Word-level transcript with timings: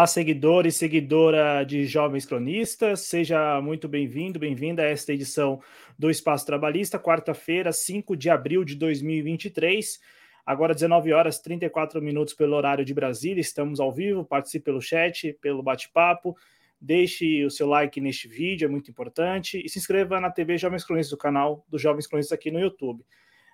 Olá, 0.00 0.06
seguidor 0.06 0.66
e 0.66 0.72
seguidora 0.72 1.64
de 1.64 1.86
Jovens 1.86 2.24
Cronistas, 2.24 3.00
seja 3.00 3.60
muito 3.62 3.88
bem-vindo, 3.88 4.38
bem-vinda 4.38 4.82
a 4.82 4.86
esta 4.86 5.12
edição 5.12 5.60
do 5.98 6.10
Espaço 6.10 6.44
Trabalhista, 6.44 6.98
quarta-feira, 6.98 7.72
5 7.72 8.14
de 8.14 8.30
abril 8.30 8.62
de 8.62 8.74
2023. 8.76 9.98
Agora 10.50 10.74
19 10.74 11.12
horas 11.12 11.38
34 11.38 12.02
minutos 12.02 12.34
pelo 12.34 12.56
horário 12.56 12.84
de 12.84 12.92
Brasília, 12.92 13.40
estamos 13.40 13.78
ao 13.78 13.92
vivo, 13.92 14.24
participe 14.24 14.64
pelo 14.64 14.82
chat, 14.82 15.32
pelo 15.40 15.62
bate-papo, 15.62 16.36
deixe 16.80 17.44
o 17.44 17.50
seu 17.52 17.68
like 17.68 18.00
neste 18.00 18.26
vídeo, 18.26 18.66
é 18.66 18.68
muito 18.68 18.90
importante, 18.90 19.62
e 19.64 19.68
se 19.68 19.78
inscreva 19.78 20.18
na 20.18 20.28
TV 20.28 20.58
Jovens 20.58 20.82
Cronistas, 20.82 21.12
do 21.12 21.16
canal 21.16 21.64
dos 21.68 21.80
Jovens 21.80 22.08
Cronistas 22.08 22.36
aqui 22.36 22.50
no 22.50 22.58
YouTube. 22.58 23.06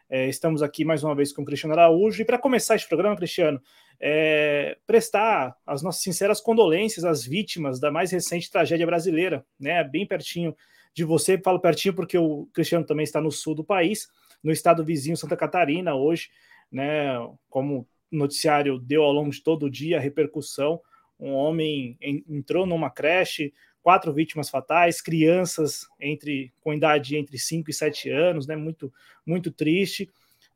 É, 0.08 0.26
estamos 0.26 0.62
aqui 0.62 0.86
mais 0.86 1.04
uma 1.04 1.14
vez 1.14 1.34
com 1.34 1.42
o 1.42 1.44
Cristiano 1.44 1.74
Araújo. 1.74 2.22
E 2.22 2.24
para 2.24 2.38
começar 2.38 2.76
este 2.76 2.88
programa, 2.88 3.14
Cristiano, 3.14 3.60
é, 4.00 4.78
prestar 4.86 5.54
as 5.66 5.82
nossas 5.82 6.00
sinceras 6.00 6.40
condolências 6.40 7.04
às 7.04 7.26
vítimas 7.26 7.78
da 7.78 7.90
mais 7.90 8.10
recente 8.10 8.50
tragédia 8.50 8.86
brasileira, 8.86 9.44
né? 9.60 9.84
Bem 9.84 10.06
pertinho 10.06 10.56
de 10.94 11.04
você, 11.04 11.36
falo 11.36 11.60
pertinho 11.60 11.92
porque 11.92 12.16
o 12.16 12.48
Cristiano 12.54 12.86
também 12.86 13.04
está 13.04 13.20
no 13.20 13.30
sul 13.30 13.54
do 13.54 13.62
país, 13.62 14.08
no 14.42 14.50
estado 14.50 14.82
vizinho 14.82 15.14
Santa 15.14 15.36
Catarina, 15.36 15.94
hoje, 15.94 16.30
né? 16.70 17.14
Como 17.48 17.86
o 18.12 18.16
noticiário 18.16 18.78
deu 18.78 19.02
ao 19.02 19.12
longo 19.12 19.30
de 19.30 19.42
todo 19.42 19.66
o 19.66 19.70
dia 19.70 19.98
a 19.98 20.00
repercussão. 20.00 20.80
Um 21.18 21.32
homem 21.32 21.96
entrou 22.00 22.66
numa 22.66 22.90
creche, 22.90 23.52
quatro 23.82 24.12
vítimas 24.12 24.50
fatais, 24.50 25.00
crianças 25.00 25.86
entre 25.98 26.52
com 26.60 26.74
idade 26.74 27.16
entre 27.16 27.38
5 27.38 27.70
e 27.70 27.72
7 27.72 28.10
anos, 28.10 28.46
né? 28.46 28.56
Muito, 28.56 28.92
muito 29.24 29.50
triste. 29.50 30.10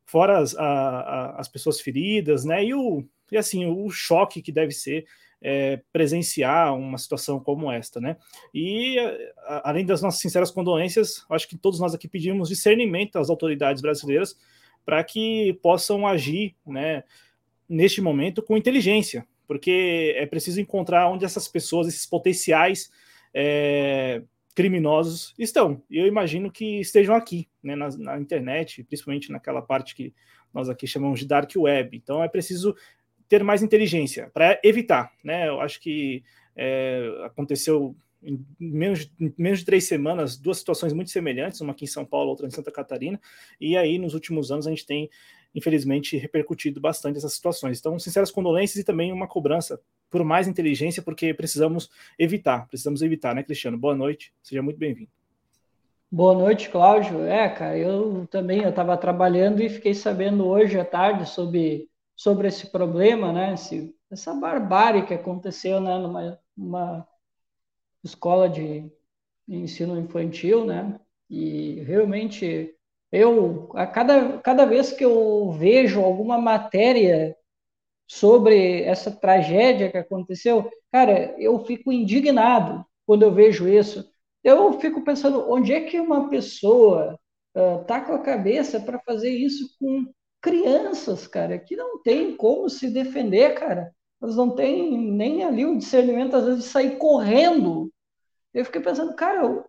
Fora 0.05 0.39
as, 0.39 0.57
a, 0.57 0.65
a, 0.65 1.41
as 1.41 1.49
pessoas 1.49 1.81
feridas, 1.81 2.45
né? 2.45 2.65
E 2.65 2.75
o 2.75 3.05
e 3.31 3.37
assim 3.37 3.65
o 3.65 3.89
choque 3.91 4.43
que 4.43 4.51
deve 4.51 4.73
ser 4.73 5.07
é, 5.41 5.81
presenciar 5.93 6.75
uma 6.77 6.99
situação 6.99 7.41
como 7.41 7.71
esta, 7.71 8.01
né? 8.01 8.17
E 8.53 8.99
a, 9.45 9.71
além 9.71 9.87
das 9.87 10.03
nossas 10.03 10.21
sinceras 10.21 10.51
condolências, 10.51 11.25
acho 11.31 11.49
que 11.49 11.57
todos 11.57 11.81
nós 11.81 11.95
aqui 11.95 12.09
pedimos 12.09 12.49
discernimento 12.49 13.17
às 13.17 13.31
autoridades 13.31 13.81
brasileiras 13.81 14.37
para 14.91 15.05
que 15.05 15.57
possam 15.63 16.05
agir, 16.05 16.57
né? 16.67 17.05
Neste 17.69 18.01
momento 18.01 18.43
com 18.43 18.57
inteligência, 18.57 19.25
porque 19.47 20.17
é 20.17 20.27
preciso 20.27 20.61
encontrar 20.61 21.09
onde 21.09 21.25
essas 21.25 21.47
pessoas, 21.47 21.87
esses 21.87 22.05
potenciais 22.05 22.91
é, 23.33 24.21
criminosos 24.53 25.33
estão. 25.39 25.81
E 25.89 25.97
eu 25.97 26.09
imagino 26.09 26.51
que 26.51 26.81
estejam 26.81 27.15
aqui, 27.15 27.49
né, 27.63 27.77
na, 27.77 27.89
na, 27.99 28.19
internet, 28.19 28.83
principalmente 28.83 29.31
naquela 29.31 29.63
parte 29.63 29.95
que 29.95 30.13
nós 30.53 30.69
aqui 30.69 30.89
chamamos 30.89 31.21
de 31.21 31.29
dark 31.29 31.53
web. 31.57 31.97
Então 31.97 32.21
é 32.21 32.27
preciso 32.27 32.75
ter 33.29 33.45
mais 33.45 33.63
inteligência 33.63 34.29
para 34.35 34.59
evitar. 34.65 35.13
Né? 35.23 35.47
Eu 35.47 35.61
acho 35.61 35.81
que 35.81 36.25
é, 36.57 37.09
aconteceu 37.23 37.95
em 38.23 38.45
menos, 38.59 39.11
em 39.19 39.33
menos 39.37 39.61
de 39.61 39.65
três 39.65 39.85
semanas 39.85 40.37
duas 40.37 40.59
situações 40.59 40.93
muito 40.93 41.11
semelhantes, 41.11 41.61
uma 41.61 41.73
aqui 41.73 41.85
em 41.85 41.89
São 41.89 42.05
Paulo, 42.05 42.31
outra 42.31 42.47
em 42.47 42.51
Santa 42.51 42.71
Catarina, 42.71 43.21
e 43.61 43.77
aí 43.77 43.99
nos 43.99 44.15
últimos 44.15 44.51
anos 44.51 44.67
a 44.67 44.71
gente 44.71 44.87
tem 44.87 45.11
infelizmente 45.55 46.17
repercutido 46.17 46.81
bastante 46.81 47.19
essas 47.19 47.33
situações. 47.33 47.79
Então, 47.79 47.99
sinceras 47.99 48.31
condolências 48.31 48.79
e 48.79 48.85
também 48.85 49.13
uma 49.13 49.27
cobrança 49.27 49.81
por 50.09 50.23
mais 50.25 50.47
inteligência, 50.47 51.03
porque 51.03 51.35
precisamos 51.35 51.91
evitar, 52.19 52.69
precisamos 52.69 53.03
evitar, 53.03 53.35
né, 53.35 53.43
Cristiano? 53.43 53.77
Boa 53.77 53.95
noite, 53.95 54.33
seja 54.43 54.63
muito 54.63 54.79
bem-vindo. 54.79 55.11
Boa 56.13 56.35
noite, 56.35 56.69
Cláudio. 56.69 57.23
É, 57.25 57.49
cara, 57.49 57.79
eu 57.79 58.27
também 58.29 58.63
eu 58.63 58.71
estava 58.71 58.97
trabalhando 58.97 59.63
e 59.63 59.69
fiquei 59.69 59.95
sabendo 59.95 60.47
hoje 60.47 60.79
à 60.79 60.85
tarde 60.85 61.29
sobre, 61.29 61.89
sobre 62.17 62.49
esse 62.49 62.69
problema, 62.71 63.33
né? 63.33 63.55
Esse, 63.55 63.95
essa 64.11 64.35
barbárie 64.35 65.07
que 65.07 65.15
aconteceu 65.15 65.81
né, 65.81 65.97
numa 66.57 67.07
escola 68.03 68.49
de 68.49 68.91
ensino 69.49 69.99
infantil, 69.99 70.65
né? 70.65 70.99
E 71.29 71.81
realmente 71.83 72.75
eu 73.13 73.71
a 73.75 73.87
cada, 73.87 74.39
cada 74.39 74.65
vez 74.65 74.93
que 74.93 75.05
eu 75.05 75.53
vejo 75.53 76.01
alguma 76.01 76.39
matéria 76.39 77.37
sobre 78.09 78.83
essa 78.83 79.11
tragédia 79.11 79.91
que 79.91 79.99
aconteceu, 79.99 80.71
cara, 80.91 81.35
eu 81.39 81.65
fico 81.65 81.93
indignado 81.93 82.85
quando 83.07 83.23
eu 83.23 83.33
vejo 83.33 83.69
isso. 83.69 84.09
Eu 84.43 84.81
fico 84.81 85.05
pensando, 85.05 85.51
onde 85.51 85.73
é 85.73 85.83
que 85.83 86.01
uma 86.01 86.29
pessoa 86.29 87.19
uh, 87.55 87.85
tá 87.85 88.01
com 88.01 88.13
a 88.13 88.19
cabeça 88.19 88.81
para 88.81 88.99
fazer 89.01 89.31
isso 89.31 89.77
com 89.79 90.07
crianças, 90.41 91.27
cara, 91.27 91.59
que 91.59 91.77
não 91.77 92.03
tem 92.03 92.37
como 92.37 92.69
se 92.69 92.91
defender, 92.91 93.55
cara. 93.55 93.95
Elas 94.21 94.37
não 94.37 94.55
têm 94.55 94.97
nem 94.99 95.45
ali 95.45 95.65
o 95.65 95.77
discernimento, 95.77 96.37
às 96.37 96.45
vezes, 96.45 96.65
de 96.65 96.71
sair 96.71 96.97
correndo. 96.99 97.90
Eu 98.53 98.65
fiquei 98.65 98.81
pensando, 98.81 99.15
cara, 99.15 99.65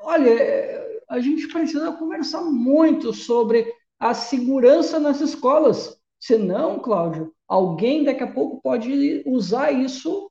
olha, 0.00 1.02
a 1.08 1.18
gente 1.20 1.48
precisa 1.48 1.92
conversar 1.92 2.42
muito 2.42 3.12
sobre 3.12 3.72
a 3.98 4.14
segurança 4.14 5.00
nas 5.00 5.20
escolas. 5.20 5.98
Senão, 6.20 6.78
Cláudio, 6.78 7.32
alguém 7.46 8.04
daqui 8.04 8.22
a 8.22 8.32
pouco 8.32 8.60
pode 8.60 9.22
usar 9.26 9.72
isso 9.72 10.30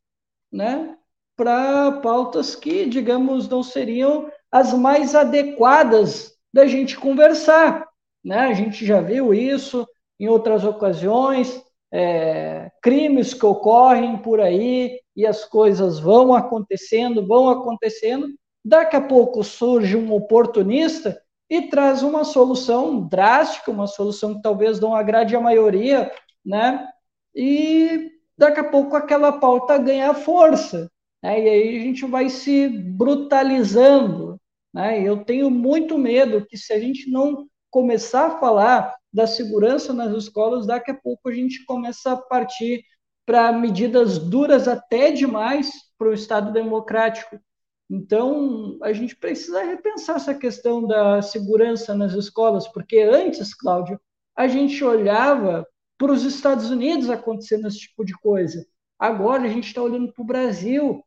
né, 0.52 0.96
para 1.36 1.94
pautas 2.02 2.56
que, 2.56 2.86
digamos, 2.86 3.48
não 3.48 3.64
seriam 3.64 4.32
as 4.52 4.74
mais 4.74 5.16
adequadas 5.16 6.38
da 6.54 6.66
gente 6.66 6.98
conversar. 6.98 7.88
Né? 8.24 8.40
A 8.40 8.54
gente 8.54 8.86
já 8.86 9.02
viu 9.02 9.34
isso 9.34 9.88
em 10.20 10.28
outras 10.28 10.64
ocasiões, 10.64 11.64
é, 11.92 12.72
crimes 12.82 13.34
que 13.34 13.46
ocorrem 13.46 14.18
por 14.18 14.40
aí 14.40 15.00
e 15.16 15.26
as 15.26 15.46
coisas 15.46 16.00
vão 16.00 16.34
acontecendo, 16.34 17.26
vão 17.26 17.50
acontecendo. 17.50 18.28
Daqui 18.64 18.96
a 18.96 19.02
pouco 19.02 19.44
surge 19.44 19.96
um 19.96 20.14
oportunista 20.14 21.20
e 21.50 21.64
traz 21.64 22.04
uma 22.04 22.24
solução 22.24 23.08
drástica, 23.08 23.72
uma 23.72 23.88
solução 23.88 24.36
que 24.36 24.42
talvez 24.42 24.80
não 24.80 24.94
agrade 24.94 25.36
a 25.36 25.40
maioria, 25.40 26.12
né? 26.46 26.88
E 27.34 28.12
daqui 28.38 28.60
a 28.60 28.70
pouco 28.70 28.96
aquela 28.96 29.32
pauta 29.32 29.78
ganha 29.78 30.14
força, 30.14 30.92
né? 31.24 31.42
E 31.42 31.50
aí 31.50 31.78
a 31.78 31.82
gente 31.82 32.06
vai 32.06 32.30
se 32.30 32.68
brutalizando, 32.68 34.38
né? 34.74 35.02
Eu 35.02 35.24
tenho 35.24 35.50
muito 35.50 35.98
medo 35.98 36.46
que 36.46 36.58
se 36.58 36.74
a 36.74 36.80
gente 36.80 37.10
não 37.10 37.48
começar 37.72 38.28
a 38.28 38.40
falar 38.40 38.97
da 39.14 39.26
segurança 39.26 39.94
nas 39.94 40.14
escolas, 40.16 40.66
daqui 40.66 40.92
a 40.92 40.96
pouco 40.96 41.30
a 41.30 41.34
gente 41.34 41.64
começa 41.66 42.14
a 42.14 42.18
partir 42.18 42.84
para 43.26 43.52
medidas 43.52 44.18
duras 44.18 44.68
até 44.68 45.12
demais 45.12 45.70
para 45.98 46.10
o 46.10 46.14
Estado 46.14 46.52
democrático. 46.52 47.40
Então, 47.90 48.78
a 48.82 48.92
gente 48.92 49.16
precisa 49.16 49.64
repensar 49.64 50.18
essa 50.18 50.34
questão 50.34 50.86
da 50.86 51.22
segurança 51.22 51.96
nas 51.96 52.14
escolas, 52.14 52.68
porque 52.68 53.00
antes, 53.00 53.54
Cláudio, 53.54 54.00
a 54.36 54.48
gente 54.48 54.84
olhava 54.84 55.66
para 55.98 56.12
os 56.12 56.24
Estados 56.24 56.70
Unidos 56.70 57.10
acontecendo 57.10 57.68
esse 57.68 57.80
tipo 57.80 58.06
de 58.06 58.14
coisa. 58.14 58.66
Agora 59.00 59.44
a 59.44 59.50
gente 59.50 59.68
está 59.68 59.82
olhando 59.82 60.12
para 60.14 60.22
o 60.22 60.26
Brasil 60.26 61.04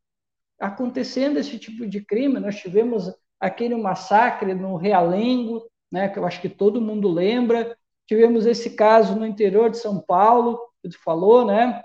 acontecendo 0.58 1.38
esse 1.38 1.58
tipo 1.58 1.86
de 1.86 2.04
crime. 2.04 2.38
Nós 2.38 2.56
tivemos 2.56 3.10
aquele 3.38 3.76
massacre 3.76 4.54
no 4.54 4.76
Realengo, 4.76 5.62
né, 5.90 6.08
que 6.08 6.18
eu 6.18 6.26
acho 6.26 6.40
que 6.40 6.48
todo 6.48 6.80
mundo 6.80 7.08
lembra. 7.08 7.76
Tivemos 8.10 8.44
esse 8.44 8.70
caso 8.70 9.14
no 9.14 9.24
interior 9.24 9.70
de 9.70 9.78
São 9.78 10.00
Paulo, 10.00 10.58
que 10.82 10.88
tu 10.88 10.98
falou, 11.00 11.46
né? 11.46 11.80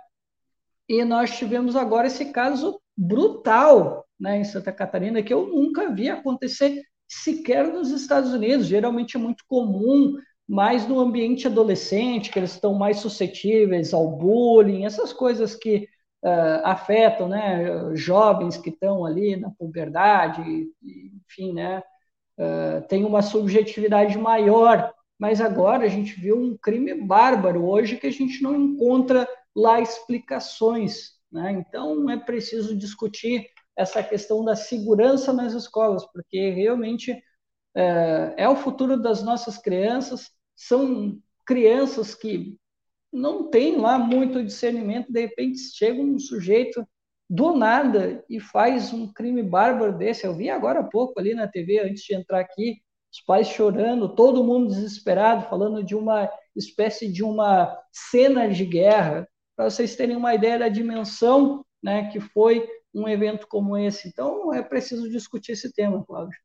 E 0.90 1.06
nós 1.06 1.38
tivemos 1.38 1.76
agora 1.76 2.08
esse 2.08 2.32
caso 2.32 2.82
brutal 2.98 4.04
né, 4.20 4.40
em 4.40 4.44
Santa 4.44 4.72
Catarina 4.72 5.22
que 5.22 5.32
eu 5.32 5.46
nunca 5.46 5.92
vi 5.92 6.10
acontecer 6.10 6.82
sequer 7.08 7.68
nos 7.68 7.92
Estados 7.92 8.34
Unidos. 8.34 8.66
Geralmente 8.66 9.16
é 9.18 9.20
muito 9.20 9.44
comum, 9.48 10.18
mais 10.50 10.88
no 10.88 11.00
ambiente 11.00 11.46
adolescente, 11.46 12.32
que 12.32 12.40
eles 12.40 12.54
estão 12.54 12.74
mais 12.74 12.98
suscetíveis 12.98 13.94
ao 13.94 14.10
bullying, 14.10 14.84
essas 14.84 15.14
coisas 15.14 15.54
que 15.54 15.88
uh, 16.24 16.62
afetam 16.64 17.28
né, 17.30 17.94
jovens 17.94 18.58
que 18.58 18.72
estão 18.72 19.06
ali 19.06 19.36
na 19.36 19.52
puberdade, 19.52 20.42
enfim, 20.82 21.54
né, 21.54 21.84
uh, 22.40 22.82
tem 22.88 23.06
uma 23.06 23.22
subjetividade 23.22 24.18
maior. 24.18 24.92
Mas 25.20 25.40
agora 25.40 25.86
a 25.86 25.90
gente 25.90 26.20
viu 26.20 26.38
um 26.38 26.58
crime 26.58 26.94
bárbaro 26.94 27.66
hoje 27.66 27.98
que 27.98 28.08
a 28.08 28.12
gente 28.12 28.42
não 28.44 28.56
encontra 28.56 29.28
lá 29.56 29.80
explicações. 29.80 31.14
Né? 31.32 31.52
Então 31.52 32.10
é 32.10 32.18
preciso 32.18 32.78
discutir 32.78 33.48
essa 33.76 34.02
questão 34.04 34.44
da 34.44 34.56
segurança 34.56 35.34
nas 35.34 35.54
escolas, 35.54 36.06
porque 36.12 36.50
realmente 36.52 37.12
é, 37.76 38.34
é 38.38 38.50
o 38.50 38.56
futuro 38.56 39.02
das 39.02 39.22
nossas 39.22 39.58
crianças, 39.58 40.30
são 40.56 41.20
crianças 41.46 42.16
que 42.16 42.58
não 43.12 43.50
tem 43.50 43.78
lá 43.78 43.98
muito 43.98 44.44
discernimento, 44.44 45.12
de 45.12 45.22
repente 45.22 45.60
chega 45.74 46.02
um 46.02 46.18
sujeito 46.20 46.86
do 47.30 47.56
nada 47.56 48.24
e 48.30 48.40
faz 48.40 48.94
um 48.94 49.12
crime 49.12 49.42
bárbaro 49.42 49.98
desse. 49.98 50.26
Eu 50.26 50.36
vi 50.36 50.50
agora 50.50 50.82
há 50.82 50.84
pouco 50.84 51.20
ali 51.20 51.34
na 51.34 51.48
TV, 51.48 51.80
antes 51.80 52.04
de 52.04 52.14
entrar 52.14 52.40
aqui, 52.40 52.78
os 53.16 53.22
pais 53.22 53.48
chorando, 53.48 54.14
todo 54.14 54.44
mundo 54.44 54.68
desesperado, 54.68 55.48
falando 55.50 55.82
de 55.82 55.96
uma 55.96 56.30
espécie 56.54 57.10
de 57.10 57.24
uma 57.24 57.78
cena 57.90 58.50
de 58.50 58.66
guerra, 58.66 59.26
para 59.56 59.70
vocês 59.70 59.96
terem 59.96 60.18
uma 60.18 60.36
ideia 60.36 60.60
da 60.60 60.68
dimensão 60.68 61.66
né, 61.82 62.10
que 62.12 62.20
foi 62.20 62.68
um 62.94 63.08
evento 63.08 63.48
como 63.48 63.78
esse. 63.78 64.10
Então, 64.10 64.54
é 64.54 64.62
preciso 64.62 65.10
discutir 65.10 65.54
esse 65.54 65.72
tema, 65.72 66.04
Cláudio. 66.06 66.38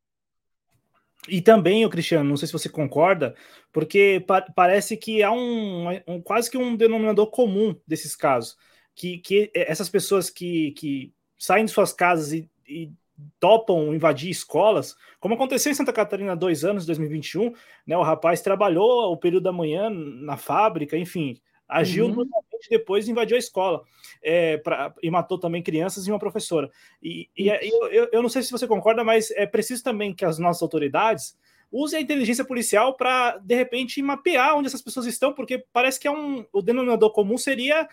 E 1.28 1.43
também, 1.43 1.84
o 1.84 1.90
Cristiano, 1.90 2.28
não 2.28 2.37
sei 2.37 2.46
se 2.46 2.52
você 2.52 2.69
concorda, 2.69 3.34
porque 3.73 4.25
pa 4.26 4.40
parece 4.55 4.96
que 4.96 5.25
há 5.25 5.32
um, 5.32 5.88
um, 6.06 6.23
quase 6.23 6.49
que 6.49 6.56
um 6.56 6.76
denominador 6.76 7.31
comum 7.31 7.75
desses 7.84 8.14
casos, 8.14 8.56
que, 8.94 9.19
que 9.19 9.50
essas 9.55 9.88
pessoas 9.88 10.31
que, 10.31 10.70
que 10.73 11.12
saem 11.37 11.64
de 11.64 11.73
suas 11.73 11.93
casas 11.93 12.32
e, 12.32 12.49
e 12.66 12.93
topam 13.38 13.94
invadir 13.94 14.31
escolas, 14.31 14.96
como 15.19 15.34
aconteceu 15.34 15.72
em 15.72 15.75
Santa 15.75 15.93
Catarina 15.93 16.37
dois 16.37 16.64
anos, 16.64 16.87
2021, 16.87 17.52
né? 17.87 17.96
O 17.96 18.02
rapaz 18.02 18.40
trabalhou 18.40 19.12
o 19.12 19.17
período 19.17 19.44
da 19.44 19.52
manhã 19.52 19.90
na 19.90 20.37
fábrica, 20.37 20.96
enfim, 20.96 21.40
agiu 21.69 22.06
uhum. 22.06 22.28
depois 22.69 23.08
invadiu 23.08 23.37
a 23.37 23.38
escola 23.38 23.82
é, 24.22 24.56
pra, 24.58 24.93
e 25.02 25.11
matou 25.11 25.38
também 25.38 25.62
crianças 25.62 26.06
e 26.06 26.11
uma 26.11 26.19
professora. 26.19 26.70
E, 27.02 27.28
e 27.37 27.49
é, 27.49 27.61
eu, 27.64 28.08
eu, 28.12 28.22
não 28.22 28.28
sei 28.28 28.43
se 28.43 28.50
você 28.50 28.67
concorda, 28.67 29.05
mas 29.05 29.31
é 29.31 29.46
preciso 29.46 29.82
também 29.82 30.12
que 30.12 30.25
as 30.25 30.38
nossas 30.38 30.62
autoridades 30.62 31.37
usem 31.73 32.00
a 32.00 32.02
inteligência 32.02 32.44
policial 32.44 32.96
para, 32.96 33.38
de 33.38 33.55
repente, 33.55 34.02
mapear 34.02 34.56
onde 34.56 34.66
essas 34.66 34.82
pessoas 34.82 35.06
estão, 35.06 35.32
porque 35.32 35.64
parece 35.73 36.00
que 36.00 36.08
é 36.08 36.11
um, 36.11 36.44
o 36.52 36.61
denominador 36.61 37.12
comum 37.12 37.38
seria 37.38 37.88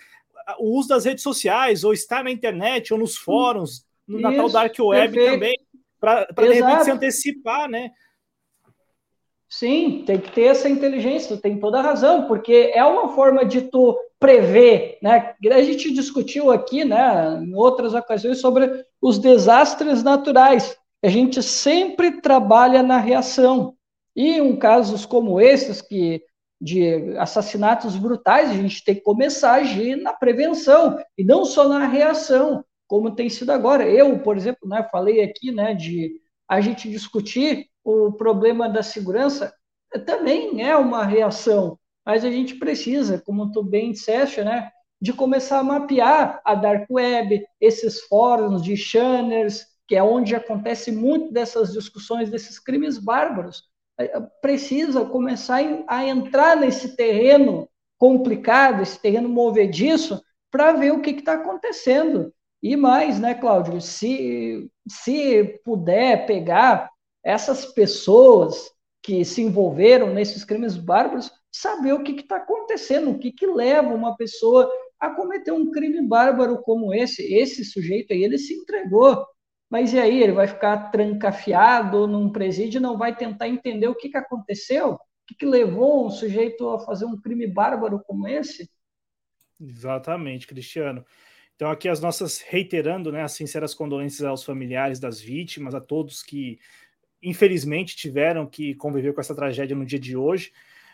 o 0.57 0.77
uso 0.77 0.89
das 0.89 1.06
redes 1.06 1.23
sociais, 1.23 1.83
ou 1.83 1.94
estar 1.94 2.23
na 2.23 2.31
internet, 2.31 2.94
ou 2.94 3.00
nos 3.00 3.18
fóruns, 3.18 3.85
no 4.07 4.19
Natal 4.19 4.50
Dark 4.50 4.75
Web 4.80 5.13
perfeito. 5.13 5.33
também, 5.33 5.59
para 6.00 6.25
de 6.25 6.54
repente 6.54 6.83
se 6.83 6.92
antecipar, 6.92 7.69
né? 7.69 7.92
Sim, 9.50 10.04
tem 10.06 10.19
que 10.19 10.31
ter 10.31 10.44
essa 10.44 10.68
inteligência, 10.68 11.36
tu 11.36 11.42
tem 11.42 11.59
toda 11.59 11.80
a 11.80 11.81
razão, 11.81 12.27
porque 12.27 12.71
é 12.74 12.83
uma 12.83 13.09
forma 13.09 13.45
de 13.45 13.62
tu 13.62 13.98
prever, 14.19 14.98
né? 15.01 15.36
A 15.51 15.62
gente 15.62 15.94
discutiu 15.94 16.51
aqui, 16.51 16.83
né, 16.83 17.39
em 17.42 17.54
outras 17.56 17.94
ocasiões 17.94 18.42
sobre 18.42 18.83
os 19.01 19.18
desastres 19.18 20.04
naturais. 20.04 20.77
A 21.04 21.07
gente 21.07 21.42
sempre 21.42 22.19
trabalha 22.19 22.83
na 22.83 22.98
reação. 22.98 23.75
E 24.15 24.38
em 24.38 24.56
casos 24.57 25.06
como 25.06 25.39
esses 25.39 25.81
que 25.81 26.21
de 26.59 27.15
assassinatos 27.18 27.95
brutais, 27.95 28.50
a 28.50 28.54
gente 28.54 28.83
tem 28.83 28.95
que 28.95 29.01
começar 29.01 29.51
a 29.51 29.56
agir 29.57 29.95
na 29.95 30.12
prevenção 30.12 31.00
e 31.15 31.24
não 31.24 31.45
só 31.45 31.69
na 31.69 31.88
reação, 31.88 32.65
como 32.88 33.16
tem 33.16 33.30
sido 33.30 33.51
agora. 33.51 33.88
Eu, 33.88 34.19
por 34.19 34.38
exemplo, 34.38 34.68
né, 34.68 34.88
falei 34.92 35.22
aqui, 35.24 35.51
né, 35.51 35.74
de 35.74 36.19
a 36.48 36.62
gente 36.62 36.89
discutir 36.89 37.68
o 37.84 38.12
problema 38.13 38.69
da 38.69 38.84
segurança 38.84 39.54
também 40.06 40.62
é 40.62 40.75
uma 40.75 41.06
reação, 41.06 41.80
mas 42.06 42.25
a 42.25 42.30
gente 42.30 42.56
precisa, 42.56 43.22
como 43.25 43.51
tu 43.51 43.63
bem 43.63 43.92
disseste, 43.92 44.44
né, 44.44 44.69
de 45.01 45.13
começar 45.13 45.60
a 45.60 45.63
mapear 45.63 46.42
a 46.44 46.56
dark 46.56 46.89
web, 46.89 47.45
esses 47.62 48.01
fóruns 48.01 48.63
de 48.63 48.75
channers, 48.75 49.66
que 49.88 49.95
é 49.95 50.04
onde 50.04 50.36
acontece 50.36 50.92
muito 50.92 51.31
dessas 51.31 51.72
discussões 51.72 52.30
desses 52.30 52.60
crimes 52.60 52.98
bárbaros. 52.98 53.63
É, 54.00 54.19
precisa 54.42 55.06
começar 55.06 55.60
a 55.88 56.06
entrar 56.06 56.57
nesse 56.57 56.95
terreno 56.95 57.69
complicado, 57.98 58.81
esse 58.81 59.01
terreno 59.01 59.30
movediço, 59.30 60.22
para 60.51 60.74
ver 60.74 60.92
o 60.92 61.01
que 61.01 61.12
está 61.12 61.33
acontecendo. 61.33 62.33
E 62.62 62.75
mais, 62.75 63.19
né, 63.19 63.36
Cláudio, 63.36 63.80
se, 63.80 64.69
se 64.88 65.62
puder 65.63 66.25
pegar 66.25 66.89
essas 67.24 67.65
pessoas 67.65 68.71
que 69.04 69.24
se 69.24 69.42
envolveram 69.42 70.13
nesses 70.13 70.44
crimes 70.44 70.75
bárbaros 70.75 71.31
saber 71.51 71.94
o 71.94 72.04
que 72.04 72.12
está 72.12 72.38
acontecendo, 72.38 73.12
o 73.12 73.19
que, 73.19 73.31
que 73.31 73.48
leva 73.48 73.94
uma 73.94 74.15
pessoa 74.15 74.69
a 75.00 75.09
cometer 75.12 75.51
um 75.51 75.71
crime 75.71 76.01
bárbaro 76.01 76.62
como 76.62 76.94
esse. 76.94 77.21
Esse 77.33 77.63
sujeito 77.63 78.13
aí, 78.13 78.24
ele 78.24 78.38
se 78.38 78.54
entregou. 78.54 79.25
Mas 79.69 79.94
e 79.94 80.00
aí, 80.00 80.21
ele 80.21 80.31
vai 80.31 80.48
ficar 80.48 80.92
trancafiado 80.92 82.07
num 82.07 82.31
presídio 82.31 82.80
e 82.80 82.81
não 82.81 82.98
vai 82.98 83.15
tentar 83.15 83.48
entender 83.48 83.88
o 83.88 83.95
que, 83.95 84.09
que 84.09 84.18
aconteceu? 84.18 84.94
O 84.94 85.00
que, 85.27 85.36
que 85.36 85.45
levou 85.45 86.06
um 86.06 86.09
sujeito 86.09 86.69
a 86.69 86.80
fazer 86.80 87.06
um 87.06 87.19
crime 87.19 87.45
bárbaro 87.48 88.01
como 88.06 88.27
esse? 88.27 88.69
Exatamente, 89.59 90.48
Cristiano. 90.48 91.06
Então, 91.57 91.71
aqui 91.71 91.89
as 91.89 92.00
nossas, 92.00 92.39
reiterando 92.39 93.12
né, 93.12 93.24
as 93.24 93.31
sinceras 93.31 93.74
condolências 93.74 94.24
aos 94.24 94.44
familiares 94.44 95.00
das 95.00 95.19
vítimas, 95.19 95.74
a 95.74 95.81
todos 95.81 96.21
que 96.21 96.59
infelizmente 97.19 97.95
tiveram 97.95 98.45
que 98.45 98.75
conviver 98.75 99.12
com 99.12 99.19
essa 99.19 99.33
tragédia 99.33 99.75
no 99.75 99.83
dia 99.83 99.98
de 99.98 100.15
hoje. 100.15 100.54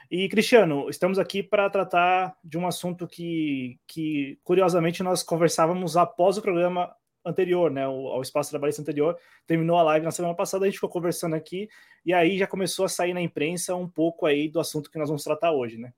E, 0.09 0.29
Cristiano, 0.29 0.89
estamos 0.89 1.19
aqui 1.19 1.43
para 1.43 1.69
tratar 1.69 2.37
de 2.41 2.57
um 2.57 2.65
assunto 2.65 3.05
que, 3.05 3.77
que, 3.85 4.39
curiosamente, 4.41 5.03
nós 5.03 5.21
conversávamos 5.21 5.97
após 5.97 6.37
o 6.37 6.41
programa 6.41 6.95
anterior, 7.25 7.69
né? 7.69 7.85
O, 7.85 8.17
o 8.17 8.21
Espaço 8.21 8.49
Trabalhista 8.49 8.81
anterior. 8.81 9.17
Terminou 9.45 9.77
a 9.77 9.83
live 9.83 10.05
na 10.05 10.11
semana 10.11 10.33
passada, 10.33 10.63
a 10.63 10.67
gente 10.67 10.75
ficou 10.75 10.89
conversando 10.89 11.35
aqui, 11.35 11.67
e 12.05 12.13
aí 12.13 12.37
já 12.37 12.47
começou 12.47 12.85
a 12.85 12.89
sair 12.89 13.13
na 13.13 13.21
imprensa 13.21 13.75
um 13.75 13.89
pouco 13.89 14.25
aí 14.25 14.47
do 14.47 14.61
assunto 14.61 14.89
que 14.89 14.97
nós 14.97 15.09
vamos 15.09 15.25
tratar 15.25 15.51
hoje, 15.51 15.77
né? 15.77 15.93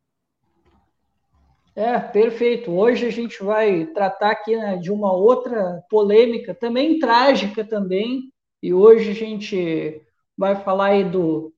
É, 1.75 2.00
perfeito. 2.00 2.72
Hoje 2.72 3.06
a 3.06 3.12
gente 3.12 3.44
vai 3.44 3.86
tratar 3.88 4.31
aqui 4.31 4.56
né, 4.56 4.77
de 4.77 4.89
uma 4.92 5.12
outra 5.12 5.83
polêmica, 5.89 6.56
também 6.56 7.00
trágica 7.00 7.66
também, 7.66 8.31
e 8.63 8.74
hoje 8.74 9.12
a 9.12 9.13
gente 9.13 10.01
vai 10.38 10.56
falar 10.56 10.88
aí 10.88 11.04
do, 11.04 11.54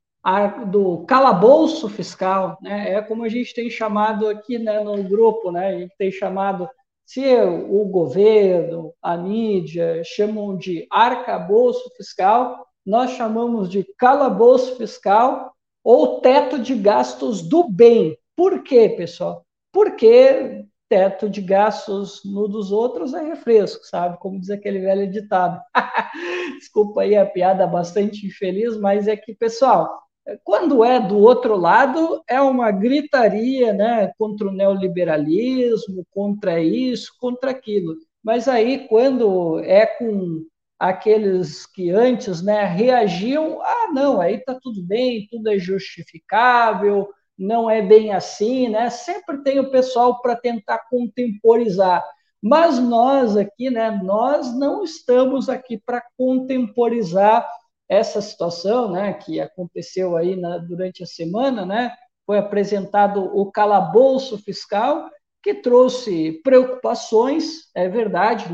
do 0.71 1.05
calabouço 1.05 1.87
fiscal, 1.87 2.57
né? 2.61 2.93
É 2.93 3.01
como 3.01 3.23
a 3.23 3.29
gente 3.29 3.53
tem 3.53 3.69
chamado 3.69 4.27
aqui 4.27 4.57
né, 4.57 4.79
no 4.79 5.03
grupo, 5.03 5.51
né? 5.51 5.67
A 5.67 5.79
gente 5.79 5.95
tem 5.97 6.11
chamado, 6.11 6.67
se 7.05 7.23
o 7.35 7.85
governo, 7.85 8.93
a 9.01 9.15
mídia 9.15 10.01
chamam 10.03 10.57
de 10.57 10.87
arcabouço 10.91 11.89
fiscal, 11.95 12.65
nós 12.83 13.11
chamamos 13.11 13.69
de 13.69 13.85
calabouço 13.97 14.77
fiscal 14.77 15.53
ou 15.83 16.21
teto 16.21 16.57
de 16.57 16.73
gastos 16.73 17.47
do 17.47 17.69
bem. 17.69 18.17
Por 18.35 18.63
quê, 18.63 18.89
pessoal? 18.89 19.46
Porque 19.71 20.65
teto 20.89 21.29
de 21.29 21.41
gastos 21.41 22.21
no 22.23 22.47
dos 22.47 22.71
outros 22.71 23.13
é 23.13 23.21
refresco, 23.21 23.85
sabe? 23.85 24.17
Como 24.19 24.39
diz 24.39 24.49
aquele 24.49 24.79
velho 24.79 25.09
ditado. 25.09 25.61
Desculpa 26.59 27.01
aí 27.01 27.15
a 27.15 27.25
piada 27.25 27.67
bastante 27.67 28.25
infeliz, 28.25 28.77
mas 28.77 29.07
é 29.07 29.15
que, 29.15 29.35
pessoal, 29.35 30.01
quando 30.43 30.83
é 30.83 30.99
do 30.99 31.17
outro 31.17 31.55
lado, 31.55 32.21
é 32.27 32.41
uma 32.41 32.71
gritaria, 32.71 33.73
né? 33.73 34.11
Contra 34.17 34.47
o 34.47 34.51
neoliberalismo, 34.51 36.05
contra 36.11 36.59
isso, 36.59 37.13
contra 37.19 37.51
aquilo. 37.51 37.95
Mas 38.23 38.47
aí, 38.47 38.87
quando 38.87 39.59
é 39.59 39.85
com 39.85 40.45
aqueles 40.79 41.65
que 41.65 41.89
antes 41.89 42.41
né, 42.41 42.63
reagiam, 42.65 43.61
ah, 43.61 43.89
não, 43.93 44.21
aí 44.21 44.39
tá 44.39 44.57
tudo 44.61 44.83
bem, 44.83 45.27
tudo 45.29 45.49
é 45.49 45.57
justificável, 45.57 47.09
não 47.37 47.69
é 47.69 47.81
bem 47.81 48.13
assim, 48.13 48.69
né? 48.69 48.89
Sempre 48.89 49.43
tem 49.43 49.59
o 49.59 49.69
pessoal 49.69 50.21
para 50.21 50.35
tentar 50.35 50.79
contemporizar. 50.89 52.03
Mas 52.41 52.79
nós 52.79 53.35
aqui, 53.35 53.69
né, 53.69 53.91
nós 54.03 54.57
não 54.57 54.83
estamos 54.83 55.49
aqui 55.49 55.77
para 55.77 56.03
contemporizar 56.17 57.47
essa 57.89 58.21
situação, 58.21 58.91
né, 58.91 59.13
que 59.13 59.39
aconteceu 59.39 60.15
aí 60.17 60.35
na, 60.35 60.57
durante 60.57 61.03
a 61.03 61.07
semana, 61.07 61.65
né? 61.65 61.93
Foi 62.25 62.37
apresentado 62.37 63.23
o 63.33 63.51
calabouço 63.51 64.37
fiscal, 64.37 65.09
que 65.41 65.53
trouxe 65.53 66.41
preocupações, 66.43 67.69
é 67.73 67.87
verdade, 67.87 68.45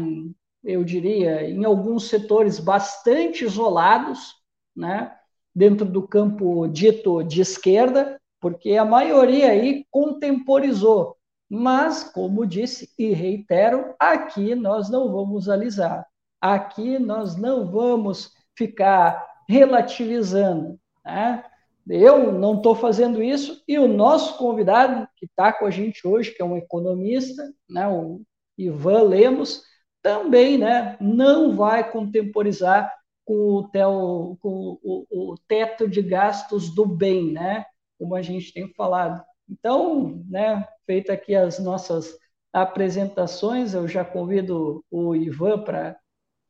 eu 0.63 0.83
diria, 0.83 1.43
em 1.49 1.65
alguns 1.65 2.07
setores 2.07 2.59
bastante 2.59 3.43
isolados, 3.43 4.35
né, 4.75 5.11
dentro 5.55 5.85
do 5.85 6.07
campo 6.07 6.67
dito 6.67 7.23
de 7.23 7.41
esquerda, 7.41 8.19
porque 8.43 8.75
a 8.75 8.83
maioria 8.83 9.51
aí 9.51 9.85
contemporizou. 9.89 11.15
Mas, 11.50 12.03
como 12.03 12.45
disse 12.45 12.89
e 13.00 13.13
reitero, 13.13 13.95
aqui 13.97 14.53
nós 14.53 14.89
não 14.89 15.13
vamos 15.13 15.47
alisar. 15.47 16.05
Aqui 16.41 17.00
nós 17.00 17.38
não 17.38 17.71
vamos 17.71 18.31
ficar 18.53 19.25
relativizando. 19.47 20.77
Né? 21.05 21.41
Eu 21.88 22.33
não 22.33 22.57
estou 22.57 22.75
fazendo 22.75 23.23
isso 23.23 23.63
e 23.65 23.79
o 23.79 23.88
nosso 23.88 24.38
convidado, 24.38 25.07
que 25.15 25.25
está 25.25 25.53
com 25.53 25.65
a 25.65 25.71
gente 25.71 26.05
hoje, 26.05 26.31
que 26.31 26.41
é 26.41 26.45
um 26.45 26.57
economista, 26.57 27.50
né, 27.69 27.88
o 27.88 28.23
Ivan 28.57 29.03
Lemos, 29.03 29.63
também 30.01 30.57
né, 30.57 30.97
não 31.00 31.55
vai 31.55 31.89
contemporizar 31.89 32.91
com 33.23 33.69
o, 33.71 34.38
com 34.38 34.79
o, 34.83 35.31
o 35.31 35.35
teto 35.47 35.88
de 35.88 36.01
gastos 36.01 36.75
do 36.75 36.85
bem, 36.85 37.31
né? 37.31 37.63
Como 38.03 38.15
a 38.15 38.22
gente 38.22 38.53
tem 38.53 38.67
falado. 38.74 39.24
Então, 39.50 40.22
né, 40.29 40.67
feita 40.86 41.13
aqui 41.13 41.33
as 41.33 41.57
nossas 41.57 42.17
apresentações, 42.51 43.74
eu 43.74 43.88
já 43.88 44.03
convido 44.03 44.83
o 44.91 45.15
Ivan 45.15 45.63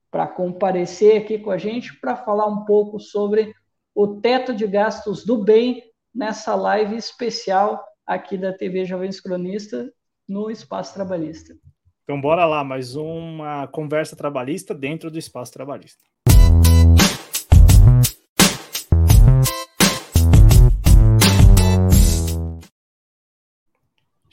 para 0.10 0.27
comparecer 0.27 1.22
aqui 1.22 1.38
com 1.38 1.51
a 1.51 1.57
gente 1.60 2.00
para 2.00 2.15
falar 2.15 2.48
um 2.48 2.65
pouco 2.65 3.00
sobre 3.00 3.53
o 3.93 4.19
teto 4.19 4.51
de 4.55 4.65
gastos 4.65 5.24
do 5.24 5.43
bem 5.43 5.83
nessa 6.13 6.55
live 6.55 6.95
especial 6.95 7.83
aqui 8.03 8.36
da 8.36 8.51
TV 8.51 8.83
Jovens 8.83 9.22
Cronista 9.22 9.93
no 10.27 10.50
Espaço 10.50 10.95
Trabalhista. 10.95 11.55
Então, 12.03 12.19
bora 12.19 12.48
lá, 12.48 12.63
mais 12.63 12.95
uma 12.95 13.67
conversa 13.67 14.15
trabalhista 14.15 14.74
dentro 14.74 15.12
do 15.12 15.19
Espaço 15.19 15.53
Trabalhista. 15.53 16.03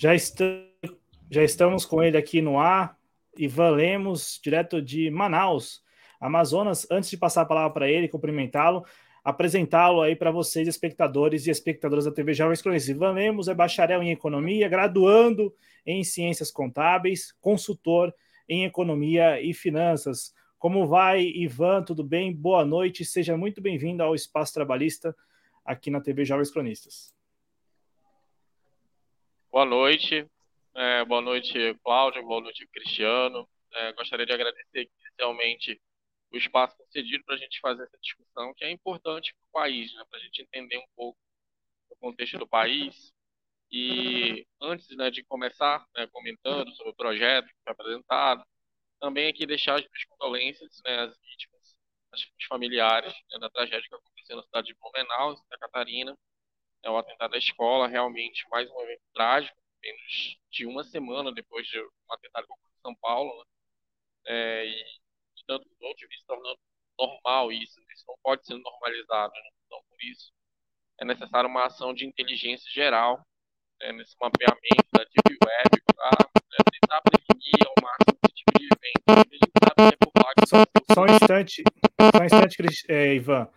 Já, 0.00 0.14
est 0.14 0.42
já 1.30 1.44
estamos 1.44 1.84
com 1.84 2.02
ele 2.02 2.16
aqui 2.16 2.40
no 2.40 2.58
ar, 2.58 2.96
Ivan 3.36 3.72
Lemos, 3.72 4.40
direto 4.42 4.80
de 4.80 5.10
Manaus, 5.10 5.82
Amazonas. 6.18 6.86
Antes 6.90 7.10
de 7.10 7.18
passar 7.18 7.42
a 7.42 7.44
palavra 7.44 7.70
para 7.70 7.90
ele, 7.90 8.08
cumprimentá-lo, 8.08 8.82
apresentá-lo 9.22 10.00
aí 10.00 10.16
para 10.16 10.30
vocês, 10.30 10.66
espectadores 10.66 11.46
e 11.46 11.50
espectadoras 11.50 12.06
da 12.06 12.12
TV 12.12 12.32
Jovens 12.32 12.62
Cronistas. 12.62 12.88
Ivan 12.88 13.12
Lemos 13.12 13.46
é 13.46 13.52
bacharel 13.52 14.02
em 14.02 14.10
economia, 14.10 14.70
graduando 14.70 15.54
em 15.84 16.02
ciências 16.02 16.50
contábeis, 16.50 17.32
consultor 17.38 18.10
em 18.48 18.64
economia 18.64 19.38
e 19.42 19.52
finanças. 19.52 20.32
Como 20.58 20.86
vai, 20.86 21.24
Ivan? 21.24 21.82
Tudo 21.82 22.02
bem? 22.02 22.34
Boa 22.34 22.64
noite, 22.64 23.04
seja 23.04 23.36
muito 23.36 23.60
bem-vindo 23.60 24.02
ao 24.02 24.14
Espaço 24.14 24.54
Trabalhista 24.54 25.14
aqui 25.62 25.90
na 25.90 26.00
TV 26.00 26.24
Jovens 26.24 26.50
Cronistas. 26.50 27.19
Boa 29.52 29.64
noite, 29.64 30.30
é, 30.76 31.04
boa 31.04 31.20
noite, 31.20 31.74
Cláudio, 31.82 32.22
boa 32.22 32.40
noite, 32.40 32.64
Cristiano. 32.68 33.48
É, 33.72 33.92
gostaria 33.94 34.24
de 34.24 34.32
agradecer 34.32 34.88
inicialmente 35.02 35.80
o 36.32 36.36
espaço 36.36 36.76
concedido 36.76 37.24
para 37.24 37.34
a 37.34 37.38
gente 37.38 37.58
fazer 37.58 37.82
essa 37.82 37.98
discussão, 38.00 38.54
que 38.54 38.64
é 38.64 38.70
importante 38.70 39.34
para 39.34 39.48
o 39.48 39.62
país, 39.64 39.92
né, 39.92 40.04
para 40.08 40.20
a 40.20 40.22
gente 40.22 40.42
entender 40.42 40.78
um 40.78 40.86
pouco 40.94 41.18
o 41.90 41.96
contexto 41.96 42.38
do 42.38 42.46
país. 42.46 43.12
E 43.72 44.46
antes 44.62 44.88
né, 44.96 45.10
de 45.10 45.24
começar 45.24 45.84
né, 45.96 46.06
comentando 46.12 46.70
sobre 46.76 46.92
o 46.92 46.96
projeto 46.96 47.48
que 47.48 47.62
foi 47.64 47.72
apresentado, 47.72 48.44
também 49.00 49.28
aqui 49.28 49.46
deixar 49.46 49.80
as 49.80 49.82
minhas 49.82 50.04
condolências 50.04 50.80
né, 50.84 51.00
às 51.00 51.18
vítimas, 51.20 51.76
às 52.12 52.22
familiares 52.48 53.12
né, 53.32 53.38
da 53.40 53.50
tragédia 53.50 53.88
que 53.88 53.94
aconteceu 53.96 54.36
na 54.36 54.44
cidade 54.44 54.68
de 54.68 54.76
Blumenau, 54.78 55.36
Santa 55.36 55.58
Catarina. 55.58 56.16
É 56.82 56.90
o 56.90 56.96
atentado 56.96 57.34
à 57.34 57.38
escola, 57.38 57.86
realmente 57.86 58.48
mais 58.50 58.70
um 58.70 58.80
evento 58.80 59.02
trágico, 59.14 59.56
menos 59.82 60.38
de 60.50 60.66
uma 60.66 60.82
semana 60.84 61.32
depois 61.32 61.66
de 61.66 61.78
um 61.78 62.12
atentado 62.12 62.46
em 62.50 62.80
São 62.80 62.94
Paulo. 62.96 63.30
Né? 63.38 63.44
É, 64.26 64.66
e 64.66 65.00
tanto 65.46 65.68
os 65.68 65.80
outros, 65.80 66.08
se 66.14 66.26
tornando 66.26 66.58
normal 66.98 67.50
isso, 67.52 67.80
isso 67.92 68.04
não 68.06 68.16
pode 68.22 68.46
ser 68.46 68.54
normalizado. 68.54 69.32
Né? 69.32 69.50
Então, 69.66 69.82
por 69.88 70.02
isso, 70.02 70.32
é 71.00 71.04
necessário 71.04 71.48
uma 71.48 71.66
ação 71.66 71.92
de 71.92 72.06
inteligência 72.06 72.70
geral 72.70 73.24
né, 73.80 73.92
nesse 73.92 74.14
mapeamento 74.20 74.88
da 74.92 75.04
Deep 75.04 75.38
Web 75.44 75.82
para 75.86 76.10
né, 76.10 76.58
tentar 76.80 77.00
prevenir 77.02 77.66
ao 77.66 77.74
máximo 77.82 78.18
esse 78.24 78.34
tipo 78.34 78.58
de 78.58 78.64
evento. 78.66 79.00
É 80.42 80.46
só, 80.46 80.64
só 80.94 81.02
um 81.02 81.06
instante, 81.06 81.62
só 82.14 82.20
um 82.20 82.24
instante, 82.24 82.84
é, 82.88 83.14
Ivan, 83.14 83.48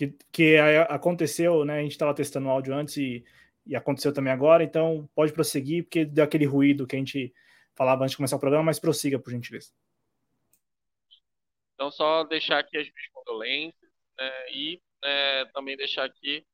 que, 0.00 0.16
que 0.32 0.56
aconteceu, 0.88 1.64
né? 1.64 1.78
A 1.78 1.82
gente 1.82 1.92
estava 1.92 2.14
testando 2.14 2.46
o 2.46 2.50
áudio 2.50 2.74
antes 2.74 2.96
e, 2.96 3.24
e 3.66 3.76
aconteceu 3.76 4.14
também 4.14 4.32
agora, 4.32 4.64
então 4.64 5.08
pode 5.14 5.32
prosseguir, 5.32 5.84
porque 5.84 6.04
deu 6.04 6.24
aquele 6.24 6.46
ruído 6.46 6.86
que 6.86 6.96
a 6.96 6.98
gente 6.98 7.34
falava 7.74 8.02
antes 8.02 8.12
de 8.12 8.16
começar 8.16 8.36
o 8.36 8.40
programa, 8.40 8.64
mas 8.64 8.78
prossiga, 8.78 9.18
por 9.18 9.30
gentileza. 9.30 9.72
Então, 11.74 11.90
só 11.90 12.24
deixar 12.24 12.58
aqui 12.58 12.76
as 12.78 12.86
minhas 12.90 13.08
condolências 13.12 13.90
né, 14.18 14.52
e 14.52 14.80
né, 15.02 15.44
também 15.52 15.76
deixar 15.76 16.04
aqui 16.04 16.46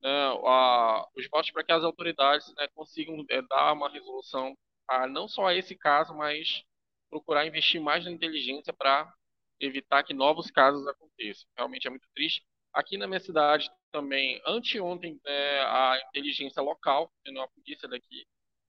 né, 0.00 0.10
a, 0.44 1.06
os 1.16 1.28
votos 1.28 1.50
para 1.50 1.64
que 1.64 1.72
as 1.72 1.84
autoridades 1.84 2.52
né, 2.56 2.68
consigam 2.74 3.24
é, 3.30 3.42
dar 3.42 3.72
uma 3.72 3.90
resolução 3.90 4.56
a 4.88 5.06
não 5.06 5.26
só 5.28 5.46
a 5.46 5.54
esse 5.54 5.74
caso, 5.76 6.14
mas 6.14 6.64
procurar 7.10 7.46
investir 7.46 7.80
mais 7.80 8.04
na 8.04 8.10
inteligência 8.10 8.72
para 8.72 9.12
evitar 9.60 10.02
que 10.02 10.12
novos 10.12 10.50
casos 10.50 10.86
aconteçam. 10.86 11.48
Realmente 11.56 11.86
é 11.86 11.90
muito 11.90 12.08
triste. 12.14 12.44
Aqui 12.72 12.96
na 12.96 13.06
minha 13.06 13.20
cidade 13.20 13.70
também, 13.90 14.40
anteontem, 14.46 15.20
né, 15.24 15.60
a 15.62 16.00
inteligência 16.08 16.62
local, 16.62 17.12
né, 17.26 17.40
a 17.40 17.48
polícia 17.48 17.88
daqui, 17.88 18.26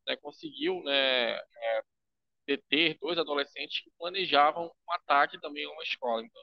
né, 0.07 0.17
conseguiu 0.17 0.83
né, 0.83 1.36
é, 1.38 1.83
deter 2.48 2.98
dois 3.00 3.17
adolescentes 3.17 3.81
que 3.81 3.91
planejavam 3.98 4.65
um 4.65 4.93
ataque 4.93 5.39
também 5.39 5.65
a 5.65 5.72
uma 5.72 5.83
escola. 5.83 6.24
Então, 6.24 6.41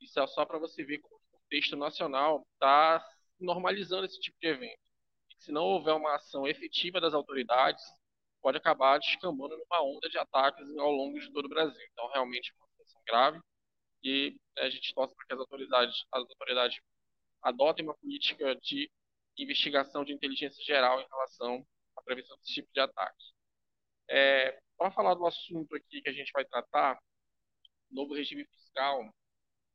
isso 0.00 0.18
é 0.20 0.26
só 0.26 0.44
para 0.44 0.58
você 0.58 0.84
ver 0.84 0.98
como 1.00 1.16
o 1.16 1.38
contexto 1.38 1.76
nacional 1.76 2.46
está 2.54 3.04
normalizando 3.40 4.06
esse 4.06 4.20
tipo 4.20 4.36
de 4.40 4.48
evento. 4.48 4.80
E 5.30 5.44
se 5.44 5.52
não 5.52 5.64
houver 5.64 5.94
uma 5.94 6.14
ação 6.16 6.46
efetiva 6.46 7.00
das 7.00 7.14
autoridades, 7.14 7.84
pode 8.42 8.58
acabar 8.58 8.98
descambando 8.98 9.56
numa 9.56 9.82
onda 9.82 10.08
de 10.08 10.18
ataques 10.18 10.68
ao 10.78 10.90
longo 10.90 11.18
de 11.18 11.32
todo 11.32 11.46
o 11.46 11.48
Brasil. 11.48 11.80
Então, 11.92 12.08
realmente, 12.08 12.52
é 12.52 12.56
uma 12.56 12.68
situação 12.68 13.02
grave 13.06 13.40
e 14.02 14.36
a 14.58 14.70
gente 14.70 14.94
torce 14.94 15.14
para 15.14 15.26
que 15.26 15.34
as 15.34 15.40
autoridades, 15.40 16.04
as 16.12 16.22
autoridades 16.22 16.78
adotem 17.44 17.84
uma 17.84 17.94
política 17.94 18.56
de 18.56 18.90
investigação 19.38 20.04
de 20.04 20.12
inteligência 20.12 20.62
geral 20.64 21.00
em 21.00 21.06
relação 21.08 21.66
à 21.96 22.02
prevenção 22.02 22.36
desse 22.38 22.54
tipo 22.54 22.72
de 22.72 22.80
ataque. 22.80 23.24
É, 24.08 24.58
para 24.76 24.90
falar 24.90 25.14
do 25.14 25.26
assunto 25.26 25.74
aqui 25.76 26.02
que 26.02 26.08
a 26.08 26.12
gente 26.12 26.32
vai 26.32 26.44
tratar, 26.44 26.98
novo 27.90 28.14
regime 28.14 28.44
fiscal, 28.46 29.08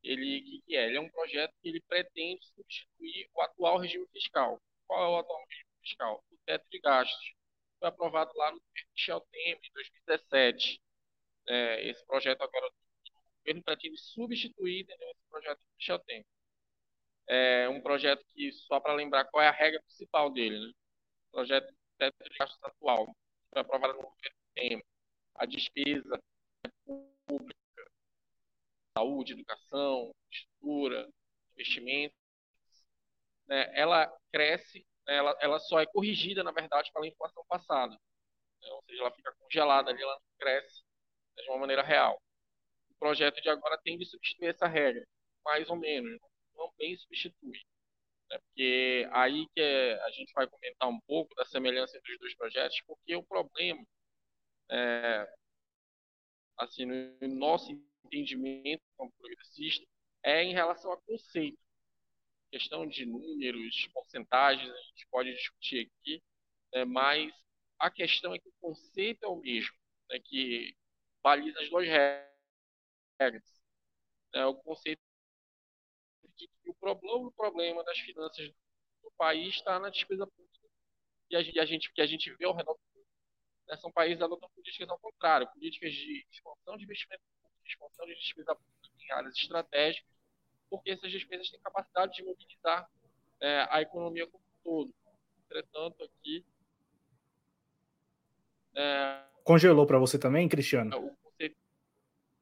ele 0.04 0.42
que, 0.42 0.62
que 0.66 0.76
é? 0.76 0.88
Ele 0.88 0.98
é 0.98 1.02
um 1.02 1.10
projeto 1.10 1.54
que 1.62 1.70
ele 1.70 1.82
pretende 1.82 2.46
substituir 2.56 3.30
o 3.34 3.42
atual 3.42 3.78
regime 3.78 4.08
fiscal. 4.12 4.62
Qual 4.88 5.04
é 5.04 5.08
o 5.10 5.20
atual 5.20 5.46
regime 5.48 5.70
fiscal? 5.82 6.24
O 6.32 6.38
teto 6.46 6.66
de 6.70 6.80
gastos. 6.80 7.34
Foi 7.80 7.88
aprovado 7.90 8.32
lá 8.36 8.52
no 8.52 8.62
Michel 8.94 9.22
Temer, 9.32 9.60
em 9.64 9.72
2017. 9.74 10.82
É, 11.48 11.90
esse 11.90 12.06
projeto 12.06 12.42
agora 12.42 12.68
o 12.68 12.72
governo 13.40 13.64
pretende 13.64 13.98
substituir 13.98 14.82
entendeu, 14.82 15.10
esse 15.12 15.30
projeto 15.30 15.60
do 15.60 15.76
Michel 15.78 16.00
Temer. 16.00 16.26
É 17.30 17.70
um 17.70 17.82
projeto 17.82 18.26
que, 18.34 18.52
só 18.52 18.80
para 18.80 18.94
lembrar 18.94 19.26
qual 19.26 19.44
é 19.44 19.48
a 19.48 19.52
regra 19.52 19.80
principal 19.84 20.32
dele, 20.32 20.60
né? 20.60 20.74
o 21.30 21.32
projeto 21.32 21.68
do 21.68 21.78
teto 21.98 22.16
de 22.24 22.38
atual 22.64 23.16
foi 23.52 23.62
aprovado 23.62 23.94
no 23.94 24.02
governo 24.02 24.38
Temer 24.56 24.86
a 25.36 25.46
despesa 25.46 26.22
pública, 27.26 27.92
saúde, 28.98 29.34
educação, 29.34 30.14
estrutura, 30.30 31.10
investimentos, 31.54 32.18
né, 33.48 33.72
ela 33.74 34.12
cresce, 34.32 34.86
né, 35.08 35.16
ela, 35.16 35.38
ela 35.40 35.60
só 35.60 35.80
é 35.80 35.86
corrigida, 35.86 36.44
na 36.44 36.52
verdade, 36.52 36.92
pela 36.92 37.08
inflação 37.08 37.44
passada. 37.48 37.94
Né, 37.94 38.70
ou 38.72 38.84
seja, 38.84 39.02
ela 39.02 39.12
fica 39.12 39.34
congelada 39.40 39.92
ali, 39.92 40.02
ela 40.02 40.16
não 40.16 40.38
cresce 40.38 40.84
né, 41.38 41.44
de 41.44 41.50
uma 41.50 41.60
maneira 41.60 41.84
real. 41.84 42.22
O 42.90 42.96
projeto 43.00 43.42
de 43.42 43.50
agora 43.50 43.80
tem 43.82 43.98
de 43.98 44.06
substituir 44.06 44.50
essa 44.50 44.68
regra, 44.68 45.06
mais 45.46 45.70
ou 45.70 45.78
menos, 45.78 46.20
não 46.60 46.74
bem 46.78 46.98
substitui. 46.98 47.60
Né, 48.30 48.40
porque 48.40 49.08
aí 49.12 49.48
que 49.56 49.62
é, 49.62 50.02
a 50.04 50.12
gente 50.12 50.34
vai 50.34 50.48
comentar 50.48 50.90
um 50.90 51.00
pouco 51.02 51.34
da 51.36 51.46
semelhança 51.46 51.98
entre 51.98 52.14
os 52.14 52.20
dois 52.20 52.36
projetos, 52.36 52.82
porque 52.86 53.16
o 53.16 53.24
problema 53.24 53.84
é, 54.72 55.28
assim, 56.58 56.86
no 56.86 57.28
nosso 57.36 57.72
entendimento 58.06 58.84
como 58.98 59.12
progressista, 59.14 59.86
é 60.24 60.44
em 60.44 60.54
relação 60.54 60.92
a 60.92 61.02
conceito. 61.02 61.58
Questão 62.52 62.86
de 62.88 63.06
números, 63.06 63.88
porcentagens, 63.94 64.70
a 64.70 64.82
gente 64.82 65.08
pode 65.10 65.34
discutir 65.34 65.88
aqui, 65.88 66.22
né, 66.74 66.86
mas 66.86 67.32
a 67.80 67.90
questão 67.90 68.34
é 68.34 68.40
que 68.40 68.50
o 68.50 68.54
conceito 68.60 69.24
é 69.24 69.28
o 69.28 69.38
mesmo, 69.38 69.76
né, 70.10 70.20
que 70.20 70.76
baliza 71.24 71.60
as 71.62 71.70
duas 71.70 71.88
regras. 71.88 73.44
É, 74.34 74.46
o 74.46 74.56
conceito 74.56 75.02
o 76.70 76.74
problema, 76.76 77.32
problema 77.32 77.84
das 77.84 77.98
finanças 78.00 78.52
do 79.02 79.12
país 79.18 79.56
está 79.56 79.80
na 79.80 79.90
despesa 79.90 80.26
pública 80.28 80.50
e 81.30 81.36
a, 81.36 81.66
gente, 81.66 81.92
que 81.94 82.02
a 82.02 82.08
gente 82.08 82.34
vê 82.36 82.46
ao 82.46 82.56
redor 82.56 82.74
do 82.74 82.80
né, 83.68 83.78
são 83.78 83.92
países 83.92 84.18
que 84.18 84.24
adotam 84.24 84.50
políticas 84.50 84.90
ao 84.90 84.98
contrário, 84.98 85.48
políticas 85.50 85.94
de 85.94 86.26
expansão 86.32 86.76
de 86.76 86.84
investimento 86.84 87.22
de 87.64 87.70
expansão 87.70 88.06
de 88.06 88.16
despesa 88.16 88.56
pública 88.56 88.90
em 89.00 89.12
áreas 89.12 89.36
estratégicas, 89.36 90.10
porque 90.70 90.92
essas 90.92 91.12
despesas 91.12 91.50
têm 91.50 91.60
capacidade 91.60 92.14
de 92.14 92.24
mobilizar 92.24 92.90
é, 93.40 93.68
a 93.70 93.82
economia 93.82 94.26
como 94.28 94.44
um 94.44 94.64
todo. 94.64 94.94
Entretanto, 95.46 96.04
aqui. 96.04 96.44
É, 98.76 99.24
Congelou 99.44 99.86
para 99.86 100.00
você 100.00 100.18
também, 100.18 100.48
Cristiano? 100.50 101.16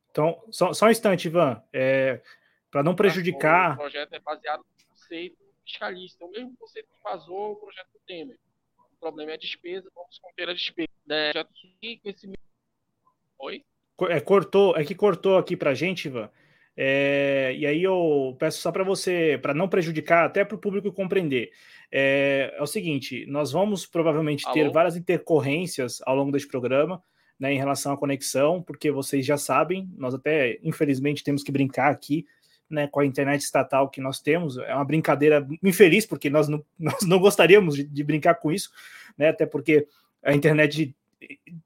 Então, 0.10 0.44
só, 0.50 0.74
só 0.74 0.88
um 0.88 0.90
instante, 0.90 1.28
Ivan. 1.28 1.64
É, 1.72 2.22
para 2.78 2.84
não 2.84 2.94
prejudicar. 2.94 3.74
O 3.74 3.78
projeto 3.78 4.14
é 4.14 4.20
baseado 4.20 4.60
no 4.60 4.90
conceito 4.90 5.38
fiscalista, 5.66 6.24
o 6.24 6.30
mesmo 6.30 6.56
conceito 6.58 6.88
que 6.88 7.04
vazou 7.04 7.54
o 7.54 7.56
projeto 7.56 7.88
do 7.92 8.00
Temer. 8.06 8.38
o 8.78 9.00
problema 9.00 9.32
é 9.32 9.34
a 9.34 9.38
despesa, 9.38 9.90
vamos 9.96 10.20
conter 10.20 10.48
a 10.48 10.54
despesa. 10.54 10.88
Né? 11.08 11.32
Já 11.34 11.44
que 11.82 12.00
esse... 12.06 12.32
Oi? 13.40 13.64
É, 14.10 14.20
cortou, 14.20 14.78
é 14.78 14.86
que 14.86 14.94
cortou 14.94 15.40
aqui 15.40 15.58
para 15.58 15.74
gente, 15.74 16.08
Ivan. 16.08 16.30
É, 16.76 17.56
e 17.58 17.66
aí 17.66 17.82
eu 17.82 18.36
peço 18.38 18.62
só 18.62 18.72
para 18.72 18.84
você, 18.84 19.40
para 19.42 19.56
não 19.56 19.68
prejudicar, 19.68 20.26
até 20.26 20.46
para 20.46 20.56
o 20.56 20.60
público 20.60 20.92
compreender. 20.92 21.52
É, 21.92 22.54
é, 22.56 22.62
o 22.62 22.68
seguinte: 22.68 23.26
nós 23.26 23.52
vamos 23.52 23.88
provavelmente 23.88 24.46
Alô? 24.46 24.54
ter 24.54 24.70
várias 24.70 24.96
intercorrências 24.96 26.00
ao 26.06 26.16
longo 26.16 26.32
deste 26.32 26.48
programa. 26.48 27.04
Né, 27.40 27.54
em 27.54 27.58
relação 27.60 27.94
à 27.94 27.98
conexão, 27.98 28.64
porque 28.64 28.90
vocês 28.90 29.24
já 29.24 29.38
sabem, 29.38 29.88
nós 29.96 30.16
até 30.16 30.58
infelizmente 30.64 31.24
temos 31.24 31.44
que 31.44 31.52
brincar 31.52 31.92
aqui 31.92 32.26
né, 32.70 32.88
com 32.88 33.00
a 33.00 33.06
internet 33.06 33.42
estatal 33.42 33.90
que 33.90 34.02
nós 34.02 34.20
temos. 34.20 34.58
É 34.58 34.74
uma 34.74 34.86
brincadeira 34.86 35.48
infeliz, 35.64 36.06
porque 36.06 36.30
nós 36.30 36.48
não, 36.48 36.64
nós 36.78 37.04
não 37.04 37.20
gostaríamos 37.20 37.76
de, 37.76 37.84
de 37.84 38.04
brincar 38.04 38.36
com 38.36 38.52
isso, 38.52 38.72
né, 39.18 39.30
até 39.30 39.46
porque 39.46 39.88
a 40.24 40.34
internet 40.34 40.96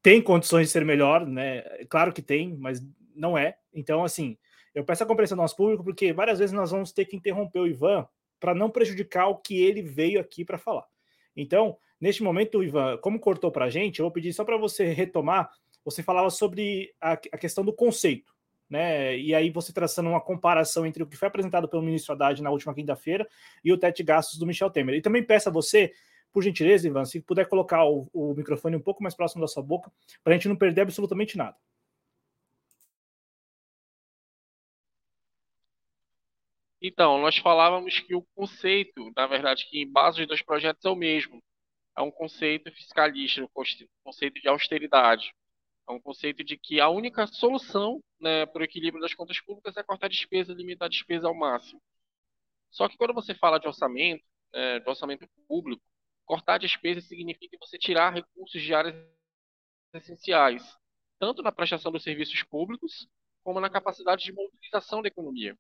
tem 0.02 0.22
condições 0.22 0.68
de 0.68 0.72
ser 0.72 0.86
melhor, 0.86 1.26
né? 1.26 1.62
Claro 1.90 2.14
que 2.14 2.22
tem, 2.22 2.56
mas 2.58 2.82
não 3.16 3.38
é. 3.38 3.58
Então, 3.74 4.04
assim, 4.04 4.38
eu 4.74 4.84
peço 4.84 5.04
a 5.04 5.06
compreensão 5.06 5.36
do 5.36 5.42
nosso 5.42 5.56
público, 5.56 5.84
porque 5.84 6.14
várias 6.14 6.40
vezes 6.40 6.54
nós 6.54 6.72
vamos 6.72 6.92
ter 6.92 7.06
que 7.06 7.16
interromper 7.16 7.60
o 7.60 7.68
Ivan 7.68 8.08
para 8.40 8.56
não 8.56 8.70
prejudicar 8.70 9.28
o 9.28 9.36
que 9.36 9.62
ele 9.62 9.82
veio 9.82 10.20
aqui 10.20 10.46
para 10.46 10.58
falar. 10.58 10.86
Então, 11.36 11.78
neste 12.00 12.24
momento, 12.24 12.64
Ivan, 12.64 12.98
como 12.98 13.20
cortou 13.20 13.52
para 13.52 13.66
a 13.66 13.70
gente, 13.70 14.00
eu 14.00 14.06
vou 14.06 14.12
pedir 14.12 14.34
só 14.34 14.44
para 14.44 14.58
você 14.58 14.86
retomar. 14.86 15.52
Você 15.84 16.02
falava 16.02 16.30
sobre 16.30 16.94
a, 17.00 17.14
a, 17.14 17.38
questão 17.38 17.64
do 17.64 17.74
conceito, 17.74 18.34
né? 18.72 19.18
E 19.18 19.36
aí 19.36 19.50
você 19.50 19.74
traçando 19.74 20.10
uma 20.10 20.22
comparação 20.22 20.86
entre 20.86 21.04
o 21.04 21.06
que 21.06 21.18
foi 21.18 21.28
apresentado 21.28 21.68
pelo 21.68 21.84
ministro 21.84 22.14
Haddad 22.14 22.42
na 22.42 22.50
última 22.50 22.74
quinta-feira 22.74 23.28
e 23.64 23.72
o 23.72 23.78
teto 23.78 24.04
gastos 24.04 24.40
do 24.40 24.48
Michel 24.48 24.72
Temer. 24.72 24.96
E 24.96 25.02
também 25.02 25.22
peço 25.22 25.50
a 25.50 25.52
você, 25.52 25.94
por 26.32 26.42
gentileza, 26.42 26.88
Ivan, 26.88 27.04
se 27.04 27.20
puder 27.20 27.48
colocar 27.48 27.84
o, 27.84 28.08
o 28.14 28.34
microfone 28.34 28.78
um 28.78 28.82
pouco 28.82 29.04
mais 29.04 29.14
próximo 29.14 29.42
da 29.42 29.48
sua 29.48 29.62
boca, 29.62 29.92
para 30.24 30.34
a 30.34 30.38
gente 30.38 30.48
não 30.48 30.56
perder 30.56 30.82
absolutamente 30.82 31.38
nada. 31.38 31.58
Então, 36.82 37.20
nós 37.22 37.38
falávamos 37.38 38.00
que 38.00 38.16
o 38.16 38.24
conceito, 38.34 39.12
na 39.16 39.28
verdade, 39.28 39.68
que 39.70 39.82
em 39.82 39.88
base 39.88 40.20
dos 40.20 40.28
dois 40.28 40.42
projetos 40.42 40.84
é 40.84 40.90
o 40.90 40.96
mesmo. 40.96 41.44
É 41.96 42.02
um 42.02 42.10
conceito 42.10 42.72
fiscalista, 42.72 43.44
um 43.44 43.48
conceito 44.04 44.42
de 44.42 44.48
austeridade. 44.48 45.32
É 45.92 45.94
um 45.94 46.00
conceito 46.00 46.42
de 46.42 46.58
que 46.58 46.80
a 46.80 46.88
única 46.88 47.28
solução 47.28 48.02
né, 48.18 48.46
para 48.46 48.62
o 48.62 48.64
equilíbrio 48.64 49.02
das 49.02 49.14
contas 49.14 49.42
públicas 49.42 49.76
é 49.76 49.84
cortar 49.84 50.06
a 50.06 50.10
despesa, 50.10 50.54
limitar 50.54 50.86
a 50.86 50.90
despesa 50.90 51.28
ao 51.28 51.36
máximo. 51.36 51.82
Só 52.70 52.88
que 52.88 52.96
quando 52.96 53.14
você 53.14 53.36
fala 53.36 53.60
de 53.60 53.68
orçamento, 53.68 54.24
é, 54.54 54.80
de 54.80 54.90
orçamento 54.90 55.28
público, 55.50 55.84
cortar 56.26 56.54
a 56.54 56.60
despesa 56.60 57.02
significa 57.02 57.58
você 57.60 57.78
tirar 57.78 58.14
recursos 58.14 58.62
de 58.62 58.74
áreas 58.74 58.96
essenciais, 59.94 60.64
tanto 61.20 61.44
na 61.44 61.52
prestação 61.52 61.92
dos 61.92 62.04
serviços 62.04 62.42
públicos, 62.44 63.06
como 63.44 63.60
na 63.60 63.70
capacidade 63.70 64.24
de 64.24 64.32
mobilização 64.32 65.02
da 65.02 65.10
economia. 65.10 65.58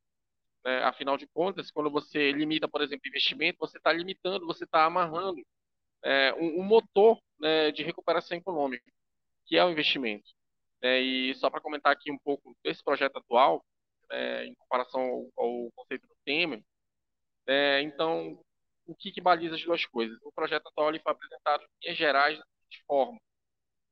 Né? 0.63 0.81
Afinal 0.83 1.17
de 1.17 1.27
contas, 1.27 1.69
quando 1.71 1.91
você 1.91 2.31
limita, 2.31 2.69
por 2.69 2.81
exemplo, 2.81 3.05
investimento, 3.05 3.59
você 3.59 3.77
está 3.77 3.91
limitando, 3.91 4.45
você 4.45 4.63
está 4.63 4.85
amarrando 4.85 5.41
é, 6.05 6.33
um, 6.35 6.61
um, 6.61 6.63
motor 6.63 7.19
né, 7.37 7.71
de 7.71 7.83
recuperação 7.83 8.37
econômica, 8.37 8.89
que 9.51 9.57
é 9.57 9.65
o 9.65 9.69
investimento. 9.69 10.31
É, 10.81 11.01
e 11.01 11.35
só 11.35 11.49
para 11.49 11.59
comentar 11.59 11.91
aqui 11.91 12.09
um 12.09 12.17
pouco 12.17 12.55
desse 12.63 12.81
projeto 12.81 13.17
atual, 13.17 13.61
é, 14.09 14.45
em 14.45 14.55
comparação 14.55 15.01
ao, 15.01 15.45
ao, 15.45 15.71
conceito 15.75 16.07
do 16.07 16.15
Temer, 16.23 16.63
é, 17.45 17.81
então, 17.81 18.39
o 18.87 18.95
que, 18.95 19.11
que 19.11 19.19
baliza 19.19 19.55
as 19.55 19.63
duas 19.63 19.85
coisas? 19.85 20.17
O 20.23 20.31
projeto 20.31 20.67
atual 20.67 20.87
ele 20.87 21.01
foi 21.01 21.11
apresentado 21.11 21.63
em 21.63 21.83
linhas 21.83 21.97
gerais 21.97 22.39
de 22.69 22.81
forma. 22.87 23.19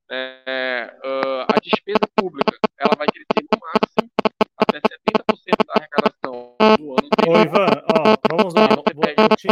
Uh, 0.10 1.46
a 1.54 1.60
despesa 1.62 2.00
pública 2.16 2.58
ela 2.80 2.96
vai 2.98 3.06
crescer 3.06 3.46
no 3.52 3.60
máximo 3.60 4.12
até 4.58 4.80
70% 4.80 5.66
da 5.68 5.74
arrecadação 5.76 6.56
do 6.78 6.92
ano. 6.94 7.10
Ô, 7.28 7.38
Ivan, 7.38 7.84
ó, 7.94 8.38
vamos 8.38 8.54
lá. 8.56 8.68
Vou, 8.76 9.36
te... 9.36 9.48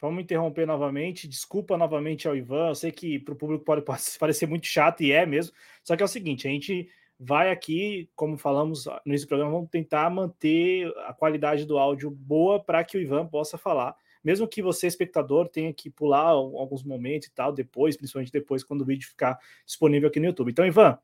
Vamos 0.00 0.22
interromper 0.22 0.66
novamente. 0.66 1.26
Desculpa 1.26 1.76
novamente 1.76 2.28
ao 2.28 2.36
Ivan. 2.36 2.68
Eu 2.68 2.74
sei 2.74 2.92
que 2.92 3.18
para 3.18 3.34
o 3.34 3.36
público 3.36 3.64
pode 3.64 3.82
parecer 4.18 4.46
muito 4.46 4.66
chato 4.66 5.02
e 5.02 5.12
é 5.12 5.26
mesmo. 5.26 5.54
Só 5.82 5.96
que 5.96 6.02
é 6.02 6.06
o 6.06 6.08
seguinte: 6.08 6.46
a 6.46 6.50
gente 6.50 6.88
vai 7.18 7.50
aqui, 7.50 8.08
como 8.14 8.36
falamos 8.38 8.86
no 8.86 9.00
início 9.06 9.26
do 9.26 9.30
programa, 9.30 9.52
vamos 9.52 9.70
tentar 9.70 10.08
manter 10.08 10.86
a 11.06 11.12
qualidade 11.12 11.66
do 11.66 11.76
áudio 11.76 12.10
boa 12.10 12.62
para 12.62 12.84
que 12.84 12.96
o 12.96 13.00
Ivan 13.00 13.26
possa 13.26 13.58
falar. 13.58 13.96
Mesmo 14.22 14.46
que 14.46 14.62
você, 14.62 14.86
espectador, 14.86 15.48
tenha 15.48 15.72
que 15.72 15.90
pular 15.90 16.28
alguns 16.28 16.82
momentos 16.84 17.28
e 17.28 17.32
tal, 17.32 17.52
depois, 17.52 17.96
principalmente 17.96 18.32
depois, 18.32 18.62
quando 18.62 18.82
o 18.82 18.84
vídeo 18.84 19.08
ficar 19.08 19.38
disponível 19.64 20.08
aqui 20.08 20.20
no 20.20 20.26
YouTube. 20.26 20.50
Então, 20.50 20.66
Ivan, 20.66 20.98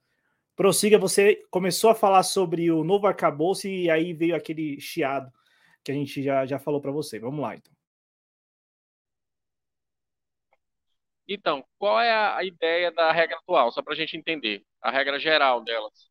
prossiga, 0.55 0.99
você 0.99 1.43
começou 1.51 1.91
a 1.91 1.95
falar 1.95 2.23
sobre 2.23 2.71
o 2.71 2.85
novo 2.85 3.07
arcabouço 3.07 3.67
e 3.67 3.89
aí 3.91 4.13
veio 4.13 4.37
aquele 4.37 4.81
chiado 4.81 5.33
que 5.83 5.91
a 5.93 5.95
gente 5.95 6.23
já, 6.23 6.45
já 6.47 6.59
falou 6.59 6.81
para 6.81 6.91
você. 6.91 7.19
Vamos 7.19 7.41
lá, 7.41 7.57
então. 7.57 7.73
Então, 11.29 11.65
qual 11.79 12.01
é 12.01 12.11
a 12.13 12.45
ideia 12.45 12.93
da 12.93 13.11
regra 13.13 13.37
atual? 13.39 13.73
Só 13.73 13.83
para 13.83 13.95
a 13.95 13.97
gente 13.97 14.17
entender. 14.17 14.65
A 14.83 14.91
regra 14.91 15.19
geral 15.19 15.63
delas, 15.65 16.11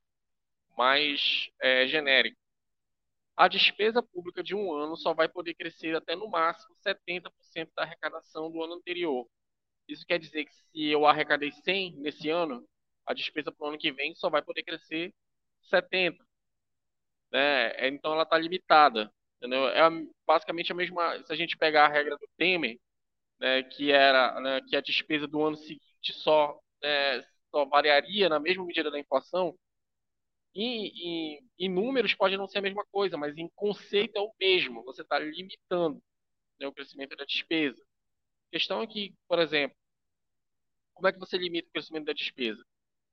mais 0.77 1.49
é, 1.61 1.87
genérica. 1.87 2.37
A 3.35 3.47
despesa 3.47 4.01
pública 4.03 4.43
de 4.43 4.55
um 4.55 4.73
ano 4.73 4.95
só 4.95 5.13
vai 5.13 5.27
poder 5.27 5.55
crescer 5.55 5.95
até 5.95 6.15
no 6.15 6.29
máximo 6.29 6.75
70% 6.85 7.69
da 7.75 7.83
arrecadação 7.83 8.51
do 8.51 8.63
ano 8.63 8.75
anterior. 8.75 9.27
Isso 9.87 10.05
quer 10.05 10.19
dizer 10.19 10.45
que 10.45 10.53
se 10.53 10.85
eu 10.87 11.05
arrecadei 11.05 11.51
100 11.51 11.97
nesse 11.97 12.29
ano, 12.29 12.67
a 13.05 13.13
despesa 13.13 13.51
para 13.51 13.65
o 13.65 13.69
ano 13.69 13.77
que 13.77 13.91
vem 13.91 14.15
só 14.15 14.29
vai 14.29 14.41
poder 14.41 14.63
crescer 14.63 15.13
70. 15.63 16.23
Né? 17.31 17.71
É, 17.71 17.87
então 17.87 18.13
ela 18.13 18.23
está 18.23 18.37
limitada. 18.37 19.11
Entendeu? 19.37 19.67
É 19.67 19.81
basicamente 20.25 20.71
a 20.71 20.75
mesma. 20.75 21.21
Se 21.25 21.33
a 21.33 21.35
gente 21.35 21.57
pegar 21.57 21.85
a 21.85 21.89
regra 21.89 22.17
do 22.17 22.29
Temer, 22.37 22.79
né, 23.43 23.61
que 23.61 23.91
era 23.91 24.39
né, 24.39 24.61
que 24.61 24.73
a 24.73 24.81
despesa 24.81 25.27
do 25.27 25.43
ano 25.43 25.57
seguinte 25.57 26.13
só, 26.13 26.57
né, 26.81 27.21
só 27.51 27.65
variaria 27.65 28.29
na 28.29 28.39
mesma 28.39 28.65
medida 28.65 28.89
da 28.89 28.97
inflação, 28.97 29.53
em, 30.55 30.87
em, 30.87 31.49
em, 31.59 31.69
números 31.69 32.13
pode 32.15 32.37
não 32.37 32.47
ser 32.47 32.59
a 32.59 32.61
mesma 32.61 32.85
coisa, 32.85 33.17
mas 33.17 33.37
em 33.37 33.49
conceito 33.55 34.17
é 34.17 34.21
o 34.21 34.31
mesmo. 34.39 34.83
Você 34.85 35.01
está 35.01 35.19
limitando 35.19 36.01
né, 36.59 36.67
o 36.67 36.73
crescimento 36.73 37.15
da 37.17 37.25
despesa. 37.25 37.81
A 38.49 38.51
questão 38.51 38.81
é 38.81 38.87
que, 38.87 39.13
por 39.27 39.39
exemplo, 39.39 39.75
como 40.93 41.07
é 41.07 41.11
que 41.11 41.19
você 41.19 41.37
limita 41.37 41.67
o 41.67 41.71
crescimento 41.71 42.05
da 42.05 42.13
despesa? 42.13 42.63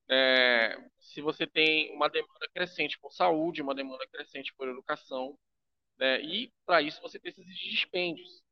É, 0.09 0.77
se 0.99 1.21
você 1.21 1.47
tem 1.47 1.93
uma 1.95 2.09
demanda 2.09 2.49
crescente 2.55 2.99
por 3.01 3.12
saúde, 3.12 3.62
uma 3.62 3.75
demanda 3.75 4.07
crescente 4.09 4.53
por 4.55 4.69
educação, 4.69 5.37
né, 5.99 6.21
e 6.23 6.53
para 6.66 6.83
isso 6.83 7.01
você 7.03 7.19
precisa 7.19 7.47
de 7.49 7.71
dispêndios. 7.71 8.43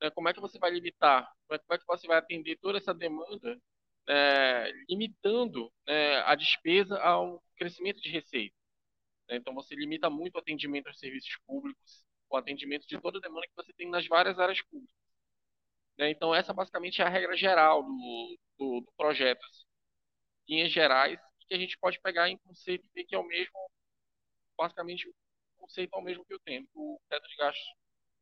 Né, 0.00 0.10
como 0.10 0.28
é 0.28 0.34
que 0.34 0.40
você 0.40 0.58
vai 0.58 0.70
limitar? 0.70 1.30
Como 1.46 1.56
é, 1.56 1.58
como 1.58 1.74
é, 1.74 1.78
que 1.78 1.86
você 1.86 2.06
vai 2.06 2.18
atender 2.18 2.56
toda 2.58 2.78
essa 2.78 2.94
demanda, 2.94 3.60
é, 4.08 4.72
limitando 4.88 5.72
né, 5.86 6.18
a 6.22 6.34
despesa 6.34 6.98
ao 7.00 7.42
crescimento 7.56 8.00
de 8.00 8.10
receita? 8.10 8.54
Né, 9.28 9.36
então 9.36 9.54
você 9.54 9.74
limita 9.74 10.10
muito 10.10 10.36
o 10.36 10.38
atendimento 10.38 10.88
aos 10.88 10.98
serviços 10.98 11.36
públicos, 11.46 12.04
o 12.30 12.36
atendimento 12.36 12.86
de 12.86 13.00
toda 13.00 13.18
a 13.18 13.20
demanda 13.20 13.46
que 13.46 13.56
você 13.56 13.72
tem 13.74 13.88
nas 13.90 14.06
várias 14.08 14.38
áreas 14.38 14.62
públicas. 14.62 14.94
Né, 15.98 16.10
então 16.10 16.34
essa 16.34 16.52
basicamente 16.52 17.00
é 17.00 17.04
a 17.04 17.08
regra 17.08 17.36
geral 17.36 17.82
do, 17.82 18.38
do, 18.58 18.80
do 18.82 18.92
projeto. 18.96 19.44
Assim 19.44 19.66
linhas 20.48 20.72
gerais, 20.72 21.18
que 21.48 21.54
a 21.54 21.58
gente 21.58 21.78
pode 21.78 22.00
pegar 22.00 22.28
em 22.28 22.38
conceito 22.38 22.84
e 22.86 22.90
ver 22.94 23.04
que 23.04 23.14
é 23.14 23.18
o 23.18 23.22
mesmo, 23.26 23.52
basicamente, 24.56 25.08
o 25.08 25.14
conceito 25.58 25.94
é 25.94 25.98
o 25.98 26.02
mesmo 26.02 26.24
que 26.24 26.34
eu 26.34 26.40
tenho, 26.40 26.66
o 26.74 27.00
teto 27.08 27.28
de 27.28 27.36
gastos 27.36 27.66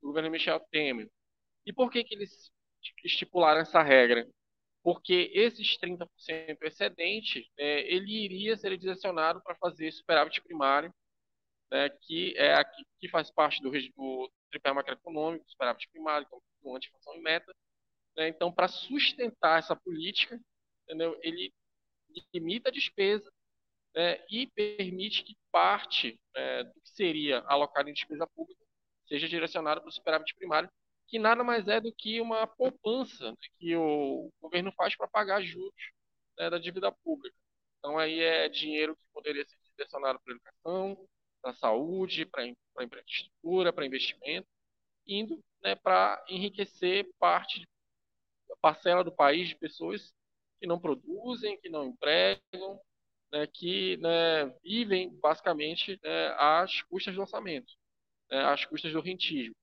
do 0.01 0.09
governo 0.09 0.31
Michel 0.31 0.61
Temer. 0.71 1.11
E 1.67 1.73
por 1.73 1.91
que, 1.91 2.05
que 2.05 2.15
eles 2.15 2.51
estipularam 3.05 3.61
essa 3.61 3.83
regra? 3.83 4.29
Porque 4.83 5.31
esses 5.35 5.79
30% 5.79 6.09
excedente, 6.63 7.51
é, 7.57 7.81
ele 7.93 8.13
iria 8.25 8.57
ser 8.57 8.77
direcionado 8.77 9.43
para 9.43 9.55
fazer 9.57 9.91
superávit 9.93 10.43
primário, 10.43 10.93
né, 11.71 11.89
que 11.89 12.35
é 12.37 12.55
aqui, 12.55 12.85
que 13.01 13.09
faz 13.09 13.31
parte 13.31 13.63
do, 13.63 13.71
do 13.71 14.33
tripé 14.51 14.73
macroeconômico, 14.73 15.49
superávit 15.49 15.89
primário, 15.91 16.27
então, 16.27 16.43
do 16.63 16.77
antiflação 16.77 17.15
e 17.17 17.21
meta. 17.21 17.53
Né, 18.17 18.29
então, 18.29 18.53
para 18.53 18.69
sustentar 18.69 19.59
essa 19.59 19.75
política, 19.75 20.39
entendeu, 20.83 21.19
ele 21.23 21.53
limita 22.33 22.69
a 22.69 22.73
despesa 22.73 23.33
né, 23.95 24.23
e 24.31 24.47
permite 24.49 25.25
que 25.25 25.35
parte 25.51 26.21
é, 26.35 26.65
do 26.65 26.81
que 26.81 26.91
seria 26.91 27.41
alocado 27.47 27.89
em 27.89 27.95
despesa 27.95 28.27
pública 28.27 28.63
seja 29.07 29.29
direcionado 29.29 29.81
para 29.81 29.89
o 29.89 29.93
superávit 29.93 30.35
primário, 30.35 30.71
que 31.15 31.19
nada 31.21 31.45
mais 31.45 31.69
é 31.69 31.81
do 31.81 31.93
que 31.93 32.21
uma 32.21 32.45
poupança 32.45 33.31
né, 33.31 33.37
que 33.57 33.77
o 33.77 34.33
governo 34.43 34.73
faz 34.73 34.97
para 34.97 35.07
pagar 35.07 35.41
juros 35.43 35.73
né, 36.37 36.51
da 36.51 36.59
dívida 36.59 36.91
pública. 36.91 37.37
Então, 37.79 37.97
aí 37.97 38.19
é 38.19 38.49
dinheiro 38.49 38.97
que 38.97 39.05
poderia 39.13 39.47
ser 39.47 39.57
direcionado 39.77 40.19
para 40.19 40.33
a 40.33 40.35
educação, 40.35 41.09
para 41.41 41.53
a 41.53 41.55
saúde, 41.55 42.27
para 42.27 42.43
a 42.43 42.85
infraestrutura, 42.85 43.73
para 43.73 43.87
investimento, 43.87 44.49
indo 45.07 45.39
né, 45.63 45.77
para 45.77 46.21
enriquecer 46.29 47.09
parte, 47.21 47.65
parcela 48.61 49.05
do 49.05 49.13
país 49.15 49.49
de 49.49 49.55
pessoas 49.55 50.13
que 50.59 50.67
não 50.67 50.81
produzem, 50.81 51.61
que 51.61 51.69
não 51.69 51.85
empregam, 51.85 52.81
né, 53.31 53.47
que 53.47 53.99
né, 53.99 54.47
vivem 54.65 55.11
basicamente 55.21 55.97
né, 56.03 56.35
às 56.39 56.83
custas 56.83 57.15
do 57.15 57.21
orçamento, 57.21 57.73
né, 58.29 58.47
às 58.47 58.65
custas 58.65 58.93
do 58.93 59.01
rentismo. 59.01 59.55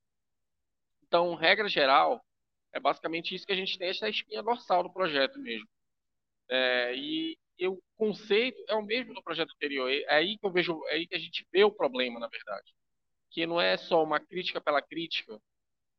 Então, 1.11 1.35
regra 1.35 1.67
geral, 1.67 2.23
é 2.71 2.79
basicamente 2.79 3.35
isso 3.35 3.45
que 3.45 3.51
a 3.51 3.55
gente 3.55 3.77
tem, 3.77 3.89
essa 3.89 4.07
espinha 4.07 4.41
dorsal 4.41 4.81
do 4.81 4.93
projeto 4.93 5.37
mesmo. 5.39 5.67
É, 6.49 6.95
e, 6.95 7.37
e, 7.59 7.67
o 7.67 7.81
conceito 7.97 8.63
é 8.69 8.75
o 8.75 8.81
mesmo 8.81 9.13
do 9.13 9.21
projeto 9.21 9.51
anterior. 9.53 9.91
É 9.91 10.15
aí 10.15 10.37
que 10.37 10.45
eu 10.45 10.51
vejo, 10.51 10.81
é 10.87 10.93
aí 10.93 11.05
que 11.05 11.13
a 11.13 11.19
gente 11.19 11.45
vê 11.51 11.65
o 11.65 11.71
problema, 11.71 12.17
na 12.17 12.29
verdade. 12.29 12.73
Que 13.29 13.45
não 13.45 13.59
é 13.59 13.75
só 13.75 14.01
uma 14.01 14.21
crítica 14.21 14.61
pela 14.61 14.81
crítica. 14.81 15.37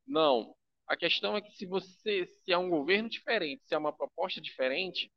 Não. 0.06 0.56
A 0.86 0.96
questão 0.96 1.36
é 1.36 1.42
que 1.42 1.52
se 1.56 1.66
você, 1.66 2.24
se 2.26 2.50
é 2.50 2.56
um 2.56 2.70
governo 2.70 3.10
diferente, 3.10 3.66
se 3.66 3.74
é 3.74 3.78
uma 3.78 3.92
proposta 3.92 4.40
diferente, 4.40 5.12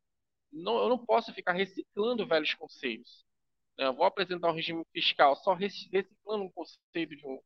não, 0.52 0.78
eu 0.78 0.90
não 0.90 1.06
posso 1.06 1.34
ficar 1.34 1.54
reciclando 1.54 2.28
velhos 2.28 2.54
conceitos. 2.56 3.26
Eu 3.78 3.94
vou 3.94 4.06
apresentar 4.06 4.52
um 4.52 4.56
regime 4.56 4.86
fiscal 4.92 5.38
só 5.38 5.54
reciclando 5.54 6.44
um 6.44 6.52
conceito 6.52 7.16
de 7.16 7.26
um, 7.26 7.40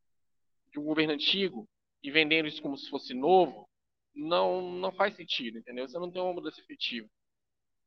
de 0.71 0.79
um 0.79 0.83
governo 0.83 1.13
antigo 1.13 1.69
e 2.01 2.11
vendendo 2.11 2.47
isso 2.47 2.61
como 2.61 2.77
se 2.77 2.89
fosse 2.89 3.13
novo, 3.13 3.69
não, 4.15 4.61
não 4.61 4.91
faz 4.91 5.15
sentido, 5.15 5.57
entendeu? 5.57 5.87
Você 5.87 5.97
não 5.97 6.11
tem 6.11 6.21
uma 6.21 6.33
mudança 6.33 6.59
efetiva. 6.59 7.09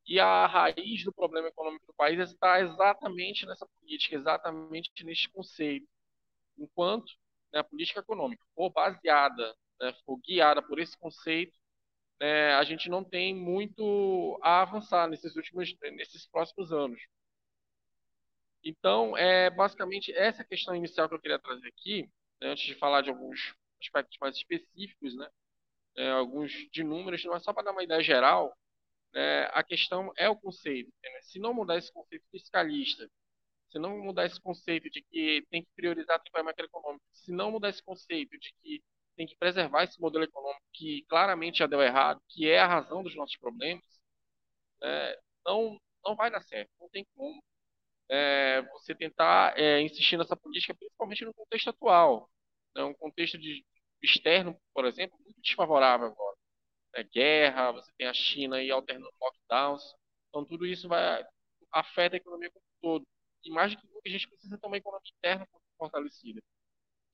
E 0.07 0.19
a 0.19 0.47
raiz 0.47 1.05
do 1.05 1.13
problema 1.13 1.49
econômico 1.49 1.87
do 1.87 1.95
país 1.95 2.19
está 2.19 2.61
exatamente 2.61 3.47
nessa 3.47 3.67
política, 3.67 4.17
exatamente 4.17 4.91
nesse 5.05 5.29
conceito. 5.29 5.87
Enquanto 6.59 7.13
né, 7.53 7.61
a 7.61 7.65
política 7.65 8.01
econômica 8.01 8.45
for 8.55 8.71
baseada, 8.71 9.55
né, 9.81 9.93
for 10.05 10.19
guiada 10.19 10.61
por 10.63 10.79
esse 10.81 10.97
conceito, 10.99 11.57
né, 12.21 12.55
a 12.55 12.65
gente 12.65 12.89
não 12.89 13.05
tem 13.05 13.35
muito 13.35 14.39
a 14.43 14.63
avançar 14.63 15.09
nesses 15.09 15.37
últimos, 15.37 15.73
nesses 15.93 16.27
próximos 16.27 16.73
anos. 16.73 17.01
Então, 18.65 19.17
é 19.17 19.51
basicamente 19.51 20.13
essa 20.13 20.45
questão 20.45 20.75
inicial 20.75 21.09
que 21.09 21.15
eu 21.15 21.21
queria 21.21 21.39
trazer 21.39 21.69
aqui, 21.69 22.09
né, 22.41 22.49
antes 22.49 22.65
de 22.65 22.75
falar 22.75 23.03
de 23.03 23.11
alguns 23.11 23.55
aspectos 23.83 24.19
mais 24.21 24.37
específicos, 24.37 25.15
né, 25.17 25.29
é, 25.97 26.11
alguns 26.11 26.53
de 26.71 26.83
números, 26.83 27.25
mas 27.25 27.43
só 27.43 27.53
para 27.53 27.65
dar 27.65 27.73
uma 27.73 27.85
ideia 27.85 28.03
geral, 28.03 28.57
é, 29.15 29.51
a 29.53 29.63
questão 29.63 30.13
é 30.17 30.29
o 30.29 30.37
conceito. 30.37 30.91
Né? 31.03 31.21
Se 31.23 31.39
não 31.39 31.55
mudar 31.55 31.79
esse 31.79 31.93
conceito 31.93 32.25
fiscalista, 32.31 33.09
se 33.71 33.79
não 33.79 33.99
mudar 33.99 34.27
esse 34.27 34.41
conceito 34.41 34.91
de 34.91 35.03
que 35.03 35.47
tem 35.51 35.63
que 35.63 35.71
priorizar 35.75 36.17
a 36.17 36.19
tempo 36.19 36.45
macroeconômico, 36.45 37.05
se 37.13 37.33
não 37.33 37.51
mudar 37.51 37.71
esse 37.71 37.83
conceito 37.83 38.39
de 38.39 38.53
que 38.63 38.83
tem 39.17 39.27
que 39.27 39.37
preservar 39.37 39.85
esse 39.85 40.01
modelo 40.01 40.25
econômico 40.25 40.65
que 40.73 41.05
claramente 41.09 41.59
já 41.59 41.67
deu 41.67 41.83
errado, 41.83 42.21
que 42.29 42.49
é 42.49 42.59
a 42.59 42.67
razão 42.67 43.03
dos 43.03 43.15
nossos 43.15 43.37
problemas, 43.37 43.83
é, 44.83 45.19
não, 45.45 45.79
não 46.05 46.17
vai 46.17 46.31
dar 46.31 46.43
certo. 46.43 46.71
Não 46.81 46.89
tem 46.91 47.07
como 47.15 47.43
é, 48.11 48.63
você 48.73 48.95
tentar 48.95 49.59
é, 49.59 49.81
insistir 49.83 50.17
nessa 50.19 50.37
política, 50.37 50.75
principalmente 50.75 51.25
no 51.25 51.35
contexto 51.35 51.71
atual. 51.71 52.31
Né? 52.75 52.85
Um 52.85 52.95
contexto 52.95 53.39
de, 53.39 53.65
externo, 54.03 54.57
por 54.75 54.85
exemplo, 54.85 55.19
muito 55.25 55.41
desfavorável 55.41 56.09
agora 56.09 56.37
né, 56.95 57.03
guerra, 57.05 57.73
você 57.73 57.91
tem 57.97 58.07
a 58.07 58.15
China 58.15 58.57
aí 58.57 58.71
alternando 58.71 59.13
lockdowns. 59.21 59.83
Então, 60.29 60.45
tudo 60.45 60.67
isso 60.67 60.89
vai 60.89 61.25
afeta 61.73 62.17
a 62.17 62.19
economia 62.19 62.51
como 62.51 62.65
um 62.65 62.81
todo. 62.81 63.09
E 63.45 63.51
mais 63.51 63.73
do 63.73 63.79
que 63.81 63.87
nunca, 63.89 64.03
a 64.07 64.11
gente 64.11 64.29
precisa 64.29 64.59
ter 64.59 64.67
uma 64.67 64.77
economia 64.77 65.11
interna 65.19 65.49
fortalecida. 65.79 66.41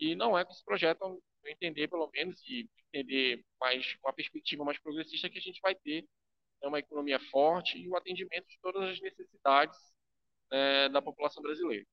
E 0.00 0.14
não 0.14 0.38
é 0.38 0.44
com 0.44 0.52
esse 0.52 0.64
projeto, 0.64 1.02
eu 1.02 1.22
entender 1.46 1.88
pelo 1.88 2.10
menos, 2.12 2.40
e 2.48 2.68
entender 2.92 3.44
mais 3.60 3.96
uma 4.04 4.12
perspectiva 4.12 4.64
mais 4.64 4.78
progressista, 4.80 5.30
que 5.30 5.38
a 5.38 5.42
gente 5.42 5.60
vai 5.62 5.74
ter 5.74 6.02
né, 6.62 6.68
uma 6.68 6.78
economia 6.78 7.20
forte 7.30 7.78
e 7.78 7.88
o 7.88 7.96
atendimento 7.96 8.46
de 8.48 8.58
todas 8.60 8.82
as 8.90 9.00
necessidades 9.00 9.78
né, 10.50 10.88
da 10.90 11.02
população 11.02 11.42
brasileira. 11.42 11.86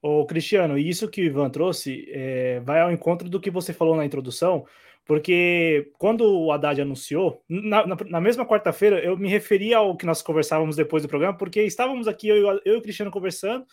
Ô, 0.00 0.24
Cristiano, 0.26 0.78
isso 0.78 1.08
que 1.08 1.22
o 1.22 1.24
Ivan 1.24 1.50
trouxe 1.50 2.06
é, 2.10 2.60
vai 2.60 2.80
ao 2.80 2.92
encontro 2.92 3.28
do 3.28 3.40
que 3.40 3.50
você 3.50 3.72
falou 3.72 3.96
na 3.96 4.04
introdução, 4.04 4.66
porque 5.04 5.90
quando 5.98 6.22
o 6.22 6.52
Haddad 6.52 6.80
anunciou, 6.80 7.42
na, 7.48 7.86
na, 7.86 7.96
na 8.08 8.20
mesma 8.20 8.44
quarta-feira, 8.44 8.98
eu 9.00 9.16
me 9.16 9.28
referi 9.28 9.72
ao 9.72 9.96
que 9.96 10.06
nós 10.06 10.22
conversávamos 10.22 10.76
depois 10.76 11.02
do 11.02 11.08
programa, 11.08 11.36
porque 11.36 11.62
estávamos 11.62 12.08
aqui, 12.08 12.28
eu, 12.28 12.60
eu 12.64 12.74
e 12.74 12.76
o 12.76 12.82
Cristiano 12.82 13.10
conversando 13.10 13.64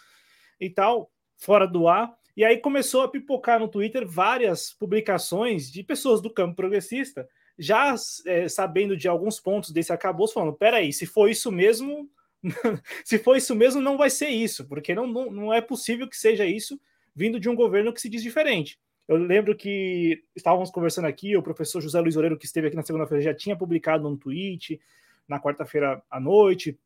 e 0.59 0.69
tal, 0.69 1.11
fora 1.37 1.67
do 1.67 1.87
ar, 1.87 2.13
e 2.35 2.43
aí 2.43 2.57
começou 2.57 3.01
a 3.01 3.07
pipocar 3.07 3.59
no 3.59 3.67
Twitter 3.67 4.07
várias 4.07 4.73
publicações 4.73 5.71
de 5.71 5.83
pessoas 5.83 6.21
do 6.21 6.33
campo 6.33 6.55
progressista, 6.55 7.27
já 7.57 7.93
é, 8.25 8.47
sabendo 8.47 8.97
de 8.97 9.07
alguns 9.07 9.39
pontos 9.39 9.71
desse 9.71 9.93
acabouço, 9.93 10.33
falando: 10.33 10.53
peraí, 10.53 10.91
se 10.91 11.05
for 11.05 11.29
isso 11.29 11.51
mesmo, 11.51 12.09
se 13.03 13.17
for 13.17 13.37
isso 13.37 13.55
mesmo, 13.55 13.81
não 13.81 13.97
vai 13.97 14.09
ser 14.09 14.29
isso, 14.29 14.65
porque 14.67 14.93
não, 14.93 15.07
não, 15.07 15.31
não 15.31 15.53
é 15.53 15.61
possível 15.61 16.07
que 16.07 16.17
seja 16.17 16.45
isso 16.45 16.79
vindo 17.15 17.39
de 17.39 17.49
um 17.49 17.55
governo 17.55 17.93
que 17.93 18.01
se 18.01 18.09
diz 18.09 18.21
diferente. 18.21 18.79
Eu 19.07 19.17
lembro 19.17 19.55
que 19.55 20.23
estávamos 20.35 20.71
conversando 20.71 21.05
aqui, 21.05 21.35
o 21.35 21.43
professor 21.43 21.81
José 21.81 21.99
Luiz 21.99 22.15
Oreiro, 22.15 22.37
que 22.37 22.45
esteve 22.45 22.67
aqui 22.67 22.75
na 22.75 22.83
segunda-feira, 22.83 23.21
já 23.21 23.33
tinha 23.33 23.55
publicado 23.55 24.07
um 24.07 24.15
tweet 24.15 24.79
na 25.27 25.39
quarta-feira 25.39 26.01
à 26.09 26.19
noite. 26.19 26.77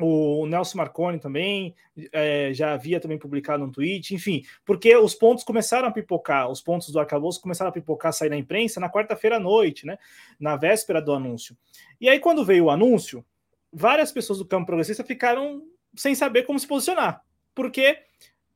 O 0.00 0.46
Nelson 0.46 0.78
Marconi 0.78 1.18
também 1.18 1.74
é, 2.12 2.52
já 2.54 2.72
havia 2.72 3.00
também 3.00 3.18
publicado 3.18 3.64
um 3.64 3.72
tweet, 3.72 4.14
enfim, 4.14 4.44
porque 4.64 4.96
os 4.96 5.12
pontos 5.12 5.42
começaram 5.42 5.88
a 5.88 5.90
pipocar, 5.90 6.48
os 6.48 6.60
pontos 6.60 6.90
do 6.90 7.00
arcabouço 7.00 7.40
começaram 7.40 7.70
a 7.70 7.72
pipocar, 7.72 8.12
sair 8.12 8.30
na 8.30 8.36
imprensa 8.36 8.78
na 8.78 8.88
quarta-feira 8.88 9.36
à 9.36 9.40
noite, 9.40 9.84
né? 9.84 9.98
Na 10.38 10.54
véspera 10.54 11.02
do 11.02 11.12
anúncio. 11.12 11.56
E 12.00 12.08
aí, 12.08 12.20
quando 12.20 12.44
veio 12.44 12.66
o 12.66 12.70
anúncio, 12.70 13.24
várias 13.72 14.12
pessoas 14.12 14.38
do 14.38 14.46
campo 14.46 14.66
progressista 14.66 15.04
ficaram 15.04 15.62
sem 15.96 16.14
saber 16.14 16.44
como 16.44 16.58
se 16.58 16.66
posicionar. 16.66 17.22
Porque 17.54 17.98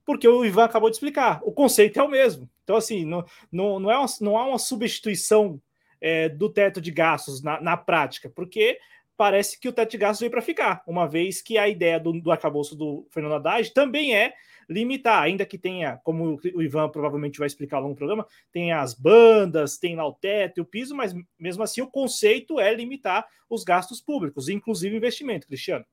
porque 0.05 0.27
o 0.27 0.45
Ivan 0.45 0.65
acabou 0.65 0.91
de 0.91 0.97
explicar, 0.97 1.41
o 1.45 1.53
conceito 1.53 1.99
é 1.99 2.03
o 2.03 2.09
mesmo. 2.09 2.51
Então, 2.65 2.77
assim, 2.77 3.05
não, 3.05 3.25
não, 3.51 3.79
não, 3.79 3.91
é 3.91 3.97
uma, 3.97 4.07
não 4.21 4.37
há 4.37 4.47
uma 4.47 4.59
substituição 4.59 5.61
é, 6.01 6.29
do 6.29 6.49
teto 6.49 6.81
de 6.81 6.91
gastos 6.91 7.43
na, 7.43 7.61
na, 7.61 7.77
prática, 7.77 8.29
porque 8.29 8.79
parece 9.17 9.59
que 9.59 9.69
o 9.69 9.73
teto 9.73 9.93
de 9.93 9.99
gastos 9.99 10.21
veio 10.21 10.31
para 10.31 10.43
ficar, 10.43 10.83
uma 10.87 11.07
vez 11.07 11.41
que 11.41 11.57
a 11.57 11.69
ideia 11.69 12.01
do, 12.01 12.21
do 12.21 12.33
arcabouço 12.33 12.75
do 12.75 13.07
Fernando 13.11 13.37
Haddad 13.37 13.73
também 13.73 14.17
é 14.17 14.35
limitar, 14.69 15.23
ainda 15.23 15.45
que 15.45 15.59
tenha, 15.59 15.99
como 16.05 16.41
o 16.55 16.63
Ivan 16.63 16.89
provavelmente 16.89 17.39
vai 17.39 17.47
explicar 17.47 17.77
ao 17.77 17.83
longo 17.83 17.95
do 17.95 17.99
programa, 17.99 18.27
tem 18.53 18.73
as 18.73 18.95
bandas, 18.95 19.79
tem 19.79 19.97
lá 19.97 20.07
o 20.07 20.15
teto 20.15 20.59
e 20.59 20.61
o 20.61 20.67
piso, 20.67 20.95
mas 20.95 21.15
mesmo 21.39 21.63
assim 21.63 21.81
o 21.81 21.91
conceito 21.91 22.61
é 22.61 22.73
limitar 22.75 23.27
os 23.49 23.65
gastos 23.65 24.01
públicos, 24.01 24.49
inclusive 24.49 24.97
investimento, 24.97 25.47
Cristiano. 25.47 25.85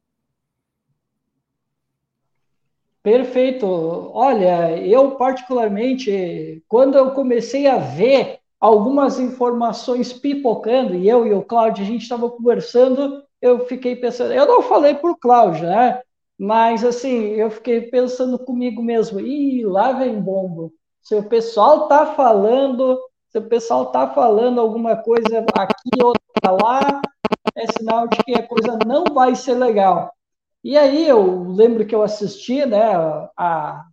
Perfeito. 3.02 3.66
Olha, 4.14 4.78
eu 4.78 5.12
particularmente, 5.12 6.64
quando 6.68 6.98
eu 6.98 7.12
comecei 7.12 7.66
a 7.66 7.78
ver 7.78 8.40
algumas 8.60 9.20
informações 9.20 10.12
pipocando, 10.12 10.96
e 10.96 11.08
eu 11.08 11.26
e 11.26 11.34
o 11.34 11.42
Cláudio, 11.42 11.84
a 11.84 11.88
gente 11.88 12.02
estava 12.04 12.30
conversando, 12.30 13.24
eu 13.42 13.66
fiquei 13.66 13.96
pensando, 13.96 14.34
eu 14.34 14.46
não 14.46 14.62
falei 14.62 14.96
por 14.96 15.18
Cláudio, 15.18 15.64
né? 15.64 16.02
Mas 16.40 16.86
assim, 16.86 17.32
eu 17.32 17.52
fiquei 17.52 17.82
pensando 17.82 18.40
comigo 18.40 18.82
mesmo, 18.82 19.20
ih, 19.20 19.66
lá 19.66 19.92
vem 19.92 20.22
bombo. 20.22 20.74
Se 21.02 21.14
o 21.16 21.28
pessoal 21.28 21.88
tá 21.90 22.06
falando, 22.16 22.98
se 23.30 23.38
o 23.40 23.50
pessoal 23.50 23.92
tá 23.92 24.08
falando 24.14 24.62
alguma 24.62 24.96
coisa 24.96 25.46
aqui, 25.58 26.02
outra 26.02 26.52
lá, 26.64 27.02
é 27.56 27.66
sinal 27.78 28.08
de 28.08 28.18
que 28.24 28.34
a 28.36 28.48
coisa 28.48 28.78
não 28.88 29.04
vai 29.14 29.36
ser 29.36 29.56
legal. 29.56 30.14
E 30.64 30.78
aí 30.78 31.08
eu 31.08 31.44
lembro 31.52 31.86
que 31.86 31.96
eu 31.96 32.04
assisti 32.04 32.66
né, 32.66 32.84
a, 33.38 33.86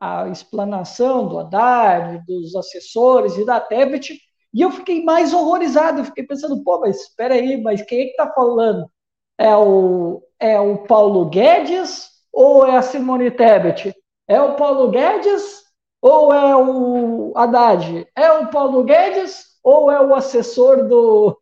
a 0.00 0.28
explanação 0.28 1.28
do 1.28 1.38
Haddad, 1.38 2.24
dos 2.26 2.56
assessores 2.56 3.36
e 3.36 3.44
da 3.46 3.60
Tebet, 3.60 4.18
e 4.54 4.60
eu 4.60 4.70
fiquei 4.72 5.04
mais 5.04 5.32
horrorizado, 5.32 6.00
eu 6.00 6.04
fiquei 6.04 6.24
pensando, 6.26 6.62
pô, 6.64 6.80
mas 6.80 7.00
espera 7.02 7.34
aí, 7.34 7.60
mas 7.62 7.82
quem 7.82 8.00
é 8.00 8.04
que 8.06 8.10
está 8.10 8.32
falando? 8.32 8.90
É 9.38 9.56
o, 9.56 10.22
é 10.42 10.58
o 10.58 10.78
Paulo 10.78 11.26
Guedes 11.26 12.10
ou 12.32 12.66
é 12.66 12.76
a 12.76 12.82
Simone 12.82 13.30
Tebet? 13.30 13.94
É 14.26 14.40
o 14.42 14.56
Paulo 14.56 14.90
Guedes 14.90 15.62
ou 16.00 16.34
é 16.34 16.56
o 16.56 17.32
Haddad? 17.36 18.08
É 18.16 18.32
o 18.32 18.48
Paulo 18.48 18.82
Guedes 18.82 19.44
ou 19.62 19.90
é 19.90 20.04
o 20.04 20.12
assessor 20.12 20.88
do, 20.88 21.38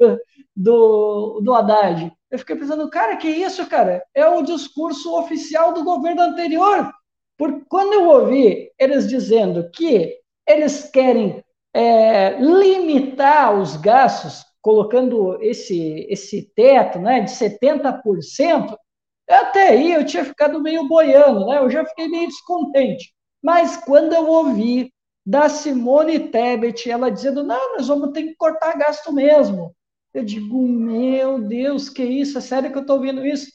do, 0.55 1.41
do 1.43 1.55
Haddad? 1.55 2.13
Eu 2.31 2.39
fiquei 2.39 2.57
pensando, 2.57 2.91
cara, 2.91 3.17
que 3.17 3.29
isso, 3.29 3.67
cara? 3.67 4.05
É 4.15 4.29
o 4.29 4.43
discurso 4.43 5.19
oficial 5.19 5.73
do 5.73 5.83
governo 5.83 6.21
anterior. 6.21 6.93
Porque 7.39 7.65
quando 7.71 7.95
eu 7.95 8.07
ouvi 8.07 8.71
eles 8.79 9.09
dizendo 9.09 9.71
que 9.71 10.19
eles 10.47 10.91
querem 10.91 11.43
é, 11.73 12.37
limitar 12.39 13.59
os 13.59 13.77
gastos, 13.77 14.45
colocando 14.61 15.43
esse, 15.43 16.07
esse 16.11 16.53
teto 16.55 16.99
né, 16.99 17.21
de 17.21 17.31
70%, 17.31 18.77
até 19.33 19.69
aí 19.69 19.93
eu 19.93 20.05
tinha 20.05 20.25
ficado 20.25 20.61
meio 20.63 20.89
boiando, 20.89 21.47
né? 21.47 21.59
Eu 21.59 21.71
já 21.71 21.85
fiquei 21.85 22.09
meio 22.09 22.29
descontente. 22.29 23.13
Mas 23.43 23.77
quando 23.77 24.13
eu 24.13 24.27
ouvi 24.27 24.93
da 25.25 25.49
Simone 25.49 26.19
Tebet, 26.31 26.91
ela 26.91 27.11
dizendo, 27.11 27.43
não, 27.45 27.77
nós 27.77 27.89
vamos 27.89 28.13
ter 28.13 28.25
que 28.25 28.35
cortar 28.37 28.77
gasto 28.77 29.13
mesmo. 29.13 29.75
Eu 30.13 30.25
digo, 30.25 30.67
meu 30.67 31.39
Deus, 31.39 31.89
que 31.89 32.03
isso? 32.03 32.39
É 32.39 32.41
sério 32.41 32.71
que 32.71 32.79
eu 32.79 32.83
estou 32.83 32.97
ouvindo 32.97 33.25
isso? 33.25 33.49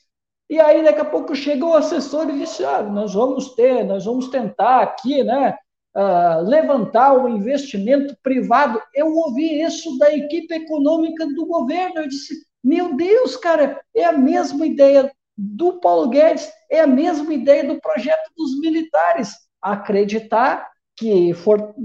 E 0.50 0.60
aí, 0.60 0.84
daqui 0.84 1.02
a 1.02 1.06
pouco, 1.06 1.36
chega 1.36 1.66
o 1.66 1.74
assessor 1.74 2.30
e 2.30 2.40
disse: 2.40 2.64
ah, 2.64 2.84
nós 2.84 3.14
vamos 3.14 3.56
ter, 3.56 3.84
nós 3.84 4.06
vamos 4.06 4.30
tentar 4.30 4.82
aqui, 4.84 5.24
né? 5.24 5.58
Uh, 5.96 6.42
levantar 6.48 7.14
o 7.14 7.28
investimento 7.28 8.16
privado. 8.22 8.82
Eu 8.94 9.08
ouvi 9.16 9.62
isso 9.62 9.98
da 9.98 10.14
equipe 10.14 10.54
econômica 10.54 11.26
do 11.26 11.46
governo. 11.46 11.98
Eu 11.98 12.08
disse: 12.08 12.36
meu 12.64 12.96
Deus, 12.96 13.36
cara, 13.38 13.82
é 13.96 14.06
a 14.06 14.12
mesma 14.12 14.66
ideia 14.66 15.12
do 15.38 15.80
Paulo 15.80 16.10
Guedes, 16.10 16.50
é 16.70 16.82
a 16.82 16.88
mesma 16.88 17.34
ideia 17.34 17.68
do 17.68 17.80
projeto 17.80 18.32
dos 18.36 18.60
militares. 18.60 19.36
Acreditar 19.62 20.70
que, 20.96 21.34
for, 21.34 21.76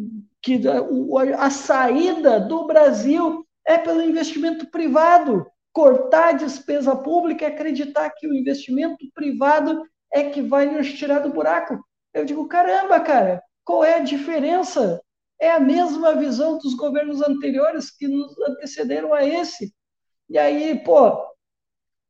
que 0.43 0.61
a, 0.69 1.45
a 1.45 1.51
saída 1.51 2.41
do 2.41 2.67
Brasil 2.67 3.45
é 3.67 3.79
pelo 3.79 4.03
investimento 4.03 4.71
privado 4.71 5.47
cortar 5.73 6.31
a 6.31 6.33
despesa 6.33 6.97
pública 6.97 7.47
acreditar 7.47 8.11
que 8.11 8.27
o 8.27 8.35
investimento 8.35 8.99
privado 9.15 9.83
é 10.13 10.25
que 10.25 10.43
vai 10.43 10.67
nos 10.67 10.93
tirar 10.93 11.21
do 11.21 11.31
buraco. 11.31 11.79
Eu 12.13 12.25
digo, 12.25 12.49
caramba, 12.49 12.99
cara, 13.01 13.43
qual 13.65 13.85
é 13.85 13.95
a 13.95 14.01
diferença? 14.01 15.01
É 15.41 15.51
a 15.53 15.61
mesma 15.61 16.15
visão 16.17 16.59
dos 16.59 16.75
governos 16.75 17.23
anteriores 17.23 17.91
que 17.91 18.09
nos 18.09 18.37
antecederam 18.41 19.15
a 19.15 19.25
esse. 19.25 19.73
E 20.29 20.37
aí, 20.37 20.79
pô, 20.85 21.25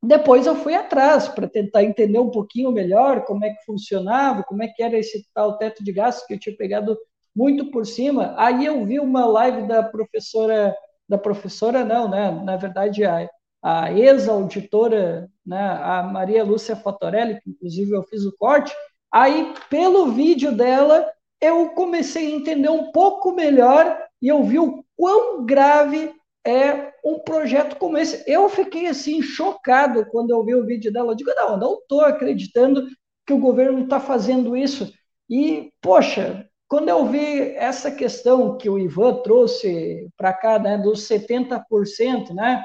depois 0.01 0.47
eu 0.47 0.55
fui 0.55 0.73
atrás 0.73 1.27
para 1.27 1.47
tentar 1.47 1.83
entender 1.83 2.19
um 2.19 2.31
pouquinho 2.31 2.71
melhor 2.71 3.23
como 3.25 3.45
é 3.45 3.51
que 3.51 3.65
funcionava, 3.65 4.43
como 4.43 4.63
é 4.63 4.67
que 4.67 4.81
era 4.81 4.97
esse 4.97 5.25
tal 5.33 5.57
teto 5.57 5.83
de 5.83 5.91
gastos 5.91 6.25
que 6.25 6.33
eu 6.33 6.39
tinha 6.39 6.55
pegado 6.57 6.97
muito 7.35 7.69
por 7.71 7.85
cima. 7.85 8.33
Aí 8.37 8.65
eu 8.65 8.83
vi 8.85 8.99
uma 8.99 9.25
live 9.25 9.67
da 9.67 9.83
professora, 9.83 10.75
da 11.07 11.17
professora 11.17 11.85
não, 11.85 12.09
né? 12.09 12.31
Na 12.31 12.57
verdade, 12.57 13.05
a 13.05 13.29
a 13.61 13.93
ex-auditora, 13.93 15.29
né, 15.45 15.59
a 15.59 16.01
Maria 16.01 16.43
Lúcia 16.43 16.75
Fatorelli, 16.75 17.39
que 17.39 17.51
inclusive 17.51 17.91
eu 17.91 18.03
fiz 18.03 18.25
o 18.25 18.35
corte, 18.35 18.73
aí 19.13 19.53
pelo 19.69 20.11
vídeo 20.11 20.51
dela 20.51 21.07
eu 21.39 21.69
comecei 21.69 22.27
a 22.27 22.35
entender 22.35 22.69
um 22.69 22.91
pouco 22.91 23.31
melhor 23.31 23.97
e 24.21 24.27
eu 24.27 24.43
vi 24.43 24.57
o 24.57 24.83
quão 24.95 25.45
grave 25.45 26.11
é 26.45 26.91
um 27.03 27.19
projeto 27.19 27.75
como 27.77 27.97
esse. 27.97 28.23
Eu 28.27 28.49
fiquei 28.49 28.87
assim 28.87 29.21
chocado 29.21 30.05
quando 30.07 30.31
eu 30.31 30.43
vi 30.43 30.55
o 30.55 30.65
vídeo 30.65 30.91
dela. 30.91 31.11
Eu 31.11 31.15
digo, 31.15 31.31
não, 31.35 31.57
não 31.57 31.73
estou 31.75 32.01
acreditando 32.01 32.87
que 33.25 33.33
o 33.33 33.39
governo 33.39 33.83
está 33.83 33.99
fazendo 33.99 34.57
isso. 34.57 34.91
E, 35.29 35.71
poxa, 35.81 36.47
quando 36.67 36.89
eu 36.89 37.05
vi 37.05 37.55
essa 37.55 37.91
questão 37.91 38.57
que 38.57 38.69
o 38.69 38.79
Ivan 38.79 39.21
trouxe 39.21 40.07
para 40.17 40.33
cá, 40.33 40.57
né, 40.57 40.77
dos 40.77 41.07
70%, 41.07 42.33
né, 42.33 42.63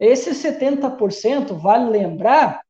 esse 0.00 0.30
70%, 0.30 1.54
vale 1.54 1.90
lembrar, 1.90 2.60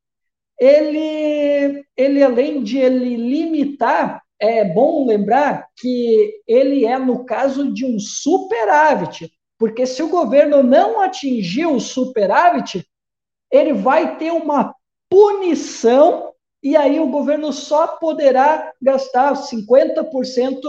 ele, 0.59 1.83
ele 1.97 2.23
além 2.23 2.63
de 2.63 2.77
ele 2.77 3.15
limitar, 3.15 4.21
é 4.39 4.63
bom 4.63 5.05
lembrar 5.05 5.67
que 5.77 6.41
ele 6.47 6.85
é 6.85 6.97
no 6.97 7.25
caso 7.25 7.73
de 7.73 7.85
um 7.85 7.99
superávit, 7.99 9.31
porque 9.57 9.85
se 9.85 10.03
o 10.03 10.09
governo 10.09 10.61
não 10.61 11.01
atingir 11.01 11.65
o 11.65 11.79
superávit, 11.79 12.85
ele 13.51 13.73
vai 13.73 14.17
ter 14.17 14.31
uma 14.31 14.75
punição 15.09 16.33
e 16.61 16.75
aí 16.75 16.99
o 16.99 17.07
governo 17.07 17.53
só 17.53 17.87
poderá 17.87 18.73
gastar 18.81 19.33
50% 19.33 20.59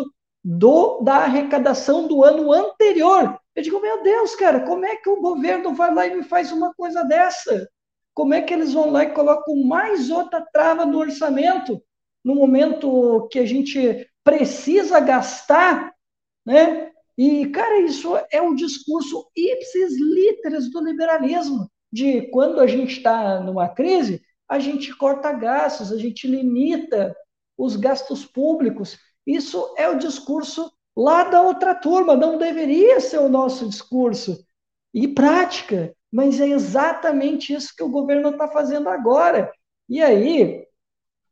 do, 0.44 1.00
da 1.00 1.16
arrecadação 1.16 2.06
do 2.06 2.22
ano 2.22 2.52
anterior. 2.52 3.40
Eu 3.54 3.62
digo, 3.62 3.80
meu 3.80 4.02
Deus, 4.02 4.36
cara, 4.36 4.60
como 4.60 4.84
é 4.84 4.96
que 4.96 5.08
o 5.08 5.20
governo 5.20 5.74
vai 5.74 5.92
lá 5.92 6.06
e 6.06 6.14
me 6.14 6.22
faz 6.22 6.52
uma 6.52 6.72
coisa 6.74 7.02
dessa? 7.02 7.68
Como 8.14 8.34
é 8.34 8.42
que 8.42 8.52
eles 8.52 8.74
vão 8.74 8.90
lá 8.90 9.04
e 9.04 9.12
colocam 9.12 9.56
mais 9.64 10.10
outra 10.10 10.46
trava 10.52 10.84
no 10.84 10.98
orçamento, 10.98 11.82
no 12.22 12.34
momento 12.34 13.26
que 13.30 13.38
a 13.38 13.46
gente 13.46 14.06
precisa 14.22 15.00
gastar, 15.00 15.92
né? 16.44 16.85
E, 17.16 17.46
cara, 17.46 17.80
isso 17.80 18.16
é 18.30 18.42
um 18.42 18.54
discurso 18.54 19.26
ipsis 19.34 19.98
literis 19.98 20.70
do 20.70 20.84
liberalismo, 20.84 21.70
de 21.90 22.22
quando 22.30 22.60
a 22.60 22.66
gente 22.66 22.98
está 22.98 23.40
numa 23.40 23.68
crise, 23.68 24.20
a 24.48 24.58
gente 24.58 24.94
corta 24.96 25.32
gastos, 25.32 25.92
a 25.92 25.98
gente 25.98 26.26
limita 26.26 27.16
os 27.56 27.74
gastos 27.76 28.24
públicos. 28.24 28.98
Isso 29.26 29.74
é 29.78 29.88
o 29.88 29.98
discurso 29.98 30.70
lá 30.96 31.24
da 31.24 31.42
outra 31.42 31.74
turma, 31.74 32.14
não 32.16 32.38
deveria 32.38 33.00
ser 33.00 33.18
o 33.18 33.28
nosso 33.28 33.68
discurso. 33.68 34.44
E 34.92 35.08
prática, 35.08 35.94
mas 36.12 36.40
é 36.40 36.48
exatamente 36.48 37.52
isso 37.52 37.74
que 37.76 37.82
o 37.82 37.90
governo 37.90 38.30
está 38.30 38.48
fazendo 38.48 38.88
agora. 38.88 39.50
E 39.88 40.02
aí, 40.02 40.64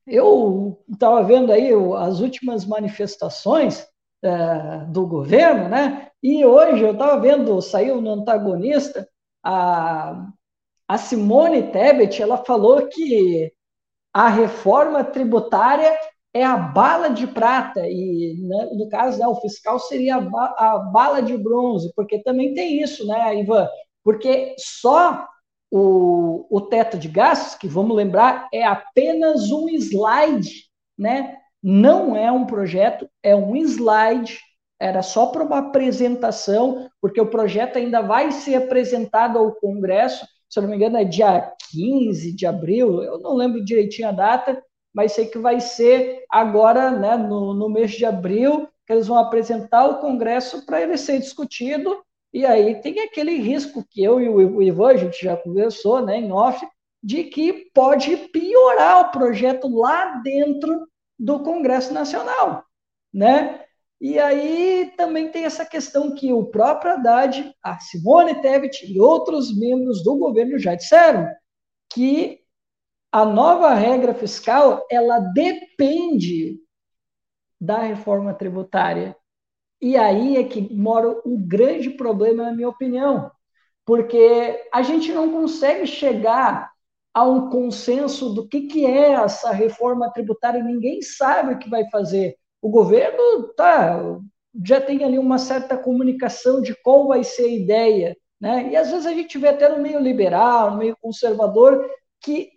eu 0.07 0.83
estava 0.91 1.23
vendo 1.23 1.53
aí 1.53 1.71
as 1.99 2.21
últimas 2.21 2.65
manifestações 2.67 3.87
é, 4.25 4.87
do 4.87 5.07
governo, 5.07 5.69
né? 5.69 6.09
E 6.23 6.45
hoje 6.45 6.83
eu 6.83 6.93
estava 6.93 7.21
vendo, 7.21 7.61
saiu 7.61 8.01
no 8.01 8.13
antagonista, 8.13 9.07
a, 9.43 10.27
a 10.89 10.99
Simone 10.99 11.71
Tebet, 11.71 12.23
ela 12.23 12.39
falou 12.39 12.89
que 12.89 13.53
a 14.13 14.29
reforma 14.29 15.05
tributária 15.05 15.95
é 16.33 16.43
a 16.43 16.57
bala 16.57 17.11
de 17.11 17.27
prata, 17.27 17.87
e 17.87 18.37
né, 18.41 18.71
no 18.73 18.89
caso, 18.89 19.19
né, 19.19 19.27
o 19.27 19.37
fiscal 19.37 19.79
seria 19.79 20.17
a, 20.17 20.21
ba 20.21 20.55
a, 20.57 20.79
bala 20.79 21.21
de 21.21 21.37
bronze, 21.37 21.93
porque 21.95 22.19
também 22.19 22.55
tem 22.55 22.83
isso, 22.83 23.07
né, 23.07 23.39
Ivan? 23.39 23.69
Porque 24.03 24.55
só 24.59 25.27
o, 25.71 26.47
o 26.51 26.61
teto 26.63 26.99
de 26.99 27.09
gastos, 27.09 27.55
que 27.55 27.69
vamos 27.69 27.97
lembrar, 27.97 28.49
é 28.53 28.65
apenas 28.65 29.51
um 29.51 29.69
slide, 29.69 30.65
né? 30.99 31.37
Não 31.67 32.15
é 32.15 32.31
um 32.31 32.45
projeto, 32.45 33.09
é 33.23 33.35
um 33.35 33.57
slide, 33.57 34.39
era 34.79 35.01
só 35.01 35.29
para 35.29 35.43
uma 35.43 35.61
apresentação, 35.61 36.91
porque 37.01 37.19
o 37.19 37.31
projeto 37.31 37.79
ainda 37.79 38.03
vai 38.03 38.31
ser 38.33 38.57
apresentado 38.57 39.39
ao 39.39 39.55
Congresso, 39.55 40.27
se 40.47 40.61
não 40.61 40.69
me 40.69 40.77
engano, 40.77 40.99
é 40.99 41.05
dia 41.05 41.55
15 41.71 42.37
de 42.37 42.45
abril, 42.45 43.03
eu 43.03 43.19
não 43.19 43.33
lembro 43.33 43.65
direitinho 43.65 44.09
a 44.09 44.13
data, 44.13 44.63
mas 44.95 45.13
sei 45.13 45.25
que 45.25 45.39
vai 45.39 45.59
ser 45.59 46.25
agora, 46.31 46.91
né, 46.91 47.17
no, 47.17 47.55
no 47.55 47.71
mês 47.71 47.93
de 47.93 48.05
abril, 48.05 48.69
que 48.87 48.93
eles 48.93 49.07
vão 49.07 49.17
apresentar 49.17 49.81
ao 49.81 50.01
Congresso 50.01 50.67
para 50.67 50.83
ele 50.83 50.99
ser 50.99 51.19
discutido, 51.19 51.97
e 52.31 52.45
aí 52.45 52.79
tem 52.83 53.01
aquele 53.01 53.39
risco 53.39 53.83
que 53.91 54.05
eu 54.05 54.21
e 54.21 54.29
o 54.29 54.63
Ivan, 54.63 54.89
a 54.89 54.97
gente 54.99 55.25
já 55.25 55.35
conversou 55.35 56.05
né, 56.05 56.19
em 56.19 56.31
off, 56.31 56.63
de 57.03 57.25
que 57.25 57.71
pode 57.73 58.15
piorar 58.19 59.01
o 59.01 59.11
projeto 59.11 59.67
lá 59.75 60.21
dentro 60.23 60.87
do 61.19 61.41
Congresso 61.41 61.93
Nacional, 61.93 62.65
né? 63.13 63.65
E 64.01 64.19
aí 64.19 64.93
também 64.97 65.31
tem 65.31 65.45
essa 65.45 65.65
questão 65.65 66.15
que 66.15 66.33
o 66.33 66.45
próprio 66.45 66.93
Haddad, 66.93 67.55
a 67.63 67.79
Simone 67.79 68.41
Tebet 68.43 68.85
e 68.85 69.01
outros 69.01 69.57
membros 69.57 70.03
do 70.05 70.17
governo 70.17 70.59
já 70.59 70.75
disseram 70.75 71.29
que 71.93 72.41
a 73.11 73.25
nova 73.25 73.73
regra 73.73 74.13
fiscal 74.13 74.85
ela 74.91 75.21
depende 75.21 76.59
da 77.61 77.79
reforma 77.79 78.35
tributária. 78.35 79.17
E 79.81 79.97
aí 79.97 80.37
é 80.37 80.45
que 80.45 80.75
mora 80.75 81.23
um 81.25 81.37
grande 81.37 81.91
problema, 81.91 82.45
na 82.45 82.53
minha 82.53 82.69
opinião, 82.69 83.31
porque 83.87 84.69
a 84.73 84.83
gente 84.83 85.13
não 85.13 85.31
consegue 85.31 85.87
chegar 85.87 86.74
a 87.15 87.25
um 87.25 87.49
consenso 87.49 88.35
do 88.35 88.49
que, 88.49 88.63
que 88.63 88.85
é 88.85 89.13
essa 89.13 89.53
reforma 89.53 90.13
tributária, 90.13 90.63
ninguém 90.63 91.01
sabe 91.01 91.55
o 91.55 91.59
que 91.59 91.71
vai 91.71 91.89
fazer. 91.89 92.37
O 92.61 92.69
governo 92.69 93.55
tá, 93.55 94.01
já 94.65 94.81
tem 94.81 95.05
ali 95.05 95.17
uma 95.17 95.39
certa 95.39 95.79
comunicação 95.79 96.61
de 96.61 96.75
qual 96.83 97.07
vai 97.07 97.23
ser 97.23 97.45
a 97.45 97.49
ideia, 97.49 98.17
né? 98.41 98.69
E 98.71 98.77
às 98.77 98.91
vezes 98.91 99.07
a 99.07 99.13
gente 99.13 99.39
vê 99.39 99.49
até 99.49 99.69
no 99.69 99.81
meio 99.81 100.01
liberal, 100.01 100.73
no 100.73 100.79
meio 100.79 100.97
conservador, 101.01 101.89
que 102.21 102.51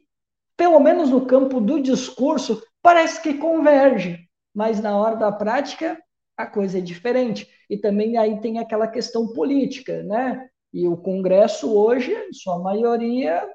pelo 0.58 0.80
menos 0.80 1.12
no 1.12 1.28
campo 1.28 1.62
do 1.62 1.80
discurso, 1.80 2.64
parece 2.82 3.22
que 3.22 3.36
converge, 3.36 4.28
mas 4.56 4.82
na 4.82 4.98
hora 4.98 5.16
da 5.16 5.32
prática 5.32 6.02
a 6.36 6.48
coisa 6.48 6.80
é 6.80 6.82
diferente. 6.82 7.48
E 7.70 7.78
também 7.78 8.18
aí 8.18 8.40
tem 8.42 8.58
aquela 8.58 8.88
questão 8.88 9.28
política, 9.34 10.02
né? 10.04 10.50
E 10.74 10.88
o 10.88 10.98
Congresso 10.98 11.72
hoje, 11.76 12.16
sua 12.32 12.60
maioria, 12.60 13.48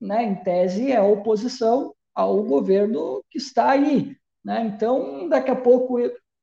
né, 0.00 0.22
em 0.24 0.34
tese, 0.36 0.92
é 0.92 1.00
oposição 1.00 1.94
ao 2.14 2.42
governo 2.42 3.22
que 3.30 3.38
está 3.38 3.70
aí. 3.70 4.16
Né? 4.44 4.72
Então, 4.74 5.28
daqui 5.28 5.50
a 5.50 5.56
pouco, 5.56 5.98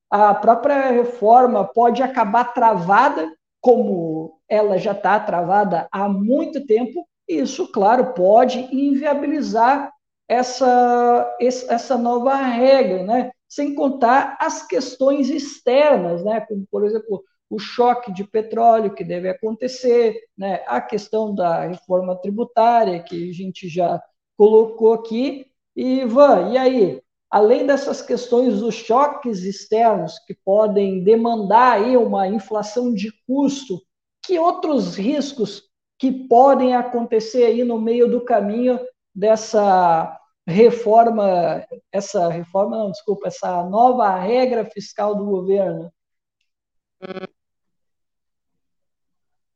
a 0.10 0.34
própria 0.34 0.91
reforma 0.91 1.65
pode 1.65 2.02
acabar 2.02 2.54
travada, 2.54 3.32
como 3.62 4.39
ela 4.48 4.78
já 4.78 4.91
está 4.91 5.20
travada 5.20 5.88
há 5.91 6.08
muito 6.08 6.65
tempo, 6.65 7.06
e 7.28 7.39
isso, 7.39 7.72
claro, 7.72 8.13
pode 8.13 8.60
inviabilizar 8.72 9.91
essa, 10.28 11.36
essa 11.39 11.98
nova 11.98 12.36
regra, 12.36 13.04
né? 13.04 13.32
sem 13.48 13.74
contar 13.74 14.38
as 14.39 14.65
questões 14.68 15.30
externas, 15.30 16.24
né? 16.24 16.41
como, 16.41 16.65
por 16.70 16.86
exemplo, 16.86 17.24
o 17.50 17.60
choque 17.60 18.12
de 18.12 18.24
petróleo 18.24 18.94
que 18.94 19.04
deve 19.04 19.30
acontecer, 19.30 20.20
né, 20.38 20.64
a 20.68 20.82
questão 20.82 21.34
da 21.34 21.68
reforma 21.68 22.16
tributária 22.16 23.02
que 23.04 23.30
a 23.30 23.34
gente 23.34 23.68
já 23.68 24.02
colocou 24.38 24.94
aqui. 24.94 25.46
E, 25.76 26.02
Ivan, 26.02 26.52
e 26.52 26.58
aí? 26.58 27.02
Além 27.30 27.66
dessas 27.66 28.02
questões 28.02 28.60
dos 28.60 28.76
choques 28.76 29.44
externos 29.44 30.20
que 30.26 30.34
podem 30.34 31.04
demandar 31.04 31.74
aí 31.74 31.98
uma 31.98 32.28
inflação 32.28 32.94
de 32.94 33.12
custo, 33.28 33.82
que 34.26 34.40
outros 34.40 34.96
riscos 34.96 35.64
que 35.98 36.12
podem 36.12 36.76
acontecer 36.76 37.46
aí 37.46 37.64
no 37.64 37.80
meio 37.80 38.10
do 38.10 38.24
caminho 38.24 38.80
dessa 39.14 40.18
reforma, 40.48 41.66
essa 41.92 42.30
reforma, 42.30 42.78
não, 42.78 42.92
desculpa, 42.92 43.28
essa 43.28 43.64
nova 43.64 44.16
regra 44.18 44.66
fiscal 44.66 45.16
do 45.16 45.26
governo? 45.26 45.92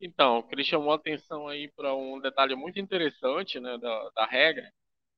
Então, 0.02 0.40
o 0.40 0.44
Cris 0.44 0.68
chamou 0.68 0.94
atenção 0.94 1.48
aí 1.48 1.70
para 1.72 1.94
um 1.96 2.20
detalhe 2.20 2.56
muito 2.56 2.80
interessante 2.80 3.60
né, 3.60 3.78
da, 3.78 4.10
da 4.16 4.26
regra, 4.26 4.72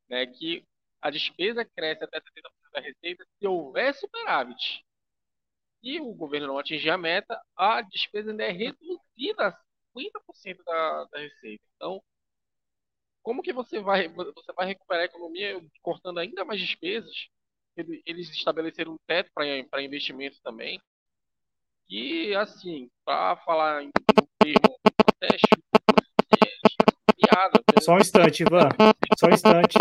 né, 0.09 0.25
que 0.27 0.65
a 1.01 1.09
despesa 1.11 1.65
cresce 1.65 2.03
até 2.03 2.19
70% 2.21 2.71
da 2.73 2.81
receita 2.81 3.25
se 3.39 3.47
houver 3.47 3.93
superávit. 3.95 4.83
E 5.83 5.99
o 5.99 6.13
governo 6.13 6.47
não 6.47 6.57
atingir 6.59 6.89
a 6.89 6.97
meta, 6.97 7.39
a 7.57 7.81
despesa 7.81 8.31
ainda 8.31 8.43
é 8.43 8.51
reduzida 8.51 9.47
a 9.49 9.51
50% 9.51 10.63
da, 10.63 11.05
da 11.05 11.19
receita. 11.19 11.63
Então, 11.75 12.01
como 13.23 13.41
que 13.41 13.53
você 13.53 13.79
vai, 13.79 14.07
você 14.07 14.53
vai 14.55 14.67
recuperar 14.67 15.03
a 15.03 15.05
economia 15.05 15.61
cortando 15.81 16.19
ainda 16.19 16.43
mais 16.45 16.59
despesas? 16.59 17.13
Eles 18.05 18.29
estabeleceram 18.29 18.93
um 18.93 18.97
teto 19.07 19.31
para 19.33 19.81
investimentos 19.83 20.39
também. 20.41 20.79
E, 21.91 22.33
assim, 22.35 22.89
para 23.03 23.35
falar 23.35 23.83
em 23.83 23.91
termo 24.41 24.77
até 24.97 25.37
piada. 27.17 27.61
Só 27.81 27.95
um 27.95 27.97
instante, 27.97 28.43
Ivan. 28.43 28.69
Só 29.19 29.27
um 29.27 29.33
instante. 29.33 29.77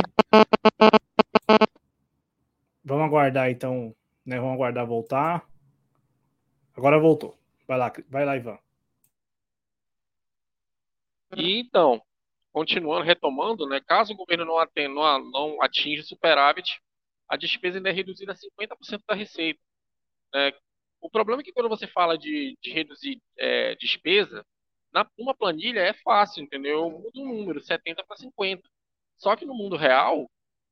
Vamos 2.83 3.05
aguardar, 3.05 3.49
então. 3.49 3.95
Né? 4.27 4.41
Vamos 4.41 4.55
aguardar 4.55 4.85
voltar. 4.85 5.49
Agora 6.77 6.99
voltou. 6.99 7.39
Vai 7.69 7.79
lá, 7.79 7.93
vai 8.09 8.25
lá, 8.25 8.37
Ivan. 8.37 8.59
E 11.37 11.61
então, 11.61 12.03
continuando, 12.53 13.05
retomando, 13.05 13.69
né, 13.69 13.81
caso 13.87 14.15
o 14.15 14.17
governo 14.17 14.45
não, 14.45 14.59
atenda, 14.59 14.93
não, 14.93 15.31
não 15.31 15.63
atinja 15.63 16.03
o 16.03 16.05
superávit, 16.05 16.83
a 17.29 17.37
despesa 17.37 17.79
ainda 17.79 17.91
é 17.91 17.93
reduzida 17.93 18.33
a 18.33 18.35
50% 18.35 19.05
da 19.07 19.15
receita. 19.15 19.61
Né? 20.35 20.53
O 21.01 21.11
problema 21.11 21.41
é 21.43 21.45
que 21.45 21.53
quando 21.53 21.69
você 21.69 21.87
fala 21.87 22.19
de, 22.19 22.57
de 22.61 22.71
reduzir 22.73 23.21
é, 23.39 23.75
despesa, 23.77 24.45
na, 24.93 25.09
numa 25.19 25.35
planilha 25.35 25.81
é 25.81 25.93
fácil, 25.95 26.43
entendeu? 26.43 26.91
Muda 26.91 27.21
um 27.21 27.35
número, 27.39 27.61
70 27.61 28.05
para 28.05 28.17
50. 28.17 28.69
Só 29.17 29.37
que 29.37 29.47
no 29.47 29.55
mundo 29.55 29.77
real, 29.77 30.31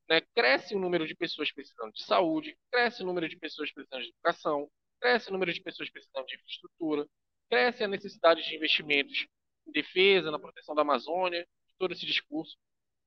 né, 0.08 0.20
cresce 0.34 0.74
o 0.74 0.78
número 0.78 1.06
de 1.06 1.14
pessoas 1.14 1.52
precisando 1.52 1.92
de 1.92 2.02
saúde, 2.02 2.56
cresce 2.70 3.02
o 3.02 3.06
número 3.06 3.28
de 3.28 3.36
pessoas 3.36 3.72
precisando 3.72 4.02
de 4.02 4.08
educação, 4.08 4.68
cresce 5.00 5.28
o 5.28 5.32
número 5.32 5.52
de 5.52 5.60
pessoas 5.60 5.90
precisando 5.90 6.26
de 6.26 6.34
infraestrutura, 6.34 7.06
cresce 7.48 7.84
a 7.84 7.88
necessidade 7.88 8.42
de 8.42 8.56
investimentos 8.56 9.26
em 9.66 9.72
defesa, 9.72 10.30
na 10.30 10.38
proteção 10.38 10.74
da 10.74 10.82
Amazônia, 10.82 11.46
todo 11.78 11.92
esse 11.92 12.04
discurso 12.04 12.56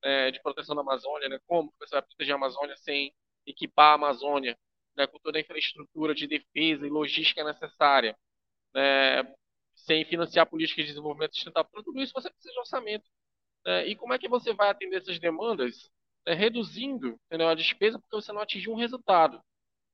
é, 0.03 0.31
de 0.31 0.41
proteção 0.41 0.75
da 0.75 0.81
Amazônia, 0.81 1.29
né? 1.29 1.39
como 1.47 1.73
você 1.79 1.95
vai 1.95 2.01
proteger 2.01 2.33
a 2.33 2.37
Amazônia 2.37 2.75
sem 2.77 3.13
equipar 3.45 3.91
a 3.91 3.95
Amazônia 3.95 4.57
né? 4.95 5.07
com 5.07 5.19
toda 5.19 5.37
a 5.37 5.41
infraestrutura 5.41 6.13
de 6.13 6.27
defesa 6.27 6.85
e 6.85 6.89
logística 6.89 7.43
necessária, 7.43 8.17
né? 8.73 9.23
sem 9.75 10.05
financiar 10.05 10.45
políticas 10.45 10.85
de 10.85 10.91
desenvolvimento 10.91 11.35
sustentável, 11.35 11.69
tudo 11.83 12.01
isso 12.01 12.13
você 12.13 12.29
precisa 12.29 12.53
de 12.53 12.59
orçamento. 12.59 13.09
Né? 13.65 13.87
E 13.87 13.95
como 13.95 14.13
é 14.13 14.19
que 14.19 14.27
você 14.27 14.53
vai 14.53 14.69
atender 14.69 14.97
essas 14.97 15.19
demandas? 15.19 15.89
Né? 16.25 16.33
Reduzindo 16.33 17.19
entendeu? 17.25 17.49
a 17.49 17.55
despesa 17.55 17.99
porque 17.99 18.15
você 18.15 18.31
não 18.31 18.41
atingiu 18.41 18.73
um 18.73 18.77
resultado. 18.77 19.41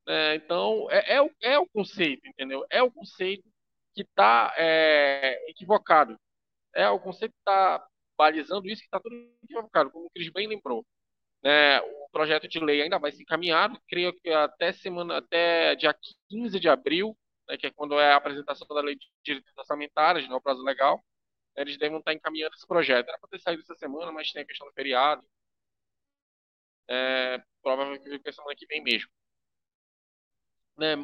Né? 0.06 0.36
Então, 0.36 0.88
é, 0.90 1.16
é, 1.16 1.22
o, 1.22 1.32
é 1.42 1.60
o 1.60 1.68
conceito, 1.68 2.28
entendeu? 2.28 2.66
É 2.70 2.82
o 2.82 2.92
conceito 2.92 3.48
que 3.94 4.02
está 4.02 4.54
é, 4.58 5.50
equivocado. 5.50 6.18
É 6.74 6.90
o 6.90 7.00
conceito 7.00 7.32
que 7.32 7.40
está 7.40 7.86
balizando 8.18 8.68
isso 8.68 8.82
que 8.82 8.88
está 8.88 9.00
tudo 9.00 9.16
equivocado, 9.44 9.92
como 9.92 10.06
o 10.06 10.10
Cris 10.10 10.30
bem 10.32 10.48
lembrou. 10.48 10.86
Né, 11.44 11.80
o 11.82 12.10
projeto 12.12 12.48
de 12.48 12.60
lei 12.60 12.82
ainda 12.82 13.00
vai 13.00 13.12
ser 13.12 13.22
encaminhado, 13.22 13.80
creio 13.88 14.14
que 14.14 14.30
até 14.30 14.72
semana, 14.74 15.18
até 15.18 15.76
dia 15.76 15.96
15 16.30 16.60
de 16.60 16.68
abril, 16.68 17.18
né, 17.48 17.58
que 17.58 17.68
é 17.68 17.72
quando 17.72 18.00
é 18.00 18.12
a 18.12 18.18
apresentação 18.18 18.68
da 18.68 18.82
lei 18.82 18.96
de 18.96 19.06
direitos 19.24 19.52
orçamentários, 19.58 20.28
né, 20.28 20.36
o 20.36 20.42
prazo 20.42 20.64
legal, 20.64 21.04
né, 21.56 21.64
eles 21.64 21.78
devem 21.78 21.98
estar 22.00 22.14
encaminhando 22.14 22.56
esse 22.56 22.68
projeto. 22.68 23.10
Era 23.10 23.20
para 23.20 23.30
ter 23.30 23.40
saído 23.40 23.62
essa 23.62 23.76
semana, 23.76 24.12
mas 24.12 24.32
tem 24.32 24.42
a 24.42 24.46
questão 24.46 24.68
do 24.68 24.74
feriado. 24.74 25.24
É, 26.90 27.42
provavelmente 27.62 28.34
semana 28.34 28.56
que 28.56 28.66
vem 28.66 28.82
mesmo. 28.82 29.10
Né, 30.78 30.96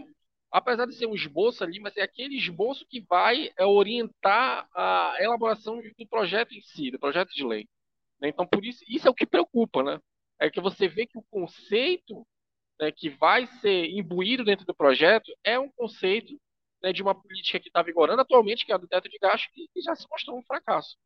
apesar 0.52 0.86
de 0.86 0.96
ser 0.96 1.08
um 1.08 1.16
esboço 1.16 1.64
ali, 1.64 1.80
mas 1.80 1.98
é 1.98 2.04
aquele 2.04 2.38
esboço 2.38 2.86
que 2.88 3.02
vai 3.02 3.52
é, 3.58 3.66
orientar 3.66 4.70
a 4.74 5.18
elaboração 5.20 5.82
do 5.82 6.08
projeto 6.08 6.54
em 6.54 6.62
si, 6.62 6.92
do 6.92 7.00
projeto 7.00 7.30
de 7.34 7.44
lei. 7.44 7.68
Né? 8.22 8.30
Então, 8.30 8.46
por 8.48 8.64
isso, 8.64 8.84
isso 8.88 9.08
é 9.08 9.12
o 9.12 9.16
que 9.16 9.26
preocupa, 9.26 9.84
né? 9.84 10.00
É 10.44 10.50
que 10.50 10.60
você 10.60 10.90
vê 10.90 11.06
que 11.06 11.18
o 11.18 11.24
conceito 11.24 12.28
né, 12.78 12.92
que 12.92 13.10
vai 13.10 13.48
ser 13.62 13.86
imbuído 13.92 14.44
dentro 14.44 14.66
do 14.66 14.76
projeto 14.76 15.32
é 15.42 15.58
um 15.58 15.70
conceito 15.72 16.38
né, 16.82 16.92
de 16.92 17.02
uma 17.02 17.16
política 17.16 17.62
que 17.62 17.70
está 17.70 17.82
vigorando 17.82 18.22
atualmente, 18.22 18.66
que 18.66 18.74
é 18.74 18.76
a 18.76 18.78
do 18.78 18.86
teto 18.86 19.08
de 19.08 19.18
gasto, 19.18 19.50
que, 19.54 19.70
já 19.82 19.96
se 19.96 20.06
mostrou 20.10 20.38
um 20.38 20.44
fracasso. 20.44 20.98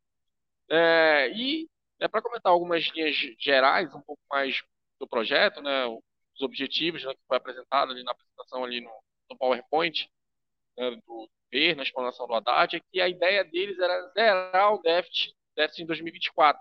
É, 0.72 1.32
e, 1.36 1.70
né, 2.00 2.08
para 2.08 2.24
comentar 2.24 2.52
algumas 2.52 2.84
linhas 2.88 3.16
gerais, 3.40 3.94
um 3.94 4.02
pouco 4.02 4.22
mais 4.28 4.64
do 5.00 5.08
projeto, 5.08 5.62
né, 5.62 5.86
os 5.86 6.42
objetivos 6.42 7.04
né, 7.04 7.14
que 7.14 7.22
foi 7.28 7.38
apresentado 7.38 7.92
ali 7.92 8.04
na 8.04 8.14
apresentação 8.14 8.64
ali 8.64 8.82
no, 8.82 8.92
no 9.30 9.38
PowerPoint 9.38 10.10
né, 10.76 10.90
do 10.90 11.02
governo, 11.06 11.78
na 11.78 11.84
explanação 11.84 12.26
do 12.26 12.34
Haddad, 12.34 12.76
é 12.76 12.80
que 12.92 13.00
a 13.00 13.08
ideia 13.08 13.46
deles 13.46 13.78
era 13.78 14.10
zerar 14.14 14.74
o 14.74 14.82
déficit, 14.82 15.36
déficit 15.56 15.84
em 15.84 15.86
2024, 15.86 16.60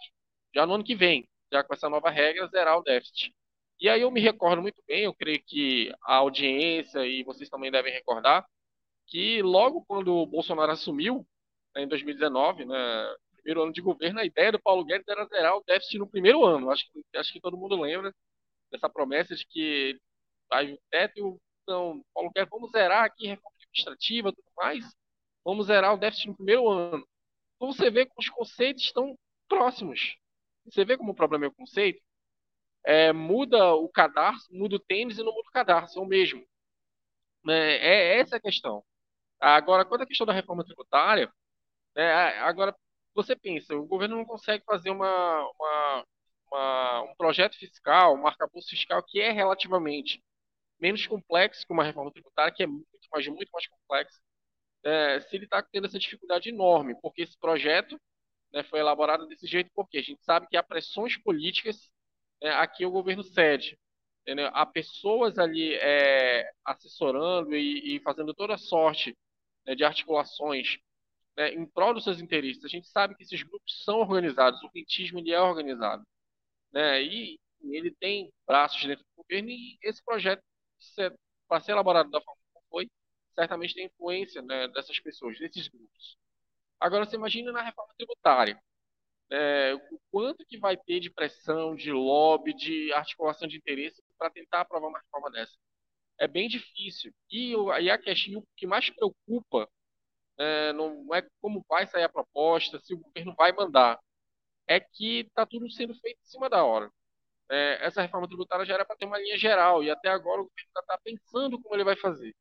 já 0.55 0.67
no 0.67 0.75
ano 0.75 0.85
que 0.85 0.95
vem, 0.95 1.27
já 1.53 1.63
com 1.65 1.75
essa 1.75 1.89
nova 1.89 2.11
regra, 2.11 2.47
zerar 2.49 2.79
o 2.79 2.83
déficit. 2.83 3.35
E 3.81 3.89
aí 3.89 4.01
eu 4.03 4.11
me 4.11 4.21
recordo 4.21 4.63
muito 4.63 4.83
bem, 4.87 5.05
eu 5.05 5.15
creio 5.15 5.43
que 5.45 5.93
a 6.05 6.17
audiência 6.17 7.07
e 7.07 7.23
vocês 7.25 7.49
também 7.49 7.71
devem 7.71 7.93
recordar, 7.93 8.47
que 9.07 9.43
logo 9.43 9.85
quando 9.87 10.15
o 10.15 10.27
Bolsonaro 10.27 10.73
assumiu, 10.73 11.27
né, 11.75 11.83
em 11.83 11.89
2019, 11.89 12.65
né, 12.65 12.77
primeiro 13.37 13.63
ano 13.63 13.73
de 13.73 13.81
governo, 13.81 14.21
a 14.21 14.25
ideia 14.25 14.53
do 14.53 14.61
Paulo 14.61 14.85
Guedes 14.85 15.07
era 15.07 15.25
zerar 15.27 15.57
o 15.57 15.65
déficit 15.65 15.99
no 15.99 16.09
primeiro 16.11 16.45
ano. 16.45 16.71
Acho 16.71 16.85
que, 16.91 17.05
acho 17.17 17.33
que 17.33 17.41
todo 17.41 17.57
mundo 17.57 17.81
lembra 17.81 18.13
dessa 18.73 18.89
promessa 18.89 19.37
de 19.37 19.47
que 19.47 20.01
aí 20.51 20.73
o 20.73 20.79
teto 20.91 21.41
então, 21.63 22.01
Paulo 22.15 22.31
quer, 22.33 22.47
vamos 22.47 22.71
zerar 22.71 23.05
aqui 23.05 23.27
reforma 23.27 23.57
administrativa 23.57 24.33
tudo 24.33 24.49
mais, 24.57 24.85
vamos 25.45 25.67
zerar 25.67 25.95
o 25.95 25.97
déficit 25.97 26.29
no 26.29 26.37
primeiro 26.37 26.69
ano. 26.69 27.05
Então 27.57 27.73
você 27.73 27.91
vê 27.91 28.07
que 28.07 28.13
os 28.17 28.29
conceitos 28.29 28.85
estão 28.85 29.19
próximos. 29.49 30.17
Você 30.67 30.85
vê 30.85 30.97
como 30.97 31.13
o 31.13 31.15
problema 31.15 31.47
é 31.47 31.49
o 31.49 31.55
conceito? 31.55 32.03
É, 32.85 33.13
muda 33.13 33.75
o 33.75 33.89
cadarço, 33.89 34.49
muda 34.55 34.77
o 34.77 34.81
tênis 34.81 35.19
e 35.19 35.23
não 35.25 35.33
muda 35.35 35.49
o 35.49 35.53
cadarço, 35.53 35.99
é 35.99 36.03
o 36.03 36.07
mesmo. 36.07 36.47
É, 37.49 38.17
é 38.17 38.21
essa 38.21 38.37
a 38.37 38.41
questão. 38.41 38.85
Agora, 39.41 39.85
quanto 39.85 40.03
à 40.05 40.07
questão 40.07 40.27
da 40.27 40.33
reforma 40.33 40.65
tributária, 40.65 41.33
né, 41.97 42.13
agora 42.41 42.77
você 43.15 43.37
pensa, 43.37 43.77
o 43.77 43.87
governo 43.87 44.17
não 44.17 44.25
consegue 44.27 44.65
fazer 44.65 44.91
uma, 44.91 45.41
uma, 45.59 46.07
uma 46.53 47.03
um 47.05 47.17
projeto 47.17 47.57
fiscal, 47.59 48.17
um 48.17 48.27
arcabouço 48.27 48.71
fiscal 48.71 49.03
que 49.05 49.21
é 49.21 49.33
relativamente 49.33 50.23
menos 50.81 51.07
complexo 51.07 51.67
que 51.67 51.73
uma 51.73 51.85
reforma 51.85 52.13
tributária, 52.13 52.53
que 52.55 52.63
é 52.65 52.67
muito 52.67 52.87
mais, 53.13 53.29
muito 53.29 53.51
mais 53.53 53.67
complexo, 53.69 54.21
é, 54.85 55.21
se 55.21 55.37
ele 55.37 55.45
está 55.47 55.63
tendo 55.63 55.87
essa 55.87 55.99
dificuldade 55.99 56.51
enorme, 56.51 56.97
porque 57.03 57.23
esse 57.23 57.39
projeto 57.39 58.01
né, 58.53 58.63
foi 58.65 58.81
elaborado 58.81 59.27
desse 59.27 59.47
jeito, 59.47 59.71
porque 59.75 59.99
a 59.99 60.03
gente 60.03 60.23
sabe 60.25 60.47
que 60.49 60.57
há 60.57 60.63
pressões 60.63 61.17
políticas 61.19 61.91
né, 62.43 62.51
aqui 62.55 62.85
o 62.85 62.91
governo 62.91 63.23
cede. 63.23 63.79
Entendeu? 64.23 64.51
Há 64.53 64.67
pessoas 64.67 65.39
ali 65.39 65.75
é, 65.75 66.51
assessorando 66.65 67.55
e, 67.55 67.97
e, 67.97 68.01
fazendo 68.01 68.35
toda 68.35 68.59
sorte 68.59 69.17
né, 69.65 69.75
de 69.75 69.85
articulações 69.85 70.79
né, 71.37 71.51
em 71.55 71.65
prol 71.65 71.95
dos 71.95 72.05
seus 72.05 72.21
interesses. 72.21 72.65
A 72.65 72.69
gente 72.69 72.89
sabe 72.89 73.15
que 73.15 73.23
esses 73.23 73.43
grupos 73.43 73.85
são 73.85 74.01
organizados, 74.01 74.63
o 74.65 74.71
petismo 74.71 75.21
ele 75.21 75.33
é 75.33 75.41
organizado. 75.41 76.03
Né, 76.73 77.03
e 77.03 77.39
ele 77.63 77.93
tem 77.93 78.33
braços 78.47 78.85
dentro 78.85 79.05
do 79.05 79.23
governo 79.23 79.51
e 79.51 79.79
esse 79.83 80.03
projeto 80.05 80.43
para 81.49 81.61
ser 81.61 81.73
elaborado 81.73 82.11
da 82.11 82.21
forma 82.21 82.41
como 82.53 82.65
foi, 82.69 82.91
certamente 83.35 83.75
tem 83.75 83.87
influência 83.87 84.43
né, 84.43 84.69
dessas 84.69 84.99
pessoas, 85.01 85.39
desses 85.39 85.69
grupos. 85.69 86.17
Agora, 86.81 87.05
você 87.07 87.17
imagina 87.17 87.53
na 87.53 87.63
reforma 87.63 87.93
tributária. 87.97 88.61
É, 89.31 89.75
o 89.75 90.01
quanto 90.11 90.47
que 90.47 90.59
vai 90.59 90.77
ter 90.77 91.01
de 91.01 91.11
pressão, 91.11 91.75
de 91.75 91.93
lobby, 91.93 92.55
de 92.55 92.93
articulação 92.93 93.49
de 93.49 93.57
interesse 93.57 94.03
para 94.19 94.31
tentar 94.31 94.61
aprovar 94.63 94.89
uma 94.89 94.99
reforma 95.01 95.31
dessa. 95.31 95.53
É 96.19 96.29
bem 96.29 96.49
difícil. 96.49 97.13
E, 97.31 97.53
e 97.83 97.91
a 97.91 97.99
questão 97.99 98.45
que 98.57 98.67
mais 98.67 98.91
preocupa 98.91 99.69
é, 100.39 100.73
não 100.73 101.15
é 101.15 101.23
como 101.41 101.65
vai 101.69 101.87
sair 101.87 102.05
a 102.05 102.09
proposta, 102.09 102.81
se 102.81 102.95
o 102.95 102.99
governo 102.99 103.35
vai 103.37 103.53
mandar. 103.53 104.01
É 104.69 104.81
que 104.81 105.21
está 105.21 105.47
tudo 105.47 105.71
sendo 105.71 105.95
feito 105.97 106.19
em 106.23 106.27
cima 106.27 106.49
da 106.51 106.65
hora. 106.65 106.91
É, 107.51 107.87
essa 107.87 108.03
reforma 108.03 108.29
tributária 108.29 108.65
já 108.67 108.75
era 108.75 108.85
para 108.85 108.97
ter 108.97 109.07
uma 109.07 109.19
linha 109.19 109.39
geral, 109.39 109.85
e 109.85 109.91
até 109.91 110.09
agora 110.09 110.43
o 110.43 110.45
governo 110.47 110.71
está 110.81 110.99
pensando 110.99 111.61
como 111.61 111.75
ele 111.75 111.85
vai 111.85 111.97
fazer. 111.97 112.35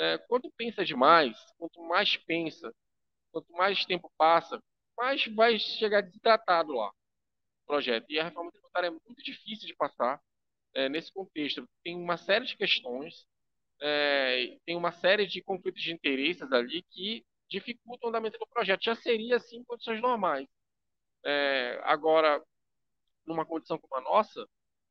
É, 0.00 0.18
quando 0.28 0.50
pensa 0.56 0.84
demais, 0.84 1.36
quanto 1.58 1.82
mais 1.82 2.16
pensa, 2.18 2.72
quanto 3.32 3.52
mais 3.52 3.84
tempo 3.84 4.10
passa, 4.16 4.62
mais 4.96 5.26
vai 5.34 5.58
chegar 5.58 6.02
desidratado 6.02 6.72
lá 6.72 6.88
o 6.88 7.66
projeto. 7.66 8.06
E 8.10 8.18
a 8.18 8.24
reforma 8.24 8.50
tributária 8.52 8.88
é 8.88 8.90
muito 8.90 9.22
difícil 9.22 9.66
de 9.66 9.74
passar 9.74 10.20
é, 10.74 10.88
nesse 10.88 11.12
contexto. 11.12 11.68
Tem 11.82 11.96
uma 11.96 12.16
série 12.16 12.46
de 12.46 12.56
questões, 12.56 13.26
é, 13.80 14.58
tem 14.66 14.76
uma 14.76 14.92
série 14.92 15.26
de 15.26 15.42
conflitos 15.42 15.82
de 15.82 15.92
interesses 15.92 16.50
ali 16.52 16.82
que 16.90 17.24
dificultam 17.48 18.08
o 18.08 18.10
andamento 18.10 18.38
do 18.38 18.46
projeto. 18.46 18.84
Já 18.84 18.94
seria 18.94 19.36
assim 19.36 19.58
em 19.58 19.64
condições 19.64 20.00
normais. 20.00 20.46
É, 21.24 21.80
agora, 21.84 22.42
numa 23.26 23.44
condição 23.44 23.78
como 23.78 23.96
a 23.96 24.00
nossa, 24.00 24.46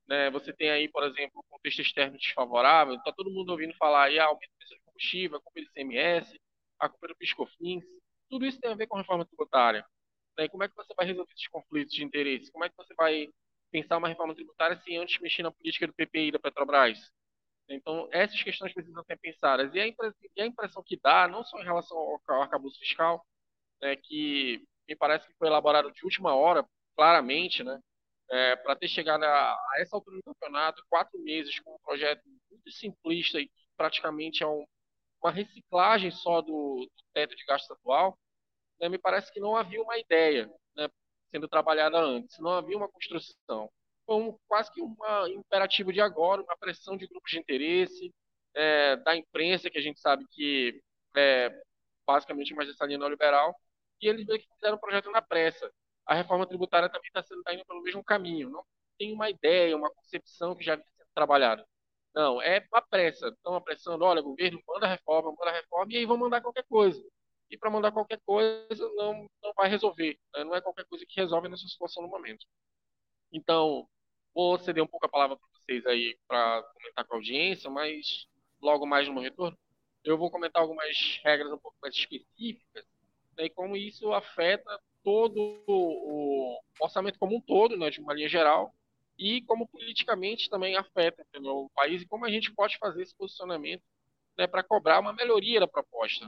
né, 0.08 0.30
você 0.32 0.52
tem 0.54 0.70
aí, 0.70 0.90
por 0.90 1.04
exemplo, 1.04 1.40
um 1.40 1.50
contexto 1.50 1.82
externo 1.82 2.18
desfavorável, 2.18 2.96
está 2.96 3.12
todo 3.12 3.32
mundo 3.32 3.52
ouvindo 3.52 3.76
falar 3.76 4.06
aí, 4.06 4.20
ah, 4.20 4.26
aumento 4.26 4.52
de 4.68 4.80
combustível, 4.82 5.38
a 5.38 5.42
culpa 5.42 5.62
do 5.62 5.68
ICMS, 5.68 6.40
a 6.80 6.90
culpa 6.90 7.08
do 7.10 7.16
Piscofins, 7.16 7.84
tudo 8.30 8.46
isso 8.46 8.60
tem 8.60 8.72
a 8.72 8.76
ver 8.76 8.88
com 8.88 8.98
reforma 8.98 9.26
tributária. 9.26 9.86
Né? 10.38 10.48
Como 10.48 10.64
é 10.64 10.70
que 10.70 10.76
você 10.76 10.94
vai 10.96 11.06
resolver 11.06 11.32
esses 11.34 11.48
conflitos 11.48 11.94
de 11.94 12.04
interesse? 12.04 12.52
Como 12.52 12.64
é 12.64 12.70
que 12.70 12.78
você 12.78 12.94
vai 12.96 13.28
pensar 13.72 13.98
uma 13.98 14.08
reforma 14.08 14.36
tributária 14.36 14.78
sem 14.84 14.98
antes 14.98 15.20
mexer 15.20 15.44
na 15.44 15.52
política 15.52 15.88
do 15.88 15.94
PPI 15.94 16.32
da 16.32 16.40
Petrobras? 16.40 17.12
Então, 17.68 18.10
essas 18.12 18.42
questões 18.42 18.74
precisam 18.74 19.04
ser 19.04 19.18
pensadas. 19.18 19.74
E 19.76 19.80
a, 19.80 20.46
impressão, 20.46 20.84
que 20.84 21.00
dá, 21.02 21.28
não 21.28 21.44
só 21.44 21.60
em 21.60 21.64
relação 21.64 21.98
ao 21.98 22.42
arcabouço 22.42 22.80
fiscal, 22.80 23.24
né, 23.82 23.96
que 23.96 24.64
me 24.88 24.96
parece 24.96 25.28
que 25.28 25.36
foi 25.38 25.48
elaborado 25.48 25.92
de 25.92 26.04
última 26.04 26.34
hora, 26.36 26.66
claramente, 26.96 27.64
né, 27.64 27.80
é, 28.32 28.56
para 28.56 28.76
ter 28.76 28.88
chegado 28.88 29.24
a, 29.24 29.54
a, 29.54 29.76
essa 29.80 29.96
altura 29.96 30.18
do 30.18 30.24
campeonato, 30.24 30.84
quatro 30.90 31.20
meses 31.20 31.60
com 31.60 31.76
um 31.76 31.80
projeto 31.80 32.22
muito 32.50 32.72
simplista 32.72 33.40
e 33.40 33.50
praticamente 33.78 34.44
é 34.44 34.48
um, 34.48 34.66
uma 35.22 35.32
reciclagem 35.32 36.12
só 36.12 36.42
do, 36.42 36.86
do, 36.86 37.04
teto 37.14 37.36
de 37.36 37.46
gastos 37.46 37.72
atual, 37.72 38.18
né, 38.80 38.90
me 38.90 38.98
parece 38.98 39.32
que 39.32 39.40
não 39.40 39.56
havia 39.56 39.82
uma 39.82 39.98
ideia 39.98 40.52
né, 40.76 40.90
sendo 41.32 41.48
trabalhada 41.48 41.98
antes, 42.00 42.40
não 42.40 42.52
havia 42.52 42.78
uma 42.78 42.90
construção. 42.90 43.70
Foi 44.06 44.16
um, 44.16 44.38
quase 44.48 44.72
que 44.72 44.82
um 44.82 44.96
imperativo 45.28 45.94
de 45.94 46.02
agora, 46.02 46.42
uma 46.42 46.58
pressão 46.58 46.98
de 46.98 47.08
grupos 47.08 47.32
de 47.32 47.40
interesse, 47.40 48.14
é, 48.56 48.96
da 48.98 49.16
imprensa, 49.16 49.70
que 49.70 49.78
a 49.78 49.82
gente 49.82 50.00
sabe 50.00 50.26
que 50.32 50.82
é 51.16 51.62
basicamente 52.08 52.54
uma 52.54 52.66
gestão 52.66 52.88
neoliberal, 52.88 53.56
e 54.02 54.08
eles 54.08 54.26
meio 54.26 54.40
que 54.40 54.48
fizeram 54.56 54.78
um 54.78 54.80
projeto 54.80 55.12
na 55.12 55.22
pressa 55.22 55.72
a 56.10 56.16
reforma 56.16 56.48
tributária 56.48 56.90
também 56.90 57.08
está 57.08 57.24
tá 57.44 57.54
indo 57.54 57.64
pelo 57.66 57.84
mesmo 57.84 58.04
caminho. 58.04 58.50
Não 58.50 58.66
tem 58.98 59.14
uma 59.14 59.30
ideia, 59.30 59.78
uma 59.78 59.92
concepção 59.92 60.56
que 60.56 60.64
já 60.64 60.76
vem 60.76 60.86
sendo 60.98 61.08
trabalhada. 61.14 61.64
Não, 62.20 62.42
é 62.42 62.62
uma 62.70 62.82
pressa. 62.82 63.30
Estão 63.30 63.56
apressando, 63.56 64.04
olha, 64.04 64.22
governo, 64.22 64.62
manda 64.68 64.86
reforma, 64.88 65.32
manda 65.40 65.54
reforma, 65.54 65.94
e 65.94 65.98
aí 65.98 66.06
vão 66.06 66.18
mandar 66.18 66.42
qualquer 66.42 66.66
coisa. 66.66 67.02
E 67.50 67.58
para 67.58 67.70
mandar 67.70 67.94
qualquer 67.94 68.20
coisa 68.26 68.90
não, 68.96 69.26
não 69.42 69.54
vai 69.56 69.70
resolver. 69.70 70.20
Né? 70.36 70.44
Não 70.44 70.54
é 70.54 70.60
qualquer 70.60 70.84
coisa 70.84 71.06
que 71.08 71.18
resolve 71.22 71.48
nessa 71.48 71.66
situação 71.66 72.04
no 72.04 72.10
momento. 72.10 72.46
Então, 73.32 73.88
vou 74.36 74.60
ceder 74.60 74.84
um 74.84 74.88
pouco 74.88 75.06
a 75.06 75.10
palavra 75.10 75.38
para 75.38 75.48
vocês 75.54 75.86
aí 75.86 76.18
para 76.28 76.62
comentar 76.74 77.06
com 77.06 77.14
a 77.14 77.18
audiência, 77.18 77.70
mas 77.70 78.28
logo 78.62 78.86
mais 78.86 79.08
no 79.08 79.14
meu 79.14 79.24
retorno, 79.24 79.58
eu 80.04 80.18
vou 80.18 80.30
comentar 80.30 80.62
algumas 80.62 81.22
regras 81.24 81.50
um 81.54 81.58
pouco 81.58 81.78
mais 81.82 81.96
específicas 81.96 82.86
né, 83.38 83.46
e 83.46 83.50
como 83.50 83.78
isso 83.78 84.12
afeta 84.12 84.78
todo 85.06 85.64
o 85.66 86.60
orçamento 86.82 87.18
como 87.18 87.38
um 87.38 87.42
todo, 87.42 87.78
né, 87.78 87.90
de 87.90 88.02
uma 88.02 88.14
linha 88.14 88.28
geral, 88.28 88.76
e 89.20 89.42
como 89.42 89.68
politicamente 89.68 90.50
também 90.50 90.78
afeta 90.78 91.26
o 91.44 91.70
país 91.76 92.02
e 92.02 92.08
como 92.08 92.26
a 92.26 92.32
gente 92.32 92.54
pode 92.54 92.78
fazer 92.78 93.04
esse 93.04 93.14
posicionamento 93.14 93.84
né, 94.38 94.48
para 94.48 94.64
cobrar 94.64 95.02
uma 95.02 95.12
melhoria 95.12 95.60
da 95.60 95.68
proposta. 95.68 96.26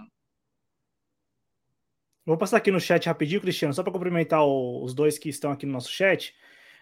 Vou 2.25 2.37
passar 2.37 2.57
aqui 2.57 2.69
no 2.69 2.81
chat 2.81 3.05
rapidinho, 3.05 3.39
Cristiano, 3.39 3.73
só 3.73 3.81
para 3.81 3.93
cumprimentar 3.93 4.43
o, 4.43 4.83
os 4.83 4.93
dois 4.93 5.17
que 5.17 5.29
estão 5.29 5.51
aqui 5.51 5.65
no 5.65 5.71
nosso 5.71 5.89
chat 5.89 6.35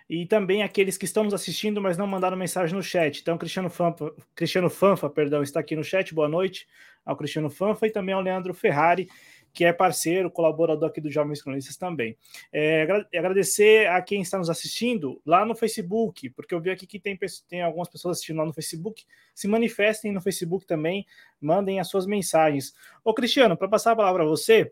e 0.10 0.26
também 0.26 0.64
aqueles 0.64 0.98
que 0.98 1.06
estão 1.06 1.24
nos 1.24 1.34
assistindo, 1.36 1.80
mas 1.80 1.96
não 1.96 2.08
mandaram 2.08 2.36
mensagem 2.36 2.76
no 2.76 2.82
chat. 2.82 3.22
Então, 3.22 3.38
Cristiano 3.38 3.70
Fanfa, 3.70 4.12
Cristiano 4.34 4.70
Fanfa, 4.70 5.08
perdão, 5.08 5.44
está 5.44 5.60
aqui 5.60 5.76
no 5.76 5.84
chat. 5.84 6.14
Boa 6.16 6.28
noite 6.28 6.68
ao 7.06 7.16
Cristiano 7.16 7.52
Fanfa 7.52 7.86
e 7.86 7.92
também 7.92 8.16
ao 8.16 8.22
Leandro 8.22 8.54
Ferrari 8.54 9.08
que 9.54 9.66
é 9.66 9.74
parceiro, 9.74 10.32
colaborador 10.32 10.90
aqui 10.90 11.02
do 11.02 11.12
Jovens 11.12 11.42
Cronistas 11.42 11.78
também. 11.78 12.18
É, 12.52 12.84
agradecer 13.16 13.88
a 13.88 14.02
quem 14.02 14.22
está 14.22 14.38
nos 14.38 14.50
assistindo 14.50 15.22
lá 15.26 15.46
no 15.46 15.56
Facebook, 15.56 16.30
porque 16.32 16.54
eu 16.54 16.60
vi 16.60 16.70
aqui 16.70 16.86
que 16.86 17.00
tem, 17.00 17.18
tem 17.48 17.62
algumas 17.62 17.90
pessoas 17.90 18.18
assistindo 18.18 18.38
lá 18.38 18.46
no 18.46 18.54
Facebook. 18.54 19.06
Se 19.34 19.48
manifestem 19.48 20.12
no 20.12 20.22
Facebook 20.22 20.66
também, 20.66 21.06
mandem 21.42 21.80
as 21.80 21.88
suas 21.88 22.06
mensagens. 22.06 22.74
Ô, 23.04 23.14
Cristiano, 23.14 23.58
para 23.58 23.68
passar 23.68 23.92
a 23.92 23.96
palavra 23.96 24.24
a 24.24 24.28
você, 24.28 24.72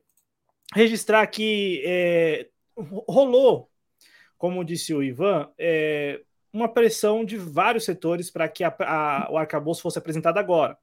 registrar 0.73 1.25
que 1.27 1.81
é, 1.85 2.47
rolou, 3.07 3.69
como 4.37 4.63
disse 4.63 4.93
o 4.93 5.03
Ivan, 5.03 5.49
é, 5.57 6.21
uma 6.51 6.67
pressão 6.67 7.25
de 7.25 7.37
vários 7.37 7.85
setores 7.85 8.29
para 8.29 8.47
que 8.47 8.63
a, 8.63 8.75
a, 8.79 9.31
o 9.31 9.37
arcabouço 9.37 9.81
fosse 9.81 9.97
apresentado 9.97 10.37
agora. 10.37 10.77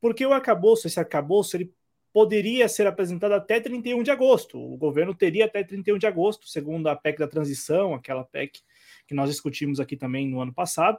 Porque 0.00 0.24
o 0.24 0.32
arcabouço, 0.32 0.86
esse 0.86 0.98
arcabouço, 0.98 1.56
ele 1.56 1.72
poderia 2.12 2.68
ser 2.68 2.86
apresentado 2.86 3.32
até 3.32 3.60
31 3.60 4.02
de 4.02 4.10
agosto. 4.10 4.58
O 4.58 4.76
governo 4.76 5.14
teria 5.14 5.44
até 5.44 5.62
31 5.62 5.98
de 5.98 6.06
agosto, 6.06 6.48
segundo 6.48 6.88
a 6.88 6.96
PEC 6.96 7.18
da 7.18 7.28
transição, 7.28 7.94
aquela 7.94 8.24
PEC 8.24 8.60
que 9.06 9.14
nós 9.14 9.30
discutimos 9.30 9.80
aqui 9.80 9.96
também 9.96 10.28
no 10.28 10.40
ano 10.40 10.52
passado. 10.52 10.98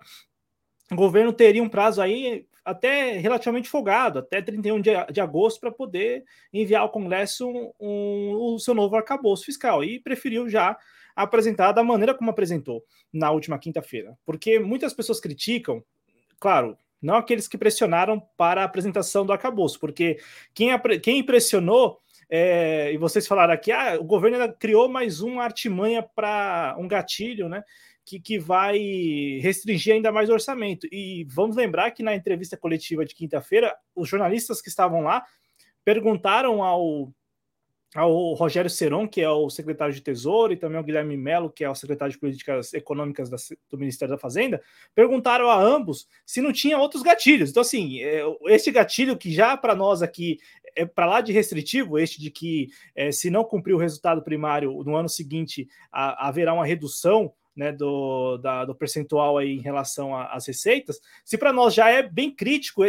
O 0.91 0.95
governo 0.95 1.31
teria 1.31 1.61
um 1.61 1.69
prazo 1.69 2.01
aí 2.01 2.47
até 2.65 3.17
relativamente 3.17 3.69
folgado, 3.69 4.19
até 4.19 4.41
31 4.41 4.81
de, 4.81 4.91
de 5.11 5.21
agosto, 5.21 5.59
para 5.59 5.71
poder 5.71 6.23
enviar 6.51 6.81
ao 6.81 6.91
Congresso 6.91 7.47
um, 7.47 7.71
um, 7.79 8.55
o 8.55 8.59
seu 8.59 8.73
novo 8.73 8.95
arcabouço 8.95 9.45
fiscal. 9.45 9.83
E 9.83 9.99
preferiu 9.99 10.49
já 10.49 10.77
apresentar 11.15 11.71
da 11.73 11.83
maneira 11.83 12.13
como 12.13 12.29
apresentou 12.29 12.83
na 13.13 13.29
última 13.29 13.59
quinta-feira. 13.59 14.17
Porque 14.25 14.57
muitas 14.57 14.93
pessoas 14.93 15.19
criticam, 15.19 15.83
claro, 16.39 16.77
não 17.01 17.15
aqueles 17.15 17.47
que 17.47 17.57
pressionaram 17.57 18.21
para 18.37 18.61
a 18.61 18.65
apresentação 18.65 19.25
do 19.25 19.31
arcabouço, 19.31 19.79
porque 19.79 20.19
quem, 20.53 20.69
quem 21.01 21.19
impressionou, 21.19 21.99
é, 22.29 22.91
e 22.93 22.97
vocês 22.97 23.27
falaram 23.27 23.53
aqui, 23.53 23.71
ah, 23.71 23.97
o 23.99 24.03
governo 24.03 24.53
criou 24.59 24.87
mais 24.89 25.21
uma 25.21 25.43
artimanha 25.43 26.03
para 26.03 26.75
um 26.77 26.87
gatilho, 26.87 27.49
né? 27.49 27.63
Que, 28.05 28.19
que 28.19 28.39
vai 28.39 28.77
restringir 29.41 29.93
ainda 29.93 30.11
mais 30.11 30.29
o 30.29 30.33
orçamento. 30.33 30.87
E 30.91 31.25
vamos 31.29 31.55
lembrar 31.55 31.91
que 31.91 32.01
na 32.01 32.15
entrevista 32.15 32.57
coletiva 32.57 33.05
de 33.05 33.13
quinta-feira, 33.13 33.75
os 33.95 34.09
jornalistas 34.09 34.61
que 34.61 34.69
estavam 34.69 35.01
lá 35.01 35.23
perguntaram 35.85 36.63
ao 36.63 37.11
ao 37.95 38.33
Rogério 38.33 38.69
Seron, 38.69 39.07
que 39.07 39.21
é 39.21 39.29
o 39.29 39.49
secretário 39.49 39.93
de 39.93 40.01
Tesouro, 40.01 40.53
e 40.53 40.57
também 40.57 40.77
ao 40.77 40.83
Guilherme 40.83 41.17
Melo, 41.17 41.49
que 41.49 41.63
é 41.63 41.69
o 41.69 41.75
secretário 41.75 42.13
de 42.13 42.19
Políticas 42.19 42.73
Econômicas 42.73 43.29
do 43.29 43.77
Ministério 43.77 44.13
da 44.13 44.19
Fazenda, 44.19 44.61
perguntaram 44.93 45.49
a 45.49 45.59
ambos 45.59 46.07
se 46.25 46.41
não 46.41 46.53
tinha 46.53 46.77
outros 46.77 47.01
gatilhos. 47.01 47.49
Então, 47.49 47.61
assim, 47.61 47.99
é, 48.01 48.21
este 48.47 48.71
gatilho 48.71 49.17
que 49.17 49.31
já 49.31 49.57
para 49.57 49.73
nós 49.73 50.01
aqui 50.01 50.37
é 50.75 50.85
para 50.85 51.05
lá 51.07 51.21
de 51.21 51.31
restritivo, 51.31 51.97
este 51.97 52.21
de 52.21 52.29
que 52.29 52.69
é, 52.95 53.11
se 53.11 53.29
não 53.29 53.43
cumprir 53.43 53.73
o 53.73 53.79
resultado 53.79 54.21
primário 54.21 54.83
no 54.83 54.95
ano 54.95 55.09
seguinte 55.09 55.67
haverá 55.91 56.53
uma 56.53 56.65
redução 56.65 57.33
né, 57.55 57.71
do, 57.71 58.37
da, 58.37 58.65
do 58.65 58.75
percentual 58.75 59.37
aí 59.37 59.51
em 59.51 59.61
relação 59.61 60.15
às 60.15 60.47
receitas, 60.47 60.99
se 61.25 61.37
para 61.37 61.51
nós 61.51 61.73
já 61.73 61.89
é 61.89 62.01
bem 62.01 62.33
crítico 62.33 62.83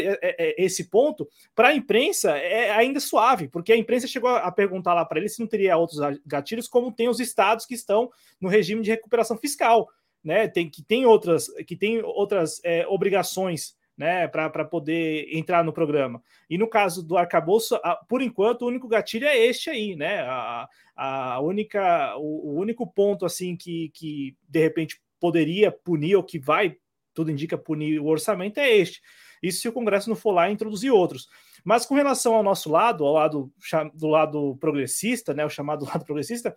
esse 0.56 0.88
ponto, 0.88 1.28
para 1.54 1.68
a 1.68 1.74
imprensa 1.74 2.36
é 2.36 2.70
ainda 2.70 3.00
suave, 3.00 3.48
porque 3.48 3.72
a 3.72 3.76
imprensa 3.76 4.06
chegou 4.06 4.30
a 4.30 4.50
perguntar 4.52 4.94
lá 4.94 5.04
para 5.04 5.18
ele 5.18 5.28
se 5.28 5.40
não 5.40 5.46
teria 5.46 5.76
outros 5.76 5.98
gatilhos, 6.24 6.68
como 6.68 6.92
tem 6.92 7.08
os 7.08 7.20
estados 7.20 7.66
que 7.66 7.74
estão 7.74 8.10
no 8.40 8.48
regime 8.48 8.82
de 8.82 8.90
recuperação 8.90 9.36
fiscal, 9.36 9.88
né? 10.22 10.46
Tem 10.48 10.68
que 10.68 10.82
tem 10.82 11.06
outras 11.06 11.48
que 11.66 11.76
tem 11.76 12.02
outras 12.02 12.60
é, 12.64 12.86
obrigações 12.86 13.74
né, 14.00 14.26
para 14.26 14.64
poder 14.64 15.28
entrar 15.30 15.62
no 15.62 15.74
programa. 15.74 16.22
E 16.48 16.56
no 16.56 16.66
caso 16.66 17.02
do 17.02 17.18
arcabouço, 17.18 17.78
por 18.08 18.22
enquanto, 18.22 18.62
o 18.62 18.66
único 18.66 18.88
gatilho 18.88 19.26
é 19.26 19.36
este 19.36 19.68
aí, 19.68 19.94
né? 19.94 20.20
A, 20.22 20.66
a 20.96 21.40
única, 21.40 22.16
o, 22.16 22.48
o, 22.48 22.58
único 22.58 22.86
ponto 22.86 23.26
assim 23.26 23.54
que, 23.54 23.90
que 23.90 24.34
de 24.48 24.58
repente 24.58 24.98
poderia 25.20 25.70
punir 25.70 26.16
ou 26.16 26.24
que 26.24 26.38
vai, 26.38 26.78
tudo 27.12 27.30
indica 27.30 27.58
punir 27.58 28.00
o 28.00 28.06
orçamento 28.06 28.56
é 28.56 28.74
este. 28.74 29.02
Isso 29.42 29.60
se 29.60 29.68
o 29.68 29.72
Congresso 29.72 30.08
não 30.08 30.16
for 30.16 30.32
lá 30.32 30.50
introduzir 30.50 30.90
outros. 30.90 31.28
Mas 31.62 31.84
com 31.84 31.94
relação 31.94 32.34
ao 32.34 32.42
nosso 32.42 32.70
lado, 32.70 33.04
ao 33.04 33.12
lado 33.12 33.52
do 33.92 34.06
lado 34.06 34.56
progressista, 34.58 35.34
né, 35.34 35.44
o 35.44 35.50
chamado 35.50 35.84
lado 35.92 36.06
progressista, 36.06 36.56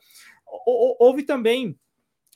houve 0.66 1.24
também 1.24 1.78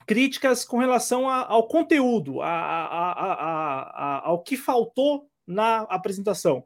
críticas 0.07 0.65
com 0.65 0.77
relação 0.77 1.29
a, 1.29 1.45
ao 1.45 1.67
conteúdo, 1.67 2.41
a, 2.41 2.47
a, 2.49 4.21
ao 4.25 4.41
que 4.41 4.57
faltou 4.57 5.29
na 5.45 5.81
apresentação. 5.81 6.65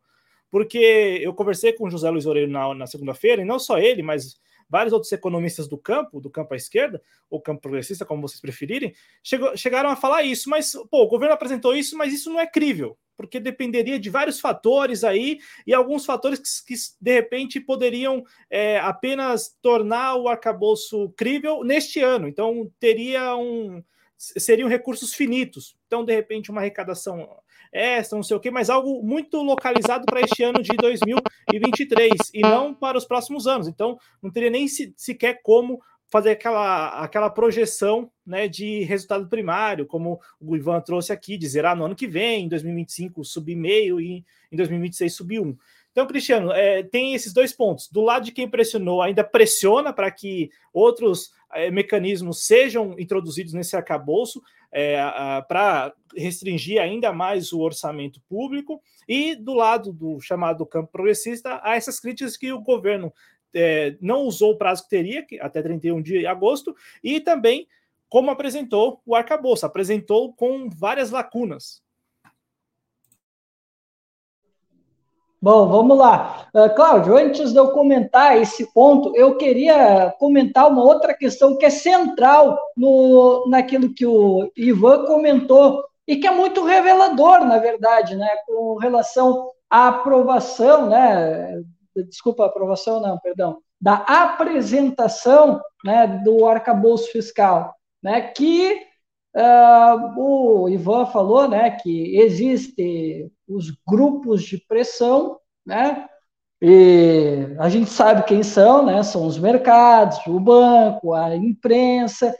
porque 0.52 0.78
eu 1.24 1.34
conversei 1.34 1.74
com 1.74 1.86
o 1.86 1.90
José 1.90 2.10
Luiz 2.10 2.26
Oreiro 2.26 2.52
na, 2.52 2.76
na 2.76 2.86
segunda-feira, 2.86 3.42
e 3.42 3.46
não 3.46 3.58
só 3.58 3.80
ele, 3.80 4.04
mas 4.04 4.40
vários 4.70 4.94
outros 4.94 5.12
economistas 5.12 5.68
do 5.68 5.78
campo, 5.78 6.22
do 6.22 6.30
campo 6.30 6.54
à 6.54 6.58
esquerda, 6.58 7.02
ou 7.30 7.42
campo 7.42 7.62
progressista, 7.62 8.06
como 8.06 8.22
vocês 8.22 8.40
preferirem, 8.40 8.94
chegou, 9.24 9.56
chegaram 9.58 9.90
a 9.90 9.96
falar 9.96 10.24
isso, 10.24 10.50
mas 10.50 10.74
pô, 10.90 11.04
o 11.04 11.08
governo 11.08 11.34
apresentou 11.34 11.76
isso, 11.76 11.98
mas 11.98 12.14
isso 12.14 12.30
não 12.30 12.40
é 12.40 12.46
crível, 12.46 12.98
porque 13.16 13.40
dependeria 13.40 14.00
de 14.00 14.10
vários 14.10 14.40
fatores 14.40 15.04
aí, 15.04 15.40
e 15.66 15.74
alguns 15.74 16.06
fatores 16.06 16.40
que, 16.40 16.74
que 16.74 16.82
de 17.00 17.14
repente 17.14 17.60
poderiam 17.60 18.24
é, 18.50 18.80
apenas 18.80 19.56
tornar 19.62 20.16
o 20.16 20.28
arcabouço 20.28 21.10
crível 21.18 21.64
neste 21.64 22.00
ano. 22.00 22.28
Então 22.28 22.72
teria 22.80 23.36
um. 23.36 23.84
seriam 24.18 24.70
recursos 24.70 25.14
finitos. 25.14 25.76
Então, 25.88 26.06
de 26.06 26.14
repente, 26.14 26.52
uma 26.52 26.62
arrecadação 26.62 27.28
esta, 27.72 28.18
não 28.18 28.24
sei 28.24 28.36
o 28.36 28.40
que, 28.40 28.52
mas 28.52 28.70
algo 28.70 29.02
muito 29.02 29.42
localizado 29.42 30.06
para 30.06 30.20
este 30.20 30.44
ano 30.44 30.62
de 30.62 30.76
2023 30.76 32.12
e 32.34 32.42
não 32.42 32.74
para 32.74 32.98
os 32.98 33.06
próximos 33.06 33.48
anos. 33.48 33.68
Então, 33.68 33.98
não 34.22 34.30
teria 34.30 34.50
nem 34.50 34.68
se, 34.68 34.94
sequer 34.98 35.42
como 35.42 35.82
fazer 36.12 36.32
aquela, 36.32 36.90
aquela 37.02 37.30
projeção 37.30 38.12
né, 38.26 38.48
de 38.48 38.84
resultado 38.84 39.28
primário, 39.30 39.86
como 39.86 40.20
o 40.42 40.58
Ivan 40.58 40.82
trouxe 40.82 41.14
aqui, 41.14 41.38
de 41.38 41.48
zerar 41.48 41.76
no 41.76 41.86
ano 41.86 41.96
que 41.96 42.06
vem, 42.06 42.46
em 42.46 42.50
2025 42.50 43.24
subir 43.24 43.56
meio 43.56 44.00
e 44.00 44.26
em 44.52 44.58
2026 44.58 45.16
subir 45.16 45.40
um. 45.40 45.58
Então, 45.92 46.06
Cristiano, 46.06 46.52
é, 46.52 46.84
tem 46.84 47.14
esses 47.14 47.34
dois 47.34 47.54
pontos. 47.54 47.90
Do 47.90 48.02
lado 48.02 48.26
de 48.26 48.32
quem 48.32 48.50
pressionou, 48.50 49.02
ainda 49.02 49.24
pressiona 49.24 49.94
para 49.94 50.12
que 50.12 50.50
outros 50.74 51.32
é, 51.54 51.72
mecanismos 51.72 52.46
sejam 52.46 52.98
introduzidos 53.00 53.54
nesse 53.54 53.76
arcabouço 53.76 54.42
é, 54.72 54.98
para 55.48 55.94
restringir 56.16 56.82
ainda 56.82 57.12
mais 57.12 57.52
o 57.52 57.60
orçamento 57.60 58.22
público, 58.28 58.82
e 59.08 59.36
do 59.36 59.54
lado 59.54 59.92
do 59.92 60.20
chamado 60.22 60.66
campo 60.66 60.92
progressista, 60.92 61.60
há 61.64 61.76
essas 61.76 62.00
críticas 62.00 62.38
que 62.38 62.52
o 62.54 62.62
governo 62.62 63.14
é, 63.54 63.96
não 64.02 64.24
usou 64.24 64.52
o 64.52 64.58
prazo 64.58 64.84
que 64.84 64.90
teria, 64.90 65.26
que 65.26 65.40
até 65.40 65.62
31 65.62 66.02
de 66.02 66.26
agosto, 66.26 66.76
e 67.04 67.20
também 67.20 67.68
como 68.10 68.30
apresentou 68.30 69.02
o 69.06 69.16
arcabouço, 69.16 69.66
apresentou 69.66 70.34
com 70.34 70.70
várias 70.70 71.12
lacunas. 71.12 71.82
Bom, 75.42 75.68
vamos 75.70 75.98
lá. 75.98 76.48
Uh, 76.54 76.76
Cláudio, 76.76 77.18
antes 77.18 77.52
de 77.52 77.58
eu 77.58 77.72
comentar 77.72 78.40
esse 78.40 78.72
ponto, 78.74 79.16
eu 79.16 79.38
queria 79.38 80.14
comentar 80.20 80.70
uma 80.70 80.84
outra 80.84 81.16
questão 81.16 81.58
que 81.58 81.66
é 81.66 81.70
central 81.70 82.60
no, 82.78 83.48
naquilo 83.50 83.92
que 83.92 84.06
o 84.06 84.52
Ivan 84.56 85.06
comentou 85.06 85.84
e 86.08 86.18
que 86.18 86.28
é 86.28 86.32
muito 86.32 86.64
revelador, 86.64 87.44
na 87.46 87.58
verdade, 87.58 88.16
né, 88.16 88.30
com 88.46 88.76
relação 88.76 89.50
à 89.68 89.88
aprovação, 89.88 90.90
né, 90.90 91.64
desculpa, 92.08 92.46
aprovação 92.46 93.00
não, 93.02 93.20
perdão, 93.20 93.58
da 93.80 93.96
apresentação 93.96 95.60
né, 95.84 96.22
do 96.24 96.46
arcabouço 96.46 97.12
fiscal, 97.12 97.76
né, 98.02 98.22
que 98.22 98.82
uh, 99.36 100.20
o 100.20 100.70
Ivan 100.70 101.06
falou 101.08 101.48
né, 101.48 101.72
que 101.72 102.18
existe 102.18 103.32
os 103.48 103.72
grupos 103.88 104.44
de 104.44 104.58
pressão, 104.58 105.40
né? 105.66 106.08
E 106.64 107.56
a 107.58 107.70
gente 107.70 107.90
sabe 107.90 108.24
quem 108.24 108.44
são, 108.44 108.86
né? 108.86 109.02
São 109.02 109.26
os 109.26 109.38
mercados, 109.40 110.20
o 110.28 110.40
banco, 110.40 111.14
a 111.14 111.36
imprensa. 111.36 112.36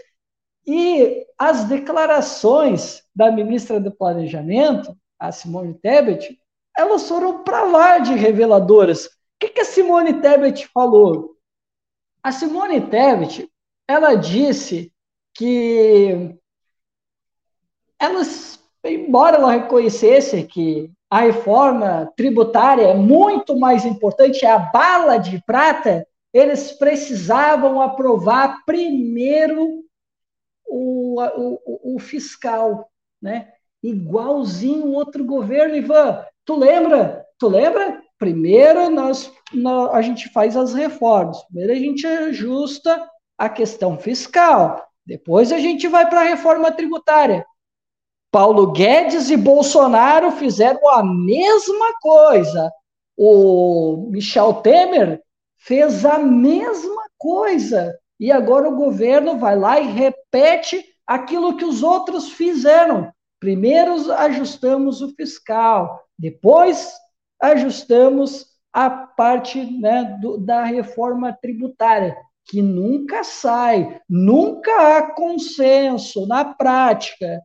E 0.66 1.26
as 1.40 1.66
declarações 1.66 3.02
da 3.16 3.32
ministra 3.32 3.80
do 3.80 3.92
Planejamento, 3.92 4.96
a 5.20 5.32
Simone 5.32 5.74
Tebet, 5.74 6.38
elas 6.78 7.08
foram 7.08 7.44
para 7.44 7.64
lá 7.64 7.98
de 7.98 8.14
reveladoras. 8.14 9.10
Que, 9.42 9.50
que 9.50 9.62
a 9.62 9.66
Simone 9.66 10.22
Tebet 10.22 10.68
falou? 10.68 11.36
A 12.22 12.32
Simone 12.32 12.80
Tebet, 12.80 13.50
ela 13.88 14.14
disse 14.14 14.94
que 15.34 16.38
elas, 17.98 18.64
embora 18.84 19.38
ela 19.38 19.54
reconhecesse 19.54 20.44
que 20.44 20.92
a 21.10 21.22
reforma 21.22 22.14
tributária 22.16 22.84
é 22.84 22.94
muito 22.94 23.58
mais 23.58 23.84
importante, 23.84 24.46
é 24.46 24.52
a 24.52 24.60
bala 24.60 25.18
de 25.18 25.44
prata, 25.44 26.08
eles 26.32 26.74
precisavam 26.74 27.82
aprovar 27.82 28.64
primeiro 28.64 29.84
o, 30.68 31.20
o, 31.20 31.96
o 31.96 32.00
fiscal, 32.00 32.88
né? 33.20 33.52
Igualzinho 33.82 34.92
outro 34.92 35.26
governo, 35.26 35.76
Ivan. 35.76 36.24
Tu 36.46 36.56
lembra? 36.56 37.26
Tu 37.40 37.48
lembra? 37.48 38.04
Primeiro 38.22 38.88
nós, 38.92 39.32
nós, 39.52 39.96
a 39.96 40.02
gente 40.04 40.30
faz 40.32 40.56
as 40.56 40.76
reformas. 40.76 41.42
Primeiro 41.46 41.74
a 41.74 41.76
gente 41.76 42.06
ajusta 42.06 43.04
a 43.36 43.50
questão 43.50 43.98
fiscal. 43.98 44.88
Depois 45.04 45.52
a 45.52 45.58
gente 45.58 45.88
vai 45.88 46.08
para 46.08 46.22
a 46.22 46.26
reforma 46.26 46.72
tributária. 46.72 47.44
Paulo 48.32 48.74
Guedes 48.74 49.32
e 49.32 49.36
Bolsonaro 49.36 50.30
fizeram 50.34 50.88
a 50.90 51.04
mesma 51.04 51.94
coisa. 52.00 52.72
O 53.18 54.08
Michel 54.12 54.54
Temer 54.62 55.20
fez 55.58 56.06
a 56.06 56.20
mesma 56.20 57.06
coisa. 57.18 57.98
E 58.20 58.32
agora 58.32 58.70
o 58.70 58.76
governo 58.76 59.40
vai 59.40 59.58
lá 59.58 59.80
e 59.80 59.94
repete 59.94 60.86
aquilo 61.08 61.58
que 61.58 61.66
os 61.66 61.82
outros 61.82 62.30
fizeram. 62.30 63.12
Primeiro 63.40 64.14
ajustamos 64.14 65.02
o 65.02 65.10
fiscal, 65.16 66.00
depois 66.20 66.94
ajustamos 67.42 68.46
a 68.72 68.90
parte 68.90 69.66
né, 69.80 70.18
do, 70.22 70.38
da 70.38 70.64
reforma 70.64 71.34
tributária, 71.42 72.16
que 72.46 72.62
nunca 72.62 73.24
sai, 73.24 74.00
nunca 74.08 74.98
há 74.98 75.14
consenso 75.14 76.26
na 76.28 76.46
prática. 76.46 77.42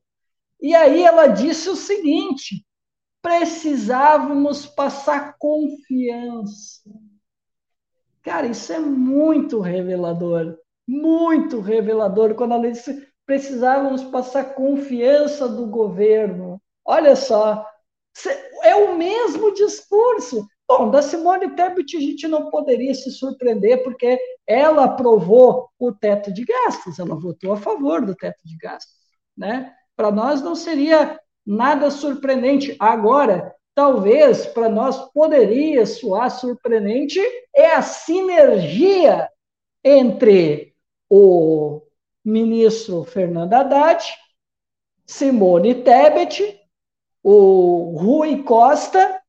E 0.61 0.75
aí 0.75 1.03
ela 1.03 1.27
disse 1.27 1.69
o 1.69 1.77
seguinte: 1.77 2.65
precisávamos 3.21 4.67
passar 4.67 5.37
confiança. 5.39 6.91
Cara, 8.23 8.47
isso 8.47 8.73
é 8.73 8.79
muito 8.79 9.61
revelador, 9.61 10.57
muito 10.87 11.61
revelador 11.61 12.35
quando 12.35 12.55
ela 12.55 12.71
disse 12.71 13.07
precisávamos 13.27 14.05
passar 14.05 14.55
confiança 14.55 15.49
do 15.49 15.67
governo. 15.67 16.63
Olha 16.85 17.17
só, 17.17 17.67
é 18.63 18.75
o 18.75 18.97
mesmo 18.97 19.53
discurso. 19.55 20.47
Bom, 20.69 20.91
da 20.91 21.01
Simone 21.01 21.55
Tebet 21.55 21.97
a 21.97 22.01
gente 22.01 22.27
não 22.27 22.51
poderia 22.51 22.95
se 22.95 23.11
surpreender, 23.11 23.85
porque 23.85 24.19
ela 24.47 24.85
aprovou 24.85 25.69
o 25.79 25.93
teto 25.93 26.33
de 26.33 26.45
gastos, 26.45 26.99
ela 26.99 27.15
votou 27.15 27.53
a 27.53 27.57
favor 27.57 28.05
do 28.05 28.17
teto 28.17 28.41
de 28.45 28.57
gastos, 28.57 28.95
né? 29.37 29.73
para 29.97 30.13
nós 30.13 30.43
não 30.43 30.55
seria 30.55 31.19
nada 31.45 31.91
surpreendente. 31.91 32.77
Agora, 32.79 33.55
talvez 33.75 34.47
para 34.47 34.69
nós 34.69 34.99
poderia 35.13 35.87
soar 35.87 36.31
surpreendente 36.31 37.21
é 37.55 37.75
a 37.75 37.83
sinergia 37.83 39.29
entre 39.83 40.75
o 41.09 41.81
ministro 42.25 43.05
Fernando 43.05 43.55
Haddad, 43.55 44.05
Simone 45.07 45.77
Tebet, 45.83 46.61
o 47.29 47.99
Rui 47.99 48.45
Costa 48.45 49.21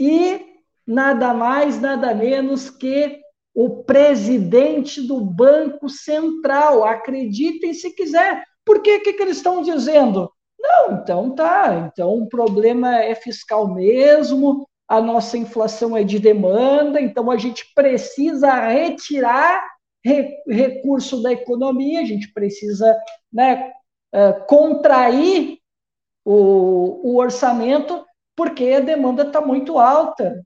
e 0.00 0.46
nada 0.86 1.34
mais, 1.34 1.78
nada 1.78 2.14
menos 2.14 2.70
que 2.70 3.20
o 3.54 3.82
presidente 3.84 5.06
do 5.06 5.20
Banco 5.20 5.90
Central. 5.90 6.84
Acreditem 6.84 7.74
se 7.74 7.94
quiser, 7.94 8.42
por 8.64 8.80
que, 8.80 9.00
que, 9.00 9.22
eles 9.22 9.36
estão 9.36 9.60
dizendo? 9.60 10.32
Não, 10.58 10.94
então 10.94 11.34
tá, 11.34 11.90
então 11.92 12.14
o 12.14 12.30
problema 12.30 12.96
é 13.04 13.14
fiscal 13.14 13.68
mesmo, 13.74 14.66
a 14.88 14.98
nossa 14.98 15.36
inflação 15.36 15.94
é 15.94 16.02
de 16.02 16.18
demanda, 16.18 16.98
então 16.98 17.30
a 17.30 17.36
gente 17.36 17.74
precisa 17.74 18.54
retirar 18.68 19.62
re, 20.02 20.34
recurso 20.48 21.22
da 21.22 21.30
economia, 21.30 22.00
a 22.00 22.06
gente 22.06 22.32
precisa 22.32 22.98
né, 23.30 23.70
é, 24.14 24.32
contrair 24.48 25.55
o, 26.26 27.12
o 27.12 27.16
orçamento, 27.16 28.04
porque 28.36 28.64
a 28.72 28.80
demanda 28.80 29.22
está 29.22 29.40
muito 29.40 29.78
alta. 29.78 30.44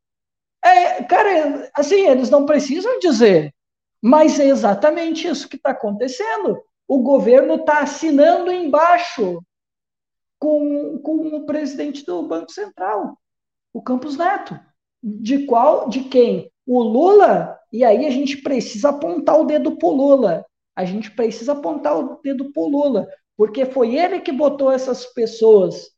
É, 0.65 1.03
cara, 1.05 1.71
assim, 1.75 2.07
eles 2.07 2.31
não 2.31 2.47
precisam 2.47 2.99
dizer, 2.99 3.53
mas 4.01 4.39
é 4.39 4.47
exatamente 4.47 5.27
isso 5.27 5.49
que 5.49 5.57
está 5.57 5.71
acontecendo 5.71 6.63
o 6.91 6.99
governo 6.99 7.55
está 7.55 7.83
assinando 7.83 8.51
embaixo 8.51 9.41
com, 10.41 10.99
com 10.99 11.37
o 11.37 11.47
presidente 11.47 12.05
do 12.05 12.21
Banco 12.25 12.51
Central, 12.51 13.17
o 13.73 13.81
Campos 13.81 14.17
Neto. 14.17 14.59
De 15.01 15.47
qual? 15.47 15.89
De 15.89 16.03
quem? 16.03 16.51
O 16.67 16.83
Lula? 16.83 17.57
E 17.73 17.85
aí 17.85 18.07
a 18.07 18.11
gente 18.11 18.39
precisa 18.39 18.89
apontar 18.89 19.39
o 19.39 19.45
dedo 19.45 19.77
para 19.77 19.89
o 19.89 19.93
Lula. 19.93 20.45
A 20.75 20.85
gente 20.85 21.13
precisa 21.13 21.53
apontar 21.53 21.97
o 21.97 22.21
dedo 22.25 22.53
para 22.53 22.61
o 22.61 22.69
Lula, 22.69 23.09
porque 23.41 23.65
foi 23.65 23.97
ele 23.97 24.21
que 24.21 24.31
botou 24.31 24.71
essas 24.71 25.07
pessoas 25.07 25.97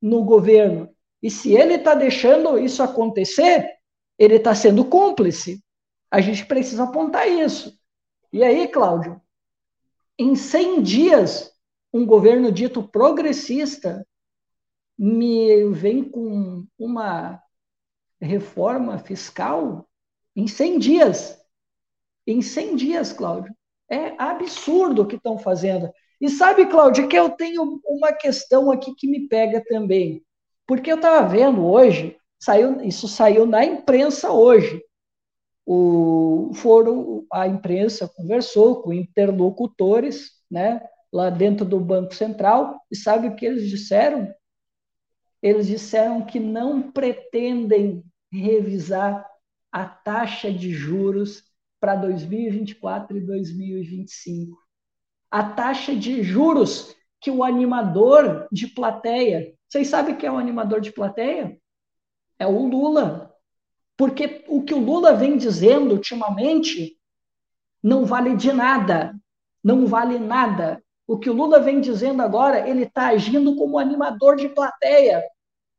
no 0.00 0.24
governo. 0.24 0.88
E 1.20 1.28
se 1.28 1.52
ele 1.52 1.74
está 1.74 1.96
deixando 1.96 2.56
isso 2.60 2.80
acontecer, 2.80 3.68
ele 4.16 4.36
está 4.36 4.54
sendo 4.54 4.84
cúmplice. 4.84 5.60
A 6.08 6.20
gente 6.20 6.46
precisa 6.46 6.84
apontar 6.84 7.28
isso. 7.28 7.76
E 8.32 8.44
aí, 8.44 8.68
Cláudio, 8.68 9.20
em 10.16 10.36
100 10.36 10.80
dias, 10.80 11.52
um 11.92 12.06
governo 12.06 12.52
dito 12.52 12.86
progressista 12.86 14.06
me 14.96 15.68
vem 15.70 16.04
com 16.04 16.64
uma 16.78 17.42
reforma 18.20 18.96
fiscal 19.00 19.88
em 20.36 20.46
100 20.46 20.78
dias. 20.78 21.36
Em 22.24 22.40
100 22.40 22.76
dias, 22.76 23.12
Cláudio. 23.12 23.52
É 23.90 24.14
absurdo 24.22 25.02
o 25.02 25.06
que 25.08 25.16
estão 25.16 25.36
fazendo. 25.36 25.90
E 26.20 26.30
sabe, 26.30 26.66
Cláudio, 26.66 27.08
que 27.08 27.16
eu 27.16 27.30
tenho 27.30 27.80
uma 27.84 28.12
questão 28.12 28.70
aqui 28.70 28.94
que 28.94 29.06
me 29.06 29.28
pega 29.28 29.62
também. 29.68 30.22
Porque 30.66 30.90
eu 30.90 30.96
estava 30.96 31.28
vendo 31.28 31.64
hoje, 31.64 32.16
saiu, 32.38 32.80
isso 32.82 33.06
saiu 33.06 33.46
na 33.46 33.64
imprensa 33.64 34.32
hoje. 34.32 34.82
O, 35.64 36.50
foram, 36.54 37.26
a 37.32 37.46
imprensa 37.46 38.08
conversou 38.08 38.82
com 38.82 38.92
interlocutores, 38.92 40.32
né, 40.50 40.80
lá 41.12 41.28
dentro 41.28 41.64
do 41.64 41.78
Banco 41.78 42.14
Central, 42.14 42.80
e 42.90 42.96
sabe 42.96 43.28
o 43.28 43.36
que 43.36 43.44
eles 43.44 43.68
disseram? 43.68 44.32
Eles 45.42 45.66
disseram 45.66 46.24
que 46.24 46.40
não 46.40 46.90
pretendem 46.90 48.04
revisar 48.32 49.26
a 49.70 49.84
taxa 49.84 50.52
de 50.52 50.72
juros 50.72 51.44
para 51.80 51.96
2024 51.96 53.16
e 53.16 53.20
2025. 53.20 54.65
A 55.30 55.42
taxa 55.42 55.94
de 55.94 56.22
juros 56.22 56.96
que 57.20 57.30
o 57.30 57.42
animador 57.42 58.46
de 58.52 58.66
plateia. 58.68 59.54
Vocês 59.68 59.88
sabem 59.88 60.14
quem 60.14 60.28
é 60.28 60.32
o 60.32 60.38
animador 60.38 60.80
de 60.80 60.92
plateia? 60.92 61.58
É 62.38 62.46
o 62.46 62.68
Lula. 62.68 63.34
Porque 63.96 64.44
o 64.46 64.62
que 64.62 64.74
o 64.74 64.78
Lula 64.78 65.14
vem 65.14 65.36
dizendo 65.36 65.92
ultimamente 65.92 66.96
não 67.82 68.04
vale 68.04 68.36
de 68.36 68.52
nada. 68.52 69.14
Não 69.62 69.86
vale 69.86 70.18
nada. 70.18 70.82
O 71.06 71.18
que 71.18 71.30
o 71.30 71.32
Lula 71.32 71.60
vem 71.60 71.80
dizendo 71.80 72.22
agora, 72.22 72.68
ele 72.68 72.84
está 72.84 73.08
agindo 73.08 73.56
como 73.56 73.78
animador 73.78 74.36
de 74.36 74.48
plateia. 74.48 75.24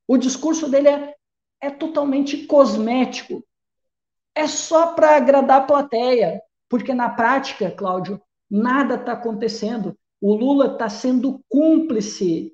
O 0.07 0.17
discurso 0.17 0.69
dele 0.69 0.87
é, 0.87 1.15
é 1.61 1.69
totalmente 1.69 2.45
cosmético. 2.45 3.43
É 4.33 4.47
só 4.47 4.93
para 4.93 5.15
agradar 5.15 5.61
a 5.61 5.65
plateia. 5.65 6.41
Porque 6.69 6.93
na 6.93 7.09
prática, 7.09 7.71
Cláudio, 7.71 8.21
nada 8.49 8.95
está 8.95 9.13
acontecendo. 9.13 9.97
O 10.21 10.33
Lula 10.33 10.73
está 10.73 10.89
sendo 10.89 11.43
cúmplice 11.49 12.53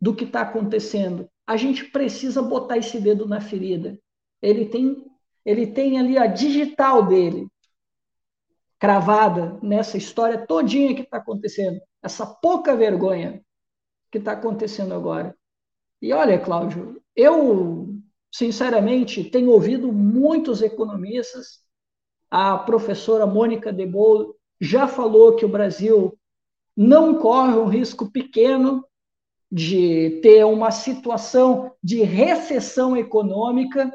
do 0.00 0.14
que 0.14 0.24
está 0.24 0.42
acontecendo. 0.42 1.28
A 1.46 1.56
gente 1.56 1.84
precisa 1.86 2.42
botar 2.42 2.78
esse 2.78 3.00
dedo 3.00 3.26
na 3.26 3.40
ferida. 3.40 3.98
Ele 4.40 4.66
tem, 4.66 5.04
ele 5.44 5.66
tem 5.66 5.98
ali 5.98 6.18
a 6.18 6.26
digital 6.26 7.06
dele 7.06 7.46
cravada 8.78 9.58
nessa 9.62 9.96
história 9.96 10.46
todinha 10.46 10.94
que 10.94 11.02
está 11.02 11.16
acontecendo, 11.16 11.80
essa 12.02 12.26
pouca 12.26 12.76
vergonha 12.76 13.42
que 14.10 14.18
está 14.18 14.32
acontecendo 14.32 14.94
agora. 14.94 15.34
E 16.00 16.12
olha, 16.12 16.38
Cláudio, 16.38 17.02
eu 17.14 17.88
sinceramente 18.30 19.24
tenho 19.24 19.50
ouvido 19.50 19.90
muitos 19.92 20.60
economistas. 20.62 21.64
A 22.30 22.58
professora 22.58 23.24
Mônica 23.24 23.72
De 23.72 23.86
já 24.60 24.86
falou 24.86 25.36
que 25.36 25.44
o 25.44 25.48
Brasil 25.48 26.18
não 26.76 27.18
corre 27.18 27.56
um 27.56 27.66
risco 27.66 28.10
pequeno 28.10 28.84
de 29.50 30.20
ter 30.22 30.44
uma 30.44 30.70
situação 30.70 31.72
de 31.82 32.02
recessão 32.02 32.96
econômica. 32.96 33.92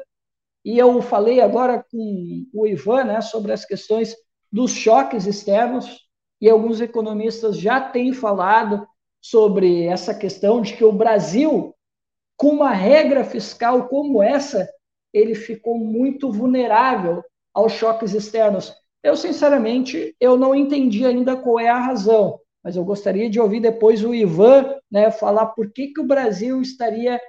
E 0.64 0.78
eu 0.78 1.00
falei 1.02 1.40
agora 1.40 1.84
com 1.90 2.46
o 2.52 2.66
Ivan 2.66 3.04
né, 3.04 3.20
sobre 3.20 3.52
as 3.52 3.64
questões 3.64 4.16
dos 4.50 4.72
choques 4.72 5.26
externos, 5.26 6.02
e 6.40 6.50
alguns 6.50 6.80
economistas 6.80 7.56
já 7.56 7.80
têm 7.80 8.12
falado 8.12 8.86
sobre 9.20 9.84
essa 9.84 10.12
questão 10.12 10.60
de 10.60 10.76
que 10.76 10.84
o 10.84 10.92
Brasil, 10.92 11.72
com 12.36 12.48
uma 12.48 12.72
regra 12.72 13.24
fiscal 13.24 13.88
como 13.88 14.20
essa, 14.20 14.68
ele 15.12 15.36
ficou 15.36 15.78
muito 15.78 16.32
vulnerável 16.32 17.22
aos 17.54 17.72
choques 17.72 18.12
externos. 18.12 18.74
Eu, 19.02 19.16
sinceramente, 19.16 20.14
eu 20.20 20.36
não 20.36 20.54
entendi 20.54 21.04
ainda 21.04 21.36
qual 21.36 21.58
é 21.58 21.68
a 21.68 21.78
razão, 21.78 22.38
mas 22.62 22.76
eu 22.76 22.84
gostaria 22.84 23.28
de 23.28 23.40
ouvir 23.40 23.60
depois 23.60 24.04
o 24.04 24.14
Ivan 24.14 24.76
né, 24.90 25.10
falar 25.10 25.46
por 25.46 25.72
que, 25.72 25.88
que 25.88 26.00
o 26.00 26.06
Brasil 26.06 26.60
estaria 26.62 27.20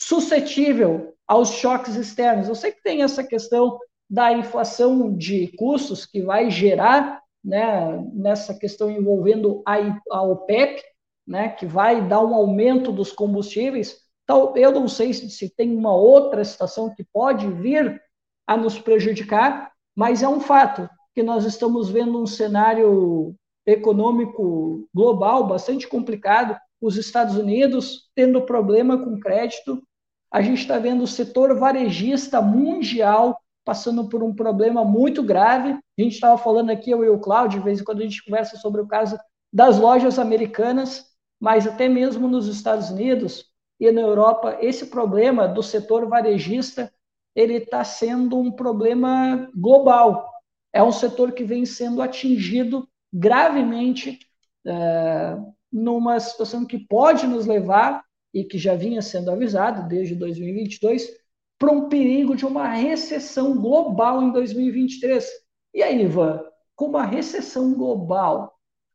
suscetível 0.00 1.14
aos 1.26 1.50
choques 1.50 1.94
externos. 1.94 2.48
Eu 2.48 2.54
sei 2.54 2.72
que 2.72 2.82
tem 2.82 3.02
essa 3.02 3.22
questão 3.22 3.78
da 4.10 4.32
inflação 4.32 5.16
de 5.16 5.48
custos 5.56 6.04
que 6.04 6.20
vai 6.20 6.50
gerar 6.50 7.22
né, 7.42 8.04
nessa 8.12 8.54
questão 8.54 8.90
envolvendo 8.90 9.62
a, 9.66 9.76
a 10.10 10.22
OPEP, 10.22 10.82
né, 11.26 11.50
que 11.50 11.64
vai 11.64 12.06
dar 12.06 12.20
um 12.20 12.34
aumento 12.34 12.90
dos 12.90 13.12
combustíveis. 13.12 13.98
Então, 14.24 14.56
eu 14.56 14.72
não 14.72 14.88
sei 14.88 15.12
se, 15.12 15.30
se 15.30 15.48
tem 15.54 15.74
uma 15.76 15.94
outra 15.94 16.44
situação 16.44 16.92
que 16.94 17.04
pode 17.04 17.46
vir 17.46 18.02
a 18.46 18.56
nos 18.56 18.78
prejudicar, 18.78 19.72
mas 19.94 20.22
é 20.22 20.28
um 20.28 20.40
fato 20.40 20.88
que 21.14 21.22
nós 21.22 21.44
estamos 21.44 21.88
vendo 21.88 22.20
um 22.20 22.26
cenário 22.26 23.34
econômico 23.66 24.86
global 24.92 25.46
bastante 25.46 25.88
complicado, 25.88 26.56
os 26.80 26.96
Estados 26.96 27.36
Unidos 27.36 28.10
tendo 28.14 28.42
problema 28.42 29.02
com 29.02 29.18
crédito, 29.18 29.82
a 30.30 30.42
gente 30.42 30.60
está 30.60 30.78
vendo 30.78 31.04
o 31.04 31.06
setor 31.06 31.56
varejista 31.56 32.42
mundial 32.42 33.38
passando 33.64 34.08
por 34.08 34.22
um 34.22 34.34
problema 34.34 34.84
muito 34.84 35.22
grave. 35.22 35.70
A 35.70 36.02
gente 36.02 36.14
estava 36.14 36.36
falando 36.36 36.70
aqui, 36.70 36.90
eu 36.90 37.04
e 37.04 37.08
o 37.08 37.18
Cláudio, 37.18 37.60
de 37.60 37.64
vez 37.64 37.80
em 37.80 37.84
quando 37.84 38.00
a 38.00 38.02
gente 38.02 38.22
conversa 38.22 38.56
sobre 38.56 38.80
o 38.80 38.86
caso 38.86 39.16
das 39.52 39.78
lojas 39.78 40.18
americanas, 40.18 41.06
mas 41.40 41.66
até 41.66 41.88
mesmo 41.88 42.28
nos 42.28 42.48
Estados 42.48 42.90
Unidos 42.90 43.46
e 43.80 43.90
na 43.90 44.00
Europa, 44.00 44.58
esse 44.60 44.86
problema 44.86 45.48
do 45.48 45.62
setor 45.62 46.06
varejista 46.08 46.92
ele 47.34 47.54
está 47.54 47.82
sendo 47.82 48.38
um 48.38 48.50
problema 48.50 49.48
global. 49.54 50.33
É 50.74 50.82
um 50.82 50.92
setor 50.92 51.32
que 51.32 51.44
vem 51.44 51.64
sendo 51.64 52.02
atingido 52.02 52.86
gravemente 53.12 54.18
é, 54.66 55.36
numa 55.72 56.18
situação 56.20 56.66
que 56.66 56.78
pode 56.78 57.26
nos 57.26 57.46
levar, 57.46 58.04
e 58.34 58.42
que 58.42 58.58
já 58.58 58.74
vinha 58.74 59.00
sendo 59.00 59.30
avisado 59.30 59.88
desde 59.88 60.16
2022, 60.16 61.08
para 61.56 61.70
um 61.70 61.88
perigo 61.88 62.34
de 62.34 62.44
uma 62.44 62.68
recessão 62.68 63.56
global 63.56 64.20
em 64.20 64.32
2023. 64.32 65.24
E 65.72 65.82
aí, 65.82 66.02
Ivan, 66.02 66.44
com 66.74 66.86
uma 66.86 67.06
recessão 67.06 67.72
global 67.74 68.52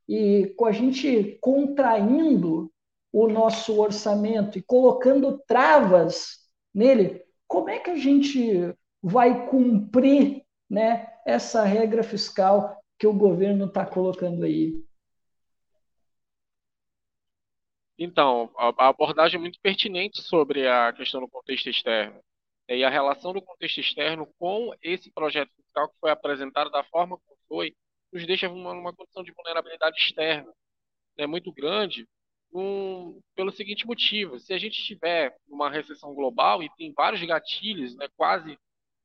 e 0.08 0.54
com 0.58 0.66
a 0.66 0.74
gente 0.74 1.38
contraindo 1.40 2.70
o 3.14 3.30
nosso 3.30 3.80
orçamento 3.80 4.58
e 4.58 4.62
colocando 4.62 5.42
travas 5.48 6.40
nele, 6.74 7.24
como 7.48 7.70
é 7.70 7.80
que 7.80 7.90
a 7.90 7.96
gente 7.96 8.76
vai 9.02 9.48
cumprir 9.48 10.44
né, 10.70 11.08
essa 11.26 11.64
regra 11.64 12.04
fiscal 12.04 12.80
que 12.98 13.08
o 13.08 13.14
governo 13.14 13.66
está 13.66 13.86
colocando 13.86 14.44
aí? 14.44 14.74
Então, 17.98 18.50
a 18.58 18.88
abordagem 18.88 19.38
é 19.38 19.42
muito 19.42 19.60
pertinente 19.60 20.22
sobre 20.22 20.68
a 20.68 20.94
questão 20.94 21.20
do 21.20 21.28
contexto 21.28 21.70
externo 21.70 22.22
né, 22.68 22.78
e 22.78 22.84
a 22.84 22.90
relação 22.90 23.34
do 23.34 23.42
contexto 23.42 23.80
externo 23.80 24.26
com 24.40 24.74
esse 24.82 25.12
projeto 25.12 25.52
fiscal 25.54 25.90
que 25.90 26.00
foi 26.00 26.10
apresentado 26.10 26.70
da 26.70 26.84
forma 26.86 27.18
como 27.18 27.38
foi, 27.48 27.76
nos 28.14 28.26
deixa 28.26 28.48
numa, 28.48 28.74
numa 28.74 28.94
condição 28.94 29.22
de 29.22 29.34
vulnerabilidade 29.34 29.98
externa 29.98 30.50
né, 31.18 31.28
muito 31.28 31.52
grande, 31.52 32.08
um, 32.54 33.20
pelo 33.36 33.52
seguinte 33.52 33.86
motivo: 33.86 34.40
se 34.40 34.54
a 34.54 34.58
gente 34.58 34.82
tiver 34.84 35.36
uma 35.48 35.70
recessão 35.70 36.14
global 36.14 36.64
e 36.64 36.70
tem 36.78 36.94
vários 36.94 37.22
gatilhos, 37.24 37.96
né, 37.98 38.08
quase 38.16 38.58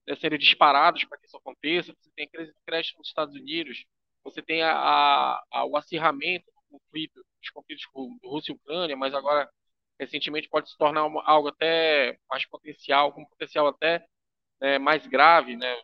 né, 0.06 0.14
serem 0.16 0.38
disparados 0.38 1.04
para 1.04 1.18
que 1.18 1.26
isso 1.26 1.36
aconteça. 1.36 1.94
Você 2.00 2.10
tem 2.14 2.28
crise 2.28 2.52
crédito 2.66 2.98
nos 2.98 3.08
Estados 3.08 3.34
Unidos, 3.34 3.84
você 4.22 4.42
tem 4.42 4.62
a, 4.62 4.72
a, 4.72 5.44
a, 5.50 5.64
o 5.66 5.76
acirramento 5.76 6.46
do 6.46 6.78
conflito, 6.78 7.24
dos 7.40 7.50
conflitos 7.50 7.86
com 7.86 8.18
Rússia 8.24 8.52
e 8.52 8.54
Ucrânia, 8.54 8.96
mas 8.96 9.14
agora, 9.14 9.48
recentemente, 9.98 10.48
pode 10.48 10.70
se 10.70 10.78
tornar 10.78 11.04
uma, 11.04 11.22
algo 11.24 11.48
até 11.48 12.18
mais 12.30 12.46
potencial, 12.46 13.12
com 13.12 13.24
potencial 13.26 13.66
até 13.68 14.04
né, 14.60 14.78
mais 14.78 15.06
grave. 15.06 15.56
Né? 15.56 15.82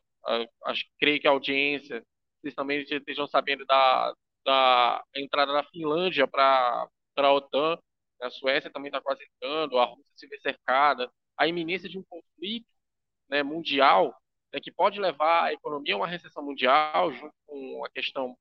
Acho, 0.64 0.84
creio 0.98 1.20
que 1.20 1.28
a 1.28 1.30
audiência, 1.30 2.02
vocês 2.40 2.54
também 2.54 2.80
estejam 2.80 3.26
sabendo 3.26 3.64
da, 3.66 4.14
da 4.44 5.04
entrada 5.16 5.52
da 5.52 5.64
Finlândia 5.64 6.26
para 6.26 6.88
a 7.16 7.32
OTAN, 7.32 7.78
a 8.22 8.30
Suécia 8.30 8.70
também 8.70 8.88
está 8.88 9.00
quase 9.00 9.22
entrando, 9.24 9.78
a 9.78 9.84
Rússia 9.84 10.12
se 10.14 10.26
vê 10.26 10.38
cercada, 10.40 11.10
a 11.36 11.46
iminência 11.46 11.88
de 11.88 11.98
um 11.98 12.04
conflito 12.04 12.66
né, 13.30 13.42
mundial 13.42 14.14
né, 14.52 14.60
que 14.60 14.72
pode 14.72 15.00
levar 15.00 15.44
a 15.44 15.52
economia 15.52 15.94
a 15.94 15.98
uma 15.98 16.06
recessão 16.06 16.42
mundial, 16.42 17.12
junto 17.12 17.34
com 17.46 17.84
a 17.84 17.90
questão 17.90 18.36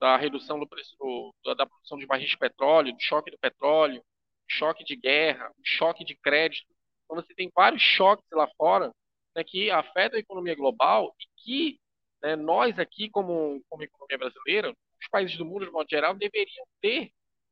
da 0.00 0.16
redução 0.16 0.58
do 0.58 0.68
preço 0.68 0.96
do, 0.98 1.54
da 1.54 1.66
produção 1.66 1.98
de 1.98 2.06
barris 2.06 2.30
de 2.30 2.38
petróleo, 2.38 2.92
do 2.92 3.00
choque 3.00 3.30
do 3.30 3.38
petróleo, 3.38 4.02
choque 4.48 4.84
de 4.84 4.96
guerra, 4.96 5.52
choque 5.64 6.04
de 6.04 6.16
crédito. 6.16 6.72
quando 7.06 7.24
você 7.24 7.34
tem 7.34 7.50
vários 7.54 7.82
choques 7.82 8.24
lá 8.32 8.48
fora 8.56 8.92
né, 9.34 9.44
que 9.44 9.70
afetam 9.70 10.16
a 10.16 10.20
economia 10.20 10.54
global 10.54 11.14
e 11.20 11.42
que 11.42 11.80
né, 12.22 12.36
nós 12.36 12.78
aqui, 12.78 13.10
como, 13.10 13.62
como 13.68 13.82
economia 13.82 14.18
brasileira, 14.18 14.70
os 14.70 15.08
países 15.08 15.36
do 15.36 15.44
mundo, 15.44 15.66
de 15.66 15.72
modo 15.72 15.88
geral, 15.88 16.14
deveriam 16.14 16.66
ter 16.80 17.10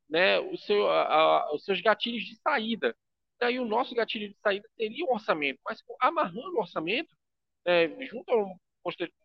né, 0.09 0.39
seu, 0.59 0.89
a, 0.89 1.03
a, 1.03 1.55
os 1.55 1.65
seus 1.65 1.81
gatilhos 1.81 2.25
de 2.25 2.37
saída. 2.37 2.97
Daí 3.39 3.59
o 3.59 3.67
nosso 3.67 3.95
gatilho 3.95 4.29
de 4.29 4.37
saída 4.41 4.69
seria 4.77 5.05
o 5.05 5.13
orçamento, 5.13 5.61
mas 5.65 5.83
amarrando 6.01 6.57
o 6.57 6.61
orçamento, 6.61 7.15
né, 7.65 7.89
junto 8.07 8.31
ao 8.31 8.59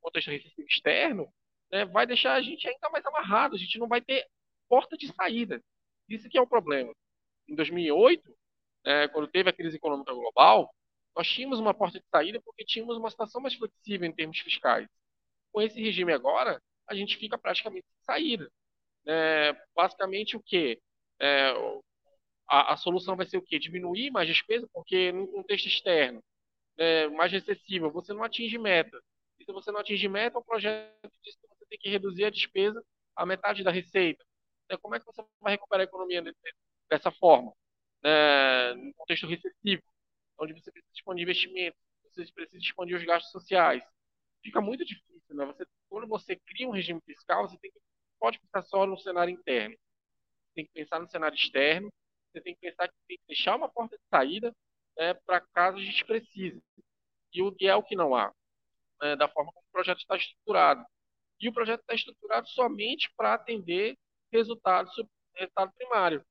contexto 0.02 0.32
externo, 0.68 1.32
né, 1.72 1.86
vai 1.86 2.06
deixar 2.06 2.34
a 2.34 2.42
gente 2.42 2.68
ainda 2.68 2.90
mais 2.90 3.06
amarrado, 3.06 3.56
a 3.56 3.60
gente 3.60 3.80
não 3.80 3.88
vai 3.88 4.02
ter 4.02 4.28
porta 4.68 4.98
de 4.98 5.14
saída. 5.14 5.62
Isso 6.10 6.28
que 6.30 6.38
é 6.38 6.42
o 6.42 6.48
problema. 6.48 6.94
Em 7.48 7.56
2008, 7.56 8.38
é, 8.86 9.08
quando 9.08 9.28
teve 9.28 9.50
a 9.50 9.54
crise 9.54 9.78
econômica 9.78 10.14
global, 10.14 10.74
nós 11.16 11.28
tínhamos 11.28 11.60
uma 11.60 11.74
porta 11.74 12.00
de 12.00 12.06
saída 12.10 12.42
porque 12.42 12.66
tínhamos 12.66 12.98
uma 12.98 13.10
situação 13.10 13.42
mais 13.42 13.54
flexível 13.56 14.08
em 14.08 14.14
termos 14.14 14.40
fiscais. 14.40 14.88
Com 15.52 15.62
esse 15.62 15.82
regime 15.82 16.14
agora, 16.14 16.62
a 16.88 16.96
gente 16.96 17.18
fica 17.18 17.38
praticamente 17.38 17.86
sem 17.88 18.04
saída. 18.04 18.52
É, 19.06 19.54
basicamente 19.76 20.38
o 20.38 20.42
que? 20.42 20.80
É, 21.20 21.54
a, 22.52 22.74
a, 22.74 22.78
solução 22.78 23.16
vai 23.16 23.26
ser 23.26 23.38
o 23.38 23.42
quê? 23.42 23.58
Diminuir 23.58 24.12
mais 24.12 24.28
despesa, 24.28 24.68
porque 24.74 25.12
no 25.14 25.26
contexto 25.28 25.68
externo, 25.68 26.22
é, 26.78 27.08
mais 27.08 27.32
recessivo, 27.32 27.90
você 27.90 28.14
não 28.14 28.24
atinge 28.24 28.58
meta. 28.58 29.02
E 29.40 29.46
se 29.46 29.52
você 29.54 29.72
não 29.72 29.80
atinge 29.80 30.08
meta, 30.10 30.38
o 30.38 30.44
projeto 30.44 31.10
diz 31.24 31.36
que 31.38 31.48
você 31.48 31.66
tem 31.70 31.80
que 31.80 31.90
reduzir 31.90 32.26
a 32.26 32.30
despesa 32.30 32.84
a 33.16 33.26
metade 33.26 33.64
da 33.64 33.72
receita. 33.72 34.26
Então, 34.66 34.78
como 34.82 34.96
é 34.96 35.00
que 35.00 35.06
você 35.06 35.24
vai 35.40 35.54
recuperar 35.54 35.82
a 35.82 35.86
economia 35.86 36.22
dessa 36.90 37.10
forma? 37.12 37.54
É, 38.04 38.74
no 38.76 38.94
contexto 38.96 39.28
recessivo, 39.28 39.84
onde 40.38 40.54
você 40.54 40.72
precisa 40.72 40.94
expandir 40.94 41.24
investimentos, 41.24 41.80
você 42.04 42.30
precisa 42.34 42.62
expandir 42.62 42.98
os 42.98 43.06
gastos 43.06 43.32
sociais. 43.32 43.82
Fica 44.44 44.60
muito 44.60 44.84
difícil, 44.84 45.36
né? 45.36 45.46
Você, 45.46 45.66
quando 45.88 46.08
você 46.08 46.36
cria 46.36 46.68
um 46.68 46.72
regime 46.72 47.00
fiscal, 47.06 47.48
você 47.48 47.58
tem 47.60 47.72
que, 47.72 47.80
pode 48.20 48.40
pensar 48.40 48.64
só 48.64 48.86
no 48.86 48.98
cenário 48.98 49.32
interno. 49.32 49.78
Tem 50.54 50.66
que 50.66 50.72
pensar 50.74 51.00
no 51.00 51.10
cenário 51.10 51.36
externo, 51.36 51.90
você 52.32 52.42
tem 52.42 52.56
que 52.56 52.62
pensar 52.62 52.88
que 52.88 52.96
tem 53.08 53.18
que 53.18 53.28
deixar 53.28 53.56
uma 53.56 53.70
porta 53.70 53.98
de 53.98 54.04
saída 54.10 54.56
né, 54.98 55.14
para 55.14 55.42
caso 55.42 55.78
a 55.78 55.82
gente 55.82 56.06
precise. 56.06 56.64
E 57.34 57.42
o 57.42 57.52
que 57.52 57.68
é 57.68 57.76
o 57.76 57.84
que 57.84 57.96
não 57.96 58.16
há, 58.16 58.34
né, 59.02 59.16
da 59.16 59.28
forma 59.28 59.52
como 59.52 59.66
o 59.66 59.72
projeto 59.72 60.00
está 60.00 60.16
estruturado. 60.16 60.86
E 61.40 61.50
o 61.50 61.54
projeto 61.54 61.82
está 61.82 61.94
estruturado 61.94 62.48
somente 62.50 63.12
para 63.16 63.34
atender 63.34 63.98
resultados, 64.32 64.94
resultado 65.36 65.74
primário. 65.74 66.26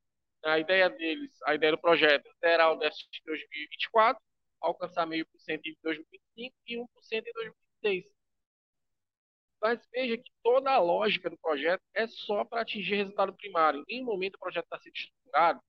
A 0.45 0.59
ideia 0.59 0.89
deles, 0.89 1.39
a 1.43 1.55
ideia 1.55 1.73
do 1.73 1.79
projeto 1.79 2.31
zerar 2.41 2.73
o 2.73 2.77
déficit 2.77 3.21
em 3.21 3.25
2024, 3.27 4.23
alcançar 4.61 5.07
meio 5.07 5.27
por 5.27 5.39
cento 5.41 5.67
em 5.67 5.77
2025 5.83 6.57
e 6.67 6.77
1% 6.77 6.87
em 7.13 7.33
2026. 7.83 8.21
Mas 9.61 9.87
veja 9.93 10.17
que 10.17 10.31
toda 10.43 10.71
a 10.71 10.79
lógica 10.79 11.29
do 11.29 11.37
projeto 11.37 11.83
é 11.93 12.07
só 12.07 12.45
para 12.45 12.63
atingir 12.63 12.95
resultado 12.95 13.35
primário. 13.35 13.85
Em 13.87 13.97
nenhum 13.97 14.07
momento 14.07 14.37
o 14.37 14.39
projeto 14.39 14.65
está 14.65 14.79
sendo 14.79 14.97
estruturado 14.97 15.61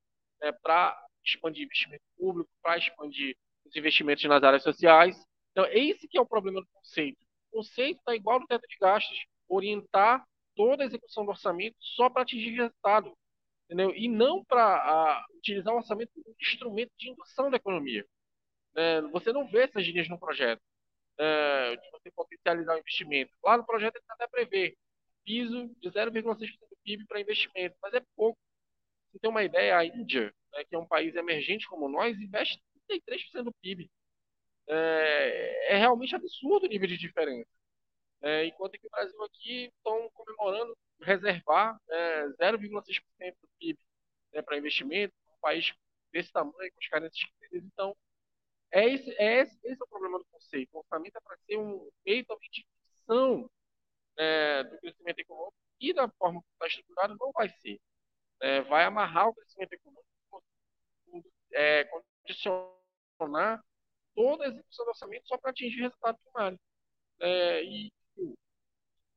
né, 0.41 0.51
para 0.51 0.97
expandir 1.23 1.65
investimento 1.65 2.03
público, 2.17 2.49
para 2.61 2.77
expandir 2.77 3.35
os 3.65 3.75
investimentos 3.75 4.23
nas 4.25 4.43
áreas 4.43 4.63
sociais. 4.63 5.15
Então, 5.51 5.65
esse 5.71 6.07
que 6.07 6.17
é 6.17 6.21
o 6.21 6.25
problema 6.25 6.61
do 6.61 6.67
conceito. 6.73 7.19
O 7.51 7.57
conceito 7.57 7.99
está 7.99 8.15
igual 8.15 8.39
no 8.39 8.47
teto 8.47 8.67
de 8.67 8.77
gastos, 8.79 9.25
orientar 9.47 10.25
toda 10.55 10.83
a 10.83 10.85
execução 10.85 11.25
do 11.25 11.31
orçamento 11.31 11.75
só 11.79 12.09
para 12.09 12.23
atingir 12.23 12.51
resultado 12.51 13.15
entendeu? 13.71 13.95
E 13.95 14.09
não 14.09 14.43
para 14.43 15.25
utilizar 15.37 15.73
o 15.73 15.77
orçamento 15.77 16.11
como 16.13 16.35
instrumento 16.39 16.91
de 16.97 17.09
indução 17.09 17.49
da 17.49 17.55
economia. 17.55 18.05
É, 18.75 19.01
você 19.03 19.31
não 19.31 19.47
vê 19.47 19.63
essas 19.63 19.85
linhas 19.85 20.09
no 20.09 20.19
projeto, 20.19 20.61
é, 21.17 21.75
de 21.77 21.91
você 21.91 22.11
potencializar 22.11 22.75
o 22.75 22.79
investimento. 22.79 23.31
Lá 23.43 23.57
no 23.57 23.65
projeto 23.65 23.95
ele 23.95 24.05
até 24.09 24.27
prevê 24.27 24.77
piso 25.23 25.69
de 25.79 25.89
0,6% 25.89 26.37
do 26.69 26.77
PIB 26.83 27.05
para 27.07 27.21
investimento, 27.21 27.75
mas 27.81 27.93
é 27.93 28.01
pouco. 28.15 28.37
Você 29.11 29.19
tem 29.19 29.29
uma 29.29 29.43
ideia, 29.43 29.77
a 29.77 29.85
Índia, 29.85 30.33
né, 30.53 30.63
que 30.65 30.75
é 30.75 30.79
um 30.79 30.87
país 30.87 31.15
emergente 31.15 31.67
como 31.67 31.89
nós, 31.89 32.17
investe 32.19 32.61
33% 32.89 33.43
do 33.43 33.53
PIB. 33.61 33.89
É, 34.67 35.73
é, 35.75 35.77
realmente 35.77 36.15
absurdo 36.15 36.65
o 36.65 36.69
nível 36.69 36.87
de 36.87 36.97
diferença. 36.97 37.49
É, 38.21 38.45
enquanto 38.45 38.79
que 38.79 38.87
o 38.87 38.89
Brasil 38.89 39.23
aqui 39.23 39.71
estão 39.77 40.09
comemorando 40.13 40.77
reservar 41.01 41.79
é, 41.89 42.27
0,6% 42.39 43.35
do 43.41 43.49
PIB 43.59 43.79
né, 44.33 44.41
para 44.41 44.57
investimento, 44.57 45.13
um 45.27 45.39
país 45.41 45.73
desse 46.11 46.31
tamanho, 46.31 46.71
com 46.71 46.79
as 46.79 46.87
carências 46.87 47.23
que 47.23 47.57
Então, 47.57 47.95
é 48.71 48.87
esse, 48.89 49.11
é 49.17 49.41
esse, 49.41 49.59
esse 49.63 49.81
é 49.81 49.85
o 49.85 49.87
problema 49.87 50.19
do 50.19 50.25
conceito. 50.25 50.69
O 50.73 50.79
orçamento 50.79 51.17
é 51.17 51.21
para 51.21 51.37
ser 51.37 51.57
um 51.57 51.89
meio 52.05 52.25
de 52.25 52.65
fixação 52.85 53.49
é, 54.17 54.63
do 54.63 54.77
crescimento 54.79 55.19
econômico 55.19 55.55
e 55.79 55.93
da 55.93 56.07
forma 56.09 56.41
como 56.41 56.53
está 56.53 56.67
estruturado 56.67 57.17
não 57.19 57.31
vai 57.31 57.49
ser. 57.49 57.79
É, 58.41 58.61
vai 58.61 58.83
amarrar 58.85 59.27
o 59.27 59.33
crescimento 59.33 59.73
econômico, 59.73 60.43
é, 61.53 61.83
condicionar 61.85 63.63
toda 64.15 64.45
a 64.45 64.47
execução 64.47 64.85
do 64.85 64.89
orçamento 64.89 65.27
só 65.27 65.37
para 65.37 65.51
atingir 65.51 65.81
resultado 65.81 66.17
primário. 66.23 66.59
É, 67.19 67.63
e 67.63 67.93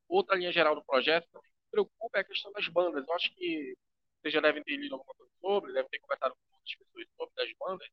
outra 0.07 0.35
linha 0.35 0.51
geral 0.51 0.75
do 0.75 0.83
projeto 0.83 1.27
também 1.31 1.51
preocupa 1.71 2.17
é 2.17 2.21
a 2.21 2.23
questão 2.23 2.51
das 2.51 2.67
bandas. 2.67 3.05
Eu 3.07 3.13
acho 3.15 3.33
que 3.35 3.75
vocês 4.21 4.33
já 4.33 4.41
devem 4.41 4.63
ter 4.63 4.77
lido 4.77 4.95
alguma 4.95 5.13
coisa 5.13 5.31
sobre, 5.41 5.73
devem 5.73 5.89
ter 5.89 5.99
conversado 5.99 6.35
com 6.35 6.55
outras 6.55 6.75
pessoas 6.75 7.07
sobre 7.17 7.43
as 7.43 7.57
bandas. 7.59 7.87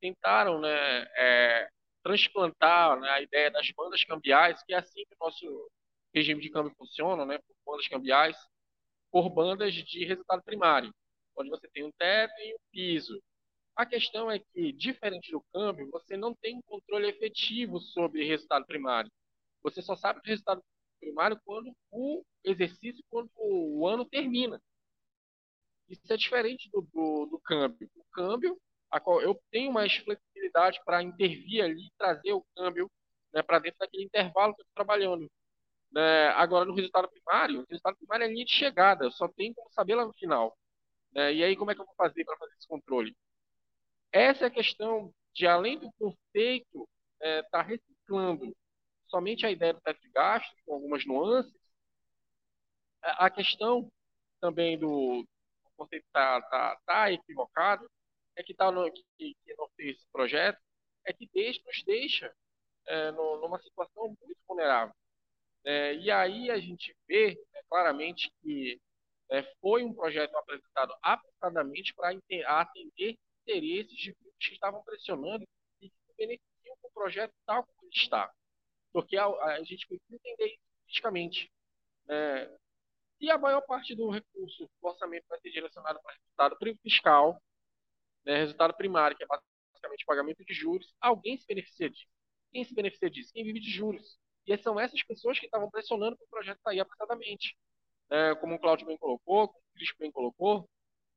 Tentaram 0.00 0.60
né, 0.60 1.08
é, 1.16 1.68
transplantar 2.02 3.00
né, 3.00 3.10
a 3.10 3.20
ideia 3.20 3.50
das 3.50 3.70
bandas 3.70 4.04
cambiais, 4.04 4.62
que 4.64 4.74
é 4.74 4.78
assim 4.78 5.04
que 5.04 5.14
o 5.14 5.24
nosso 5.24 5.70
regime 6.14 6.40
de 6.40 6.50
câmbio 6.50 6.74
funciona, 6.76 7.24
né, 7.24 7.38
por 7.38 7.56
bandas 7.72 7.88
cambiais, 7.88 8.36
por 9.16 9.30
bandas 9.30 9.72
de 9.72 10.04
resultado 10.04 10.42
primário, 10.42 10.94
onde 11.34 11.48
você 11.48 11.66
tem 11.68 11.82
um 11.82 11.92
teto 11.92 12.34
e 12.38 12.52
um 12.52 12.58
piso. 12.70 13.18
A 13.74 13.86
questão 13.86 14.30
é 14.30 14.38
que, 14.38 14.72
diferente 14.72 15.32
do 15.32 15.42
câmbio, 15.54 15.88
você 15.90 16.18
não 16.18 16.34
tem 16.34 16.58
um 16.58 16.62
controle 16.66 17.08
efetivo 17.08 17.80
sobre 17.80 18.26
resultado 18.26 18.66
primário. 18.66 19.10
Você 19.62 19.80
só 19.80 19.96
sabe 19.96 20.20
do 20.20 20.26
resultado 20.26 20.62
primário 21.00 21.40
quando 21.46 21.74
o 21.90 22.22
exercício, 22.44 23.02
quando 23.08 23.30
o 23.36 23.88
ano 23.88 24.04
termina. 24.04 24.60
Isso 25.88 26.12
é 26.12 26.16
diferente 26.18 26.68
do, 26.70 26.82
do, 26.82 27.24
do 27.24 27.40
câmbio. 27.40 27.90
O 27.96 28.04
câmbio, 28.12 28.60
a 28.90 29.00
qual 29.00 29.22
eu 29.22 29.40
tenho 29.50 29.72
mais 29.72 29.96
flexibilidade 29.96 30.78
para 30.84 31.02
intervir 31.02 31.64
ali, 31.64 31.90
trazer 31.96 32.34
o 32.34 32.44
câmbio 32.54 32.90
né, 33.32 33.42
para 33.42 33.60
dentro 33.60 33.78
daquele 33.78 34.04
intervalo 34.04 34.54
que 34.54 34.60
eu 34.60 34.64
estou 34.64 34.74
trabalhando. 34.74 35.26
Né? 35.92 36.28
Agora, 36.28 36.64
no 36.64 36.74
resultado 36.74 37.08
primário, 37.08 37.60
o 37.60 37.66
resultado 37.68 37.96
primário 37.96 38.24
é 38.24 38.26
a 38.26 38.30
linha 38.30 38.44
de 38.44 38.52
chegada, 38.52 39.10
só 39.10 39.28
tem 39.28 39.52
como 39.54 39.70
saber 39.72 39.94
lá 39.94 40.04
no 40.04 40.12
final. 40.14 40.56
Né? 41.12 41.34
E 41.34 41.44
aí, 41.44 41.56
como 41.56 41.70
é 41.70 41.74
que 41.74 41.80
eu 41.80 41.86
vou 41.86 41.94
fazer 41.96 42.24
para 42.24 42.36
fazer 42.36 42.54
esse 42.54 42.68
controle? 42.68 43.16
Essa 44.12 44.44
é 44.44 44.46
a 44.48 44.50
questão 44.50 45.12
de, 45.34 45.46
além 45.46 45.78
do 45.78 45.90
conceito, 45.98 46.88
estar 47.20 47.28
é, 47.28 47.42
tá 47.44 47.62
reciclando 47.62 48.54
somente 49.08 49.46
a 49.46 49.50
ideia 49.50 49.74
do 49.74 49.80
teto 49.80 50.00
de 50.00 50.10
gastos, 50.10 50.60
com 50.64 50.74
algumas 50.74 51.04
nuances. 51.06 51.54
A 53.02 53.30
questão 53.30 53.90
também 54.40 54.78
do 54.78 55.24
conceito 55.76 56.04
está 56.06 56.40
tá, 56.42 56.78
tá 56.86 57.12
equivocado, 57.12 57.88
é 58.34 58.42
que, 58.42 58.54
tá 58.54 58.70
no, 58.70 58.90
que, 58.92 59.02
que 59.18 59.54
não 59.56 59.68
fez 59.76 59.96
esse 59.96 60.06
projeto, 60.12 60.58
é 61.04 61.12
que 61.12 61.28
deixa, 61.32 61.60
nos 61.64 61.82
deixa 61.84 62.34
é, 62.86 63.10
no, 63.12 63.40
numa 63.40 63.60
situação 63.60 64.08
muito 64.08 64.40
vulnerável. 64.46 64.94
É, 65.66 65.94
e 65.96 66.10
aí 66.12 66.48
a 66.48 66.58
gente 66.60 66.96
vê 67.08 67.32
é, 67.54 67.62
claramente 67.68 68.30
que 68.40 68.80
é, 69.30 69.42
foi 69.60 69.82
um 69.82 69.92
projeto 69.92 70.36
apresentado 70.36 70.94
apressadamente 71.02 71.92
para 71.92 72.16
atender 72.60 73.18
interesses 73.42 73.96
de 73.96 74.12
grupos 74.12 74.46
que 74.46 74.54
estavam 74.54 74.80
pressionando 74.84 75.44
e 75.80 75.90
que 75.90 75.96
beneficiam 76.16 76.76
o 76.80 76.90
projeto 76.92 77.34
tal 77.44 77.64
como 77.64 77.78
ele 77.82 77.90
está. 77.96 78.32
Porque 78.92 79.16
a, 79.16 79.26
a 79.26 79.62
gente 79.64 79.88
precisa 79.88 80.14
entender 80.14 80.46
isso 80.46 80.60
politicamente. 80.84 81.52
Né? 82.06 82.56
E 83.20 83.28
a 83.28 83.36
maior 83.36 83.62
parte 83.62 83.92
do 83.96 84.08
recurso 84.08 84.70
do 84.80 84.88
orçamento 84.88 85.24
vai 85.28 85.40
ser 85.40 85.50
direcionado 85.50 86.00
para 86.00 86.14
resultado 86.14 86.56
fiscal, 86.80 87.42
né? 88.24 88.38
resultado 88.38 88.74
primário, 88.74 89.16
que 89.16 89.24
é 89.24 89.26
basicamente 89.26 90.04
pagamento 90.06 90.44
de 90.44 90.54
juros. 90.54 90.94
Alguém 91.00 91.36
se 91.36 91.46
beneficia 91.46 91.90
disso. 91.90 92.06
Quem 92.52 92.64
se 92.64 92.72
beneficia 92.72 93.10
disso? 93.10 93.32
Quem 93.32 93.42
vive 93.42 93.58
de 93.58 93.70
juros. 93.70 94.16
E 94.46 94.56
são 94.58 94.78
essas 94.78 95.02
pessoas 95.02 95.38
que 95.38 95.46
estavam 95.46 95.70
pressionando 95.70 96.16
para 96.16 96.24
o 96.24 96.28
projeto 96.28 96.60
sair 96.62 96.80
apressadamente. 96.80 97.56
É, 98.10 98.34
como 98.36 98.54
o 98.54 98.58
Cláudio 98.58 98.86
bem 98.86 98.96
colocou, 98.96 99.48
como 99.48 99.60
o 99.60 99.74
Crispo 99.74 99.98
bem 99.98 100.12
colocou, 100.12 100.68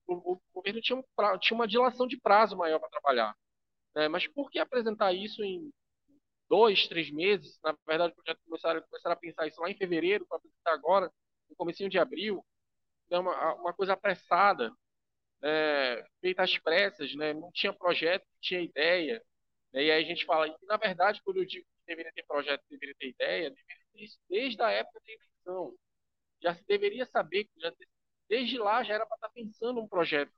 o, 0.07 0.33
o 0.33 0.41
governo 0.53 0.81
tinha, 0.81 0.97
um, 0.97 1.03
tinha, 1.39 1.55
uma 1.55 1.67
dilação 1.67 2.07
de 2.07 2.17
prazo 2.17 2.57
maior 2.57 2.79
para 2.79 2.89
trabalhar. 2.89 3.35
É, 3.95 4.07
mas 4.07 4.27
por 4.27 4.49
que 4.49 4.59
apresentar 4.59 5.13
isso 5.13 5.43
em 5.43 5.71
dois, 6.49 6.87
três 6.87 7.11
meses. 7.11 7.59
Na 7.63 7.75
verdade, 7.87 8.11
o 8.11 8.15
projeto 8.15 8.41
começaram, 8.43 8.81
começaram 8.81 9.13
a 9.13 9.19
pensar 9.19 9.47
isso 9.47 9.61
lá 9.61 9.69
em 9.69 9.77
fevereiro, 9.77 10.25
para 10.27 10.37
apresentar 10.37 10.73
agora, 10.73 11.11
no 11.47 11.55
começo 11.55 11.87
de 11.87 11.99
abril. 11.99 12.43
É 13.11 13.19
uma, 13.19 13.53
uma 13.55 13.73
coisa 13.73 13.93
apressada, 13.93 14.73
é, 15.43 16.05
feita 16.19 16.43
às 16.43 16.57
pressas, 16.57 17.13
né? 17.15 17.33
não 17.33 17.51
tinha 17.51 17.71
projeto, 17.71 18.23
não 18.23 18.39
tinha 18.41 18.61
ideia. 18.61 19.23
E 19.73 19.77
aí 19.77 19.91
a 19.91 20.01
gente 20.01 20.25
fala, 20.25 20.49
que, 20.49 20.65
na 20.65 20.77
verdade, 20.77 21.21
quando 21.23 21.37
eu 21.37 21.45
digo 21.45 21.65
deveria 21.89 22.13
ter 22.13 22.23
projeto, 22.23 22.63
deveria 22.69 22.95
ter 22.95 23.09
ideia, 23.09 23.49
deveria 23.49 23.85
ter 23.91 24.03
isso 24.03 24.19
desde 24.29 24.61
a 24.61 24.69
época 24.69 24.99
da 24.99 25.11
eleição. 25.11 25.75
Já 26.41 26.55
se 26.55 26.65
deveria 26.65 27.05
saber, 27.05 27.49
já, 27.57 27.73
desde 28.29 28.57
lá 28.57 28.83
já 28.83 28.93
era 28.95 29.05
para 29.05 29.15
estar 29.15 29.27
tá 29.27 29.33
pensando 29.33 29.81
um 29.81 29.87
projeto 29.87 30.31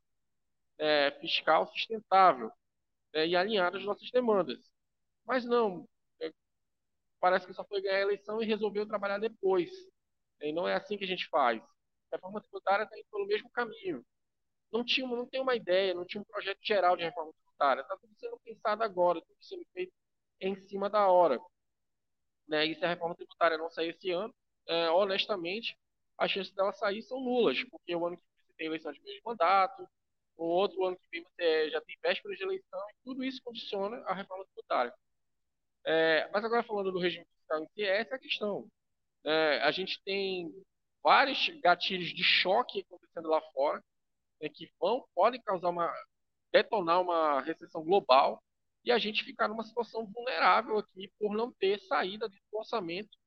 é, 0.80 1.12
fiscal 1.20 1.68
sustentável 1.68 2.52
é, 3.14 3.28
e 3.28 3.36
alinhado 3.36 3.78
às 3.78 3.84
nossas 3.84 4.10
demandas. 4.12 4.60
Mas 5.26 5.45
não, 5.45 5.88
é, 6.22 6.32
parece 7.20 7.45
que 7.45 7.54
só 7.54 7.64
foi 7.66 7.82
ganhar 7.82 7.97
a 7.97 8.02
eleição 8.02 8.41
e 8.41 8.45
resolveu 8.45 8.88
trabalhar 8.88 9.20
depois. 9.20 9.70
E 10.41 10.52
não 10.54 10.68
é 10.68 10.76
assim 10.76 10.97
que 10.97 11.04
a 11.04 11.08
gente 11.08 11.28
faz. 11.28 11.62
A 12.12 12.16
reforma 12.16 12.41
tributária 12.41 12.84
está 12.84 12.97
indo 12.97 13.08
pelo 13.12 13.28
mesmo 13.28 13.49
caminho. 13.52 14.04
Não, 14.72 14.84
tinha, 14.86 15.08
não 15.08 15.26
tem 15.28 15.41
uma 15.41 15.56
ideia, 15.56 15.93
não 15.93 16.06
tinha 16.06 16.22
um 16.22 16.26
projeto 16.26 16.60
geral 16.64 16.95
de 16.95 17.04
reforma 17.04 17.34
tributária. 17.34 17.82
Está 17.82 17.97
tudo 17.97 18.14
sendo 18.18 18.39
pensado 18.39 18.84
agora, 18.84 19.22
tudo 19.22 19.38
sendo 19.43 19.66
feito 19.74 19.93
em 20.42 20.56
cima 20.56 20.89
da 20.89 21.08
hora. 21.08 21.39
Né? 22.48 22.66
E 22.66 22.76
se 22.76 22.84
a 22.84 22.89
reforma 22.89 23.16
tributária 23.16 23.58
não 23.58 23.70
sair 23.70 23.89
esse 23.89 24.12
ano, 24.12 24.34
é, 24.68 24.89
honestamente, 24.89 25.78
as 26.18 26.32
chances 26.32 26.54
dela 26.54 26.74
sair 26.74 27.02
são 27.04 27.20
nulas, 27.20 27.64
porque 27.66 27.96
o 27.96 28.06
ano 28.06 28.18
que 28.18 28.24
vem 28.38 28.56
tem 28.58 28.68
eleição 28.68 28.92
de 28.92 29.02
meio 29.02 29.18
de 29.18 29.26
mandato, 29.26 29.88
o 30.38 30.46
outro 30.46 30.84
ano 30.86 30.98
que 30.98 31.08
vem 31.12 31.24
você 31.24 31.70
já 31.70 31.82
tem 31.82 31.98
véspera 32.02 32.36
de 32.36 32.44
eleição, 32.44 32.80
e 32.89 32.96
tudo 33.04 33.24
isso 33.24 33.42
condiciona 33.44 33.98
a 34.06 34.14
reforma 34.14 34.46
tributária. 34.46 34.94
É, 35.86 36.30
mas 36.32 36.44
agora 36.44 36.64
falando 36.64 36.92
do 36.92 37.00
regime 37.00 37.26
fiscal 37.26 37.64
em 37.64 37.68
si, 37.68 37.84
essa 37.84 38.14
é 38.14 38.16
a 38.16 38.20
questão. 38.20 38.68
É, 39.24 39.62
a 39.62 39.72
gente 39.72 40.02
tem 40.04 40.52
vários 41.04 41.50
gatilhos 41.62 42.10
de 42.10 42.24
choque 42.24 42.82
acontecendo 42.82 43.30
lá 43.30 43.42
fora, 43.54 43.84
né, 44.42 44.50
que 44.50 44.70
vão, 44.80 45.06
podem 45.16 45.42
causar 45.42 45.70
uma, 45.70 45.92
detonar 46.52 47.02
uma 47.02 47.42
recessão 47.42 47.84
global, 47.84 48.42
e 48.84 48.92
a 48.92 48.98
gente 48.98 49.24
ficar 49.24 49.48
numa 49.48 49.64
situação 49.64 50.06
vulnerável 50.06 50.78
aqui 50.78 51.12
por 51.20 51.36
não 51.36 51.52
ter 51.52 51.80
saída 51.82 52.28
do 52.28 52.38
orçamento 52.52 53.18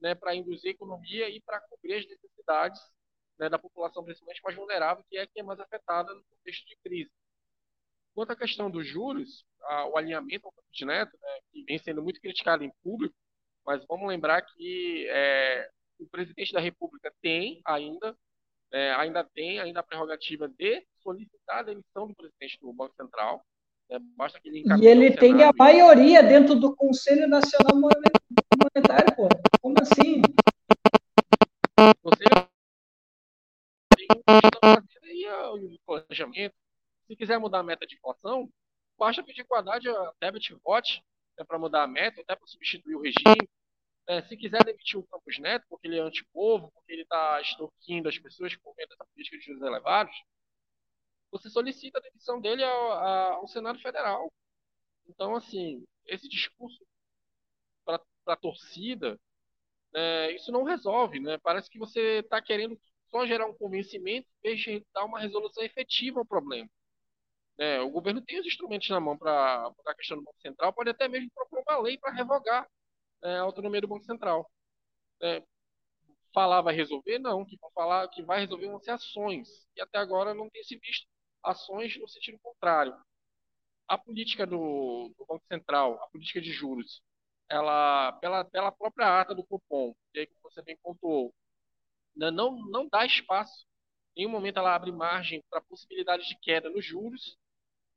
né, 0.00 0.14
para 0.14 0.34
induzir 0.34 0.68
a 0.68 0.74
economia 0.74 1.28
e 1.28 1.40
para 1.40 1.60
cobrir 1.60 1.94
as 1.94 2.06
necessidades 2.06 2.80
né, 3.38 3.48
da 3.48 3.58
população, 3.58 4.04
principalmente 4.04 4.42
mais 4.42 4.56
vulnerável, 4.56 5.04
que 5.08 5.16
é 5.16 5.26
que 5.26 5.40
é 5.40 5.42
mais 5.42 5.60
afetada 5.60 6.12
no 6.14 6.22
contexto 6.24 6.66
de 6.66 6.76
crise. 6.82 7.10
Quanto 8.14 8.32
à 8.32 8.36
questão 8.36 8.70
dos 8.70 8.86
juros, 8.86 9.44
a, 9.62 9.86
o 9.86 9.96
alinhamento 9.96 10.46
ao 10.46 10.54
de 10.70 10.84
neto, 10.84 11.16
né, 11.20 11.38
que 11.50 11.64
vem 11.64 11.78
sendo 11.78 12.02
muito 12.02 12.20
criticado 12.20 12.64
em 12.64 12.72
público, 12.82 13.14
mas 13.64 13.84
vamos 13.86 14.08
lembrar 14.08 14.42
que 14.42 15.06
é, 15.08 15.70
o 15.98 16.08
presidente 16.08 16.52
da 16.52 16.60
República 16.60 17.12
tem 17.20 17.60
ainda, 17.64 18.16
é, 18.72 18.92
ainda 18.94 19.22
tem 19.22 19.60
ainda 19.60 19.80
a 19.80 19.82
prerrogativa 19.82 20.48
de 20.48 20.84
solicitar 21.02 21.58
a 21.58 21.62
demissão 21.62 22.08
do 22.08 22.14
presidente 22.14 22.58
do 22.60 22.72
Banco 22.72 22.94
Central. 22.96 23.44
Né, 23.92 23.98
basta 24.16 24.40
que 24.40 24.48
ele 24.48 24.64
e 24.80 24.86
ele 24.86 25.14
tem 25.14 25.42
a 25.42 25.50
maioria 25.52 26.22
dentro 26.22 26.54
do 26.54 26.74
Conselho 26.74 27.28
Nacional 27.28 27.76
Monetário, 27.76 29.14
pô. 29.14 29.28
Como 29.60 29.76
assim? 29.82 30.22
Conselho 32.02 32.48
o 35.52 35.78
planejamento. 35.84 36.54
Se 37.06 37.16
quiser 37.16 37.38
mudar 37.38 37.58
a 37.58 37.62
meta 37.62 37.86
de 37.86 37.96
inflação, 37.96 38.48
basta 38.98 39.22
pedir 39.22 39.44
com 39.44 39.54
a 39.54 39.58
Haddad 39.58 39.86
a 39.88 40.12
debit 40.20 40.54
vote 40.64 41.02
né, 41.38 41.44
para 41.44 41.58
mudar 41.58 41.82
a 41.82 41.86
meta, 41.86 42.22
até 42.22 42.34
para 42.34 42.46
substituir 42.46 42.96
o 42.96 43.02
regime. 43.02 43.46
É, 44.08 44.22
se 44.22 44.36
quiser 44.36 44.64
demitir 44.64 44.98
o 44.98 45.06
Campos 45.06 45.38
Neto, 45.38 45.66
porque 45.68 45.86
ele 45.86 45.98
é 45.98 46.00
antipovo, 46.00 46.70
porque 46.72 46.92
ele 46.92 47.02
está 47.02 47.40
extorquindo 47.40 48.08
as 48.08 48.18
pessoas 48.18 48.56
por 48.56 48.74
meio 48.74 48.88
dessa 48.88 49.04
política 49.04 49.36
de 49.38 49.44
juros 49.44 49.62
elevados, 49.62 50.14
você 51.32 51.50
solicita 51.50 51.98
a 51.98 52.02
demissão 52.02 52.40
dele 52.40 52.62
ao, 52.64 52.92
ao 53.40 53.48
Senado 53.48 53.80
Federal. 53.80 54.32
Então, 55.08 55.36
assim, 55.36 55.84
esse 56.06 56.28
discurso 56.28 56.84
para 57.84 58.00
a 58.26 58.36
torcida, 58.36 59.18
é, 59.94 60.32
isso 60.34 60.52
não 60.52 60.64
resolve, 60.64 61.20
né? 61.20 61.38
Parece 61.38 61.70
que 61.70 61.78
você 61.78 62.20
está 62.20 62.40
querendo 62.42 62.78
só 63.10 63.26
gerar 63.26 63.46
um 63.46 63.54
convencimento 63.54 64.28
em 64.28 64.48
vez 64.50 64.60
de 64.60 64.86
dar 64.94 65.04
uma 65.04 65.20
resolução 65.20 65.62
efetiva 65.64 66.20
ao 66.20 66.26
problema. 66.26 66.68
É, 67.58 67.80
o 67.80 67.90
governo 67.90 68.22
tem 68.22 68.40
os 68.40 68.46
instrumentos 68.46 68.88
na 68.88 69.00
mão 69.00 69.16
para 69.18 69.72
a 69.86 69.94
questão 69.94 70.16
do 70.18 70.24
Banco 70.24 70.40
Central, 70.40 70.72
pode 70.72 70.90
até 70.90 71.08
mesmo 71.08 71.30
propor 71.34 71.62
uma 71.66 71.78
lei 71.80 71.98
para 71.98 72.12
revogar 72.12 72.66
é, 73.22 73.36
a 73.38 73.42
autonomia 73.42 73.80
do 73.80 73.88
Banco 73.88 74.04
Central. 74.04 74.50
É, 75.22 75.42
falar 76.34 76.62
vai 76.62 76.74
resolver? 76.74 77.18
Não, 77.18 77.44
que 77.44 77.58
falar 77.74 78.08
que 78.08 78.22
vai 78.22 78.40
resolver 78.40 78.68
vão 78.68 78.80
ser 78.80 78.92
ações. 78.92 79.48
E 79.76 79.80
até 79.80 79.98
agora 79.98 80.34
não 80.34 80.50
tem 80.50 80.62
se 80.64 80.76
visto 80.78 81.06
ações 81.42 81.98
no 81.98 82.08
sentido 82.08 82.38
contrário. 82.38 82.96
A 83.88 83.98
política 83.98 84.46
do, 84.46 85.12
do 85.18 85.26
Banco 85.26 85.44
Central, 85.46 86.00
a 86.02 86.06
política 86.08 86.40
de 86.40 86.52
juros, 86.52 87.02
ela, 87.48 88.12
pela, 88.14 88.44
pela 88.44 88.72
própria 88.72 89.20
ata 89.20 89.34
do 89.34 89.44
cupom, 89.44 89.94
que 90.12 90.20
aí 90.20 90.28
você 90.42 90.62
bem 90.62 90.76
pontuou, 90.82 91.34
né, 92.16 92.30
não, 92.30 92.56
não 92.68 92.88
dá 92.88 93.04
espaço. 93.04 93.66
Em 94.16 94.20
nenhum 94.20 94.30
momento 94.30 94.58
ela 94.58 94.74
abre 94.74 94.92
margem 94.92 95.42
para 95.50 95.60
possibilidades 95.60 96.26
de 96.26 96.38
queda 96.38 96.70
nos 96.70 96.84
juros, 96.84 97.36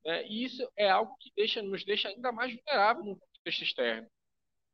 né, 0.04 0.26
e 0.28 0.44
isso 0.44 0.70
é 0.76 0.90
algo 0.90 1.16
que 1.18 1.32
deixa, 1.36 1.62
nos 1.62 1.86
deixa 1.86 2.10
ainda 2.10 2.32
mais 2.32 2.54
vulnerável 2.54 3.04
no 3.04 3.18
contexto 3.18 3.64
externo. 3.64 4.10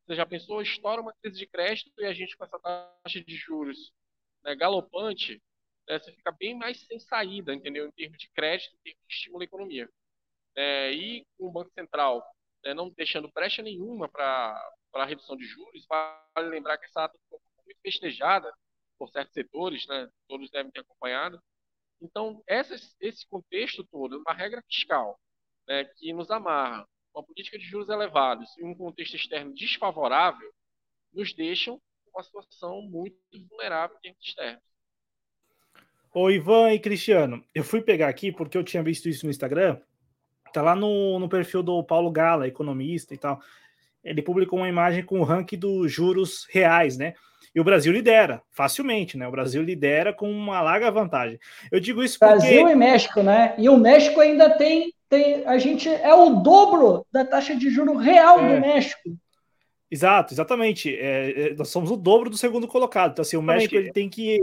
Você 0.05 0.15
já 0.15 0.25
pensou, 0.25 0.61
estoura 0.61 1.01
uma 1.01 1.13
crise 1.13 1.37
de 1.37 1.47
crédito 1.47 1.91
e 1.99 2.05
a 2.05 2.13
gente 2.13 2.35
com 2.35 2.43
essa 2.43 2.59
taxa 2.59 3.23
de 3.23 3.35
juros 3.35 3.93
né, 4.43 4.55
galopante, 4.55 5.41
né, 5.91 5.99
você 5.99 6.11
fica 6.13 6.31
bem 6.31 6.55
mais 6.55 6.79
sem 6.87 6.99
saída, 6.99 7.53
entendeu? 7.53 7.87
Em 7.87 7.91
termos 7.91 8.17
de 8.17 8.29
crédito, 8.31 8.73
em 8.75 8.83
termos 8.83 9.07
de 9.07 9.13
estímulo 9.13 9.41
à 9.41 9.45
economia. 9.45 9.89
É, 10.55 10.91
e 10.93 11.25
com 11.37 11.47
o 11.47 11.51
Banco 11.51 11.71
Central 11.71 12.25
né, 12.63 12.73
não 12.73 12.89
deixando 12.89 13.31
brecha 13.33 13.61
nenhuma 13.61 14.07
para 14.07 14.73
a 14.93 15.05
redução 15.05 15.35
de 15.35 15.45
juros, 15.45 15.85
vale 15.87 16.49
lembrar 16.49 16.77
que 16.77 16.85
essa 16.85 17.05
ata 17.05 17.17
foi 17.29 17.39
muito 17.65 17.81
festejada 17.81 18.53
por 18.97 19.09
certos 19.09 19.33
setores, 19.33 19.85
né, 19.87 20.09
todos 20.27 20.49
devem 20.49 20.71
ter 20.71 20.81
acompanhado. 20.81 21.41
Então, 22.01 22.41
esse 22.47 23.27
contexto 23.27 23.83
todo, 23.83 24.21
uma 24.25 24.33
regra 24.33 24.61
fiscal 24.63 25.19
né, 25.67 25.85
que 25.85 26.13
nos 26.13 26.31
amarra 26.31 26.87
uma 27.13 27.23
política 27.23 27.59
de 27.59 27.65
juros 27.65 27.89
elevados 27.89 28.57
e 28.57 28.63
um 28.63 28.73
contexto 28.73 29.15
externo 29.15 29.53
desfavorável, 29.53 30.53
nos 31.13 31.33
deixam 31.33 31.81
uma 32.13 32.23
situação 32.23 32.81
muito 32.81 33.17
vulnerável 33.49 33.97
em 33.97 34.01
termos 34.01 34.25
externos. 34.25 34.70
Ô 36.13 36.29
Ivan 36.29 36.73
e 36.73 36.79
Cristiano, 36.79 37.43
eu 37.55 37.63
fui 37.63 37.81
pegar 37.81 38.09
aqui 38.09 38.31
porque 38.31 38.57
eu 38.57 38.63
tinha 38.63 38.83
visto 38.83 39.07
isso 39.07 39.25
no 39.25 39.31
Instagram, 39.31 39.77
tá 40.51 40.61
lá 40.61 40.75
no, 40.75 41.17
no 41.19 41.29
perfil 41.29 41.63
do 41.63 41.83
Paulo 41.83 42.11
Gala, 42.11 42.47
economista 42.47 43.13
e 43.13 43.17
tal. 43.17 43.39
Ele 44.03 44.21
publicou 44.21 44.59
uma 44.59 44.69
imagem 44.69 45.03
com 45.03 45.19
o 45.19 45.23
ranking 45.23 45.57
dos 45.57 45.91
juros 45.91 46.47
reais, 46.49 46.97
né? 46.97 47.13
E 47.53 47.59
o 47.59 47.63
Brasil 47.63 47.93
lidera 47.93 48.41
facilmente, 48.49 49.17
né? 49.17 49.27
O 49.27 49.31
Brasil 49.31 49.61
lidera 49.61 50.13
com 50.13 50.29
uma 50.31 50.61
larga 50.61 50.89
vantagem. 50.89 51.39
Eu 51.71 51.79
digo 51.79 52.03
isso 52.03 52.17
porque. 52.17 52.33
Brasil 52.33 52.69
e 52.69 52.75
México, 52.75 53.21
né? 53.21 53.53
E 53.57 53.69
o 53.69 53.77
México 53.77 54.19
ainda 54.19 54.49
tem 54.49 54.93
tem, 55.11 55.45
a 55.45 55.57
gente 55.57 55.89
é 55.89 56.13
o 56.13 56.37
dobro 56.37 57.05
da 57.11 57.25
taxa 57.25 57.53
de 57.53 57.69
juro 57.69 57.97
real 57.97 58.39
é. 58.39 58.55
do 58.55 58.61
México. 58.61 59.09
Exato, 59.91 60.33
exatamente. 60.33 60.95
É, 60.95 61.49
é, 61.49 61.53
nós 61.53 61.67
somos 61.67 61.91
o 61.91 61.97
dobro 61.97 62.29
do 62.29 62.37
segundo 62.37 62.65
colocado. 62.65 63.11
Então, 63.11 63.21
assim, 63.21 63.35
o 63.35 63.41
México 63.41 63.75
ele 63.75 63.91
tem 63.91 64.09
que 64.09 64.39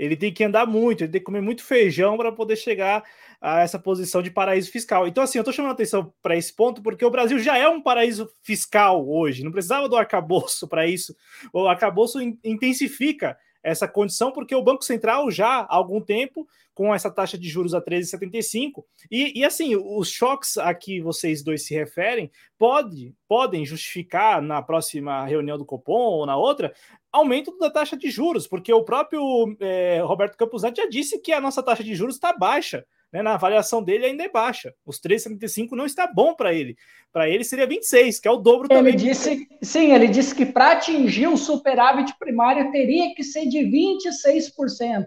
ele 0.00 0.16
tem 0.16 0.32
que 0.32 0.42
andar 0.42 0.66
muito, 0.66 1.04
ele 1.04 1.12
tem 1.12 1.20
que 1.20 1.26
comer 1.26 1.42
muito 1.42 1.62
feijão 1.62 2.16
para 2.16 2.32
poder 2.32 2.56
chegar 2.56 3.04
a 3.38 3.60
essa 3.60 3.78
posição 3.78 4.22
de 4.22 4.30
paraíso 4.30 4.70
fiscal. 4.70 5.06
Então, 5.06 5.22
assim, 5.22 5.36
eu 5.36 5.42
estou 5.42 5.52
chamando 5.52 5.72
atenção 5.72 6.10
para 6.22 6.34
esse 6.36 6.54
ponto 6.54 6.80
porque 6.82 7.04
o 7.04 7.10
Brasil 7.10 7.38
já 7.38 7.58
é 7.58 7.68
um 7.68 7.82
paraíso 7.82 8.30
fiscal 8.42 9.06
hoje, 9.06 9.44
não 9.44 9.52
precisava 9.52 9.90
do 9.90 9.96
arcabouço 9.96 10.66
para 10.66 10.86
isso. 10.86 11.14
O 11.52 11.66
arcabouço 11.66 12.18
intensifica 12.42 13.36
essa 13.62 13.86
condição, 13.86 14.32
porque 14.32 14.54
o 14.54 14.62
Banco 14.62 14.82
Central 14.82 15.30
já 15.30 15.60
há 15.60 15.76
algum 15.76 16.00
tempo, 16.00 16.48
com 16.72 16.94
essa 16.94 17.10
taxa 17.10 17.36
de 17.36 17.46
juros 17.46 17.74
a 17.74 17.82
13,75, 17.82 18.82
e, 19.10 19.40
e 19.40 19.44
assim, 19.44 19.76
os 19.76 20.08
choques 20.08 20.56
a 20.56 20.72
que 20.72 20.98
vocês 21.02 21.42
dois 21.42 21.66
se 21.66 21.74
referem 21.74 22.30
pode, 22.58 23.14
podem 23.28 23.66
justificar 23.66 24.40
na 24.40 24.62
próxima 24.62 25.26
reunião 25.26 25.58
do 25.58 25.64
Copom 25.66 25.92
ou 25.92 26.24
na 26.24 26.38
outra 26.38 26.72
aumento 27.12 27.56
da 27.58 27.70
taxa 27.70 27.96
de 27.96 28.10
juros, 28.10 28.46
porque 28.46 28.72
o 28.72 28.84
próprio 28.84 29.22
é, 29.60 30.00
Roberto 30.00 30.36
Campos 30.36 30.62
Neto 30.62 30.76
já 30.76 30.86
disse 30.86 31.18
que 31.18 31.32
a 31.32 31.40
nossa 31.40 31.62
taxa 31.62 31.82
de 31.82 31.94
juros 31.94 32.16
está 32.16 32.32
baixa 32.32 32.84
né, 33.12 33.22
na 33.22 33.34
avaliação 33.34 33.82
dele 33.82 34.06
ainda 34.06 34.24
é 34.24 34.28
baixa. 34.28 34.74
Os 34.84 35.00
3,75 35.00 35.72
não 35.72 35.84
está 35.84 36.06
bom 36.06 36.34
para 36.34 36.54
ele. 36.54 36.76
Para 37.12 37.28
ele 37.28 37.44
seria 37.44 37.66
26, 37.66 38.20
que 38.20 38.28
é 38.28 38.30
o 38.30 38.36
dobro 38.36 38.68
ele 38.70 38.78
também. 38.78 38.96
Disse, 38.96 39.48
sim, 39.60 39.92
ele 39.92 40.08
disse 40.08 40.34
que 40.34 40.46
para 40.46 40.72
atingir 40.72 41.26
o 41.26 41.36
superávit 41.36 42.16
primário 42.18 42.70
teria 42.70 43.14
que 43.14 43.24
ser 43.24 43.46
de 43.46 43.58
26%. 43.58 45.06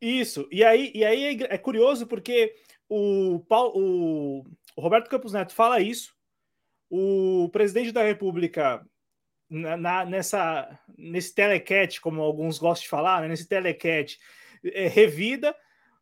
Isso. 0.00 0.48
E 0.50 0.64
aí, 0.64 0.90
e 0.94 1.04
aí 1.04 1.38
é 1.48 1.58
curioso 1.58 2.06
porque 2.06 2.54
o, 2.88 3.40
Paulo, 3.48 4.44
o 4.76 4.80
Roberto 4.80 5.08
Campos 5.08 5.32
Neto 5.32 5.54
fala 5.54 5.80
isso. 5.80 6.14
O 6.90 7.48
presidente 7.52 7.92
da 7.92 8.02
República 8.02 8.84
na, 9.50 10.04
nessa 10.04 10.78
nesse 10.96 11.34
telecat, 11.34 12.00
como 12.00 12.22
alguns 12.22 12.58
gostam 12.58 12.82
de 12.82 12.88
falar, 12.88 13.22
né, 13.22 13.28
nesse 13.28 13.48
telecat, 13.48 14.18
é, 14.64 14.88
revida 14.88 15.54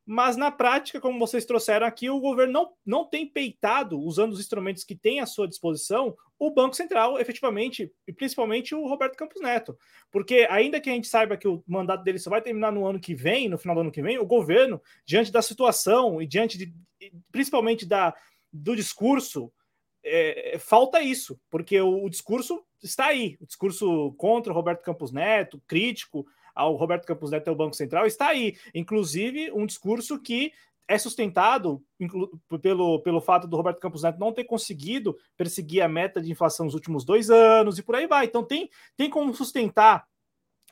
mas 0.09 0.37
na 0.37 0.53
prática, 0.53 1.01
como 1.01 1.19
vocês 1.19 1.45
trouxeram 1.45 1.85
aqui, 1.85 2.09
o 2.09 2.21
governo 2.21 2.53
não, 2.53 2.73
não 2.87 3.05
tem 3.05 3.27
peitado, 3.27 4.01
usando 4.01 4.33
os 4.33 4.39
instrumentos 4.39 4.85
que 4.85 4.95
tem 4.95 5.19
à 5.19 5.27
sua 5.27 5.49
disposição, 5.49 6.17
o 6.39 6.49
Banco 6.49 6.77
Central, 6.77 7.19
efetivamente, 7.19 7.93
e 8.07 8.13
principalmente 8.13 8.73
o 8.73 8.87
Roberto 8.87 9.17
Campos 9.17 9.43
Neto. 9.43 9.77
Porque, 10.13 10.47
ainda 10.49 10.81
que 10.81 10.89
a 10.89 10.93
gente 10.93 11.09
saiba 11.09 11.37
que 11.37 11.49
o 11.49 11.61
mandato 11.67 12.05
dele 12.05 12.21
só 12.21 12.31
vai 12.31 12.41
terminar 12.41 12.71
no 12.71 12.87
ano 12.87 13.01
que 13.01 13.17
vem, 13.17 13.49
no 13.49 13.59
final 13.59 13.75
do 13.75 13.81
ano 13.81 13.91
que 13.91 14.01
vem, 14.01 14.17
o 14.17 14.25
governo, 14.25 14.81
diante 15.05 15.33
da 15.33 15.43
situação 15.43 16.23
e 16.23 16.27
diante 16.27 16.57
de, 16.57 16.73
principalmente 17.33 17.85
da, 17.85 18.15
do 18.53 18.77
discurso, 18.77 19.53
é, 20.09 20.59
falta 20.59 21.01
isso, 21.01 21.39
porque 21.51 21.81
o, 21.81 22.05
o 22.05 22.11
discurso 22.11 22.63
está 22.83 23.07
aí, 23.07 23.37
o 23.41 23.47
discurso 23.47 24.15
contra 24.17 24.53
o 24.53 24.55
Roberto 24.55 24.83
Campos 24.83 25.11
Neto, 25.11 25.61
crítico 25.67 26.25
ao 26.55 26.75
Roberto 26.77 27.05
Campos 27.05 27.31
Neto 27.31 27.49
e 27.49 27.51
ao 27.51 27.57
Banco 27.57 27.75
Central 27.75 28.07
está 28.07 28.29
aí. 28.29 28.57
Inclusive, 28.73 29.51
um 29.53 29.67
discurso 29.67 30.21
que 30.21 30.53
é 30.89 30.97
sustentado 30.97 31.83
pelo, 32.63 33.01
pelo 33.01 33.21
fato 33.21 33.49
do 33.49 33.57
Roberto 33.57 33.81
Campos 33.81 34.05
Neto 34.05 34.21
não 34.21 34.33
ter 34.33 34.45
conseguido 34.45 35.19
perseguir 35.37 35.83
a 35.83 35.89
meta 35.89 36.23
de 36.23 36.31
inflação 36.31 36.65
nos 36.65 36.75
últimos 36.75 37.05
dois 37.05 37.29
anos 37.29 37.77
e 37.77 37.83
por 37.83 37.97
aí 37.97 38.07
vai. 38.07 38.27
Então, 38.27 38.45
tem, 38.45 38.71
tem 38.97 39.11
como 39.11 39.35
sustentar 39.35 40.07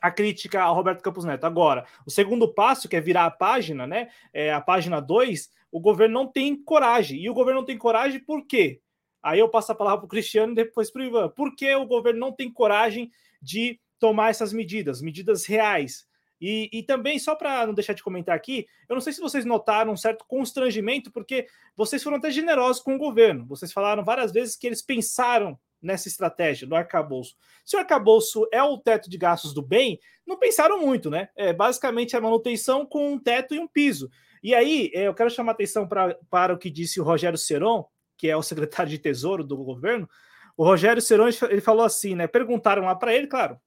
a 0.01 0.09
crítica 0.09 0.61
ao 0.61 0.73
Roberto 0.73 1.01
Campos 1.01 1.25
Neto. 1.25 1.43
Agora, 1.43 1.85
o 2.05 2.11
segundo 2.11 2.47
passo, 2.47 2.87
que 2.87 2.95
é 2.95 3.01
virar 3.01 3.25
a 3.25 3.31
página, 3.31 3.85
né? 3.85 4.09
É 4.33 4.53
a 4.53 4.61
página 4.61 5.01
2, 5.01 5.49
o 5.71 5.79
governo 5.79 6.13
não 6.13 6.27
tem 6.27 6.55
coragem. 6.55 7.19
E 7.21 7.29
o 7.29 7.33
governo 7.33 7.59
não 7.59 7.65
tem 7.65 7.77
coragem 7.77 8.19
por 8.19 8.45
quê? 8.45 8.81
Aí 9.25 9.39
eu 9.39 9.49
passo 9.49 9.71
a 9.71 9.75
palavra 9.75 10.01
para 10.01 10.05
o 10.05 10.09
Cristiano 10.09 10.51
e 10.51 10.55
depois 10.55 10.91
para 10.91 11.01
o 11.01 11.05
Ivan. 11.05 11.29
Por 11.29 11.55
que 11.55 11.73
o 11.73 11.87
governo 11.87 12.19
não 12.19 12.31
tem 12.31 12.51
coragem 12.51 13.11
de 13.41 13.79
tomar 13.99 14.29
essas 14.29 14.53
medidas, 14.53 15.01
medidas 15.01 15.47
reais. 15.47 16.05
E, 16.39 16.69
e 16.71 16.83
também, 16.83 17.17
só 17.17 17.33
para 17.33 17.65
não 17.65 17.73
deixar 17.73 17.93
de 17.93 18.03
comentar 18.03 18.35
aqui, 18.35 18.67
eu 18.87 18.93
não 18.93 19.01
sei 19.01 19.13
se 19.13 19.19
vocês 19.19 19.43
notaram 19.43 19.93
um 19.93 19.97
certo 19.97 20.25
constrangimento, 20.27 21.11
porque 21.11 21.47
vocês 21.75 22.03
foram 22.03 22.17
até 22.17 22.29
generosos 22.29 22.83
com 22.83 22.93
o 22.93 22.99
governo. 22.99 23.47
Vocês 23.47 23.73
falaram 23.73 24.03
várias 24.03 24.31
vezes 24.31 24.55
que 24.55 24.67
eles 24.67 24.83
pensaram 24.83 25.57
nessa 25.81 26.07
estratégia 26.07 26.67
do 26.67 26.75
arcabouço. 26.75 27.35
Se 27.63 27.75
o 27.75 27.79
arcabouço 27.79 28.47
é 28.51 28.61
o 28.61 28.77
teto 28.77 29.09
de 29.09 29.17
gastos 29.17 29.55
do 29.55 29.61
bem, 29.61 29.99
não 30.25 30.37
pensaram 30.37 30.79
muito, 30.79 31.09
né? 31.09 31.29
É 31.35 31.51
basicamente 31.51 32.15
a 32.15 32.21
manutenção 32.21 32.85
com 32.85 33.13
um 33.13 33.19
teto 33.19 33.55
e 33.55 33.59
um 33.59 33.67
piso. 33.67 34.09
E 34.43 34.53
aí, 34.53 34.91
é, 34.93 35.07
eu 35.07 35.15
quero 35.15 35.31
chamar 35.31 35.53
atenção 35.53 35.87
pra, 35.87 36.15
para 36.29 36.53
o 36.53 36.57
que 36.59 36.69
disse 36.69 37.01
o 37.01 37.03
Rogério 37.03 37.37
Seron, 37.37 37.87
que 38.17 38.29
é 38.29 38.35
o 38.35 38.43
secretário 38.43 38.89
de 38.89 38.99
Tesouro 38.99 39.43
do 39.43 39.57
governo. 39.57 40.09
O 40.57 40.63
Rogério 40.63 41.01
Seron 41.01 41.29
ele 41.49 41.61
falou 41.61 41.85
assim, 41.85 42.15
né? 42.15 42.27
Perguntaram 42.27 42.83
lá 42.83 42.95
para 42.95 43.13
ele, 43.13 43.27
claro, 43.27 43.59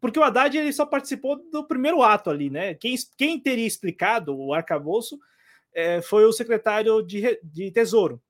porque 0.00 0.18
o 0.18 0.22
Haddad 0.22 0.56
ele 0.56 0.72
só 0.72 0.86
participou 0.86 1.36
do 1.50 1.66
primeiro 1.66 2.02
ato 2.02 2.30
ali, 2.30 2.48
né? 2.48 2.74
Quem, 2.74 2.94
quem 3.16 3.38
teria 3.38 3.66
explicado 3.66 4.36
o 4.36 4.54
arcabouço 4.54 5.18
é, 5.74 6.00
foi 6.00 6.24
o 6.24 6.32
secretário 6.32 7.02
de, 7.02 7.38
de 7.42 7.70
Tesouro, 7.70 8.20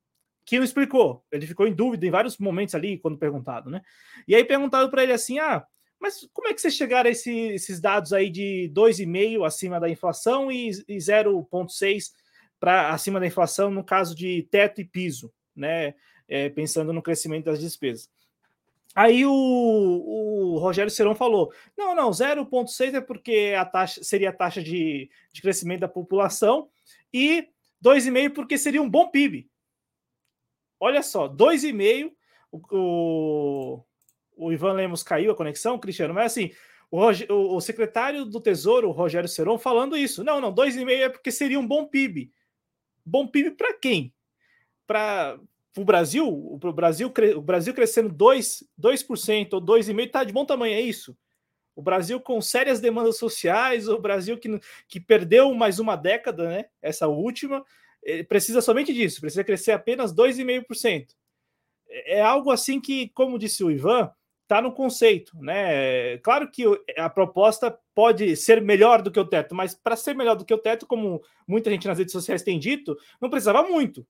que 0.45 0.59
não 0.59 0.65
explicou. 0.65 1.25
Ele 1.31 1.47
ficou 1.47 1.67
em 1.67 1.75
dúvida 1.75 2.07
em 2.07 2.11
vários 2.11 2.39
momentos 2.39 2.75
ali, 2.75 2.99
quando 2.99 3.19
perguntado, 3.19 3.71
né? 3.71 3.83
E 4.27 4.35
aí 4.35 4.45
perguntado 4.45 4.91
para 4.91 5.05
ele 5.05 5.13
assim: 5.13 5.39
ah, 5.39 5.65
mas 6.01 6.29
como 6.33 6.49
é 6.49 6.55
que 6.55 6.61
vocês 6.61 6.75
chegaram 6.75 7.09
a 7.09 7.13
esse, 7.13 7.31
esses 7.31 7.81
dados 7.81 8.13
aí 8.13 8.31
de 8.31 8.71
2,5 8.75 9.47
acima 9.47 9.79
da 9.79 9.89
inflação 9.89 10.51
e, 10.51 10.71
e 10.89 10.97
0,6 10.97 12.11
para 12.59 12.91
acima 12.91 13.21
da 13.21 13.27
inflação 13.27 13.71
no 13.71 13.85
caso 13.85 14.15
de 14.15 14.43
teto 14.51 14.81
e 14.81 14.85
piso, 14.85 15.33
né? 15.61 15.95
É, 16.29 16.49
pensando 16.49 16.93
no 16.93 17.03
crescimento 17.03 17.47
das 17.47 17.61
despesas. 17.61 18.09
Aí 18.95 19.25
o, 19.25 19.31
o 19.33 20.59
Rogério 20.59 20.91
Serão 20.91 21.15
falou: 21.15 21.53
não, 21.77 21.95
não, 21.95 22.11
0,6 22.11 22.95
é 22.95 23.01
porque 23.01 23.55
a 23.57 23.65
taxa 23.65 24.03
seria 24.03 24.31
a 24.31 24.33
taxa 24.33 24.63
de, 24.63 25.09
de 25.33 25.43
crescimento 25.43 25.81
da 25.81 25.89
população, 25.89 26.69
e 27.13 27.49
2,5 27.85 28.35
porque 28.35 28.59
seria 28.59 28.83
um 28.83 28.91
bom 28.91 29.09
PIB. 29.09 29.49
Olha 30.79 31.03
só, 31.03 31.29
2,5, 31.29 32.13
o, 32.51 32.61
o, 32.73 33.85
o 34.37 34.53
Ivan 34.53 34.73
Lemos 34.73 35.03
caiu 35.03 35.31
a 35.31 35.37
conexão, 35.37 35.79
Cristiano, 35.79 36.15
mas 36.15 36.33
assim, 36.33 36.51
o, 36.91 37.57
o 37.57 37.61
secretário 37.61 38.25
do 38.25 38.41
Tesouro, 38.41 38.89
o 38.89 38.93
Rogério 38.93 39.29
Seron, 39.29 39.59
falando 39.59 39.97
isso. 39.97 40.25
Não, 40.25 40.41
não, 40.41 40.53
2,5 40.53 40.91
é 40.91 41.09
porque 41.09 41.31
seria 41.31 41.61
um 41.61 41.67
bom 41.67 41.87
PIB. 41.87 42.33
Bom 43.05 43.27
PIB 43.27 43.53
para 43.53 43.75
quem? 43.75 44.13
Para 44.87 45.39
o 45.77 45.85
Brasil, 45.85 46.27
o 46.29 46.59
Brasil, 46.73 47.13
o 47.37 47.41
Brasil 47.41 47.73
crescendo 47.73 48.13
2%, 48.13 48.65
2% 48.79 49.53
ou 49.53 49.61
2,5% 49.61 50.07
está 50.07 50.25
de 50.25 50.33
bom 50.33 50.45
tamanho, 50.45 50.75
é 50.75 50.81
isso. 50.81 51.17
O 51.77 51.83
Brasil 51.83 52.21
com 52.21 52.41
sérias 52.41 52.81
demandas 52.81 53.17
sociais, 53.17 53.89
o 53.89 53.99
Brasil 53.99 54.37
que, 54.37 54.61
que 54.89 55.01
perdeu 55.01 55.55
mais 55.55 55.79
uma 55.79 55.97
década, 55.97 56.49
né? 56.49 56.65
Essa 56.83 57.07
última, 57.07 57.65
precisa 58.29 58.61
somente 58.61 58.93
disso, 58.93 59.21
precisa 59.21 59.45
crescer 59.45 59.73
apenas 59.73 60.13
2,5%. 60.13 61.15
É, 61.89 62.19
é 62.19 62.21
algo 62.23 62.51
assim 62.51 62.81
que, 62.81 63.09
como 63.11 63.39
disse 63.39 63.63
o 63.63 63.71
Ivan, 63.71 64.11
está 64.43 64.61
no 64.61 64.73
conceito, 64.73 65.39
né? 65.41 66.19
Claro 66.19 66.51
que 66.51 66.65
a 66.97 67.09
proposta 67.09 67.79
pode 67.95 68.35
ser 68.37 68.61
melhor 68.61 69.01
do 69.01 69.11
que 69.11 69.21
o 69.21 69.25
teto, 69.25 69.55
mas 69.55 69.75
para 69.75 69.95
ser 69.95 70.15
melhor 70.15 70.35
do 70.35 70.45
que 70.45 70.53
o 70.53 70.59
teto, 70.59 70.87
como 70.87 71.23
muita 71.47 71.71
gente 71.71 71.87
nas 71.87 71.99
redes 71.99 72.13
sociais 72.13 72.43
tem 72.43 72.59
dito, 72.59 72.97
não 73.21 73.31
precisava 73.31 73.63
muito. 73.63 74.05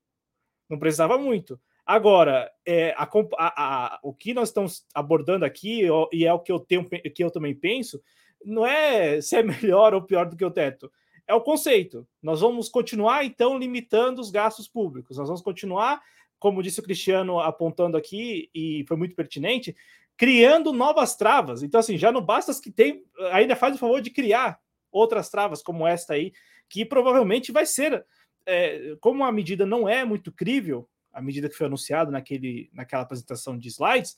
Não 0.71 0.79
precisava 0.79 1.19
muito. 1.19 1.61
Agora, 1.85 2.49
é, 2.65 2.93
a, 2.97 3.03
a, 3.37 3.95
a, 3.97 4.01
o 4.05 4.15
que 4.15 4.33
nós 4.33 4.49
estamos 4.51 4.87
abordando 4.95 5.45
aqui, 5.45 5.83
e 6.13 6.25
é 6.25 6.33
o 6.33 6.39
que 6.39 6.53
eu, 6.53 6.61
tenho, 6.61 6.89
que 6.89 7.25
eu 7.25 7.33
também 7.33 7.53
penso, 7.53 8.01
não 8.45 8.65
é 8.65 9.21
se 9.21 9.35
é 9.35 9.43
melhor 9.43 9.93
ou 9.93 10.01
pior 10.01 10.27
do 10.27 10.37
que 10.37 10.45
o 10.45 10.51
teto. 10.51 10.91
É 11.27 11.35
o 11.35 11.41
conceito. 11.41 12.07
Nós 12.23 12.41
vamos 12.41 12.69
continuar, 12.69 13.25
então, 13.25 13.59
limitando 13.59 14.21
os 14.21 14.31
gastos 14.31 14.69
públicos. 14.69 15.19
Nós 15.19 15.27
vamos 15.27 15.43
continuar, 15.43 16.01
como 16.39 16.63
disse 16.63 16.79
o 16.79 16.83
Cristiano 16.83 17.41
apontando 17.41 17.97
aqui, 17.97 18.49
e 18.55 18.85
foi 18.87 18.97
muito 18.97 19.17
pertinente, 19.17 19.77
criando 20.17 20.73
novas 20.73 21.17
travas. 21.17 21.63
Então, 21.63 21.81
assim, 21.81 21.99
já 21.99 22.13
não 22.13 22.21
basta 22.21 22.53
as 22.53 22.61
que 22.61 22.71
tem, 22.71 23.05
ainda 23.33 23.57
faz 23.57 23.75
o 23.75 23.79
favor 23.79 24.01
de 24.01 24.11
criar 24.11 24.61
outras 24.93 25.29
travas 25.29 25.63
como 25.63 25.87
esta 25.87 26.15
aí, 26.15 26.33
que 26.69 26.85
provavelmente 26.85 27.51
vai 27.51 27.67
ser 27.67 28.05
é, 28.51 28.97
como 29.01 29.25
a 29.25 29.31
medida 29.31 29.65
não 29.65 29.89
é 29.89 30.05
muito 30.05 30.33
crível, 30.33 30.89
a 31.13 31.23
medida 31.23 31.49
que 31.49 31.57
foi 31.57 31.67
anunciada 31.67 32.11
naquele, 32.11 32.69
naquela 32.73 33.03
apresentação 33.03 33.57
de 33.57 33.69
slides, 33.69 34.17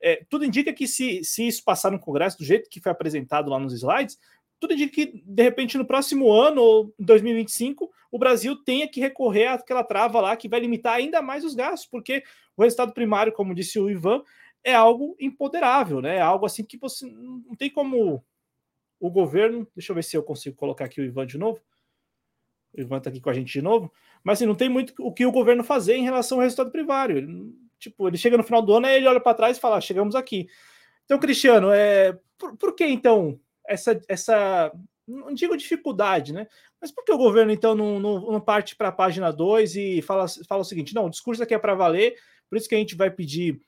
é, 0.00 0.24
tudo 0.28 0.44
indica 0.44 0.72
que 0.72 0.86
se, 0.86 1.22
se 1.24 1.46
isso 1.46 1.64
passar 1.64 1.90
no 1.90 1.98
Congresso 1.98 2.38
do 2.38 2.44
jeito 2.44 2.68
que 2.68 2.80
foi 2.80 2.90
apresentado 2.90 3.50
lá 3.50 3.58
nos 3.58 3.72
slides, 3.72 4.18
tudo 4.60 4.74
indica 4.74 4.92
que, 4.92 5.22
de 5.24 5.42
repente, 5.42 5.78
no 5.78 5.86
próximo 5.86 6.32
ano, 6.32 6.60
ou 6.60 6.94
em 6.98 7.04
2025, 7.04 7.90
o 8.10 8.18
Brasil 8.18 8.56
tenha 8.56 8.88
que 8.88 9.00
recorrer 9.00 9.46
àquela 9.46 9.84
trava 9.84 10.20
lá 10.20 10.36
que 10.36 10.48
vai 10.48 10.58
limitar 10.58 10.94
ainda 10.94 11.22
mais 11.22 11.44
os 11.44 11.54
gastos, 11.54 11.88
porque 11.88 12.24
o 12.56 12.62
resultado 12.62 12.92
primário, 12.92 13.32
como 13.32 13.54
disse 13.54 13.78
o 13.78 13.88
Ivan, 13.88 14.22
é 14.64 14.74
algo 14.74 15.16
empoderável, 15.20 16.00
né? 16.00 16.16
É 16.16 16.20
algo 16.20 16.44
assim 16.44 16.64
que 16.64 16.76
você 16.76 17.06
não 17.06 17.54
tem 17.56 17.70
como 17.70 18.24
o 18.98 19.10
governo. 19.10 19.66
Deixa 19.74 19.92
eu 19.92 19.94
ver 19.94 20.02
se 20.02 20.16
eu 20.16 20.22
consigo 20.22 20.56
colocar 20.56 20.86
aqui 20.86 21.00
o 21.00 21.04
Ivan 21.04 21.26
de 21.26 21.38
novo. 21.38 21.60
Ivan 22.82 22.98
está 22.98 23.10
aqui 23.10 23.20
com 23.20 23.30
a 23.30 23.34
gente 23.34 23.52
de 23.52 23.62
novo. 23.62 23.92
Mas 24.22 24.38
assim, 24.38 24.46
não 24.46 24.54
tem 24.54 24.68
muito 24.68 24.94
o 24.98 25.12
que 25.12 25.26
o 25.26 25.32
governo 25.32 25.64
fazer 25.64 25.96
em 25.96 26.04
relação 26.04 26.38
ao 26.38 26.42
resultado 26.42 26.70
primário. 26.70 27.18
Ele, 27.18 27.52
tipo, 27.78 28.08
ele 28.08 28.16
chega 28.16 28.36
no 28.36 28.42
final 28.42 28.62
do 28.62 28.74
ano 28.74 28.86
e 28.86 28.96
ele 28.96 29.06
olha 29.06 29.20
para 29.20 29.34
trás 29.34 29.56
e 29.56 29.60
fala: 29.60 29.76
ah, 29.76 29.80
chegamos 29.80 30.14
aqui. 30.14 30.48
Então, 31.04 31.18
Cristiano, 31.18 31.70
é, 31.70 32.18
por, 32.36 32.56
por 32.56 32.74
que 32.74 32.84
então 32.84 33.40
essa, 33.66 34.00
essa. 34.08 34.72
Não 35.06 35.32
digo 35.32 35.56
dificuldade, 35.56 36.32
né? 36.32 36.46
Mas 36.80 36.92
por 36.92 37.04
que 37.04 37.12
o 37.12 37.18
governo, 37.18 37.50
então, 37.50 37.74
não, 37.74 37.98
não, 37.98 38.20
não 38.32 38.40
parte 38.40 38.76
para 38.76 38.88
a 38.88 38.92
página 38.92 39.32
2 39.32 39.76
e 39.76 40.02
fala, 40.02 40.26
fala 40.46 40.62
o 40.62 40.64
seguinte: 40.64 40.94
não, 40.94 41.06
o 41.06 41.10
discurso 41.10 41.42
aqui 41.42 41.54
é 41.54 41.58
para 41.58 41.74
valer, 41.74 42.16
por 42.48 42.56
isso 42.56 42.68
que 42.68 42.74
a 42.74 42.78
gente 42.78 42.94
vai 42.94 43.10
pedir 43.10 43.60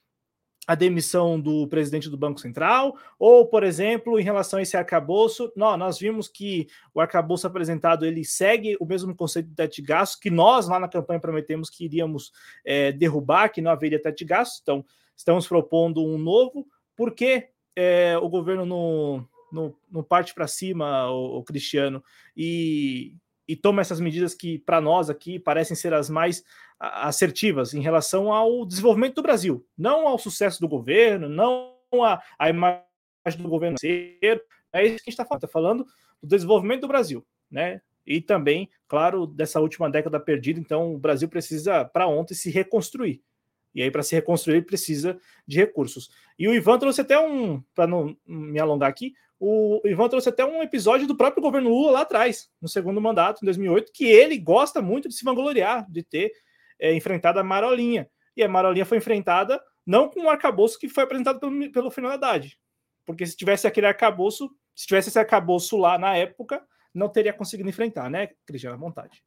a 0.67 0.75
demissão 0.75 1.41
do 1.41 1.67
presidente 1.67 2.09
do 2.09 2.17
Banco 2.17 2.41
Central, 2.41 2.97
ou, 3.19 3.47
por 3.47 3.65
exemplo, 3.65 4.21
em 4.21 4.23
relação 4.23 4.59
a 4.59 4.63
esse 4.63 4.77
arcabouço, 4.77 5.53
não, 5.57 5.77
nós 5.77 5.99
vimos 5.99 6.29
que 6.29 6.69
o 6.95 7.01
arcabouço 7.01 7.47
apresentado 7.47 8.05
ele 8.05 8.25
segue 8.25 8.77
o 8.79 8.85
mesmo 8.85 9.15
conceito 9.15 9.49
de 9.49 9.55
teto 9.55 9.77
de 9.77 9.83
gastos 9.83 10.21
que 10.21 10.31
nós 10.31 10.69
lá 10.69 10.79
na 10.79 10.89
campanha 10.89 11.19
prometemos 11.19 11.71
que 11.71 11.85
iríamos 11.85 12.31
é, 12.65 12.93
derrubar, 12.93 13.49
que 13.49 13.63
não 13.63 13.71
haveria 13.71 14.01
teto 14.01 14.19
de 14.19 14.25
gastos, 14.25 14.61
então 14.63 14.85
estamos 15.17 15.49
propondo 15.49 16.05
um 16.05 16.19
novo, 16.19 16.67
porque 16.95 17.49
é, 17.75 18.17
o 18.19 18.29
governo 18.29 18.65
não, 18.65 19.75
não, 19.91 20.03
parte 20.03 20.35
para 20.35 20.47
cima, 20.47 21.11
o, 21.11 21.39
o 21.39 21.43
Cristiano, 21.43 22.03
e, 22.37 23.15
e 23.49 23.57
toma 23.57 23.81
essas 23.81 24.01
medidas 24.01 24.35
que, 24.35 24.59
para 24.59 24.81
nós 24.81 25.11
aqui, 25.11 25.39
parecem 25.39 25.77
ser 25.77 25.93
as 25.95 26.09
mais 26.09 26.45
assertivas 26.81 27.75
em 27.75 27.81
relação 27.81 28.33
ao 28.33 28.65
desenvolvimento 28.65 29.17
do 29.17 29.23
Brasil, 29.23 29.67
não 29.77 30.09
ao 30.09 30.19
sucesso 30.19 30.59
do 30.61 30.67
governo, 30.67 31.29
não 31.29 31.75
à, 32.39 32.49
imagem 32.49 32.83
do 33.37 33.49
governo. 33.49 33.77
É 33.83 34.33
isso 34.33 34.41
que 34.73 34.75
a 34.75 34.81
gente 34.83 35.09
está 35.09 35.27
falando, 35.27 35.45
está 35.45 35.53
falando 35.53 35.87
do 36.23 36.29
desenvolvimento 36.29 36.81
do 36.81 36.89
Brasil, 36.89 37.25
né? 37.51 37.83
E 38.07 38.21
também, 38.21 38.71
claro, 38.89 39.27
dessa 39.27 39.61
última 39.61 39.91
década 39.91 40.19
perdida. 40.19 40.59
Então, 40.59 40.95
o 40.95 40.99
Brasil 40.99 41.29
precisa, 41.29 41.85
para 41.85 42.07
ontem, 42.07 42.35
se 42.35 42.51
reconstruir. 42.51 43.23
E 43.75 43.83
aí, 43.83 43.91
para 43.91 44.03
se 44.03 44.15
reconstruir, 44.15 44.63
precisa 44.63 45.21
de 45.47 45.59
recursos. 45.59 46.11
E 46.39 46.49
o 46.49 46.55
Ivan 46.55 46.79
trouxe 46.79 47.03
até 47.03 47.19
um, 47.19 47.63
para 47.75 47.87
não 47.87 48.17
me 48.27 48.59
alongar 48.59 48.89
aqui, 48.89 49.15
O 49.39 49.81
Ivan 49.85 50.09
trouxe 50.09 50.29
até 50.29 50.45
um 50.45 50.63
episódio 50.63 51.07
do 51.07 51.17
próprio 51.17 51.43
governo 51.43 51.71
Lula 51.71 51.93
lá 51.93 52.01
atrás, 52.01 52.51
no 52.61 52.69
segundo 52.69 53.01
mandato, 53.01 53.43
em 53.43 53.47
2008, 53.47 53.93
que 53.93 54.05
ele 54.05 54.39
gosta 54.39 54.83
muito 54.83 55.09
de 55.09 55.15
se 55.15 55.25
vangloriar, 55.25 55.91
de 55.91 56.03
ter 56.03 56.33
é, 56.81 56.95
enfrentado 56.95 57.39
a 57.39 57.45
Marolinha. 57.45 58.09
E 58.37 58.43
a 58.43 58.49
Marolinha 58.49 58.87
foi 58.87 58.99
enfrentada 58.99 59.61
não 59.87 60.09
com 60.09 60.25
o 60.25 60.31
arcabouço 60.31 60.79
que 60.79 60.89
foi 60.89 61.05
apresentado 61.05 61.41
pelo, 61.41 61.73
pelo 61.73 61.91
Fernando 61.91 62.15
Haddad. 62.15 62.57
Porque 63.05 63.27
se 63.27 63.37
tivesse 63.37 63.67
aquele 63.67 63.87
arcabouço, 63.87 64.51
se 64.75 64.87
tivesse 64.87 65.09
esse 65.09 65.19
arcabouço 65.19 65.77
lá 65.77 65.99
na 65.99 66.17
época, 66.17 66.63
não 66.95 67.09
teria 67.09 67.33
conseguido 67.33 67.69
enfrentar, 67.69 68.11
né, 68.11 68.29
Cristiano? 68.47 68.77
À 68.77 68.79
vontade. 68.79 69.23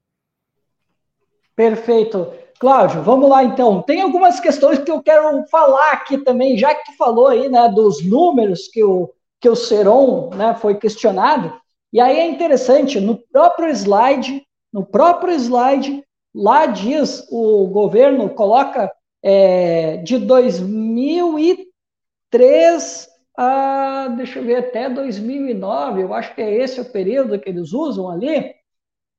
Perfeito. 1.56 2.34
Cláudio, 2.60 3.04
vamos 3.04 3.30
lá 3.30 3.44
então. 3.44 3.82
Tem 3.82 4.02
algumas 4.02 4.40
questões 4.40 4.80
que 4.80 4.90
eu 4.90 5.04
quero 5.04 5.46
falar 5.48 5.92
aqui 5.92 6.18
também, 6.18 6.58
já 6.58 6.74
que 6.74 6.92
tu 6.92 6.98
falou 6.98 7.28
aí, 7.28 7.50
né, 7.50 7.70
dos 7.70 8.04
números 8.04 8.68
que 8.68 8.84
o 8.84 9.14
que 9.44 9.50
o 9.50 9.58
Seron 9.58 10.30
né, 10.30 10.56
foi 10.56 10.76
questionado. 10.76 11.54
E 11.92 12.00
aí 12.00 12.18
é 12.18 12.26
interessante, 12.26 13.02
no 13.02 13.18
próprio 13.18 13.68
slide, 13.72 14.42
no 14.72 14.86
próprio 14.86 15.34
slide, 15.34 16.02
lá 16.34 16.66
diz, 16.66 17.28
o 17.30 17.68
governo 17.68 18.30
coloca 18.30 18.90
é, 19.22 19.98
de 19.98 20.18
2003 20.18 23.14
a, 23.38 24.08
deixa 24.16 24.40
eu 24.40 24.46
ver, 24.46 24.58
até 24.58 24.90
2009, 24.90 26.04
eu 26.04 26.14
acho 26.14 26.34
que 26.36 26.42
é 26.42 26.54
esse 26.54 26.80
o 26.80 26.92
período 26.92 27.40
que 27.40 27.50
eles 27.50 27.74
usam 27.74 28.10
ali. 28.10 28.54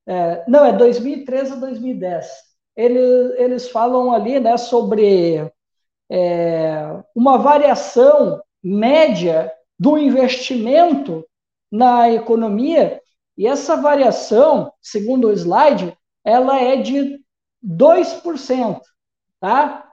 É, 0.06 0.44
não, 0.48 0.64
é 0.64 0.72
2003 0.72 1.52
a 1.52 1.56
2010. 1.56 2.26
Eles, 2.76 3.38
eles 3.38 3.68
falam 3.68 4.12
ali 4.12 4.40
né, 4.40 4.56
sobre 4.56 5.50
é, 6.10 7.02
uma 7.14 7.38
variação 7.38 8.42
média 8.62 9.52
do 9.78 9.98
investimento 9.98 11.24
na 11.70 12.10
economia, 12.10 13.00
e 13.36 13.48
essa 13.48 13.76
variação, 13.76 14.72
segundo 14.80 15.26
o 15.26 15.32
slide, 15.32 15.96
ela 16.25 16.61
é 16.61 16.77
de 16.77 17.20
2%, 17.62 18.81
tá? 19.41 19.89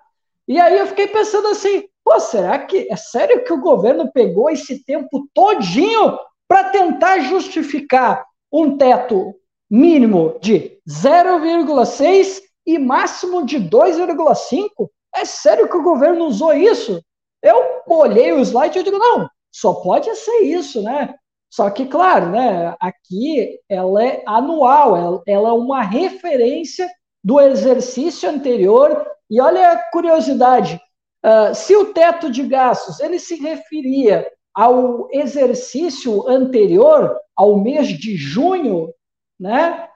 E 0.47 0.59
aí 0.59 0.77
eu 0.77 0.87
fiquei 0.87 1.07
pensando 1.07 1.49
assim, 1.49 1.83
pô, 2.03 2.19
será 2.19 2.59
que 2.59 2.87
é 2.91 2.95
sério 2.95 3.43
que 3.43 3.53
o 3.53 3.61
governo 3.61 4.11
pegou 4.11 4.49
esse 4.49 4.83
tempo 4.83 5.27
todinho 5.33 6.17
para 6.47 6.69
tentar 6.69 7.19
justificar 7.19 8.25
um 8.51 8.77
teto 8.77 9.33
mínimo 9.69 10.37
de 10.41 10.77
0,6 10.89 12.41
e 12.65 12.77
máximo 12.77 13.45
de 13.45 13.57
2,5? 13.57 14.89
É 15.15 15.25
sério 15.25 15.69
que 15.69 15.77
o 15.77 15.83
governo 15.83 16.25
usou 16.25 16.53
isso? 16.53 17.01
Eu 17.41 17.81
olhei 17.87 18.31
o 18.33 18.39
slide 18.39 18.79
e 18.79 18.83
digo, 18.83 18.97
não, 18.97 19.29
só 19.51 19.73
pode 19.73 20.13
ser 20.15 20.39
isso, 20.41 20.81
né? 20.81 21.15
Só 21.51 21.69
que, 21.69 21.85
claro, 21.85 22.29
né, 22.29 22.75
aqui 22.79 23.59
ela 23.67 24.03
é 24.03 24.23
anual, 24.25 25.21
ela 25.27 25.49
é 25.49 25.51
uma 25.51 25.81
referência 25.81 26.89
do 27.23 27.41
exercício 27.41 28.29
anterior. 28.29 29.05
E 29.29 29.41
olha 29.41 29.71
a 29.71 29.91
curiosidade, 29.91 30.79
uh, 31.25 31.53
se 31.53 31.75
o 31.75 31.93
teto 31.93 32.31
de 32.31 32.43
gastos 32.43 32.99
ele 33.01 33.19
se 33.19 33.35
referia 33.35 34.25
ao 34.53 35.09
exercício 35.11 36.27
anterior, 36.27 37.17
ao 37.35 37.59
mês 37.59 37.89
de 37.89 38.15
junho, 38.15 38.93
né? 39.39 39.87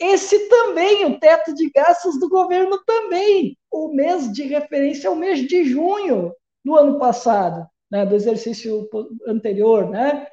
Esse 0.00 0.48
também, 0.48 1.06
o 1.06 1.18
teto 1.20 1.54
de 1.54 1.70
gastos 1.70 2.18
do 2.18 2.28
governo 2.28 2.78
também, 2.84 3.56
o 3.70 3.88
mês 3.88 4.32
de 4.32 4.42
referência 4.42 5.06
é 5.06 5.10
o 5.10 5.16
mês 5.16 5.46
de 5.46 5.64
junho 5.64 6.34
do 6.64 6.74
ano 6.76 6.98
passado 6.98 7.68
né, 7.90 8.04
do 8.04 8.16
exercício 8.16 8.88
anterior, 9.26 9.88
né? 9.88 10.26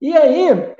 E 0.00 0.16
aí 0.16 0.76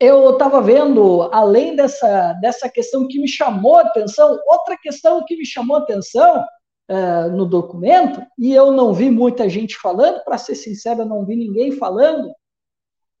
eu 0.00 0.32
estava 0.32 0.60
vendo, 0.60 1.22
além 1.32 1.74
dessa, 1.74 2.34
dessa 2.34 2.68
questão 2.68 3.08
que 3.08 3.18
me 3.18 3.26
chamou 3.26 3.76
a 3.76 3.82
atenção, 3.82 4.38
outra 4.46 4.76
questão 4.80 5.24
que 5.24 5.36
me 5.36 5.44
chamou 5.44 5.76
a 5.76 5.80
atenção 5.80 6.44
uh, 6.88 7.30
no 7.36 7.44
documento, 7.44 8.24
e 8.38 8.54
eu 8.54 8.70
não 8.70 8.92
vi 8.92 9.10
muita 9.10 9.48
gente 9.48 9.76
falando, 9.76 10.22
para 10.24 10.38
ser 10.38 10.54
sincero, 10.54 11.00
eu 11.00 11.06
não 11.06 11.24
vi 11.24 11.34
ninguém 11.34 11.72
falando, 11.72 12.32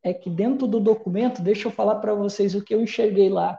é 0.04 0.14
que 0.14 0.30
dentro 0.30 0.68
do 0.68 0.78
documento, 0.78 1.42
deixa 1.42 1.66
eu 1.66 1.72
falar 1.72 1.96
para 1.96 2.14
vocês 2.14 2.54
o 2.54 2.62
que 2.62 2.74
eu 2.74 2.80
enxerguei 2.80 3.28
lá. 3.28 3.58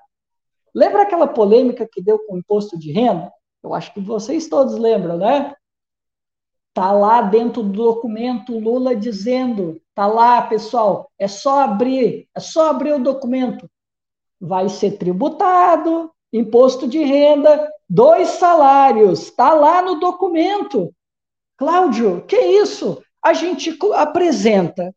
Lembra 0.74 1.02
aquela 1.02 1.28
polêmica 1.28 1.88
que 1.91 2.02
deu 2.02 2.20
com 2.20 2.36
o 2.36 2.38
imposto 2.38 2.80
de 2.80 2.91
renda? 2.91 3.30
Eu 3.62 3.74
acho 3.74 3.93
que 3.93 4.00
vocês 4.00 4.47
todos 4.47 4.78
lembram, 4.78 5.18
né? 5.18 5.54
Está 6.80 6.93
lá 6.93 7.21
dentro 7.21 7.61
do 7.61 7.73
documento 7.73 8.57
Lula 8.57 8.95
dizendo, 8.95 9.82
está 9.89 10.07
lá, 10.07 10.41
pessoal, 10.43 11.11
é 11.19 11.27
só 11.27 11.59
abrir, 11.59 12.30
é 12.34 12.39
só 12.39 12.69
abrir 12.69 12.93
o 12.93 13.03
documento. 13.03 13.69
Vai 14.39 14.69
ser 14.69 14.91
tributado, 14.91 16.09
imposto 16.32 16.88
de 16.88 17.03
renda, 17.03 17.69
dois 17.89 18.30
salários, 18.30 19.23
está 19.23 19.53
lá 19.53 19.82
no 19.82 19.99
documento. 19.99 20.95
Cláudio, 21.57 22.23
que 22.25 22.38
isso? 22.38 23.03
A 23.21 23.34
gente 23.34 23.77
apresenta 23.95 24.95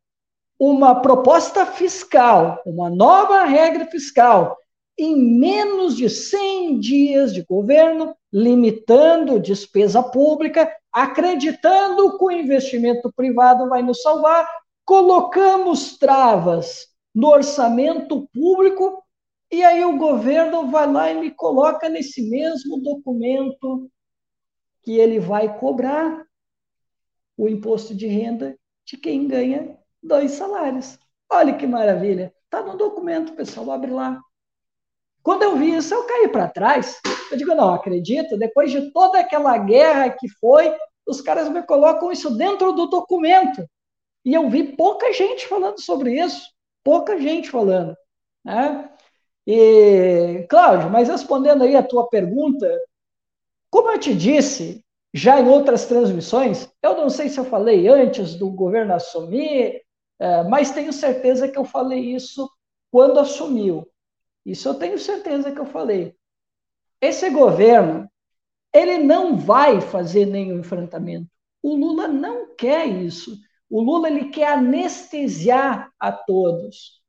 uma 0.60 0.94
proposta 0.94 1.66
fiscal, 1.66 2.62
uma 2.64 2.88
nova 2.88 3.42
regra 3.42 3.86
fiscal, 3.86 4.56
em 5.02 5.16
menos 5.16 5.96
de 5.96 6.08
100 6.08 6.78
dias 6.78 7.34
de 7.34 7.42
governo, 7.42 8.14
limitando 8.32 9.40
despesa 9.40 10.02
pública, 10.02 10.72
acreditando 10.92 12.16
que 12.16 12.24
o 12.24 12.30
investimento 12.30 13.12
privado 13.12 13.68
vai 13.68 13.82
nos 13.82 14.00
salvar, 14.00 14.48
colocamos 14.84 15.98
travas 15.98 16.86
no 17.12 17.28
orçamento 17.28 18.28
público 18.32 19.02
e 19.50 19.64
aí 19.64 19.84
o 19.84 19.98
governo 19.98 20.70
vai 20.70 20.90
lá 20.90 21.10
e 21.10 21.20
me 21.20 21.30
coloca 21.32 21.88
nesse 21.88 22.22
mesmo 22.30 22.80
documento 22.80 23.90
que 24.82 24.92
ele 24.92 25.18
vai 25.18 25.58
cobrar 25.58 26.24
o 27.36 27.48
imposto 27.48 27.92
de 27.94 28.06
renda 28.06 28.56
de 28.84 28.96
quem 28.96 29.26
ganha 29.26 29.76
dois 30.00 30.32
salários. 30.32 30.98
Olha 31.28 31.56
que 31.56 31.66
maravilha. 31.66 32.32
Está 32.44 32.62
no 32.62 32.76
documento, 32.76 33.34
pessoal, 33.34 33.72
abre 33.72 33.90
lá. 33.90 34.20
Quando 35.22 35.42
eu 35.42 35.56
vi 35.56 35.76
isso, 35.76 35.94
eu 35.94 36.04
caí 36.04 36.28
para 36.28 36.48
trás. 36.48 37.00
Eu 37.30 37.36
digo, 37.36 37.54
não, 37.54 37.72
acredito, 37.72 38.36
depois 38.36 38.70
de 38.70 38.90
toda 38.90 39.20
aquela 39.20 39.56
guerra 39.58 40.10
que 40.10 40.28
foi, 40.28 40.74
os 41.06 41.20
caras 41.20 41.48
me 41.48 41.62
colocam 41.62 42.10
isso 42.10 42.30
dentro 42.36 42.72
do 42.72 42.86
documento. 42.86 43.64
E 44.24 44.34
eu 44.34 44.48
vi 44.48 44.76
pouca 44.76 45.12
gente 45.12 45.46
falando 45.46 45.80
sobre 45.80 46.20
isso, 46.20 46.48
pouca 46.82 47.18
gente 47.18 47.50
falando. 47.50 47.96
Né? 48.44 48.90
E, 49.46 50.46
Cláudio, 50.48 50.90
mas 50.90 51.08
respondendo 51.08 51.62
aí 51.62 51.76
a 51.76 51.82
tua 51.82 52.08
pergunta, 52.08 52.68
como 53.70 53.90
eu 53.90 53.98
te 53.98 54.14
disse 54.14 54.84
já 55.14 55.40
em 55.40 55.48
outras 55.48 55.86
transmissões, 55.86 56.68
eu 56.82 56.96
não 56.96 57.10
sei 57.10 57.28
se 57.28 57.38
eu 57.38 57.44
falei 57.44 57.88
antes 57.88 58.34
do 58.34 58.50
governo 58.50 58.94
assumir, 58.94 59.82
é, 60.18 60.42
mas 60.44 60.70
tenho 60.70 60.92
certeza 60.92 61.48
que 61.48 61.58
eu 61.58 61.64
falei 61.64 62.00
isso 62.00 62.48
quando 62.90 63.18
assumiu. 63.18 63.86
Isso 64.44 64.68
eu 64.68 64.74
tenho 64.74 64.98
certeza 64.98 65.52
que 65.52 65.58
eu 65.58 65.66
falei. 65.66 66.14
Esse 67.00 67.30
governo, 67.30 68.08
ele 68.72 68.98
não 68.98 69.36
vai 69.36 69.80
fazer 69.80 70.26
nenhum 70.26 70.58
enfrentamento. 70.58 71.28
O 71.62 71.74
Lula 71.74 72.08
não 72.08 72.54
quer 72.56 72.86
isso. 72.86 73.36
O 73.70 73.80
Lula 73.80 74.08
ele 74.08 74.30
quer 74.30 74.52
anestesiar 74.52 75.90
a 75.98 76.10
todos. 76.12 77.00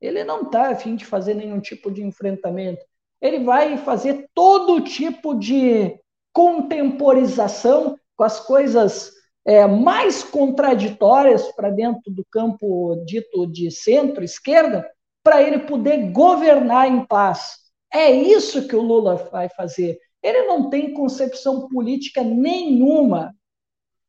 Ele 0.00 0.24
não 0.24 0.42
está 0.42 0.70
a 0.70 0.74
fim 0.74 0.96
de 0.96 1.04
fazer 1.04 1.34
nenhum 1.34 1.60
tipo 1.60 1.90
de 1.90 2.02
enfrentamento. 2.02 2.84
Ele 3.20 3.44
vai 3.44 3.78
fazer 3.78 4.28
todo 4.34 4.80
tipo 4.80 5.34
de 5.34 5.98
contemporização 6.32 7.96
com 8.16 8.24
as 8.24 8.40
coisas 8.40 9.12
é, 9.44 9.66
mais 9.66 10.22
contraditórias 10.22 11.50
para 11.52 11.70
dentro 11.70 12.10
do 12.10 12.24
campo 12.30 12.96
dito 13.04 13.46
de 13.46 13.70
centro-esquerda, 13.70 14.88
para 15.22 15.42
ele 15.42 15.60
poder 15.60 16.10
governar 16.10 16.88
em 16.88 17.04
paz. 17.06 17.58
É 17.92 18.10
isso 18.10 18.66
que 18.66 18.74
o 18.74 18.82
Lula 18.82 19.16
vai 19.30 19.48
fazer. 19.50 19.98
Ele 20.22 20.42
não 20.46 20.70
tem 20.70 20.94
concepção 20.94 21.68
política 21.68 22.22
nenhuma, 22.22 23.34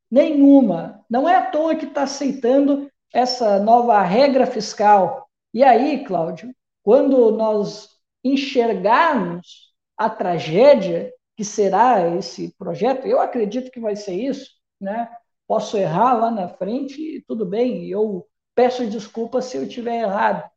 nenhuma. 0.09 1.03
Não 1.09 1.27
é 1.27 1.35
à 1.35 1.45
toa 1.49 1.75
que 1.75 1.85
está 1.85 2.03
aceitando 2.03 2.89
essa 3.13 3.59
nova 3.59 4.01
regra 4.01 4.45
fiscal. 4.45 5.27
E 5.53 5.63
aí, 5.63 6.03
Cláudio, 6.03 6.53
quando 6.81 7.31
nós 7.31 7.89
enxergarmos 8.23 9.73
a 9.97 10.09
tragédia 10.09 11.11
que 11.35 11.43
será 11.43 12.15
esse 12.15 12.55
projeto, 12.57 13.05
eu 13.05 13.19
acredito 13.19 13.71
que 13.71 13.79
vai 13.79 13.95
ser 13.95 14.13
isso, 14.13 14.51
né? 14.79 15.09
Posso 15.47 15.77
errar 15.77 16.13
lá 16.13 16.31
na 16.31 16.47
frente, 16.47 17.23
tudo 17.27 17.45
bem, 17.45 17.87
eu 17.87 18.25
peço 18.55 18.85
desculpas 18.87 19.45
se 19.45 19.57
eu 19.57 19.67
tiver 19.67 20.01
errado 20.01 20.49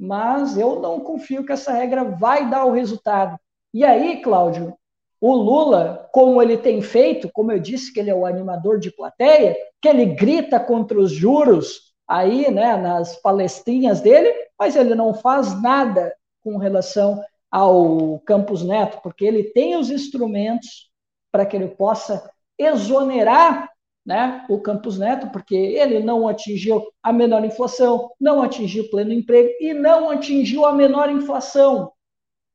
mas 0.00 0.56
eu 0.56 0.80
não 0.80 1.00
confio 1.00 1.44
que 1.44 1.52
essa 1.52 1.72
regra 1.72 2.04
vai 2.04 2.48
dar 2.48 2.64
o 2.64 2.72
resultado. 2.72 3.38
E 3.72 3.84
aí, 3.84 4.22
Cláudio, 4.22 4.74
o 5.20 5.34
Lula, 5.34 6.08
como 6.12 6.40
ele 6.40 6.56
tem 6.56 6.80
feito, 6.80 7.30
como 7.30 7.52
eu 7.52 7.58
disse 7.58 7.92
que 7.92 8.00
ele 8.00 8.08
é 8.08 8.14
o 8.14 8.24
animador 8.24 8.78
de 8.78 8.90
plateia, 8.90 9.54
que 9.82 9.88
ele 9.88 10.06
grita 10.06 10.58
contra 10.58 10.98
os 10.98 11.12
juros 11.12 11.92
aí, 12.08 12.50
né, 12.50 12.76
nas 12.76 13.20
palestrinhas 13.20 14.00
dele, 14.00 14.32
mas 14.58 14.74
ele 14.74 14.94
não 14.94 15.12
faz 15.12 15.60
nada 15.60 16.14
com 16.42 16.56
relação 16.56 17.22
ao 17.50 18.18
Campos 18.20 18.62
Neto, 18.62 19.00
porque 19.02 19.24
ele 19.24 19.44
tem 19.44 19.76
os 19.76 19.90
instrumentos 19.90 20.90
para 21.30 21.44
que 21.44 21.56
ele 21.56 21.68
possa 21.68 22.28
exonerar 22.58 23.70
né, 24.04 24.46
o 24.48 24.60
Campos 24.60 24.98
Neto, 24.98 25.30
porque 25.30 25.54
ele 25.54 26.00
não 26.00 26.26
atingiu 26.26 26.82
a 27.02 27.12
menor 27.12 27.44
inflação, 27.44 28.10
não 28.20 28.42
atingiu 28.42 28.84
o 28.84 28.90
pleno 28.90 29.12
emprego 29.12 29.50
e 29.60 29.74
não 29.74 30.10
atingiu 30.10 30.64
a 30.64 30.72
menor 30.72 31.10
inflação. 31.10 31.92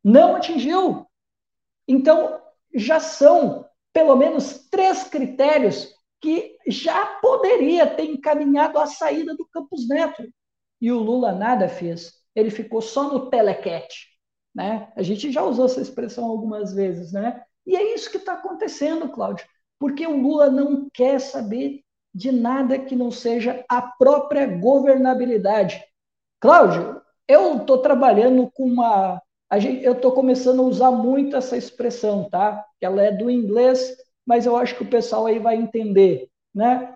Não 0.03 0.35
atingiu. 0.35 1.05
Então, 1.87 2.39
já 2.73 2.99
são 2.99 3.65
pelo 3.93 4.15
menos 4.15 4.67
três 4.69 5.03
critérios 5.03 5.95
que 6.19 6.57
já 6.67 7.05
poderia 7.21 7.87
ter 7.87 8.05
encaminhado 8.05 8.79
a 8.79 8.87
saída 8.87 9.35
do 9.35 9.47
Campos 9.47 9.87
Neto. 9.87 10.23
E 10.81 10.91
o 10.91 10.99
Lula 10.99 11.31
nada 11.31 11.69
fez. 11.69 12.13
Ele 12.35 12.49
ficou 12.49 12.81
só 12.81 13.11
no 13.11 13.29
telequete. 13.29 14.07
Né? 14.53 14.91
A 14.95 15.03
gente 15.03 15.31
já 15.31 15.43
usou 15.43 15.65
essa 15.65 15.81
expressão 15.81 16.25
algumas 16.25 16.73
vezes. 16.73 17.13
Né? 17.13 17.41
E 17.65 17.75
é 17.75 17.93
isso 17.93 18.09
que 18.09 18.17
está 18.17 18.33
acontecendo, 18.33 19.09
Cláudio. 19.09 19.45
Porque 19.79 20.05
o 20.05 20.15
Lula 20.15 20.49
não 20.49 20.89
quer 20.93 21.19
saber 21.19 21.81
de 22.13 22.31
nada 22.31 22.79
que 22.79 22.95
não 22.95 23.11
seja 23.11 23.63
a 23.69 23.81
própria 23.81 24.45
governabilidade. 24.45 25.83
Cláudio, 26.39 27.01
eu 27.27 27.57
estou 27.57 27.79
trabalhando 27.79 28.49
com 28.53 28.63
uma. 28.65 29.21
Gente, 29.57 29.83
eu 29.83 29.93
estou 29.93 30.11
começando 30.11 30.61
a 30.61 30.65
usar 30.65 30.91
muito 30.91 31.35
essa 31.35 31.55
expressão, 31.55 32.29
tá? 32.29 32.65
Ela 32.81 33.03
é 33.03 33.11
do 33.11 33.29
inglês 33.29 33.95
mas 34.25 34.45
eu 34.45 34.57
acho 34.57 34.75
que 34.75 34.83
o 34.83 34.89
pessoal 34.89 35.27
aí 35.27 35.37
vai 35.37 35.55
entender, 35.55 36.29
né? 36.53 36.95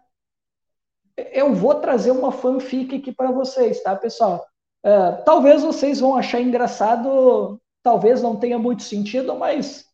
Eu 1.31 1.53
vou 1.53 1.75
trazer 1.75 2.11
uma 2.11 2.31
fanfic 2.31 2.95
aqui 2.95 3.11
para 3.11 3.31
vocês, 3.31 3.83
tá, 3.83 3.95
pessoal? 3.95 4.45
Uh, 4.83 5.23
talvez 5.25 5.61
vocês 5.61 5.99
vão 5.99 6.15
achar 6.15 6.41
engraçado, 6.41 7.61
talvez 7.83 8.23
não 8.23 8.37
tenha 8.37 8.57
muito 8.57 8.83
sentido, 8.83 9.35
mas 9.35 9.85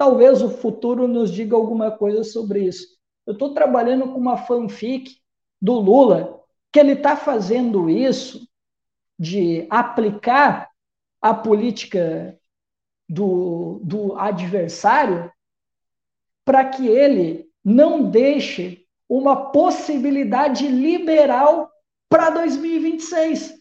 talvez 0.00 0.40
o 0.40 0.48
futuro 0.48 1.06
nos 1.06 1.30
diga 1.30 1.54
alguma 1.54 1.90
coisa 1.90 2.24
sobre 2.24 2.64
isso. 2.64 2.96
Eu 3.26 3.34
estou 3.34 3.52
trabalhando 3.52 4.08
com 4.08 4.18
uma 4.18 4.38
fanfic 4.38 5.18
do 5.60 5.74
Lula, 5.74 6.42
que 6.72 6.80
ele 6.80 6.92
está 6.92 7.14
fazendo 7.14 7.90
isso 7.90 8.48
de 9.18 9.66
aplicar 9.68 10.70
a 11.20 11.34
política 11.34 12.34
do, 13.06 13.82
do 13.84 14.16
adversário 14.16 15.30
para 16.46 16.64
que 16.64 16.88
ele 16.88 17.50
não 17.62 18.10
deixe 18.10 18.86
uma 19.06 19.50
possibilidade 19.50 20.66
liberal 20.66 21.70
para 22.08 22.30
2026. 22.30 23.59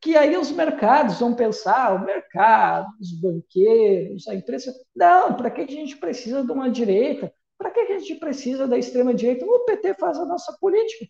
Que 0.00 0.16
aí 0.16 0.36
os 0.36 0.50
mercados 0.50 1.20
vão 1.20 1.34
pensar, 1.34 1.94
o 1.94 2.04
mercado, 2.04 2.88
os 3.00 3.12
banqueiros, 3.12 4.26
a 4.28 4.34
imprensa. 4.34 4.72
Não, 4.94 5.34
para 5.34 5.50
que 5.50 5.60
a 5.60 5.66
gente 5.66 5.96
precisa 5.96 6.42
de 6.42 6.50
uma 6.50 6.70
direita? 6.70 7.32
Para 7.58 7.70
que 7.70 7.80
a 7.80 7.98
gente 7.98 8.14
precisa 8.16 8.66
da 8.66 8.78
extrema-direita? 8.78 9.44
O 9.44 9.64
PT 9.64 9.94
faz 9.94 10.18
a 10.18 10.24
nossa 10.24 10.56
política. 10.58 11.06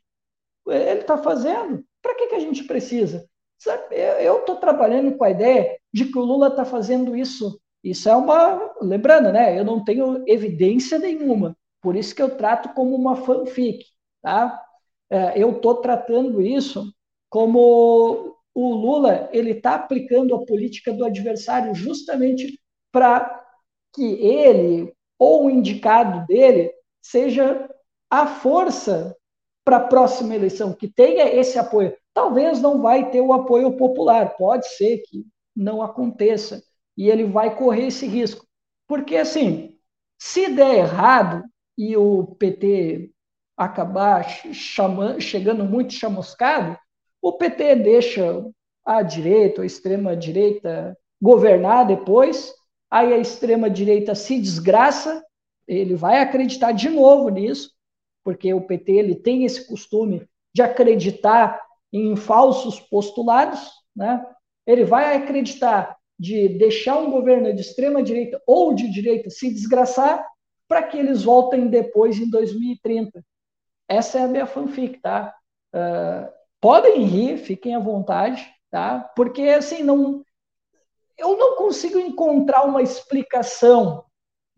Ele 0.68 1.00
está 1.00 1.16
fazendo. 1.18 1.84
Para 2.02 2.14
que, 2.14 2.26
que 2.28 2.34
a 2.34 2.40
gente 2.40 2.64
precisa? 2.64 3.28
Eu 4.18 4.40
estou 4.40 4.56
trabalhando 4.56 5.16
com 5.16 5.24
a 5.24 5.30
ideia 5.30 5.78
de 5.92 6.06
que 6.06 6.18
o 6.18 6.22
Lula 6.22 6.48
está 6.48 6.64
fazendo 6.64 7.16
isso 7.16 7.60
isso 7.82 8.08
é 8.08 8.16
uma. 8.16 8.74
Lembrando, 8.80 9.32
né? 9.32 9.58
Eu 9.58 9.64
não 9.64 9.82
tenho 9.82 10.22
evidência 10.26 10.98
nenhuma, 10.98 11.56
por 11.80 11.96
isso 11.96 12.14
que 12.14 12.22
eu 12.22 12.36
trato 12.36 12.74
como 12.74 12.94
uma 12.94 13.16
fanfic, 13.16 13.84
tá? 14.22 14.62
É, 15.08 15.42
eu 15.42 15.50
estou 15.52 15.76
tratando 15.76 16.40
isso 16.42 16.92
como 17.28 18.36
o 18.54 18.74
Lula 18.74 19.28
ele 19.32 19.52
está 19.52 19.74
aplicando 19.74 20.34
a 20.34 20.44
política 20.44 20.92
do 20.92 21.04
adversário 21.04 21.74
justamente 21.74 22.60
para 22.92 23.44
que 23.94 24.04
ele 24.04 24.92
ou 25.18 25.46
o 25.46 25.50
indicado 25.50 26.26
dele 26.26 26.72
seja 27.02 27.68
a 28.08 28.26
força 28.26 29.16
para 29.64 29.76
a 29.76 29.86
próxima 29.88 30.34
eleição, 30.34 30.72
que 30.72 30.88
tenha 30.88 31.24
esse 31.32 31.58
apoio. 31.58 31.94
Talvez 32.12 32.60
não 32.60 32.80
vai 32.80 33.10
ter 33.10 33.20
o 33.20 33.32
apoio 33.32 33.76
popular, 33.76 34.36
pode 34.36 34.66
ser 34.68 35.02
que 35.06 35.24
não 35.54 35.82
aconteça, 35.82 36.62
e 36.96 37.08
ele 37.08 37.24
vai 37.24 37.56
correr 37.56 37.86
esse 37.86 38.06
risco. 38.06 38.46
Porque, 38.88 39.16
assim, 39.16 39.76
se 40.18 40.48
der 40.48 40.78
errado 40.78 41.44
e 41.78 41.96
o 41.96 42.34
PT 42.38 43.10
acabar 43.56 44.28
chamando, 44.52 45.20
chegando 45.20 45.64
muito 45.64 45.92
chamuscado, 45.92 46.76
o 47.22 47.32
PT 47.32 47.76
deixa 47.76 48.44
a 48.84 49.02
direita, 49.02 49.62
a 49.62 49.66
extrema-direita 49.66 50.96
governar 51.20 51.86
depois, 51.86 52.52
aí 52.90 53.12
a 53.12 53.18
extrema-direita 53.18 54.14
se 54.14 54.40
desgraça, 54.40 55.24
ele 55.68 55.94
vai 55.94 56.20
acreditar 56.20 56.72
de 56.72 56.88
novo 56.88 57.28
nisso, 57.28 57.72
porque 58.24 58.52
o 58.52 58.62
PT 58.62 58.92
ele 58.92 59.14
tem 59.14 59.44
esse 59.44 59.66
costume 59.66 60.26
de 60.52 60.62
acreditar 60.62 61.60
em 61.92 62.16
falsos 62.16 62.80
postulados, 62.80 63.70
né? 63.94 64.24
ele 64.66 64.84
vai 64.84 65.16
acreditar 65.16 65.96
de 66.18 66.48
deixar 66.48 66.98
um 66.98 67.10
governo 67.10 67.52
de 67.54 67.60
extrema 67.60 68.02
direita 68.02 68.40
ou 68.46 68.74
de 68.74 68.90
direita 68.90 69.30
se 69.30 69.52
desgraçar 69.52 70.26
para 70.68 70.82
que 70.82 70.98
eles 70.98 71.24
voltem 71.24 71.68
depois 71.68 72.18
em 72.18 72.28
2030. 72.28 73.24
Essa 73.88 74.20
é 74.20 74.22
a 74.22 74.28
minha 74.28 74.46
fanfic, 74.46 75.00
tá? 75.00 75.34
Uh, 75.74 76.39
podem 76.60 77.02
rir, 77.04 77.38
fiquem 77.38 77.74
à 77.74 77.78
vontade, 77.78 78.46
tá? 78.70 79.10
Porque 79.16 79.42
assim 79.42 79.82
não, 79.82 80.22
eu 81.18 81.36
não 81.36 81.56
consigo 81.56 81.98
encontrar 81.98 82.64
uma 82.64 82.82
explicação 82.82 84.04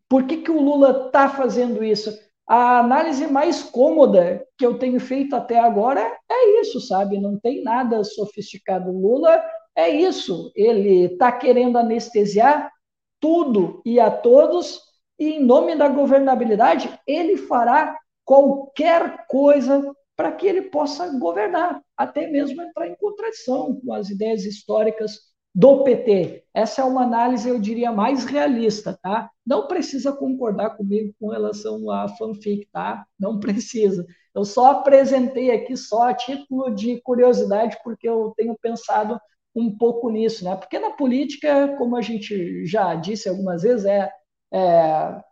por 0.08 0.26
que, 0.26 0.38
que 0.38 0.50
o 0.50 0.60
Lula 0.60 1.06
está 1.06 1.28
fazendo 1.30 1.82
isso. 1.82 2.12
A 2.46 2.80
análise 2.80 3.26
mais 3.26 3.62
cômoda 3.62 4.46
que 4.58 4.66
eu 4.66 4.78
tenho 4.78 5.00
feito 5.00 5.34
até 5.34 5.58
agora 5.58 6.18
é 6.30 6.60
isso, 6.60 6.80
sabe? 6.80 7.18
Não 7.18 7.38
tem 7.38 7.62
nada 7.62 8.04
sofisticado. 8.04 8.92
Lula 8.92 9.42
é 9.74 9.88
isso, 9.88 10.52
ele 10.54 11.06
está 11.06 11.32
querendo 11.32 11.78
anestesiar 11.78 12.70
tudo 13.18 13.80
e 13.86 13.98
a 13.98 14.10
todos, 14.10 14.82
e 15.18 15.34
em 15.34 15.40
nome 15.42 15.76
da 15.76 15.88
governabilidade, 15.88 16.92
ele 17.06 17.36
fará 17.36 17.96
qualquer 18.24 19.26
coisa 19.28 19.94
para 20.16 20.32
que 20.32 20.46
ele 20.46 20.62
possa 20.62 21.08
governar, 21.18 21.82
até 21.96 22.28
mesmo 22.28 22.62
entrar 22.62 22.86
em 22.86 22.96
contradição 22.96 23.80
com 23.80 23.92
as 23.92 24.10
ideias 24.10 24.44
históricas 24.44 25.32
do 25.54 25.84
PT. 25.84 26.44
Essa 26.54 26.82
é 26.82 26.84
uma 26.84 27.02
análise, 27.02 27.48
eu 27.48 27.58
diria, 27.58 27.92
mais 27.92 28.24
realista, 28.24 28.98
tá? 29.02 29.30
Não 29.46 29.66
precisa 29.66 30.12
concordar 30.12 30.76
comigo 30.76 31.14
com 31.20 31.28
relação 31.28 31.90
à 31.90 32.08
fanfic, 32.08 32.66
tá? 32.72 33.06
Não 33.18 33.38
precisa. 33.38 34.06
Eu 34.34 34.44
só 34.44 34.72
apresentei 34.72 35.50
aqui 35.50 35.76
só 35.76 36.08
a 36.08 36.14
título 36.14 36.74
de 36.74 37.00
curiosidade, 37.02 37.76
porque 37.84 38.08
eu 38.08 38.32
tenho 38.36 38.56
pensado 38.60 39.20
um 39.54 39.76
pouco 39.76 40.10
nisso, 40.10 40.44
né? 40.44 40.56
Porque 40.56 40.78
na 40.78 40.92
política, 40.92 41.76
como 41.76 41.96
a 41.96 42.00
gente 42.00 42.64
já 42.64 42.94
disse 42.94 43.28
algumas 43.28 43.62
vezes, 43.62 43.84
é, 43.84 44.10
é 44.52 45.22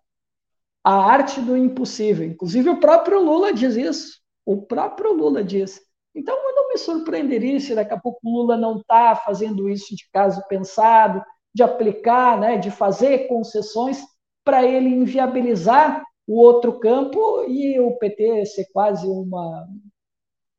a 0.84 0.94
arte 0.94 1.40
do 1.40 1.56
impossível. 1.56 2.26
Inclusive 2.26 2.68
o 2.70 2.80
próprio 2.80 3.22
Lula 3.22 3.52
diz 3.52 3.76
isso. 3.76 4.19
O 4.44 4.62
próprio 4.62 5.12
Lula 5.12 5.44
diz. 5.44 5.80
Então 6.14 6.34
eu 6.34 6.54
não 6.56 6.68
me 6.68 6.78
surpreenderia 6.78 7.60
se 7.60 7.74
daqui 7.74 7.94
a 7.94 8.00
pouco 8.00 8.20
o 8.22 8.30
Lula 8.30 8.56
não 8.56 8.78
está 8.78 9.14
fazendo 9.16 9.68
isso 9.68 9.94
de 9.94 10.08
caso 10.12 10.42
pensado, 10.48 11.22
de 11.54 11.62
aplicar, 11.62 12.38
né, 12.38 12.56
de 12.56 12.70
fazer 12.70 13.26
concessões 13.28 14.02
para 14.44 14.64
ele 14.64 14.88
inviabilizar 14.88 16.04
o 16.26 16.38
outro 16.38 16.78
campo 16.78 17.44
e 17.48 17.78
o 17.80 17.96
PT 17.98 18.46
ser 18.46 18.66
quase 18.72 19.06
uma, 19.06 19.68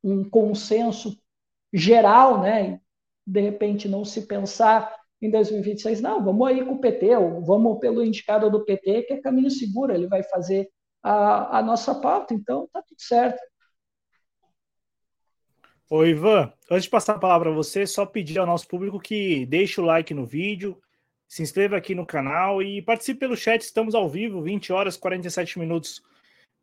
um 0.04 0.30
consenso 0.30 1.18
geral, 1.74 2.42
né, 2.42 2.80
de 3.26 3.40
repente 3.40 3.88
não 3.88 4.04
se 4.04 4.28
pensar 4.28 4.94
em 5.22 5.30
2026, 5.30 6.02
não, 6.02 6.24
vamos 6.24 6.48
aí 6.48 6.66
com 6.66 6.74
o 6.74 6.82
PT, 6.82 7.16
ou 7.16 7.42
vamos 7.42 7.80
pelo 7.80 8.04
indicado 8.04 8.50
do 8.50 8.66
PT, 8.66 9.04
que 9.04 9.14
é 9.14 9.22
caminho 9.22 9.52
seguro, 9.52 9.94
ele 9.94 10.08
vai 10.08 10.24
fazer 10.24 10.70
a, 11.04 11.60
a 11.60 11.62
nossa 11.62 11.94
pauta, 11.96 12.34
então 12.34 12.68
tá 12.74 12.82
tudo 12.82 13.00
certo. 13.00 13.40
Oi, 15.94 16.12
Ivan, 16.12 16.50
antes 16.70 16.86
de 16.86 16.90
passar 16.90 17.16
a 17.16 17.20
palavra 17.20 17.50
para 17.50 17.56
você, 17.58 17.86
só 17.86 18.06
pedir 18.06 18.40
ao 18.40 18.46
nosso 18.46 18.66
público 18.66 18.98
que 18.98 19.46
deixe 19.48 19.82
o 19.82 19.84
like 19.84 20.14
no 20.14 20.26
vídeo, 20.26 20.82
se 21.28 21.44
inscreva 21.44 21.76
aqui 21.76 21.94
no 21.94 22.06
canal 22.06 22.64
e 22.64 22.82
participe 22.82 23.20
pelo 23.20 23.36
chat, 23.36 23.60
estamos 23.60 23.94
ao 23.94 24.08
vivo, 24.08 24.42
20 24.42 24.72
horas 24.72 24.96
47 24.96 25.60
minutos 25.60 26.02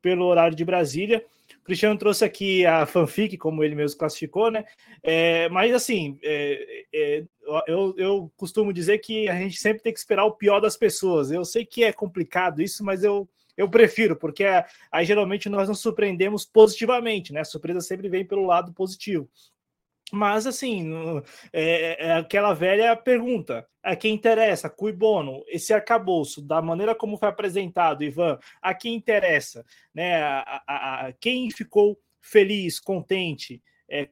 pelo 0.01 0.25
horário 0.25 0.57
de 0.57 0.65
Brasília. 0.65 1.23
Cristiano 1.63 1.99
trouxe 1.99 2.25
aqui 2.25 2.65
a 2.65 2.87
fanfic, 2.87 3.37
como 3.37 3.63
ele 3.63 3.75
mesmo 3.75 3.99
classificou, 3.99 4.51
né? 4.51 4.65
É, 5.03 5.47
mas 5.51 5.75
assim, 5.75 6.19
é, 6.23 6.87
é, 6.91 7.25
eu, 7.67 7.95
eu 7.99 8.33
costumo 8.35 8.73
dizer 8.73 8.97
que 8.97 9.29
a 9.29 9.35
gente 9.35 9.59
sempre 9.59 9.83
tem 9.83 9.93
que 9.93 9.99
esperar 9.99 10.25
o 10.25 10.37
pior 10.37 10.59
das 10.59 10.75
pessoas. 10.75 11.31
Eu 11.31 11.45
sei 11.45 11.67
que 11.67 11.85
é 11.85 11.93
complicado 11.93 12.63
isso, 12.63 12.83
mas 12.83 13.05
eu 13.05 13.29
eu 13.59 13.69
prefiro, 13.69 14.15
porque 14.15 14.45
aí 14.91 15.05
geralmente 15.05 15.49
nós 15.49 15.69
nos 15.69 15.81
surpreendemos 15.81 16.47
positivamente, 16.47 17.33
né? 17.33 17.41
A 17.41 17.45
surpresa 17.45 17.81
sempre 17.81 18.09
vem 18.09 18.25
pelo 18.25 18.47
lado 18.47 18.73
positivo. 18.73 19.29
Mas, 20.13 20.47
assim, 20.47 20.91
é, 21.53 22.07
é, 22.07 22.13
aquela 22.13 22.55
velha 22.55 22.97
pergunta: 22.97 23.69
a 23.83 23.97
quem 23.97 24.15
interessa, 24.15 24.71
cui 24.71 24.93
bono, 24.93 25.45
esse 25.49 25.75
arcabouço, 25.75 26.41
da 26.41 26.63
maneira 26.63 26.95
como 26.95 27.19
foi 27.19 27.29
apresentado, 27.29 28.05
Ivan, 28.05 28.39
a 28.63 28.73
quem 28.73 28.95
interessa, 28.95 29.67
né? 29.93 30.23
A, 30.23 30.63
a, 30.67 31.07
a 31.09 31.13
quem 31.15 31.51
ficou 31.51 31.99
feliz, 32.21 32.79
contente, 32.79 33.61
é, 33.91 34.09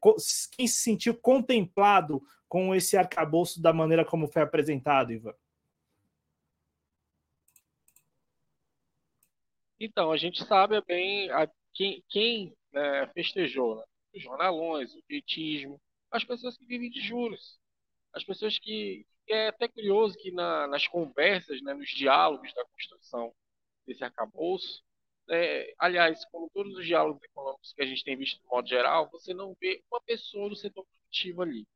quem 0.57 0.67
se 0.67 0.81
sentiu 0.81 1.15
contemplado 1.15 2.21
com 2.49 2.75
esse 2.75 2.97
arcabouço 2.97 3.63
da 3.63 3.73
maneira 3.73 4.05
como 4.05 4.27
foi 4.27 4.43
apresentado, 4.43 5.13
Ivan? 5.13 5.35
Então, 9.79 10.11
a 10.11 10.17
gente 10.17 10.45
sabe 10.45 10.81
bem 10.83 11.31
a, 11.31 11.49
quem, 11.75 12.03
quem 12.09 12.57
né, 12.73 13.07
festejou, 13.09 13.77
né? 13.77 13.85
os 14.15 14.23
jornalões, 14.23 14.95
o 14.95 15.03
pietismo, 15.03 15.81
as 16.11 16.25
pessoas 16.25 16.57
que 16.57 16.65
vivem 16.65 16.91
de 16.91 17.01
juros, 17.01 17.59
as 18.13 18.25
pessoas 18.25 18.59
que, 18.59 19.07
que 19.27 19.33
é 19.33 19.49
até 19.49 19.69
curioso 19.69 20.17
que 20.17 20.31
na, 20.31 20.67
nas 20.67 20.89
conversas, 20.89 21.61
né, 21.63 21.75
nos 21.75 21.91
diálogos 21.91 22.53
da 22.55 22.65
construção 22.65 23.35
desse 23.87 24.03
arcabouço, 24.03 24.83
é, 25.29 25.75
aliás, 25.79 26.25
como 26.27 26.51
todos 26.51 26.75
os 26.77 26.87
diálogos 26.87 27.23
econômicos 27.23 27.73
que 27.73 27.83
a 27.83 27.87
gente 27.87 28.05
tem 28.05 28.17
visto 28.17 28.41
de 28.41 28.47
modo 28.47 28.69
geral, 28.69 29.11
você 29.11 29.35
não 29.35 29.55
vê 29.61 29.83
uma 29.91 30.01
pessoa 30.01 30.49
do 30.49 30.57
setor 30.57 30.87
produtivo 30.87 31.43
ali. 31.43 31.67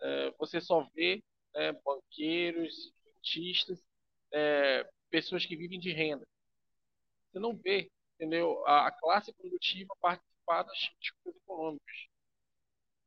É, 0.00 0.30
você 0.38 0.60
só 0.60 0.88
vê 0.94 1.22
é, 1.54 1.72
banqueiros, 1.72 2.92
dentistas, 3.04 3.84
é, 4.32 4.88
pessoas 5.10 5.44
que 5.44 5.56
vivem 5.56 5.78
de 5.78 5.92
renda. 5.92 6.24
Você 7.34 7.40
não 7.40 7.56
vê, 7.56 7.90
entendeu, 8.14 8.64
a, 8.64 8.86
a 8.86 8.92
classe 8.92 9.32
produtiva 9.32 9.92
participar 10.00 10.62
das 10.62 10.78
discussões 11.00 11.34
econômicas. 11.34 11.96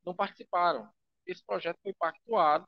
Não 0.06 0.14
participaram. 0.14 0.92
Esse 1.26 1.42
projeto 1.46 1.80
foi 1.82 1.94
pactuado 1.94 2.68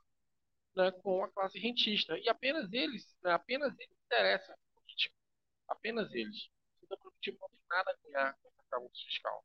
né, 0.74 0.90
com 1.04 1.22
a 1.22 1.28
classe 1.30 1.60
rentista 1.60 2.18
e 2.18 2.30
apenas 2.30 2.72
eles, 2.72 3.14
né, 3.22 3.34
apenas 3.34 3.78
eles 3.78 3.98
interessam 4.06 4.56
apenas 5.68 6.14
eles. 6.14 6.50
O 6.78 6.80
setor 6.80 6.98
produtivo 6.98 7.38
não 7.42 7.50
tem 7.50 7.60
nada 7.70 7.92
a 7.92 8.08
ganhar 8.08 8.34
com 8.42 8.48
essa 8.48 8.62
arcabouço 8.62 9.06
fiscal. 9.06 9.44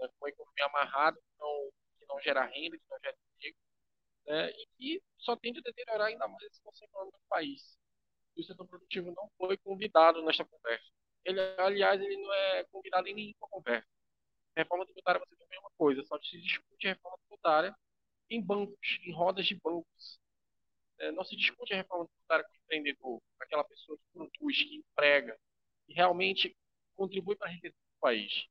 Né, 0.00 0.08
com 0.18 0.26
a 0.26 0.28
economia 0.28 0.66
amarrada, 0.66 1.16
que 1.16 1.38
não, 1.38 1.70
que 1.98 2.06
não 2.06 2.20
gera 2.20 2.44
renda, 2.46 2.76
que 2.76 2.84
não 2.90 2.98
gera 2.98 3.16
emprego, 3.36 3.56
né, 4.26 4.50
e 4.50 4.66
que 4.76 5.02
só 5.18 5.36
tende 5.36 5.60
a 5.60 5.62
deteriorar 5.62 6.08
ainda 6.08 6.26
mais 6.26 6.44
a 6.44 6.54
situação 6.54 6.84
econômica 6.88 7.18
do 7.18 7.28
país. 7.28 7.78
E 8.36 8.40
o 8.40 8.44
setor 8.44 8.66
produtivo 8.66 9.12
não 9.12 9.30
foi 9.38 9.56
convidado 9.58 10.20
nesta 10.24 10.44
conversa. 10.44 10.90
Ele, 11.24 11.40
aliás, 11.58 12.00
ele 12.00 12.16
não 12.16 12.32
é 12.32 12.64
convidado 12.64 13.08
em 13.08 13.14
nenhuma 13.14 13.48
conversa. 13.50 13.86
Reforma 14.56 14.84
tributária 14.86 15.20
você 15.20 15.36
tem 15.36 15.46
a 15.46 15.50
mesma 15.50 15.70
coisa, 15.78 16.02
só 16.04 16.18
se 16.20 16.40
discute 16.40 16.86
reforma 16.86 17.18
tributária 17.20 17.76
em 18.30 18.42
bancos, 18.42 19.00
em 19.04 19.12
rodas 19.12 19.46
de 19.46 19.54
bancos. 19.56 20.20
É, 20.98 21.12
não 21.12 21.24
se 21.24 21.36
discute 21.36 21.72
a 21.74 21.76
reforma 21.76 22.06
tributária 22.06 22.44
com 22.44 22.52
o 22.52 22.56
empreendedor, 22.64 23.20
com 23.20 23.44
aquela 23.44 23.64
pessoa 23.64 23.98
que 23.98 24.04
produz, 24.12 24.58
que 24.62 24.76
emprega, 24.76 25.38
que 25.86 25.94
realmente 25.94 26.56
contribui 26.96 27.36
para 27.36 27.48
a 27.48 27.52
riqueza 27.52 27.74
do 27.74 28.00
país. 28.00 28.46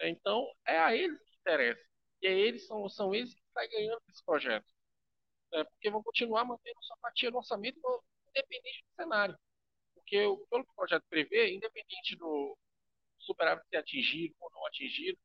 É, 0.00 0.08
então, 0.08 0.46
é 0.66 0.78
a 0.78 0.94
eles 0.94 1.18
que 1.20 1.36
interessa. 1.40 1.82
E 2.22 2.26
é 2.26 2.32
eles, 2.32 2.66
são, 2.66 2.88
são 2.88 3.14
eles 3.14 3.34
que 3.34 3.40
estão 3.40 3.68
ganhando 3.68 4.02
esse 4.08 4.24
projeto. 4.24 4.66
É, 5.54 5.64
porque 5.64 5.90
vão 5.90 6.02
continuar 6.02 6.44
mantendo 6.44 6.82
sua 6.82 6.96
fatia 6.98 7.30
no 7.30 7.38
orçamento 7.38 7.78
independente 8.30 8.84
do 8.84 8.94
cenário. 9.02 9.38
Porque, 10.12 10.46
pelo 10.50 10.64
que 10.64 10.70
o 10.70 10.74
projeto 10.74 11.04
prevê, 11.08 11.54
independente 11.54 12.16
do 12.16 12.54
superávit 13.18 13.66
ser 13.70 13.78
atingido 13.78 14.34
ou 14.40 14.50
não 14.52 14.66
atingido, 14.66 15.18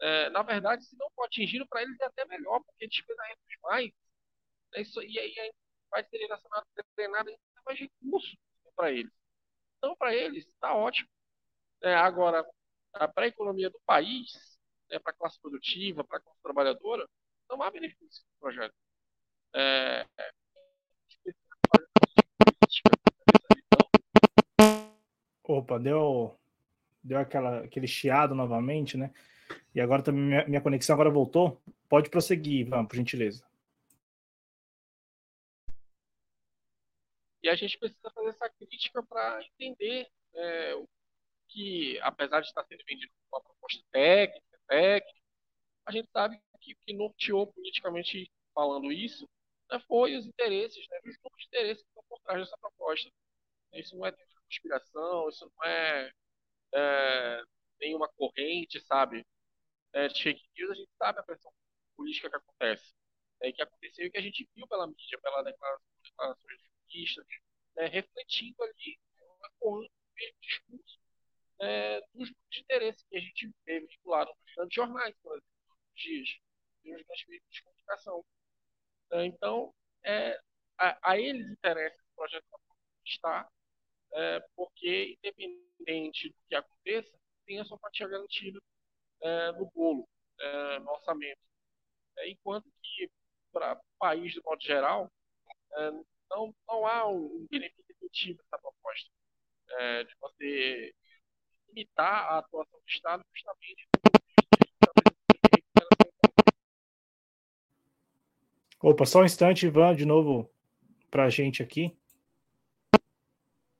é, 0.00 0.30
na 0.30 0.42
verdade, 0.42 0.84
se 0.86 0.96
não 0.96 1.10
for 1.14 1.24
atingido, 1.26 1.66
para 1.68 1.82
eles 1.82 2.00
é 2.00 2.06
até 2.06 2.24
melhor, 2.26 2.62
porque 2.64 2.88
despesa 2.88 3.22
reduz 3.22 3.60
mais. 3.62 3.92
É 4.74 4.82
isso, 4.82 5.02
e 5.02 5.18
aí 5.18 5.52
vai 5.90 6.04
ser 6.04 6.18
direcionado, 6.18 6.66
treinado 6.96 7.28
ainda 7.30 7.40
mais 7.66 7.78
recursos 7.78 8.36
para 8.76 8.92
eles. 8.92 9.12
Então, 9.78 9.96
para 9.96 10.14
eles, 10.14 10.46
está 10.46 10.74
ótimo. 10.74 11.08
É, 11.82 11.94
agora, 11.94 12.44
para 12.92 13.12
a 13.24 13.28
economia 13.28 13.70
do 13.70 13.80
país, 13.86 14.58
né, 14.90 14.98
para 14.98 15.12
a 15.12 15.16
classe 15.16 15.40
produtiva, 15.40 16.04
para 16.04 16.18
a 16.18 16.22
classe 16.22 16.40
trabalhadora, 16.42 17.08
não 17.50 17.62
há 17.62 17.70
benefício 17.70 18.24
do 18.24 18.40
projeto. 18.40 18.74
É, 19.54 20.06
Opa, 25.66 25.80
deu, 25.80 26.38
deu 27.02 27.18
aquela, 27.18 27.64
aquele 27.64 27.88
chiado 27.88 28.36
novamente, 28.36 28.96
né? 28.96 29.12
E 29.74 29.80
agora 29.80 30.00
também 30.00 30.22
minha, 30.22 30.46
minha 30.46 30.60
conexão 30.60 30.94
agora 30.94 31.10
voltou. 31.10 31.60
Pode 31.88 32.08
prosseguir, 32.08 32.60
Ivan, 32.60 32.86
por 32.86 32.94
gentileza. 32.94 33.44
E 37.42 37.48
a 37.48 37.56
gente 37.56 37.76
precisa 37.78 38.10
fazer 38.12 38.28
essa 38.28 38.48
crítica 38.48 39.02
para 39.02 39.40
entender 39.58 40.08
é, 40.34 40.82
que, 41.48 41.98
apesar 42.00 42.40
de 42.40 42.46
estar 42.46 42.64
sendo 42.64 42.84
vendido 42.86 43.12
uma 43.32 43.40
proposta 43.40 43.82
técnica, 43.90 44.58
técnica, 44.68 45.20
a 45.84 45.90
gente 45.90 46.08
sabe 46.12 46.40
que 46.60 46.74
o 46.74 46.76
que 46.86 46.94
norteou 46.94 47.52
politicamente 47.52 48.30
falando 48.54 48.92
isso 48.92 49.28
né, 49.70 49.80
foi 49.88 50.16
os 50.16 50.26
interesses, 50.26 50.86
né, 50.88 50.98
os 51.04 51.16
grupos 51.16 51.40
de 51.40 51.46
interesses 51.48 51.82
que 51.82 51.88
estão 51.88 52.04
por 52.08 52.20
trás 52.20 52.40
dessa 52.40 52.56
proposta. 52.58 53.10
Isso 53.72 53.96
não 53.96 54.06
é 54.06 54.12
conspiração, 54.46 55.28
isso 55.28 55.50
não 55.56 55.64
é, 55.68 56.12
é 56.74 57.42
nenhuma 57.80 58.08
corrente, 58.10 58.80
sabe? 58.82 59.26
É, 59.92 60.08
de 60.08 60.22
fake 60.22 60.44
news, 60.56 60.70
a 60.72 60.74
gente 60.74 60.90
sabe 60.98 61.20
a 61.20 61.22
pressão 61.22 61.52
política 61.96 62.30
que 62.30 62.36
acontece. 62.36 62.94
É, 63.42 63.52
que 63.52 63.62
aconteceu 63.62 64.06
e 64.06 64.10
que 64.10 64.18
a 64.18 64.22
gente 64.22 64.48
viu 64.54 64.66
pela 64.66 64.86
mídia, 64.86 65.18
pela 65.20 65.42
declaração, 65.42 65.86
declarações 66.02 66.60
jornalistas, 66.60 67.26
né, 67.76 67.86
refletindo 67.86 68.62
ali, 68.62 68.98
ecoando 69.44 69.86
o 69.86 70.40
discurso 70.40 70.98
é, 71.60 72.00
dos 72.14 72.28
de 72.50 72.60
interesse 72.60 73.04
que 73.08 73.16
a 73.16 73.20
gente 73.20 73.50
vê 73.64 73.80
vinculado 73.80 74.30
nos 74.30 74.54
grandes 74.54 74.74
jornais, 74.74 75.14
por 75.22 75.32
exemplo, 75.32 75.48
nos 75.68 76.02
dias, 76.02 76.28
nos 76.84 77.02
grandes 77.02 77.26
meios 77.28 77.44
de 77.50 77.62
comunicação. 77.62 78.24
É, 79.12 79.24
então, 79.24 79.74
é, 80.04 80.40
a, 80.78 81.12
a, 81.12 81.18
eles 81.18 81.48
interessa 81.50 81.96
o 82.02 82.16
projeto 82.16 82.44
estar, 83.04 83.48
é, 84.12 84.40
porque, 84.54 85.16
independente 85.18 86.28
do 86.28 86.36
que 86.48 86.54
aconteça, 86.54 87.16
tem 87.46 87.60
a 87.60 87.64
sua 87.64 87.78
fatia 87.78 88.08
garantida 88.08 88.60
é, 89.22 89.52
no 89.52 89.70
bolo, 89.74 90.08
é, 90.40 90.78
no 90.80 90.90
orçamento. 90.90 91.40
É, 92.18 92.30
enquanto 92.30 92.70
que, 92.82 93.10
para 93.52 93.74
o 93.74 93.98
país, 93.98 94.32
de 94.32 94.42
modo 94.42 94.62
geral, 94.62 95.10
é, 95.76 95.90
não, 96.30 96.54
não 96.66 96.86
há 96.86 97.06
um 97.06 97.46
benefício 97.50 97.84
efetivo 97.90 98.38
dessa 98.38 98.58
proposta 98.58 99.10
é, 99.78 100.04
de 100.04 100.14
você 100.20 100.94
limitar 101.68 102.32
a 102.32 102.38
atuação 102.38 102.78
do 102.78 102.88
Estado 102.88 103.24
justamente 103.32 103.86
Opa, 108.82 109.04
só 109.04 109.22
um 109.22 109.24
instante, 109.24 109.66
Ivan, 109.66 109.96
de 109.96 110.04
novo 110.06 110.48
para 111.10 111.24
a 111.24 111.30
gente 111.30 111.62
aqui. 111.62 111.96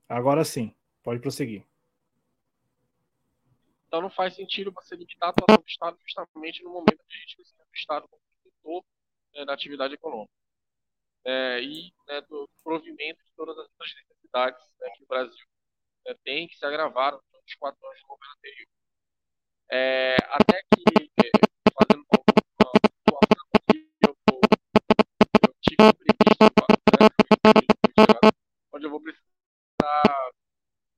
Agora 0.08 0.44
sim, 0.44 0.74
pode 1.02 1.20
prosseguir. 1.20 1.64
Então 3.86 4.00
não 4.00 4.10
faz 4.10 4.34
sentido 4.34 4.72
você 4.72 4.94
limitar 4.94 5.28
a 5.28 5.30
atuação 5.30 5.62
do 5.62 5.68
Estado 5.68 5.98
justamente 6.04 6.62
no 6.62 6.70
momento 6.70 7.04
que 7.08 7.16
a 7.16 7.18
gente 7.18 7.36
precisa 7.36 7.64
do 7.64 7.74
Estado 7.74 8.08
como 8.08 8.22
condutor 8.42 8.84
né, 9.34 9.44
da 9.44 9.54
atividade 9.54 9.94
econômica. 9.94 10.32
É, 11.24 11.60
e 11.60 11.92
né, 12.06 12.20
do 12.22 12.48
provimento 12.62 13.24
de 13.24 13.32
todas 13.34 13.58
as 13.58 13.68
necessidades 13.78 14.60
né, 14.80 14.90
que 14.96 15.02
o 15.02 15.06
Brasil 15.06 15.46
né, 16.06 16.14
tem, 16.24 16.46
que 16.46 16.56
se 16.56 16.64
agravaram 16.64 17.20
nos 17.32 17.54
quatro 17.54 17.84
anos 17.86 18.00
do 18.00 18.06
governo 18.06 18.34
anterior. 18.36 18.68
É, 19.70 20.16
até 20.30 20.62
que, 20.74 21.10
é, 21.24 21.30
fazendo 21.72 22.06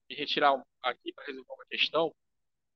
me 0.08 0.16
retirar 0.16 0.54
aqui 0.82 1.12
para 1.12 1.24
resolver 1.24 1.52
uma 1.52 1.66
questão, 1.66 2.14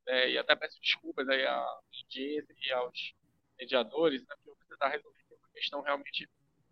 é, 0.06 0.30
e 0.30 0.38
até 0.38 0.56
peço 0.56 0.80
desculpas 0.80 1.28
aí 1.28 1.46
à 1.46 1.64
audiência 1.94 2.54
e 2.58 2.72
aos 2.72 3.14
mediadores, 3.58 4.20
né, 4.22 4.34
porque 4.36 4.50
eu 4.50 4.54
vou 4.54 4.66
precisar 4.66 4.88
resolver 4.88 5.18
uma 5.30 5.50
questão 5.50 5.80
realmente 5.80 6.28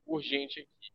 urgente 0.06 0.60
aqui. 0.60 0.92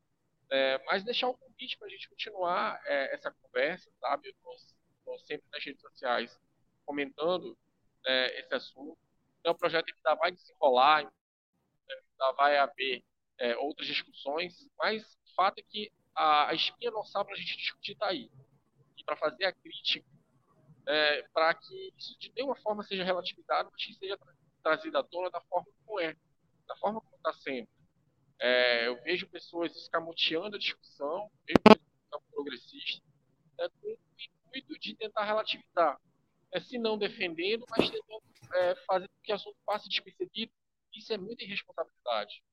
É, 0.52 0.78
mas 0.86 1.04
deixar 1.04 1.30
um 1.30 1.38
convite 1.38 1.78
para 1.78 1.88
a 1.88 1.90
gente 1.90 2.10
continuar 2.10 2.82
é, 2.86 3.16
essa 3.16 3.32
conversa, 3.32 3.90
sabe? 4.00 4.28
Eu 4.28 4.34
estou 4.34 5.20
sempre 5.20 5.48
nas 5.52 5.64
redes 5.64 5.82
sociais 5.82 6.40
comentando 6.86 7.58
é, 8.06 8.40
esse 8.40 8.54
assunto. 8.54 8.98
Então, 9.40 9.54
o 9.54 9.58
projeto 9.58 9.86
ainda 9.88 10.16
vai 10.20 10.32
desenrolar, 10.32 10.98
ainda 11.00 12.32
vai 12.38 12.58
haver 12.58 13.04
é, 13.40 13.58
outras 13.58 13.88
discussões, 13.88 14.68
mas 14.78 15.04
o 15.04 15.36
fato 15.36 15.60
é 15.60 15.64
que 15.64 15.92
a, 16.16 16.50
a 16.50 16.54
espinha 16.54 16.92
dorsal 16.92 17.26
para 17.26 17.36
a 17.36 17.38
gente 17.38 17.58
discutir 17.58 17.94
está 17.94 18.08
aí. 18.08 18.30
E 18.98 19.04
para 19.04 19.18
fazer 19.18 19.46
a 19.46 19.54
crítica 19.54 20.06
é, 20.88 21.24
para 21.34 21.54
que 21.54 21.94
isso 21.98 22.18
de 22.20 22.32
nenhuma 22.36 22.56
forma 22.58 22.84
seja 22.84 23.04
relativizado, 23.04 23.70
mas 23.72 23.84
que 23.84 23.94
seja 23.96 24.18
trazido 24.64 24.98
à 24.98 25.04
tona 25.04 25.30
da 25.30 25.42
forma 25.42 25.68
como 25.86 26.00
é, 26.00 26.16
da 26.68 26.76
forma 26.78 27.02
como 27.02 27.16
está 27.16 27.34
sendo. 27.34 27.68
É, 28.40 28.88
eu 28.88 29.02
vejo 29.04 29.28
pessoas 29.30 29.76
escamoteando 29.76 30.56
a 30.56 30.60
discussão, 30.60 31.32
mesmo 31.48 31.82
no 32.12 32.22
progressista, 32.32 33.06
é, 33.60 33.70
com 33.70 33.88
o 33.88 33.98
intuito 34.56 34.80
de 34.80 34.96
tentar 34.96 35.24
relativizar. 35.24 36.00
É, 36.52 36.60
se 36.60 36.78
não 36.78 36.98
defendendo, 36.98 37.66
mas 37.70 37.90
tentando 37.90 38.24
é, 38.54 38.76
fazer 38.86 39.08
com 39.08 39.22
que 39.24 39.32
o 39.32 39.36
assunto 39.36 39.58
passe 39.66 39.90
despercebido. 39.90 40.52
Isso 40.94 41.12
é 41.12 41.18
muita 41.18 41.44
irresponsabilidade. 41.44 42.44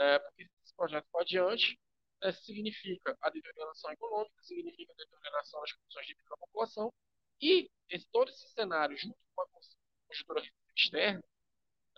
É, 0.00 0.18
porque 0.18 0.44
se 0.44 0.50
esse 0.64 0.74
projeto 0.74 1.06
for 1.10 1.22
adiante, 1.22 1.78
é, 2.22 2.32
significa 2.32 3.16
a 3.20 3.30
deterioração 3.30 3.90
econômica, 3.92 4.42
significa 4.42 4.92
a 4.92 4.96
deterioração 4.96 5.60
das 5.60 5.72
condições 5.72 6.06
de 6.06 6.14
vida 6.14 6.28
da 6.30 6.36
população, 6.36 6.92
e 7.40 7.70
esse, 7.88 8.06
todo 8.10 8.30
esse 8.30 8.48
cenário, 8.48 8.96
junto 8.96 9.16
com 9.34 9.42
a 9.42 9.46
conjuntura 10.08 10.42
externa, 10.76 11.22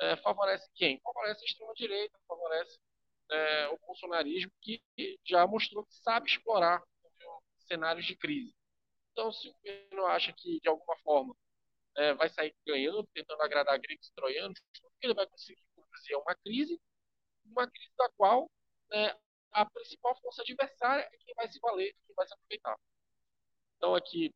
é, 0.00 0.16
favorece 0.16 0.68
quem? 0.74 1.00
Favorece 1.00 1.42
a 1.42 1.44
extrema-direita, 1.44 2.18
favorece 2.26 2.78
é, 3.30 3.68
o 3.68 3.78
bolsonarismo, 3.86 4.50
que 4.60 4.82
já 5.24 5.46
mostrou 5.46 5.84
que 5.84 5.94
sabe 5.94 6.28
explorar 6.28 6.82
cenários 7.68 8.06
de 8.06 8.16
crise. 8.16 8.54
Então, 9.12 9.30
se 9.32 9.48
o 9.48 9.52
governo 9.52 10.06
acha 10.06 10.32
que, 10.32 10.60
de 10.60 10.68
alguma 10.68 10.96
forma, 10.98 11.34
é, 11.96 12.14
vai 12.14 12.28
sair 12.28 12.54
ganhando, 12.66 13.06
tentando 13.12 13.42
agradar 13.42 13.78
gregos 13.78 14.08
e 14.08 14.14
troianos, 14.14 14.58
ele 15.02 15.14
vai 15.14 15.26
conseguir 15.26 15.62
produzir 15.74 16.14
uma 16.16 16.34
crise, 16.36 16.80
uma 17.44 17.68
crise 17.68 17.92
da 17.96 18.08
qual 18.10 18.50
né, 18.90 19.14
a 19.52 19.64
principal 19.66 20.16
força 20.20 20.42
adversária 20.42 21.02
é 21.02 21.16
quem 21.18 21.34
vai 21.34 21.50
se 21.50 21.58
valer, 21.60 21.94
quem 22.06 22.14
vai 22.14 22.26
se 22.26 22.34
aproveitar. 22.34 22.76
Então, 23.76 23.94
aqui, 23.94 24.34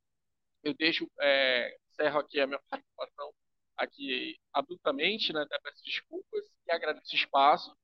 eu 0.63 0.75
deixo, 0.75 1.11
é, 1.21 1.77
encerro 1.91 2.21
aqui 2.21 2.41
a 2.41 2.47
minha 2.47 2.61
participação 2.69 3.35
aqui 3.77 4.39
abruptamente, 4.53 5.33
né, 5.33 5.43
até 5.43 5.59
peço 5.61 5.83
desculpas 5.85 6.45
e 6.67 6.73
agradeço 6.73 7.13
o 7.13 7.17
espaço, 7.17 7.77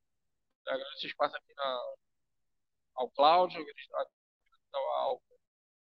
agradeço 0.66 1.05
o 1.05 1.09
espaço 1.09 1.36
aqui 1.36 1.55
na, 1.55 1.94
ao 2.94 3.10
Cláudio, 3.10 3.60
ao 4.72 5.22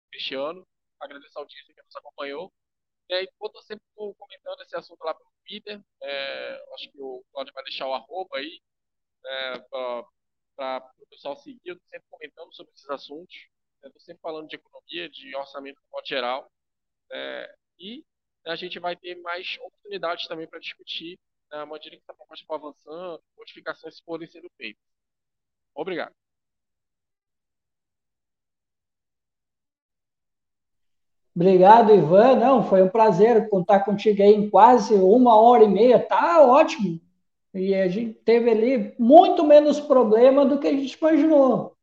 Cristiano, 0.10 0.68
agradeço 1.00 1.38
ao 1.38 1.44
audiência 1.44 1.74
que 1.74 1.84
nos 1.84 1.96
acompanhou. 1.96 2.52
E 3.10 3.14
aí, 3.14 3.28
eu 3.40 3.48
estou 3.48 3.62
sempre 3.64 3.86
comentando 3.96 4.62
esse 4.62 4.76
assunto 4.76 5.04
lá 5.04 5.14
pelo 5.14 5.32
Twitter, 5.46 5.82
é, 6.02 6.66
acho 6.74 6.92
que 6.92 7.00
o 7.00 7.24
Cláudio 7.32 7.54
vai 7.54 7.64
deixar 7.64 7.88
o 7.88 7.94
arroba 7.94 8.38
aí, 8.38 8.62
é, 9.26 9.60
para 9.60 10.08
o 10.58 11.08
pessoal 11.10 11.36
seguir, 11.38 11.62
eu 11.66 11.76
estou 11.76 11.88
sempre 11.90 12.08
comentando 12.10 12.54
sobre 12.54 12.74
esses 12.74 12.90
assuntos, 12.90 13.36
estou 13.84 14.02
sempre 14.02 14.22
falando 14.22 14.48
de 14.48 14.56
economia, 14.56 15.10
de 15.10 15.36
orçamento 15.36 15.80
de 15.82 15.92
modo 15.92 16.08
geral, 16.08 16.52
é, 17.12 17.56
e 17.80 18.04
a 18.46 18.56
gente 18.56 18.80
vai 18.80 18.96
ter 18.96 19.16
mais 19.22 19.58
oportunidades 19.60 20.28
também 20.28 20.48
para 20.48 20.60
discutir 20.60 21.20
né, 21.52 21.60
à 21.60 21.66
medida 21.66 21.96
que 21.96 22.02
essa 22.04 22.14
proposta 22.14 22.46
for 22.46 22.56
avançando, 22.56 23.24
modificações 23.38 24.02
podem 24.02 24.28
ser 24.28 24.44
feitas. 24.58 24.84
Obrigado. 25.76 26.14
Obrigado, 31.36 31.94
Ivan. 31.94 32.36
Não, 32.38 32.68
foi 32.68 32.82
um 32.82 32.90
prazer 32.90 33.48
contar 33.48 33.82
contigo 33.82 34.24
aí 34.24 34.34
em 34.34 34.50
quase 34.50 34.96
uma 34.96 35.40
hora 35.40 35.64
e 35.64 35.68
meia. 35.68 36.00
Tá 36.00 36.42
ótimo. 36.42 37.00
E 37.58 37.74
a 37.74 37.88
gente 37.88 38.14
teve 38.14 38.50
ali 38.50 38.94
muito 39.00 39.44
menos 39.44 39.80
problema 39.80 40.46
do 40.46 40.60
que 40.60 40.68
a 40.68 40.72
gente 40.72 40.94
imaginou. 40.94 41.76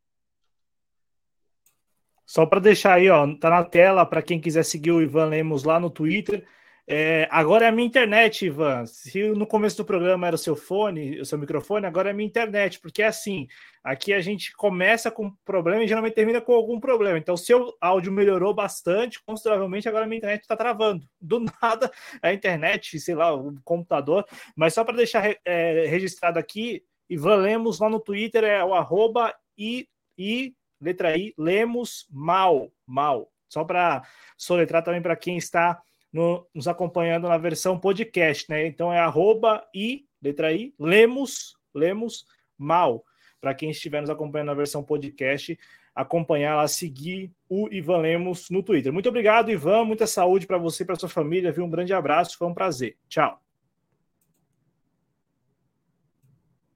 Só 2.24 2.46
para 2.46 2.60
deixar 2.60 2.94
aí, 2.94 3.10
ó, 3.10 3.26
tá 3.36 3.50
na 3.50 3.64
tela 3.64 4.06
para 4.06 4.22
quem 4.22 4.40
quiser 4.40 4.64
seguir 4.64 4.92
o 4.92 5.02
Ivan 5.02 5.26
Lemos 5.26 5.64
lá 5.64 5.78
no 5.78 5.90
Twitter. 5.90 6.46
É, 6.86 7.26
agora 7.30 7.64
é 7.64 7.68
a 7.68 7.72
minha 7.72 7.86
internet, 7.86 8.44
Ivan. 8.44 8.84
Se 8.84 9.30
no 9.30 9.46
começo 9.46 9.78
do 9.78 9.84
programa 9.86 10.26
era 10.26 10.36
o 10.36 10.38
seu 10.38 10.54
fone, 10.54 11.18
o 11.18 11.24
seu 11.24 11.38
microfone, 11.38 11.86
agora 11.86 12.10
é 12.10 12.12
a 12.12 12.14
minha 12.14 12.26
internet, 12.26 12.78
porque 12.78 13.02
é 13.02 13.06
assim, 13.06 13.46
aqui 13.82 14.12
a 14.12 14.20
gente 14.20 14.52
começa 14.54 15.10
com 15.10 15.30
problema 15.46 15.82
e 15.82 15.88
geralmente 15.88 16.14
termina 16.14 16.42
com 16.42 16.52
algum 16.52 16.78
problema. 16.78 17.16
Então, 17.16 17.36
seu 17.36 17.74
áudio 17.80 18.12
melhorou 18.12 18.52
bastante, 18.52 19.22
consideravelmente, 19.24 19.88
agora 19.88 20.04
a 20.04 20.06
minha 20.06 20.18
internet 20.18 20.42
está 20.42 20.56
travando. 20.56 21.08
Do 21.18 21.40
nada, 21.62 21.90
a 22.20 22.32
internet, 22.34 23.00
sei 23.00 23.14
lá, 23.14 23.34
o 23.34 23.54
computador. 23.64 24.26
Mas 24.54 24.74
só 24.74 24.84
para 24.84 24.96
deixar 24.96 25.24
é, 25.44 25.86
registrado 25.86 26.38
aqui, 26.38 26.84
Ivan 27.08 27.36
Lemos 27.36 27.80
lá 27.80 27.88
no 27.88 28.00
Twitter 28.00 28.44
é 28.44 28.62
o 28.62 28.74
arroba 28.74 29.34
e, 29.56 29.88
e 30.18 30.54
letra 30.80 31.16
I, 31.16 31.34
Lemos 31.38 32.06
Mal, 32.10 32.70
Mal. 32.86 33.30
Só 33.48 33.64
para 33.64 34.02
soletrar 34.36 34.82
também 34.82 35.00
para 35.00 35.16
quem 35.16 35.36
está 35.36 35.80
no, 36.14 36.46
nos 36.54 36.68
acompanhando 36.68 37.28
na 37.28 37.36
versão 37.36 37.76
podcast, 37.76 38.48
né? 38.48 38.64
Então 38.68 38.92
é 38.92 39.00
arroba 39.00 39.68
I, 39.74 40.06
letra 40.22 40.52
I, 40.52 40.72
Lemos, 40.78 41.58
Lemos 41.74 42.24
Mal. 42.56 43.04
Para 43.40 43.52
quem 43.52 43.70
estiver 43.70 44.00
nos 44.00 44.08
acompanhando 44.08 44.46
na 44.46 44.54
versão 44.54 44.84
podcast, 44.84 45.58
acompanhar 45.92 46.54
lá, 46.54 46.68
seguir 46.68 47.32
o 47.48 47.68
Ivan 47.68 47.98
Lemos 47.98 48.48
no 48.48 48.62
Twitter. 48.62 48.92
Muito 48.92 49.08
obrigado, 49.08 49.50
Ivan. 49.50 49.84
Muita 49.84 50.06
saúde 50.06 50.46
para 50.46 50.56
você 50.56 50.84
e 50.84 50.86
para 50.86 50.94
sua 50.94 51.08
família. 51.08 51.50
Viu? 51.50 51.64
Um 51.64 51.70
grande 51.70 51.92
abraço, 51.92 52.38
foi 52.38 52.46
um 52.46 52.54
prazer. 52.54 52.96
Tchau. 53.08 53.42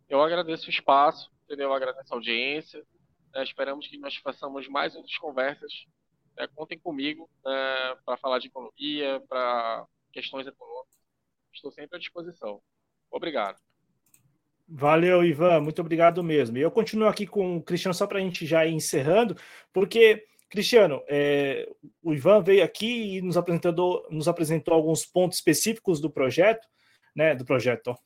Eu 0.09 0.20
agradeço 0.20 0.66
o 0.66 0.70
espaço, 0.70 1.31
entendeu? 1.44 1.69
Eu 1.69 1.74
agradeço 1.74 2.12
a 2.12 2.16
audiência. 2.16 2.85
É, 3.36 3.44
esperamos 3.44 3.86
que 3.86 3.98
nós 3.98 4.16
façamos 4.16 4.66
mais 4.66 4.97
outras 4.97 5.16
conversas. 5.16 5.73
É, 6.39 6.47
contem 6.47 6.78
comigo 6.78 7.28
é, 7.47 7.97
para 8.05 8.16
falar 8.16 8.39
de 8.39 8.47
economia, 8.47 9.20
para 9.28 9.85
questões 10.12 10.47
econômicas. 10.47 10.97
Estou 11.52 11.73
sempre 11.73 11.97
à 11.97 11.98
disposição. 11.98 12.60
Obrigado. 13.10 13.59
Valeu, 14.69 15.24
Ivan. 15.24 15.60
Muito 15.60 15.81
obrigado 15.81 16.23
mesmo. 16.23 16.59
E 16.59 16.60
eu 16.60 16.70
continuo 16.70 17.09
aqui 17.09 17.27
com 17.27 17.56
o 17.56 17.62
Cristiano 17.62 17.94
só 17.94 18.06
para 18.06 18.19
a 18.19 18.20
gente 18.20 18.47
já 18.47 18.66
ir 18.66 18.74
encerrando, 18.74 19.35
porque, 19.73 20.27
Cristiano, 20.51 21.02
é, 21.09 21.69
o 22.02 22.12
Ivan 22.12 22.43
veio 22.43 22.62
aqui 22.62 23.16
e 23.16 23.23
nos 23.23 23.36
apresentou, 23.36 24.06
nos 24.10 24.28
apresentou 24.28 24.74
alguns 24.74 25.06
pontos 25.06 25.39
específicos 25.39 26.01
do 26.01 26.10
projeto, 26.10 26.69
né? 27.16 27.35
Do 27.35 27.47
projeto, 27.47 27.97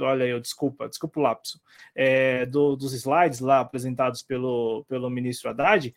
olha 0.00 0.24
eu, 0.24 0.40
desculpa, 0.40 0.88
desculpa 0.88 1.20
o 1.20 1.22
lapso, 1.22 1.60
é, 1.94 2.44
do, 2.44 2.74
dos 2.74 2.92
slides 2.92 3.38
lá 3.38 3.60
apresentados 3.60 4.20
pelo, 4.20 4.84
pelo 4.88 5.08
ministro 5.08 5.48
Haddad, 5.48 5.94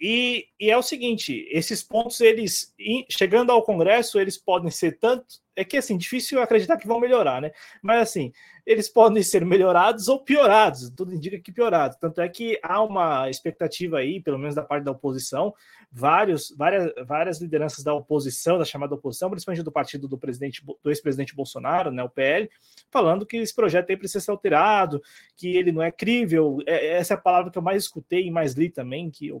e, 0.00 0.46
e, 0.60 0.70
é 0.70 0.76
o 0.76 0.82
seguinte, 0.82 1.48
esses 1.50 1.82
pontos, 1.82 2.20
eles, 2.20 2.74
chegando 3.10 3.50
ao 3.50 3.62
Congresso, 3.62 4.20
eles 4.20 4.36
podem 4.36 4.70
ser 4.70 4.98
tanto, 4.98 5.24
é 5.56 5.64
que 5.64 5.78
assim, 5.78 5.96
difícil 5.96 6.40
acreditar 6.42 6.76
que 6.76 6.86
vão 6.86 7.00
melhorar, 7.00 7.40
né? 7.40 7.50
Mas 7.82 8.02
assim, 8.02 8.30
eles 8.66 8.90
podem 8.90 9.22
ser 9.22 9.42
melhorados 9.42 10.06
ou 10.06 10.22
piorados, 10.22 10.90
tudo 10.90 11.14
indica 11.14 11.40
que 11.40 11.50
piorados. 11.50 11.96
Tanto 11.96 12.20
é 12.20 12.28
que 12.28 12.60
há 12.62 12.82
uma 12.82 13.30
expectativa 13.30 13.96
aí, 13.96 14.20
pelo 14.20 14.38
menos 14.38 14.54
da 14.54 14.62
parte 14.62 14.84
da 14.84 14.90
oposição, 14.90 15.54
vários, 15.90 16.54
várias, 16.58 16.92
várias 17.06 17.40
lideranças 17.40 17.82
da 17.82 17.94
oposição, 17.94 18.58
da 18.58 18.66
chamada 18.66 18.94
oposição, 18.94 19.30
principalmente 19.30 19.64
do 19.64 19.72
partido 19.72 20.06
do 20.06 20.18
presidente, 20.18 20.62
do 20.62 20.90
ex-presidente 20.90 21.34
Bolsonaro, 21.34 21.90
né, 21.90 22.02
o 22.02 22.10
PL, 22.10 22.50
falando 22.90 23.24
que 23.24 23.38
esse 23.38 23.54
projeto 23.54 23.88
aí 23.88 23.96
precisa 23.96 24.22
ser 24.22 24.30
alterado, 24.30 25.00
que 25.38 25.56
ele 25.56 25.72
não 25.72 25.80
é 25.80 25.90
crível. 25.90 26.58
É, 26.66 26.98
essa 26.98 27.14
é 27.14 27.16
a 27.16 27.20
palavra 27.20 27.50
que 27.50 27.56
eu 27.56 27.62
mais 27.62 27.84
escutei 27.84 28.26
e 28.26 28.30
mais 28.30 28.52
li 28.52 28.68
também, 28.68 29.10
que 29.10 29.32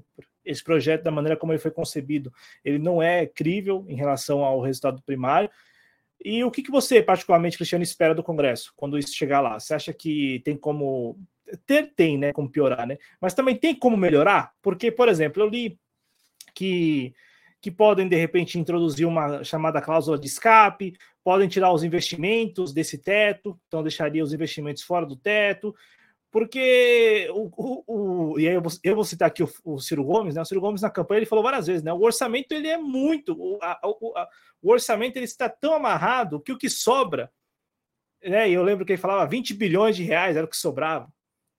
esse 0.46 0.62
projeto, 0.62 1.02
da 1.02 1.10
maneira 1.10 1.36
como 1.36 1.52
ele 1.52 1.58
foi 1.58 1.70
concebido, 1.70 2.32
ele 2.64 2.78
não 2.78 3.02
é 3.02 3.26
crível 3.26 3.84
em 3.88 3.96
relação 3.96 4.44
ao 4.44 4.60
resultado 4.60 5.02
primário. 5.02 5.50
E 6.24 6.42
o 6.42 6.50
que, 6.50 6.62
que 6.62 6.70
você, 6.70 7.02
particularmente, 7.02 7.56
Cristiano, 7.56 7.84
espera 7.84 8.14
do 8.14 8.22
Congresso 8.22 8.72
quando 8.76 8.98
isso 8.98 9.14
chegar 9.14 9.40
lá? 9.40 9.58
Você 9.58 9.74
acha 9.74 9.92
que 9.92 10.40
tem 10.44 10.56
como. 10.56 11.18
Ter, 11.66 11.92
tem, 11.94 12.16
né? 12.18 12.32
Como 12.32 12.50
piorar, 12.50 12.86
né? 12.86 12.96
Mas 13.20 13.34
também 13.34 13.54
tem 13.54 13.74
como 13.74 13.96
melhorar? 13.96 14.52
Porque, 14.62 14.90
por 14.90 15.08
exemplo, 15.08 15.42
eu 15.42 15.48
li 15.48 15.78
que, 16.54 17.14
que 17.60 17.70
podem, 17.70 18.08
de 18.08 18.16
repente, 18.16 18.58
introduzir 18.58 19.06
uma 19.06 19.44
chamada 19.44 19.80
cláusula 19.80 20.18
de 20.18 20.26
escape, 20.26 20.96
podem 21.22 21.48
tirar 21.48 21.72
os 21.72 21.84
investimentos 21.84 22.72
desse 22.72 22.98
teto, 22.98 23.58
então 23.68 23.82
deixaria 23.82 24.24
os 24.24 24.32
investimentos 24.32 24.82
fora 24.82 25.04
do 25.04 25.14
teto, 25.14 25.74
porque 26.36 27.30
o, 27.32 27.50
o, 27.56 27.84
o, 27.86 28.38
e 28.38 28.46
aí 28.46 28.52
eu 28.52 28.60
vou, 28.60 28.70
eu 28.84 28.94
vou 28.94 29.04
citar 29.04 29.28
aqui 29.28 29.42
o, 29.42 29.50
o, 29.64 29.80
Ciro 29.80 30.04
Gomes, 30.04 30.34
né? 30.34 30.42
O 30.42 30.44
Ciro 30.44 30.60
Gomes 30.60 30.82
na 30.82 30.90
campanha 30.90 31.20
ele 31.20 31.24
falou 31.24 31.42
várias 31.42 31.66
vezes, 31.66 31.82
né? 31.82 31.90
O 31.94 32.02
orçamento 32.02 32.52
ele 32.52 32.68
é 32.68 32.76
muito, 32.76 33.32
o, 33.32 33.58
a, 33.62 33.72
a, 33.72 34.28
o 34.60 34.70
orçamento 34.70 35.16
ele 35.16 35.24
está 35.24 35.48
tão 35.48 35.72
amarrado 35.72 36.38
que 36.38 36.52
o 36.52 36.58
que 36.58 36.68
sobra, 36.68 37.32
né? 38.22 38.50
E 38.50 38.52
eu 38.52 38.62
lembro 38.62 38.84
que 38.84 38.92
ele 38.92 39.00
falava 39.00 39.26
20 39.26 39.54
bilhões 39.54 39.96
de 39.96 40.02
reais 40.02 40.36
era 40.36 40.44
o 40.44 40.48
que 40.50 40.58
sobrava. 40.58 41.10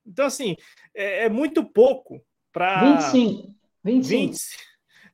Então 0.06 0.24
assim 0.24 0.54
é, 0.94 1.24
é 1.24 1.28
muito 1.28 1.64
pouco 1.64 2.24
para 2.52 2.98
25. 3.10 3.52
25. 3.82 4.32
20, 4.32 4.38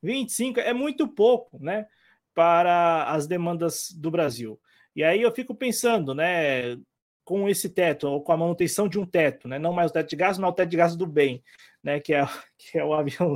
25 0.03 0.61
é 0.61 0.75
muito 0.75 1.09
pouco, 1.09 1.59
né? 1.59 1.87
Para 2.35 3.05
as 3.05 3.27
demandas 3.27 3.91
do 3.93 4.11
Brasil. 4.11 4.61
E 4.95 5.03
aí 5.03 5.23
eu 5.23 5.33
fico 5.33 5.55
pensando, 5.55 6.15
né? 6.15 6.77
Com 7.25 7.49
esse 7.49 7.69
teto, 7.69 8.07
ou 8.07 8.21
com 8.23 8.33
a 8.33 8.37
manutenção 8.37 8.87
de 8.87 8.99
um 8.99 9.07
teto, 9.07 9.49
né? 9.49 9.59
não 9.59 9.73
mais 9.73 9.91
o 9.91 9.95
teto 9.95 10.11
de 10.11 10.17
gás, 10.17 10.37
mas 10.37 10.51
o 10.51 10.53
teto 10.53 10.69
de 10.69 10.77
gás 10.77 10.95
do 10.95 11.07
bem, 11.07 11.43
né? 11.83 11.99
que, 11.99 12.13
é, 12.13 12.25
que 12.59 12.79
é 12.79 12.85
o 12.85 12.93
avião. 12.93 13.35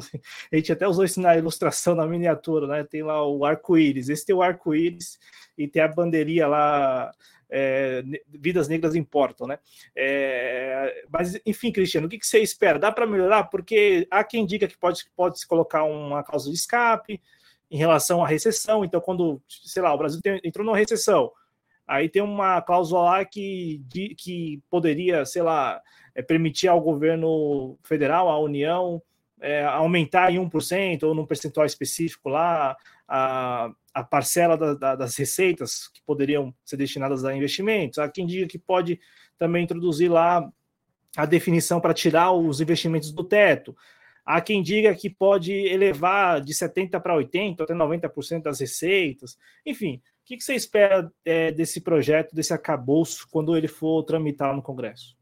A 0.53 0.57
gente 0.57 0.71
até 0.71 0.87
usou 0.87 1.05
isso 1.05 1.21
na 1.21 1.37
ilustração, 1.37 1.95
na 1.95 2.07
miniatura, 2.07 2.67
né? 2.67 2.85
tem 2.85 3.03
lá 3.03 3.27
o 3.27 3.45
arco-íris. 3.45 4.09
Esse 4.09 4.27
tem 4.27 4.37
o 4.37 4.43
arco-íris 4.43 5.19
e 5.57 5.67
tem 5.67 5.83
a 5.83 5.89
bandeirinha 5.89 6.47
lá. 6.47 7.11
É, 7.51 8.03
vidas 8.29 8.69
negras 8.69 8.95
importam, 8.95 9.47
né? 9.47 9.59
É, 9.97 11.07
mas, 11.11 11.41
enfim, 11.47 11.73
Cristiano, 11.73 12.07
o 12.07 12.11
que, 12.11 12.19
que 12.19 12.27
você 12.27 12.41
espera? 12.41 12.79
Dá 12.79 12.93
para 12.93 13.07
melhorar? 13.07 13.45
Porque 13.45 14.07
há 14.11 14.23
quem 14.23 14.45
diga 14.45 14.69
que 14.69 14.77
pode, 14.77 15.07
pode 15.17 15.41
se 15.41 15.47
colocar 15.47 15.83
uma 15.85 16.23
causa 16.23 16.51
de 16.51 16.57
escape 16.57 17.19
em 17.71 17.79
relação 17.79 18.23
à 18.23 18.29
recessão. 18.29 18.85
Então, 18.85 19.01
quando, 19.01 19.41
sei 19.49 19.83
lá, 19.83 19.95
o 19.95 19.99
Brasil 19.99 20.21
entrou 20.45 20.65
numa 20.65 20.77
recessão, 20.77 21.33
Aí 21.89 22.07
tem 22.07 22.21
uma 22.21 22.61
cláusula 22.61 23.03
lá 23.03 23.25
que, 23.25 23.83
que 24.19 24.63
poderia, 24.71 25.25
sei 25.25 25.41
lá, 25.41 25.81
é, 26.15 26.21
permitir 26.21 26.69
ao 26.69 26.81
governo 26.83 27.79
federal, 27.83 28.29
à 28.29 28.39
União, 28.39 29.01
é, 29.41 29.65
aumentar 29.65 30.31
em 30.31 30.37
1% 30.39 31.03
ou 31.05 31.15
num 31.15 31.25
percentual 31.25 31.65
específico 31.65 32.29
lá 32.29 32.77
a, 33.09 33.71
a 33.95 34.05
parcela 34.05 34.57
da, 34.57 34.75
da, 34.75 34.97
das 34.97 35.17
receitas 35.17 35.89
que 35.89 36.03
poderiam 36.03 36.55
ser 36.63 36.77
destinadas 36.77 37.25
a 37.25 37.35
investimentos. 37.35 37.99
Há 37.99 38.09
quem 38.09 38.27
diga 38.27 38.47
que 38.47 38.59
pode 38.59 39.01
também 39.39 39.65
introduzir 39.65 40.11
lá 40.11 40.47
a 41.17 41.25
definição 41.25 41.81
para 41.81 41.95
tirar 41.95 42.33
os 42.33 42.61
investimentos 42.61 43.11
do 43.13 43.25
teto. 43.25 43.75
Há 44.27 44.43
quem 44.43 44.63
diga 44.63 44.95
que 44.95 45.09
pode 45.09 45.53
elevar 45.53 46.43
de 46.43 46.53
70% 46.53 47.01
para 47.01 47.15
80% 47.17 47.63
até 47.63 47.73
90% 47.73 48.43
das 48.43 48.61
receitas. 48.61 49.39
Enfim, 49.65 50.03
que, 50.29 50.37
que 50.37 50.45
você 50.45 50.55
espera 50.55 51.11
é, 51.25 51.51
desse 51.51 51.81
projeto, 51.81 52.35
desse 52.35 52.53
acabouço, 52.53 53.27
quando 53.31 53.57
ele 53.57 53.67
for 53.67 54.03
tramitar 54.03 54.55
no 54.55 54.63
Congresso? 54.63 55.17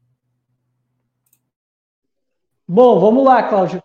Bom, 2.67 2.99
vamos 2.99 3.23
lá, 3.23 3.47
Cláudio. 3.47 3.81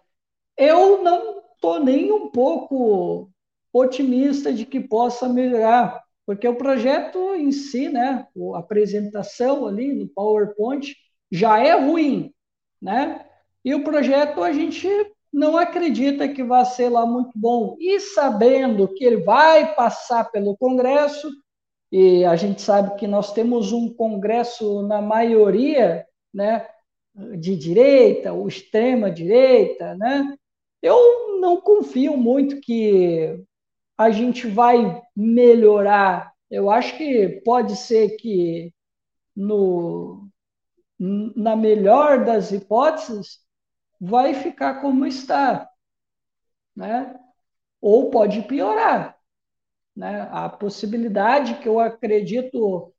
Eu 0.57 1.01
não 1.01 1.39
estou 1.55 1.79
nem 1.79 2.11
um 2.11 2.29
pouco 2.29 3.31
otimista 3.73 4.53
de 4.53 4.67
que 4.67 4.81
possa 4.81 5.29
melhorar, 5.29 6.03
porque 6.27 6.47
o 6.47 6.57
projeto 6.57 7.37
em 7.37 7.53
si, 7.53 7.89
né, 7.89 8.27
a 8.55 8.59
apresentação 8.59 9.65
ali 9.67 9.95
no 9.95 10.09
PowerPoint 10.09 10.97
já 11.31 11.61
é 11.61 11.73
ruim, 11.79 12.35
né? 12.81 13.25
E 13.65 13.73
o 13.77 13.85
projeto 13.85 14.43
a 14.43 14.53
gente 14.53 14.89
não 15.33 15.57
acredita 15.57 16.29
que 16.29 16.45
vai 16.45 16.65
ser 16.67 16.89
lá 16.91 17.07
muito 17.07 17.33
bom. 17.35 17.77
E 17.81 17.99
sabendo 18.01 18.87
que 18.89 19.05
ele 19.05 19.19
vai 19.19 19.75
passar 19.75 20.31
pelo 20.31 20.57
Congresso, 20.57 21.31
e 21.91 22.25
a 22.25 22.37
gente 22.37 22.61
sabe 22.61 22.97
que 22.97 23.07
nós 23.07 23.33
temos 23.33 23.73
um 23.73 23.93
Congresso, 23.93 24.83
na 24.83 25.01
maioria, 25.01 26.07
né, 26.33 26.67
de 27.39 27.57
direita, 27.57 28.33
ou 28.33 28.49
extrema 28.49 29.11
direita, 29.11 29.95
né? 29.97 30.35
Eu 30.81 31.39
não 31.41 31.61
confio 31.61 32.17
muito 32.17 32.61
que 32.61 33.39
a 33.97 34.11
gente 34.11 34.47
vai 34.47 35.03
melhorar. 35.15 36.33
Eu 36.51 36.71
acho 36.71 36.97
que 36.97 37.41
pode 37.45 37.77
ser 37.77 38.17
que 38.17 38.73
no 39.37 40.29
na 40.99 41.57
melhor 41.57 42.25
das 42.25 42.53
hipóteses 42.53 43.41
vai 44.05 44.35
ficar 44.35 44.81
como 44.81 45.07
está, 45.07 45.71
né? 46.75 47.17
Ou 47.81 48.11
pode 48.11 48.43
piorar, 48.43 49.17
né? 49.95 50.29
A 50.33 50.49
possibilidade 50.49 51.61
que 51.61 51.69
eu 51.69 51.79
acredito 51.79 52.93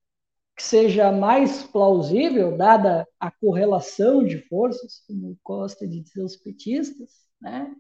que 0.56 0.64
seja 0.64 1.12
mais 1.12 1.64
plausível, 1.64 2.56
dada 2.56 3.06
a 3.20 3.30
correlação 3.30 4.24
de 4.24 4.38
forças, 4.48 5.04
como 5.06 5.38
gosta 5.44 5.86
de 5.86 6.00
dizer 6.00 6.26
petistas, 6.42 7.12
né? 7.42 7.76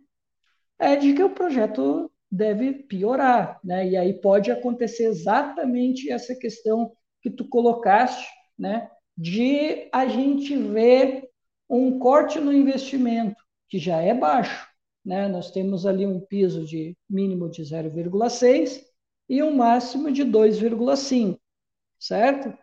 É 0.78 0.98
de 0.98 1.14
que 1.14 1.24
o 1.24 1.34
projeto 1.34 2.12
deve 2.30 2.74
piorar, 2.74 3.58
né? 3.64 3.88
E 3.88 3.96
aí 3.96 4.14
pode 4.20 4.52
acontecer 4.52 5.06
exatamente 5.06 6.12
essa 6.12 6.36
questão 6.36 6.92
que 7.22 7.30
tu 7.30 7.48
colocaste, 7.48 8.28
né? 8.60 8.92
De 9.18 9.88
a 9.94 10.08
gente 10.08 10.58
ver 10.58 11.23
um 11.78 11.98
corte 11.98 12.40
no 12.40 12.54
investimento, 12.54 13.44
que 13.68 13.80
já 13.80 14.02
é 14.02 14.14
baixo. 14.14 14.68
Né? 15.04 15.28
Nós 15.28 15.52
temos 15.52 15.86
ali 15.86 16.06
um 16.06 16.20
piso 16.20 16.66
de 16.66 16.96
mínimo 17.10 17.50
de 17.50 17.64
0,6 17.64 18.82
e 19.28 19.42
um 19.42 19.56
máximo 19.56 20.12
de 20.12 20.24
2,5, 20.24 21.40
certo? 22.00 22.58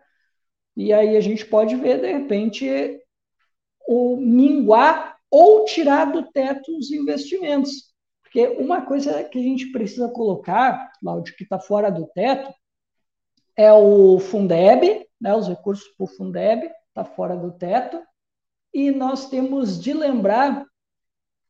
E 0.76 0.92
aí 0.92 1.16
a 1.16 1.20
gente 1.20 1.44
pode 1.44 1.74
ver, 1.76 2.00
de 2.00 2.12
repente, 2.12 3.00
o 3.86 4.16
minguar 4.16 5.16
ou 5.30 5.64
tirar 5.64 6.06
do 6.06 6.30
teto 6.30 6.76
os 6.76 6.90
investimentos. 6.90 7.90
Porque 8.22 8.46
uma 8.46 8.82
coisa 8.82 9.24
que 9.24 9.38
a 9.38 9.42
gente 9.42 9.72
precisa 9.72 10.08
colocar, 10.08 10.92
Cláudio, 11.00 11.34
que 11.36 11.42
está 11.42 11.58
fora 11.58 11.90
do 11.90 12.06
teto, 12.14 12.52
é 13.56 13.72
o 13.72 14.20
Fundeb, 14.20 15.06
né, 15.20 15.34
os 15.34 15.48
recursos 15.48 15.88
para 15.96 16.04
o 16.04 16.06
Fundeb, 16.06 16.70
está 16.88 17.04
fora 17.04 17.36
do 17.36 17.52
teto, 17.52 18.00
e 18.72 18.90
nós 18.90 19.28
temos 19.28 19.80
de 19.80 19.92
lembrar 19.92 20.64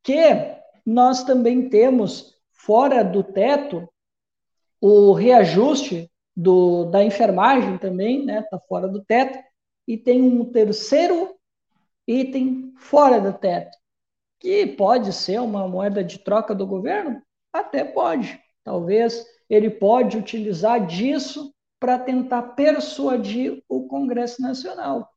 que 0.02 0.60
nós 0.84 1.22
também 1.24 1.68
temos, 1.68 2.34
fora 2.51 3.02
do 3.02 3.22
teto, 3.22 3.88
o 4.80 5.12
reajuste 5.12 6.10
do, 6.34 6.86
da 6.86 7.05
enfermagem 7.05 7.76
também, 7.78 8.24
né? 8.24 8.40
Está 8.40 8.59
fora 8.59 8.88
do 8.88 9.05
teto. 9.05 9.38
E 9.86 9.97
tem 9.97 10.22
um 10.22 10.44
terceiro 10.44 11.34
item 12.06 12.72
fora 12.76 13.20
do 13.20 13.32
teto, 13.32 13.76
que 14.38 14.66
pode 14.66 15.12
ser 15.12 15.40
uma 15.40 15.68
moeda 15.68 16.02
de 16.02 16.18
troca 16.18 16.55
do 16.55 16.66
governo? 16.66 17.22
Até 17.52 17.84
pode. 17.84 18.40
Talvez 18.64 19.24
ele 19.48 19.68
pode 19.68 20.16
utilizar 20.16 20.86
disso 20.86 21.55
para 21.78 21.98
tentar 21.98 22.42
persuadir 22.55 23.62
o 23.68 23.86
Congresso 23.86 24.40
Nacional, 24.40 25.10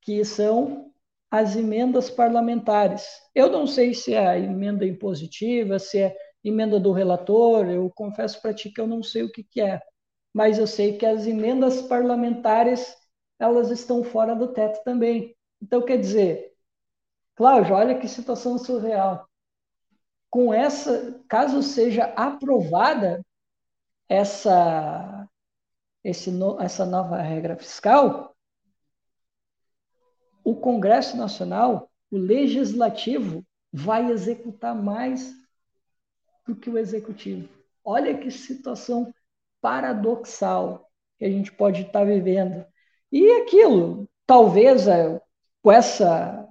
que 0.00 0.24
são 0.24 0.91
as 1.32 1.56
emendas 1.56 2.10
parlamentares. 2.10 3.06
Eu 3.34 3.50
não 3.50 3.66
sei 3.66 3.94
se 3.94 4.12
é 4.12 4.26
a 4.28 4.38
emenda 4.38 4.84
impositiva, 4.84 5.78
se 5.78 5.98
é 5.98 6.16
emenda 6.44 6.78
do 6.78 6.92
relator, 6.92 7.70
eu 7.70 7.90
confesso 7.94 8.42
para 8.42 8.52
ti 8.52 8.70
que 8.70 8.78
eu 8.78 8.86
não 8.86 9.02
sei 9.02 9.22
o 9.22 9.32
que, 9.32 9.42
que 9.42 9.62
é, 9.62 9.80
mas 10.30 10.58
eu 10.58 10.66
sei 10.66 10.98
que 10.98 11.06
as 11.06 11.26
emendas 11.26 11.80
parlamentares 11.80 12.94
elas 13.38 13.70
estão 13.70 14.04
fora 14.04 14.34
do 14.34 14.48
teto 14.48 14.84
também. 14.84 15.34
Então, 15.60 15.80
quer 15.82 15.98
dizer, 15.98 16.52
Cláudio, 17.34 17.76
olha 17.76 17.98
que 17.98 18.06
situação 18.06 18.58
surreal. 18.58 19.26
Com 20.28 20.52
essa, 20.52 21.18
caso 21.28 21.62
seja 21.62 22.04
aprovada 22.14 23.24
essa, 24.06 25.26
esse, 26.04 26.30
essa 26.60 26.84
nova 26.84 27.16
regra 27.16 27.56
fiscal, 27.56 28.31
o 30.44 30.54
Congresso 30.54 31.16
Nacional, 31.16 31.90
o 32.10 32.16
Legislativo, 32.16 33.44
vai 33.72 34.10
executar 34.10 34.74
mais 34.74 35.32
do 36.46 36.54
que 36.54 36.68
o 36.68 36.78
Executivo. 36.78 37.48
Olha 37.84 38.16
que 38.16 38.30
situação 38.30 39.12
paradoxal 39.60 40.90
que 41.18 41.24
a 41.24 41.30
gente 41.30 41.52
pode 41.52 41.82
estar 41.82 42.04
vivendo. 42.04 42.64
E 43.10 43.30
aquilo, 43.42 44.08
talvez 44.26 44.88
é, 44.88 45.20
com 45.62 45.70
essa, 45.70 46.48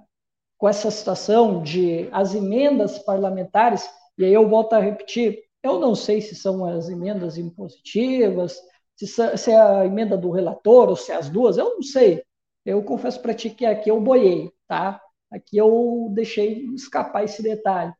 com 0.56 0.68
essa 0.68 0.90
situação 0.90 1.62
de 1.62 2.08
as 2.10 2.34
emendas 2.34 2.98
parlamentares, 2.98 3.88
e 4.16 4.24
aí 4.24 4.32
eu 4.32 4.48
volto 4.48 4.72
a 4.72 4.80
repetir, 4.80 5.42
eu 5.62 5.78
não 5.78 5.94
sei 5.94 6.20
se 6.20 6.34
são 6.34 6.64
as 6.64 6.88
emendas 6.88 7.36
impositivas, 7.36 8.58
se, 8.96 9.06
se 9.06 9.50
é 9.50 9.60
a 9.60 9.86
emenda 9.86 10.16
do 10.16 10.30
relator 10.30 10.88
ou 10.88 10.96
se 10.96 11.12
é 11.12 11.16
as 11.16 11.28
duas, 11.28 11.56
eu 11.56 11.74
não 11.74 11.82
sei. 11.82 12.24
Eu 12.64 12.82
confesso 12.82 13.20
para 13.20 13.34
ti 13.34 13.50
que 13.50 13.66
aqui 13.66 13.90
eu 13.90 14.00
boiei, 14.00 14.50
tá? 14.68 15.00
Aqui 15.30 15.56
eu 15.56 16.08
deixei 16.12 16.66
escapar 16.74 17.24
esse 17.24 17.42
detalhe. 17.42 17.92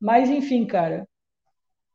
Mas, 0.00 0.28
enfim, 0.30 0.66
cara, 0.66 1.06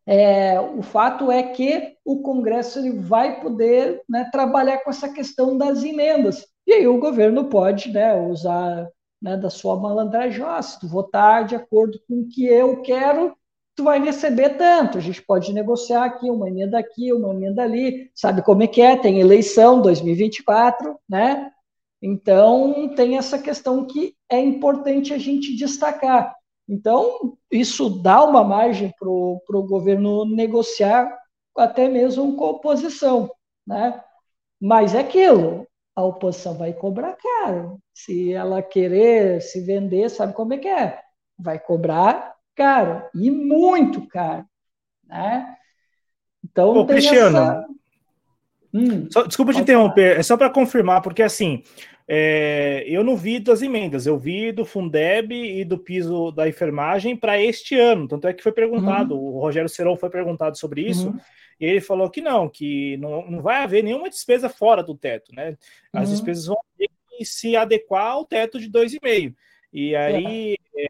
é, 0.06 0.60
o 0.60 0.82
fato 0.82 1.32
é 1.32 1.44
que 1.44 1.96
o 2.04 2.22
Congresso 2.22 2.80
ele 2.80 3.00
vai 3.00 3.40
poder 3.40 4.02
né, 4.10 4.28
trabalhar 4.32 4.80
com 4.80 4.90
essa 4.90 5.10
questão 5.10 5.58
das 5.58 5.84
emendas. 5.84 6.46
E 6.66 6.74
aí 6.74 6.88
o 6.88 7.00
governo 7.00 7.46
pode 7.46 7.92
né, 7.92 8.14
usar 8.14 8.90
né, 9.22 9.38
da 9.38 9.50
sua 9.50 9.80
malandragem, 9.80 10.44
ah, 10.44 10.62
se 10.62 10.80
tu 10.80 10.88
votar 10.88 11.46
de 11.46 11.56
acordo 11.56 12.00
com 12.08 12.22
o 12.22 12.28
que 12.28 12.46
eu 12.46 12.82
quero, 12.82 13.36
tu 13.76 13.84
vai 13.84 14.04
receber 14.04 14.58
tanto. 14.58 14.98
A 14.98 15.02
gente 15.02 15.22
pode 15.22 15.54
negociar 15.54 16.06
aqui, 16.06 16.30
uma 16.30 16.50
emenda 16.50 16.80
aqui, 16.80 17.14
uma 17.14 17.34
emenda 17.34 17.64
ali. 17.64 18.10
Sabe 18.16 18.42
como 18.42 18.64
é 18.64 18.68
que 18.68 18.82
é? 18.82 18.98
Tem 18.98 19.20
eleição 19.20 19.82
2024, 19.82 20.98
né? 21.08 21.52
Então, 22.02 22.94
tem 22.96 23.18
essa 23.18 23.38
questão 23.38 23.86
que 23.86 24.16
é 24.30 24.40
importante 24.40 25.14
a 25.14 25.18
gente 25.18 25.56
destacar. 25.56 26.36
Então, 26.68 27.38
isso 27.52 27.90
dá 28.02 28.24
uma 28.24 28.44
margem 28.44 28.94
para 28.98 29.08
o 29.10 29.68
governo 29.68 30.26
negociar 30.26 31.16
até 31.56 31.88
mesmo 31.88 32.36
com 32.36 32.46
a 32.46 32.50
oposição. 32.52 33.30
Né? 33.68 34.02
Mas 34.60 34.96
é 34.96 35.00
aquilo, 35.00 35.68
a 35.96 36.04
oposição 36.04 36.58
vai 36.58 36.74
cobrar 36.74 37.16
caro. 37.16 37.78
Se 37.94 38.34
ela 38.34 38.62
querer 38.62 39.42
se 39.42 39.62
vender, 39.62 40.10
sabe 40.10 40.34
como 40.34 40.54
é 40.54 40.58
que 40.58 40.68
é? 40.68 41.00
Vai 41.38 41.60
cobrar 41.60 42.36
caro, 42.56 43.04
e 43.14 43.30
muito 43.30 44.08
caro. 44.08 44.46
Né? 45.06 45.56
Então, 46.44 46.76
Ô, 46.78 46.86
Cristiano, 46.86 47.38
essa... 47.38 47.66
hum, 48.74 49.08
só, 49.10 49.24
desculpa 49.24 49.54
te 49.54 49.62
interromper, 49.62 50.10
falar. 50.10 50.20
é 50.20 50.24
só 50.24 50.38
para 50.38 50.50
confirmar, 50.50 51.02
porque 51.02 51.24
assim, 51.24 51.64
é, 52.08 52.84
eu 52.88 53.04
não 53.04 53.16
vi 53.16 53.40
das 53.40 53.62
emendas, 53.62 54.06
eu 54.06 54.18
vi 54.18 54.52
do 54.52 54.66
Fundeb 54.66 55.34
e 55.34 55.64
do 55.64 55.78
piso 55.78 56.32
da 56.32 56.48
enfermagem 56.48 57.16
para 57.16 57.42
este 57.42 57.76
ano. 57.76 58.08
Tanto 58.08 58.28
é 58.28 58.34
que 58.34 58.44
foi 58.44 58.52
perguntado, 58.52 59.16
uhum. 59.16 59.36
o 59.36 59.40
Rogério 59.40 59.70
Serão 59.70 59.96
foi 59.96 60.10
perguntado 60.10 60.58
sobre 60.58 60.82
isso, 60.82 61.08
uhum. 61.08 61.20
e 61.60 61.66
ele 61.66 61.82
falou 61.82 62.10
que 62.10 62.20
não, 62.20 62.50
que 62.50 62.98
não, 62.98 63.30
não 63.30 63.42
vai 63.42 63.64
haver 63.64 63.84
nenhuma 63.84 64.10
despesa 64.10 64.50
fora 64.50 64.84
do 64.84 64.94
teto, 64.94 65.34
né? 65.34 65.58
As 65.94 66.10
uhum. 66.10 66.16
despesas 66.16 66.46
vão 66.48 66.58
ter 66.78 66.90
que 67.10 67.24
se 67.24 67.56
adequar 67.56 68.08
ao 68.08 68.26
teto 68.26 68.60
de 68.60 68.70
2,5. 68.70 69.34
E 69.72 69.96
aí, 69.96 70.58
é. 70.78 70.88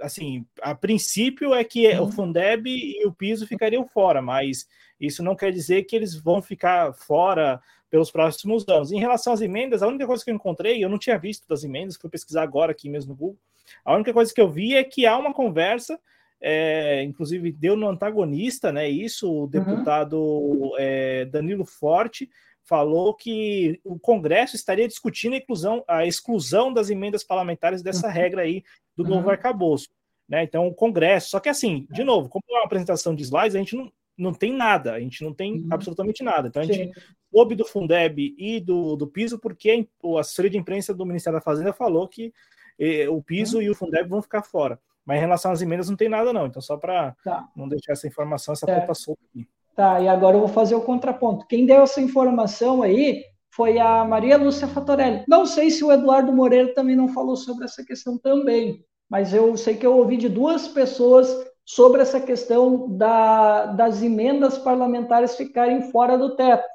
Assim, 0.00 0.44
a 0.60 0.74
princípio 0.74 1.54
é 1.54 1.62
que 1.64 1.88
o 1.96 2.02
uhum. 2.02 2.12
Fundeb 2.12 2.68
e 2.68 3.06
o 3.06 3.12
piso 3.12 3.46
ficariam 3.46 3.86
fora, 3.86 4.20
mas 4.20 4.66
isso 5.00 5.22
não 5.22 5.34
quer 5.34 5.52
dizer 5.52 5.84
que 5.84 5.96
eles 5.96 6.14
vão 6.14 6.42
ficar 6.42 6.92
fora 6.92 7.60
pelos 7.90 8.10
próximos 8.10 8.66
anos. 8.68 8.92
Em 8.92 9.00
relação 9.00 9.32
às 9.32 9.40
emendas, 9.40 9.82
a 9.82 9.88
única 9.88 10.06
coisa 10.06 10.24
que 10.24 10.30
eu 10.30 10.34
encontrei, 10.34 10.82
eu 10.82 10.88
não 10.88 10.98
tinha 10.98 11.18
visto 11.18 11.46
das 11.48 11.64
emendas, 11.64 11.96
fui 11.96 12.08
pesquisar 12.08 12.42
agora 12.42 12.72
aqui 12.72 12.88
mesmo 12.88 13.10
no 13.10 13.16
Google. 13.16 13.38
A 13.84 13.94
única 13.94 14.12
coisa 14.12 14.32
que 14.32 14.40
eu 14.40 14.48
vi 14.48 14.74
é 14.74 14.84
que 14.84 15.06
há 15.06 15.16
uma 15.16 15.34
conversa, 15.34 15.98
é, 16.40 17.02
inclusive 17.02 17.52
deu 17.52 17.76
no 17.76 17.88
antagonista, 17.88 18.72
né? 18.72 18.88
Isso, 18.88 19.30
o 19.30 19.42
uhum. 19.42 19.48
deputado 19.48 20.18
uhum. 20.18 20.72
é, 20.78 21.24
Danilo 21.24 21.64
Forte 21.64 22.30
falou 22.64 23.14
que 23.14 23.80
o 23.84 23.98
Congresso 23.98 24.56
estaria 24.56 24.86
discutindo 24.86 25.34
a 25.34 25.38
inclusão, 25.38 25.84
a 25.88 26.06
exclusão 26.06 26.72
das 26.72 26.90
emendas 26.90 27.24
parlamentares 27.24 27.82
dessa 27.82 28.06
uhum. 28.06 28.12
regra 28.12 28.42
aí 28.42 28.62
do 28.96 29.04
novo 29.04 29.24
uhum. 29.24 29.30
arcabouço. 29.30 29.88
Né? 30.28 30.44
Então, 30.44 30.66
o 30.66 30.74
Congresso, 30.74 31.30
só 31.30 31.40
que 31.40 31.48
assim, 31.48 31.86
de 31.90 32.04
novo, 32.04 32.28
como 32.28 32.44
é 32.48 32.54
uma 32.54 32.64
apresentação 32.64 33.14
de 33.14 33.22
slides, 33.22 33.56
a 33.56 33.58
gente 33.58 33.74
não, 33.74 33.92
não 34.16 34.32
tem 34.32 34.52
nada, 34.52 34.92
a 34.92 35.00
gente 35.00 35.24
não 35.24 35.34
tem 35.34 35.54
uhum. 35.54 35.68
absolutamente 35.70 36.22
nada. 36.22 36.48
Então, 36.48 36.62
a 36.62 36.66
gente 36.66 36.94
Sim 36.94 37.02
soube 37.30 37.54
do 37.54 37.64
Fundeb 37.64 38.34
e 38.36 38.60
do, 38.60 38.96
do 38.96 39.06
piso, 39.06 39.38
porque 39.38 39.86
a 40.04 40.20
assessoria 40.20 40.50
de 40.50 40.58
imprensa 40.58 40.92
do 40.92 41.06
Ministério 41.06 41.38
da 41.38 41.42
Fazenda 41.42 41.72
falou 41.72 42.06
que 42.08 42.32
eh, 42.78 43.08
o 43.08 43.22
piso 43.22 43.58
uhum. 43.58 43.62
e 43.62 43.70
o 43.70 43.74
Fundeb 43.74 44.08
vão 44.08 44.20
ficar 44.20 44.42
fora. 44.42 44.78
Mas 45.04 45.18
em 45.18 45.20
relação 45.20 45.50
às 45.50 45.62
emendas 45.62 45.88
não 45.88 45.96
tem 45.96 46.08
nada, 46.08 46.32
não. 46.32 46.46
Então, 46.46 46.60
só 46.60 46.76
para 46.76 47.16
tá. 47.24 47.48
não 47.56 47.68
deixar 47.68 47.92
essa 47.92 48.06
informação, 48.06 48.52
essa 48.52 48.70
é. 48.70 48.80
ponta 48.80 48.94
solta 48.94 49.22
aqui. 49.30 49.48
Tá, 49.74 50.00
e 50.00 50.08
agora 50.08 50.36
eu 50.36 50.40
vou 50.40 50.48
fazer 50.48 50.74
o 50.74 50.82
contraponto. 50.82 51.46
Quem 51.46 51.64
deu 51.64 51.82
essa 51.82 52.00
informação 52.00 52.82
aí 52.82 53.24
foi 53.50 53.78
a 53.78 54.04
Maria 54.04 54.36
Lúcia 54.36 54.68
Fatorelli. 54.68 55.24
Não 55.28 55.46
sei 55.46 55.70
se 55.70 55.84
o 55.84 55.92
Eduardo 55.92 56.32
Moreira 56.32 56.74
também 56.74 56.96
não 56.96 57.08
falou 57.08 57.36
sobre 57.36 57.64
essa 57.64 57.84
questão 57.84 58.18
também, 58.18 58.84
mas 59.08 59.32
eu 59.32 59.56
sei 59.56 59.76
que 59.76 59.86
eu 59.86 59.96
ouvi 59.96 60.16
de 60.16 60.28
duas 60.28 60.68
pessoas 60.68 61.28
sobre 61.64 62.02
essa 62.02 62.20
questão 62.20 62.96
da, 62.96 63.66
das 63.66 64.02
emendas 64.02 64.58
parlamentares 64.58 65.36
ficarem 65.36 65.90
fora 65.90 66.18
do 66.18 66.34
teto. 66.34 66.68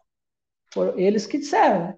Foram 0.74 0.98
eles 0.98 1.26
que 1.26 1.38
disseram. 1.38 1.98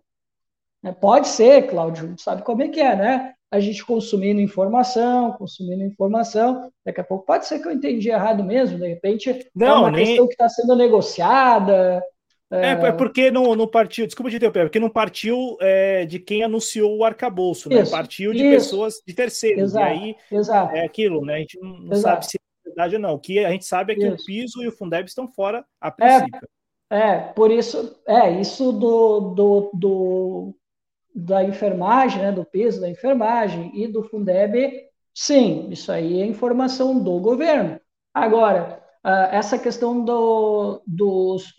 Né? 0.82 0.91
Pode 0.94 1.28
ser, 1.28 1.68
Cláudio, 1.68 2.15
sabe 2.18 2.44
como 2.44 2.64
é 2.64 2.69
que 2.69 2.80
é, 2.80 2.95
né? 2.95 3.34
A 3.49 3.60
gente 3.60 3.86
consumindo 3.86 4.41
informação, 4.41 5.32
consumindo 5.34 5.84
informação, 5.84 6.69
daqui 6.86 6.99
a 6.99 7.03
pouco 7.03 7.26
pode 7.26 7.45
ser 7.45 7.60
que 7.60 7.68
eu 7.68 7.72
entendi 7.72 8.10
errado 8.10 8.44
mesmo, 8.44 8.78
de 8.78 8.88
repente 8.88 9.30
é 9.30 9.40
não, 9.56 9.68
é 9.68 9.80
uma 9.80 9.91
nem... 9.91 10.06
questão 10.06 10.28
que 10.28 10.34
está 10.34 10.49
sendo 10.49 10.76
negociada. 10.76 12.03
É, 12.49 12.68
é, 12.68 12.72
é 12.72 12.91
porque 12.94 13.30
não, 13.30 13.56
não 13.56 13.68
partiu, 13.68 14.06
desculpa 14.06 14.30
te 14.30 14.38
interromper, 14.38 14.64
porque 14.65 14.80
não 14.80 14.90
partiu 14.90 15.57
é, 15.60 16.06
de 16.06 16.18
quem 16.19 16.44
anunciou 16.44 16.98
o 16.98 17.03
arcabouço, 17.03 17.69
né? 17.69 17.86
Partiu 17.86 18.32
de 18.32 18.40
isso. 18.40 18.52
pessoas 18.52 18.95
de 19.06 19.14
terceiros. 19.14 19.64
Exato, 19.64 19.86
e 19.86 19.90
aí 19.90 20.15
exato. 20.32 20.76
é 20.76 20.86
aquilo, 20.86 21.26
né? 21.26 21.36
A 21.36 21.40
gente 21.40 21.60
não, 21.60 21.78
não 21.78 21.95
sabe 21.98 22.26
se 22.26 22.38
é 22.38 22.69
verdade 22.69 22.95
ou 22.95 23.02
não. 23.02 23.14
O 23.15 23.19
que 23.19 23.44
a 23.44 23.52
gente 23.52 23.65
sabe 23.65 23.94
é 23.94 23.95
que 23.95 24.07
isso. 24.07 24.24
o 24.24 24.26
piso 24.26 24.64
e 24.64 24.68
o 24.68 24.72
Fundeb 24.72 25.07
estão 25.07 25.28
fora 25.28 25.65
a 25.82 25.91
princípio. 25.91 26.48
É, 26.90 27.18
por 27.18 27.52
isso, 27.52 27.99
é, 28.07 28.32
isso 28.40 28.72
do, 28.72 29.19
do, 29.19 29.72
do, 29.74 30.56
da 31.18 31.44
enfermagem, 31.44 32.22
né, 32.22 32.31
do 32.31 32.45
peso 32.45 32.80
da 32.80 32.89
enfermagem 32.89 33.72
e 33.73 33.88
do 33.88 34.03
Fundeb, 34.03 34.84
sim, 35.14 35.68
isso 35.72 35.91
aí 35.91 36.22
é 36.22 36.26
informação 36.26 36.99
do 36.99 37.19
governo. 37.19 37.80
Agora, 38.14 38.84
essa 39.31 39.57
questão 39.57 40.03
do, 40.03 40.81
dos, 40.85 41.53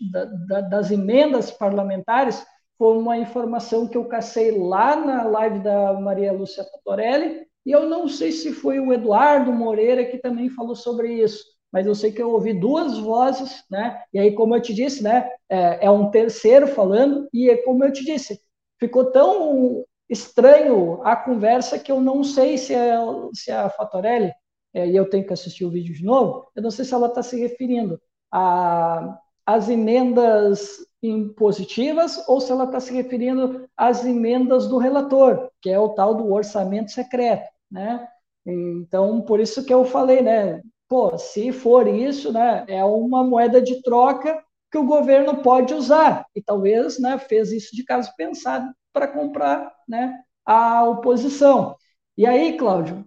da, 0.47 0.61
das 0.61 0.91
emendas 0.91 1.51
parlamentares 1.51 2.45
foi 2.77 2.97
uma 2.97 3.17
informação 3.17 3.87
que 3.87 3.97
eu 3.97 4.05
cacei 4.05 4.57
lá 4.57 4.95
na 4.95 5.23
live 5.23 5.59
da 5.59 5.93
Maria 5.99 6.31
Lúcia 6.31 6.65
Torelli, 6.85 7.45
e 7.65 7.71
eu 7.71 7.89
não 7.89 8.07
sei 8.07 8.31
se 8.31 8.53
foi 8.53 8.79
o 8.79 8.93
Eduardo 8.93 9.51
Moreira 9.51 10.05
que 10.05 10.17
também 10.17 10.49
falou 10.49 10.75
sobre 10.75 11.13
isso 11.13 11.43
mas 11.71 11.85
eu 11.85 11.93
sei 11.93 12.11
que 12.11 12.21
eu 12.21 12.31
ouvi 12.31 12.53
duas 12.53 12.97
vozes, 12.97 13.63
né? 13.69 14.01
E 14.13 14.19
aí, 14.19 14.33
como 14.33 14.55
eu 14.55 14.61
te 14.61 14.73
disse, 14.73 15.03
né? 15.03 15.29
É, 15.47 15.85
é 15.85 15.91
um 15.91 16.09
terceiro 16.09 16.67
falando, 16.67 17.27
e 17.33 17.49
é 17.49 17.57
como 17.57 17.83
eu 17.83 17.91
te 17.91 18.03
disse, 18.03 18.39
ficou 18.79 19.11
tão 19.11 19.83
estranho 20.09 21.01
a 21.03 21.15
conversa 21.15 21.77
que 21.77 21.91
eu 21.91 22.01
não 22.01 22.23
sei 22.23 22.57
se 22.57 22.73
é, 22.73 22.97
se 23.33 23.51
é 23.51 23.55
a 23.55 23.69
Fatorelli, 23.69 24.31
é, 24.73 24.87
e 24.87 24.95
eu 24.95 25.09
tenho 25.09 25.25
que 25.25 25.33
assistir 25.33 25.65
o 25.65 25.71
vídeo 25.71 25.93
de 25.93 26.03
novo, 26.03 26.49
eu 26.55 26.61
não 26.61 26.71
sei 26.71 26.85
se 26.85 26.93
ela 26.93 27.07
está 27.07 27.21
se 27.21 27.39
referindo 27.39 27.99
às 28.31 29.69
emendas 29.69 30.77
impositivas 31.01 32.27
ou 32.27 32.39
se 32.41 32.51
ela 32.51 32.65
está 32.65 32.79
se 32.79 32.93
referindo 32.93 33.67
às 33.75 34.05
emendas 34.05 34.67
do 34.67 34.77
relator, 34.77 35.49
que 35.61 35.69
é 35.69 35.79
o 35.79 35.89
tal 35.89 36.15
do 36.15 36.31
orçamento 36.31 36.91
secreto, 36.91 37.49
né? 37.71 38.07
Então, 38.45 39.21
por 39.21 39.39
isso 39.39 39.65
que 39.65 39.73
eu 39.73 39.85
falei, 39.85 40.21
né? 40.21 40.61
pô, 40.89 41.15
se 41.17 41.51
for 41.51 41.87
isso, 41.87 42.33
né, 42.33 42.65
é 42.67 42.83
uma 42.83 43.23
moeda 43.23 43.61
de 43.61 43.81
troca 43.83 44.43
que 44.71 44.77
o 44.77 44.85
governo 44.85 45.41
pode 45.41 45.73
usar 45.73 46.25
e 46.35 46.41
talvez, 46.41 46.99
né, 46.99 47.17
fez 47.17 47.51
isso 47.51 47.75
de 47.75 47.83
caso 47.83 48.11
pensado 48.15 48.71
para 48.93 49.07
comprar, 49.07 49.71
né, 49.87 50.19
a 50.45 50.83
oposição. 50.83 51.75
E 52.17 52.25
aí, 52.25 52.57
Cláudio, 52.57 53.05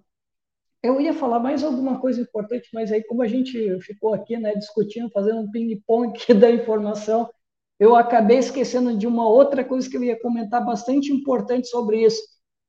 eu 0.83 1.01
ia 1.01 1.15
falar 1.15 1.39
mais 1.39 1.63
alguma 1.63 2.01
coisa 2.01 2.21
importante, 2.21 2.69
mas 2.73 2.91
aí 2.93 3.03
como 3.05 3.23
a 3.23 3.29
gente 3.29 3.81
ficou 3.81 4.15
aqui, 4.15 4.37
né, 4.37 4.55
discutindo, 4.55 5.11
fazendo 5.11 5.41
um 5.41 5.51
ping-pong 5.51 6.13
da 6.35 6.51
informação, 6.51 7.31
eu 7.79 7.97
acabei 7.97 8.39
esquecendo 8.39 8.97
de 8.97 9.07
uma 9.07 9.29
outra 9.29 9.65
coisa 9.65 9.89
que 9.89 9.97
eu 9.97 10.05
ia 10.05 10.21
comentar 10.21 10.65
bastante 10.65 11.13
importante 11.13 11.69
sobre 11.69 12.05
isso. 12.05 12.23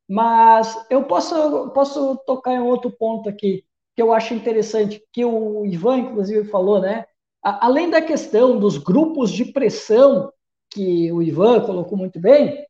Mas 0.07 0.75
eu 0.89 1.03
posso, 1.05 1.69
posso 1.71 2.17
tocar 2.25 2.53
em 2.53 2.61
outro 2.61 2.91
ponto 2.91 3.29
aqui 3.29 3.63
que 3.95 4.01
eu 4.01 4.11
acho 4.11 4.33
interessante, 4.33 5.03
que 5.11 5.23
o 5.23 5.65
Ivan, 5.65 5.99
inclusive, 5.99 6.49
falou, 6.49 6.81
né? 6.81 7.05
Além 7.43 7.89
da 7.89 8.01
questão 8.01 8.57
dos 8.57 8.77
grupos 8.77 9.29
de 9.29 9.45
pressão, 9.45 10.31
que 10.69 11.11
o 11.11 11.21
Ivan 11.21 11.59
colocou 11.61 11.97
muito 11.97 12.19
bem, 12.19 12.65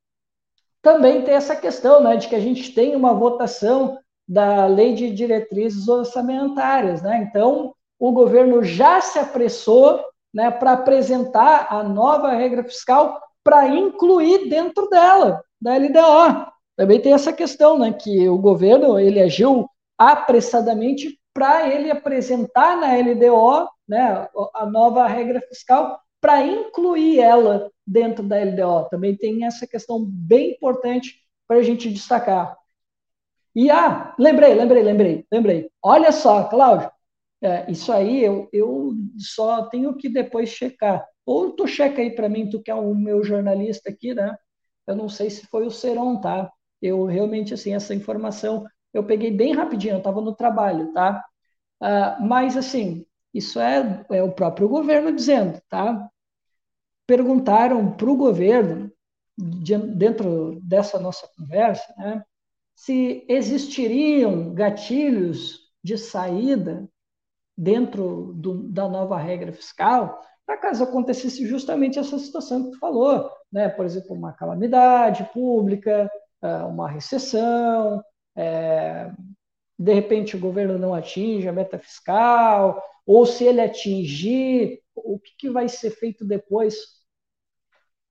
também 0.81 1.21
tem 1.21 1.35
essa 1.35 1.55
questão, 1.55 2.01
né, 2.01 2.17
de 2.17 2.27
que 2.27 2.35
a 2.35 2.39
gente 2.39 2.73
tem 2.73 2.95
uma 2.95 3.13
votação 3.13 3.97
da 4.27 4.65
lei 4.65 4.93
de 4.93 5.11
diretrizes 5.11 5.87
orçamentárias, 5.87 7.01
né? 7.01 7.25
Então, 7.29 7.73
o 7.99 8.11
governo 8.11 8.63
já 8.63 8.99
se 8.99 9.19
apressou, 9.19 10.03
né, 10.33 10.49
para 10.49 10.73
apresentar 10.73 11.67
a 11.69 11.83
nova 11.83 12.31
regra 12.31 12.63
fiscal 12.63 13.21
para 13.43 13.67
incluir 13.67 14.49
dentro 14.49 14.89
dela, 14.89 15.43
da 15.61 15.75
LDO. 15.77 16.51
Também 16.75 16.99
tem 16.99 17.13
essa 17.13 17.31
questão, 17.31 17.77
né, 17.77 17.93
que 17.93 18.27
o 18.27 18.37
governo 18.37 18.99
ele 18.99 19.21
agiu 19.21 19.69
apressadamente 19.97 21.17
para 21.34 21.68
ele 21.69 21.89
apresentar 21.89 22.77
na 22.77 22.95
LDO 22.95 23.68
né, 23.88 24.27
a 24.53 24.65
nova 24.65 25.07
regra 25.07 25.41
fiscal 25.41 25.99
para 26.22 26.45
incluir 26.45 27.19
ela 27.19 27.72
dentro 27.85 28.23
da 28.23 28.38
LDO. 28.38 28.88
Também 28.89 29.15
tem 29.15 29.45
essa 29.45 29.68
questão 29.68 30.05
bem 30.05 30.51
importante 30.51 31.15
para 31.47 31.57
a 31.57 31.64
gente 31.64 31.91
destacar. 31.91 32.55
E 33.55 33.69
ah, 33.69 34.15
lembrei, 34.18 34.53
lembrei, 34.53 34.84
lembrei, 34.84 35.26
lembrei. 35.31 35.69
Olha 35.81 36.11
só, 36.11 36.45
Cláudio, 36.45 36.89
é, 37.41 37.69
isso 37.69 37.91
aí 37.91 38.23
eu, 38.23 38.47
eu 38.53 38.93
só 39.18 39.65
tenho 39.65 39.95
que 39.95 40.10
depois 40.10 40.49
checar. 40.49 41.05
Ou 41.26 41.51
tu 41.51 41.68
checa 41.68 42.01
aí 42.01 42.11
para 42.15 42.30
mim, 42.30 42.49
tu 42.49 42.61
que 42.61 42.72
é 42.72 42.76
o 42.76 42.95
meu 42.95 43.23
jornalista 43.23 43.89
aqui, 43.89 44.14
né? 44.14 44.35
Eu 44.88 44.95
não 44.95 45.10
sei 45.10 45.30
se 45.30 45.45
foi 45.47 45.65
o 45.65 45.72
Seron, 45.72 46.19
tá? 46.19 46.51
Eu 46.81 47.05
realmente, 47.05 47.53
assim, 47.53 47.73
essa 47.73 47.93
informação 47.93 48.65
eu 48.94 49.03
peguei 49.03 49.32
bem 49.32 49.53
rapidinho, 49.53 49.95
eu 49.95 49.98
estava 49.98 50.22
no 50.22 50.36
trabalho, 50.36 50.94
tá? 50.94 51.26
Uh, 51.82 52.26
mas, 52.26 52.56
assim, 52.56 53.06
isso 53.34 53.60
é, 53.60 54.06
é 54.11 54.24
o 54.24 54.32
próprio 54.32 54.70
governo 54.70 55.11
dizendo, 55.11 55.60
tá? 55.68 56.10
Perguntaram 57.07 57.91
para 57.91 58.10
o 58.10 58.15
governo, 58.15 58.91
de, 59.38 59.78
dentro 59.78 60.60
dessa 60.61 60.99
nossa 60.99 61.28
conversa, 61.36 61.94
né, 61.98 62.24
se 62.76 63.26
existiriam 63.28 64.53
gatilhos 64.53 65.60
de 65.84 65.98
saída 65.98 66.88
dentro 67.57 68.34
do, 68.36 68.64
da 68.70 68.88
nova 68.88 69.18
regra 69.18 69.52
fiscal, 69.52 70.22
para 70.45 70.57
caso 70.57 70.84
acontecesse 70.84 71.45
justamente 71.48 71.99
essa 71.99 72.18
situação 72.18 72.65
que 72.65 72.72
tu 72.72 72.80
falou, 72.80 73.30
né, 73.52 73.70
por 73.70 73.86
exemplo, 73.86 74.15
uma 74.15 74.34
calamidade 74.34 75.24
pública, 75.34 76.10
ah, 76.41 76.65
uma 76.68 76.90
recessão, 76.90 78.03
é, 78.35 79.11
de 79.77 79.93
repente 79.93 80.35
o 80.35 80.39
governo 80.39 80.77
não 80.77 80.93
atinge 80.93 81.47
a 81.47 81.53
meta 81.53 81.77
fiscal, 81.77 82.81
ou 83.05 83.26
se 83.26 83.43
ele 83.43 83.61
atingir, 83.61 84.81
o 84.95 85.19
que, 85.19 85.31
que 85.38 85.49
vai 85.49 85.68
ser 85.68 85.91
feito 85.91 86.26
depois? 86.26 86.76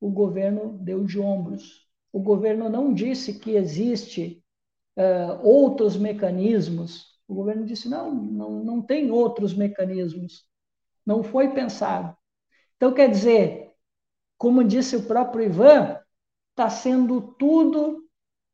O 0.01 0.11
governo 0.11 0.79
deu 0.79 1.05
de 1.05 1.19
ombros. 1.19 1.87
O 2.13 2.21
governo 2.21 2.69
não 2.69 2.93
disse 2.93 3.39
que 3.39 3.53
existe 3.53 4.45
uh, 4.97 5.47
outros 5.47 5.97
mecanismos. 5.97 7.07
O 7.27 7.35
governo 7.35 7.65
disse 7.65 7.89
não, 7.89 8.13
não, 8.15 8.65
não 8.65 8.83
tem 8.83 9.11
outros 9.11 9.55
mecanismos. 9.55 10.45
Não 11.07 11.23
foi 11.23 11.55
pensado. 11.55 12.17
Então, 12.77 12.93
quer 12.93 13.11
dizer, 13.11 13.73
como 14.37 14.65
disse 14.65 14.97
o 14.97 15.05
próprio 15.05 15.47
Ivan, 15.47 15.99
está 16.51 16.69
sendo 16.69 17.35
tudo 17.39 18.05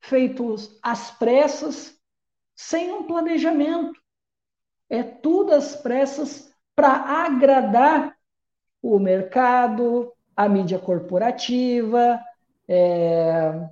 feito 0.01 0.55
às 0.83 1.11
pressas, 1.11 1.97
sem 2.55 2.93
um 2.93 3.05
planejamento. 3.05 4.01
É 4.89 5.03
tudo 5.03 5.53
às 5.53 5.77
pressas 5.77 6.53
para 6.75 7.25
agradar 7.25 8.17
o 8.83 8.99
mercado, 8.99 10.13
a 10.37 10.49
mídia 10.49 10.79
corporativa 10.79 12.21
é, 12.69 13.69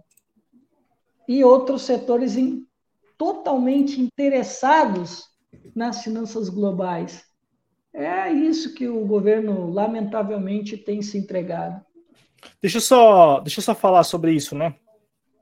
e 1.28 1.44
outros 1.44 1.82
setores 1.82 2.36
in, 2.36 2.66
totalmente 3.16 4.01
interessados 4.01 5.24
nas 5.74 6.03
finanças 6.03 6.48
globais. 6.48 7.24
É 7.93 8.31
isso 8.31 8.74
que 8.74 8.89
o 8.89 9.07
governo, 9.07 9.70
lamentavelmente, 9.70 10.77
tem 10.77 11.01
se 11.01 11.16
entregado. 11.16 11.85
Deixa 12.61 12.77
eu 12.77 12.82
só, 12.82 13.40
deixa 13.40 13.61
eu 13.61 13.65
só 13.65 13.74
falar 13.74 14.05
sobre 14.05 14.32
isso, 14.32 14.55
né? 14.55 14.74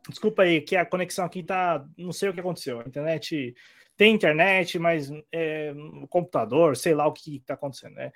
Desculpa 0.09 0.43
aí, 0.43 0.61
que 0.61 0.77
a 0.77 0.85
conexão 0.85 1.25
aqui 1.25 1.43
tá. 1.43 1.85
Não 1.97 2.13
sei 2.13 2.29
o 2.29 2.35
que 2.35 2.41
aconteceu. 2.41 2.81
A 2.81 2.85
internet. 2.85 3.55
Tem 3.97 4.13
internet, 4.13 4.79
mas 4.79 5.09
é, 5.33 5.73
computador, 6.11 6.77
sei 6.77 6.95
lá 6.95 7.07
o 7.07 7.13
que 7.13 7.37
está 7.37 7.55
acontecendo, 7.55 7.95
né? 7.95 8.11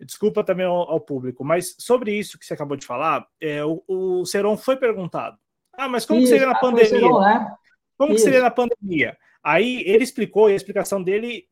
Desculpa 0.00 0.42
também 0.42 0.64
ao, 0.64 0.90
ao, 0.90 1.00
público, 1.00 1.44
mas 1.44 1.74
sobre 1.78 2.12
isso 2.12 2.38
que 2.38 2.46
você 2.46 2.54
acabou 2.54 2.76
de 2.78 2.86
falar, 2.86 3.26
é, 3.38 3.62
o, 3.62 3.82
o 3.86 4.24
Seron 4.24 4.56
foi 4.56 4.76
perguntado. 4.76 5.36
Ah, 5.74 5.88
mas 5.88 6.06
como 6.06 6.20
isso, 6.20 6.30
seria 6.30 6.46
na 6.46 6.58
pandemia? 6.58 6.88
Seron, 6.88 7.20
né? 7.20 7.54
Como 7.98 8.14
que 8.14 8.20
seria 8.20 8.40
na 8.40 8.50
pandemia? 8.50 9.18
Aí 9.42 9.82
ele 9.84 10.04
explicou, 10.04 10.48
e 10.48 10.52
a 10.52 10.56
explicação 10.56 11.02
dele, 11.02 11.46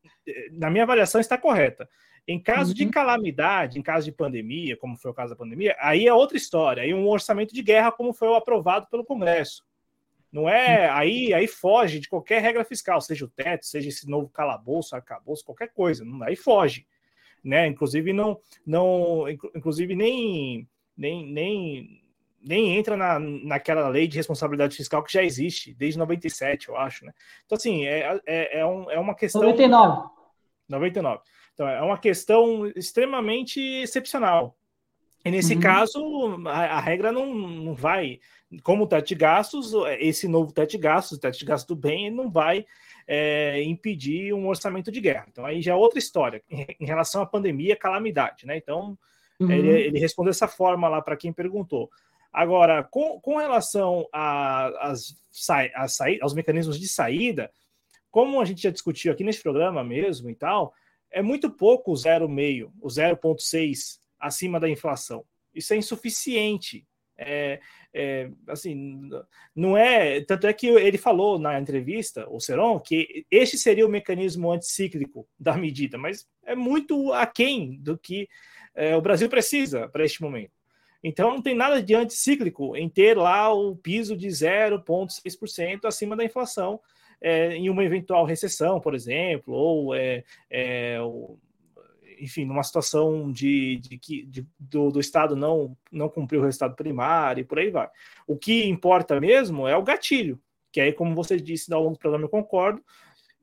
na 0.53 0.69
minha 0.69 0.85
avaliação, 0.85 1.19
está 1.19 1.37
correta. 1.37 1.87
Em 2.27 2.41
caso 2.41 2.71
uhum. 2.71 2.75
de 2.75 2.85
calamidade, 2.87 3.79
em 3.79 3.81
caso 3.81 4.05
de 4.05 4.11
pandemia, 4.11 4.75
como 4.77 4.97
foi 4.97 5.11
o 5.11 5.13
caso 5.13 5.31
da 5.31 5.37
pandemia, 5.37 5.75
aí 5.79 6.07
é 6.07 6.13
outra 6.13 6.35
história. 6.37 6.83
Aí 6.83 6.93
um 6.93 7.07
orçamento 7.07 7.53
de 7.53 7.61
guerra, 7.61 7.91
como 7.91 8.13
foi 8.13 8.27
o 8.27 8.35
aprovado 8.35 8.87
pelo 8.89 9.05
Congresso. 9.05 9.63
Não 10.37 10.47
é 10.47 10.87
aí, 10.87 11.33
aí 11.33 11.47
foge 11.47 11.99
de 11.99 12.07
qualquer 12.07 12.43
regra 12.43 12.63
fiscal, 12.63 13.01
seja 13.01 13.25
o 13.25 13.27
teto, 13.27 13.65
seja 13.65 13.89
esse 13.89 14.07
novo 14.07 14.29
calabouço, 14.29 14.95
arcabouço, 14.95 15.43
qualquer 15.43 15.73
coisa, 15.73 16.05
não, 16.05 16.21
aí 16.21 16.35
foge, 16.35 16.85
né? 17.43 17.65
Inclusive 17.65 18.13
não, 18.13 18.39
não, 18.63 19.27
inclusive 19.27 19.95
nem, 19.95 20.69
nem, 20.95 21.25
nem, 21.25 22.03
nem 22.39 22.77
entra 22.77 22.95
na, 22.95 23.17
naquela 23.17 23.87
lei 23.87 24.07
de 24.07 24.15
responsabilidade 24.15 24.77
fiscal 24.77 25.01
que 25.01 25.11
já 25.11 25.23
existe 25.23 25.73
desde 25.73 25.97
97, 25.97 26.69
eu 26.69 26.77
acho, 26.77 27.03
né? 27.03 27.13
Então 27.43 27.55
assim 27.55 27.87
é, 27.87 28.21
é, 28.27 28.59
é, 28.59 28.65
um, 28.65 28.91
é 28.91 28.99
uma 28.99 29.15
questão 29.15 29.41
99. 29.41 30.07
99. 30.69 31.19
Então 31.55 31.67
é 31.67 31.81
uma 31.81 31.97
questão 31.97 32.67
extremamente 32.75 33.59
excepcional. 33.59 34.55
E 35.27 35.31
nesse 35.31 35.55
uhum. 35.55 35.59
caso, 35.59 36.47
a, 36.47 36.77
a, 36.77 36.79
regra 36.79 37.11
não, 37.11 37.33
não 37.33 37.73
vai 37.73 38.19
como 38.63 38.83
o 38.83 38.87
teto 38.87 39.07
de 39.07 39.15
gastos, 39.15 39.73
esse 39.99 40.27
novo 40.27 40.53
teto 40.53 40.71
de 40.71 40.77
gastos, 40.77 41.17
o 41.17 41.21
teto 41.21 41.37
de 41.37 41.45
gastos 41.45 41.67
do 41.67 41.75
bem, 41.75 42.09
não 42.09 42.29
vai 42.29 42.65
é, 43.05 43.61
impedir 43.63 44.33
um 44.33 44.47
orçamento 44.47 44.91
de 44.91 45.01
guerra. 45.01 45.25
Então, 45.29 45.45
aí 45.45 45.61
já 45.61 45.73
é 45.73 45.75
outra 45.75 45.99
história 45.99 46.41
em 46.49 46.85
relação 46.85 47.21
à 47.21 47.25
pandemia, 47.25 47.75
calamidade, 47.75 48.45
né? 48.45 48.57
Então, 48.57 48.97
uhum. 49.39 49.51
ele, 49.51 49.69
ele 49.69 49.99
respondeu 49.99 50.31
dessa 50.31 50.47
forma 50.47 50.87
lá 50.87 51.01
para 51.01 51.17
quem 51.17 51.33
perguntou. 51.33 51.89
Agora, 52.31 52.83
com, 52.83 53.19
com 53.19 53.37
relação 53.37 54.07
a, 54.13 54.89
as, 54.89 55.15
a 55.75 55.87
saí, 55.87 56.19
aos 56.21 56.33
mecanismos 56.33 56.79
de 56.79 56.87
saída, 56.87 57.51
como 58.11 58.39
a 58.39 58.45
gente 58.45 58.61
já 58.61 58.69
discutiu 58.69 59.11
aqui 59.11 59.23
nesse 59.23 59.41
programa 59.41 59.83
mesmo 59.83 60.29
e 60.29 60.35
tal, 60.35 60.73
é 61.11 61.21
muito 61.21 61.49
pouco 61.49 61.91
o 61.91 61.95
0,5, 61.95 62.71
o 62.81 62.87
0,6 62.87 63.99
acima 64.19 64.59
da 64.59 64.69
inflação. 64.69 65.23
Isso 65.53 65.73
é 65.73 65.77
insuficiente. 65.77 66.85
É, 67.19 67.59
é, 67.93 68.29
assim, 68.47 69.09
não 69.55 69.75
é. 69.75 70.21
Tanto 70.21 70.45
é 70.45 70.53
que 70.53 70.67
ele 70.67 70.97
falou 70.97 71.39
na 71.39 71.59
entrevista, 71.59 72.27
o 72.29 72.39
Seron, 72.39 72.79
que 72.79 73.25
este 73.31 73.57
seria 73.57 73.85
o 73.85 73.89
mecanismo 73.89 74.51
anticíclico 74.51 75.27
da 75.39 75.57
medida, 75.57 75.97
mas 75.97 76.27
é 76.45 76.55
muito 76.55 77.11
aquém 77.13 77.77
do 77.81 77.97
que 77.97 78.29
é, 78.75 78.95
o 78.95 79.01
Brasil 79.01 79.27
precisa 79.27 79.87
para 79.89 80.05
este 80.05 80.21
momento. 80.21 80.51
Então 81.03 81.31
não 81.31 81.41
tem 81.41 81.55
nada 81.55 81.81
de 81.81 81.95
anticíclico 81.95 82.75
em 82.75 82.87
ter 82.87 83.17
lá 83.17 83.51
o 83.51 83.75
piso 83.75 84.15
de 84.15 84.27
0,6% 84.27 85.85
acima 85.85 86.15
da 86.15 86.23
inflação 86.23 86.79
é, 87.21 87.55
em 87.55 87.69
uma 87.69 87.83
eventual 87.83 88.25
recessão, 88.25 88.79
por 88.79 88.93
exemplo, 88.93 89.53
ou 89.53 89.95
é, 89.95 90.23
é, 90.49 90.97
enfim, 92.19 92.45
numa 92.45 92.63
situação 92.63 93.31
de, 93.31 93.77
de 93.77 93.97
que 93.97 94.25
de, 94.25 94.47
do, 94.59 94.91
do, 94.91 94.99
Estado 94.99 95.35
não, 95.35 95.77
não 95.91 96.09
cumprir 96.09 96.39
o 96.39 96.43
resultado 96.43 96.75
primário 96.75 97.41
e 97.41 97.45
por 97.45 97.59
aí 97.59 97.69
vai. 97.69 97.89
O 98.25 98.37
que 98.37 98.65
importa 98.67 99.19
mesmo 99.19 99.67
é 99.67 99.75
o 99.75 99.83
gatilho, 99.83 100.39
que 100.71 100.81
aí, 100.81 100.93
como 100.93 101.15
você 101.15 101.37
disse 101.37 101.73
ao 101.73 101.81
longo 101.81 101.93
do 101.93 101.99
programa, 101.99 102.25
eu 102.25 102.29
concordo, 102.29 102.81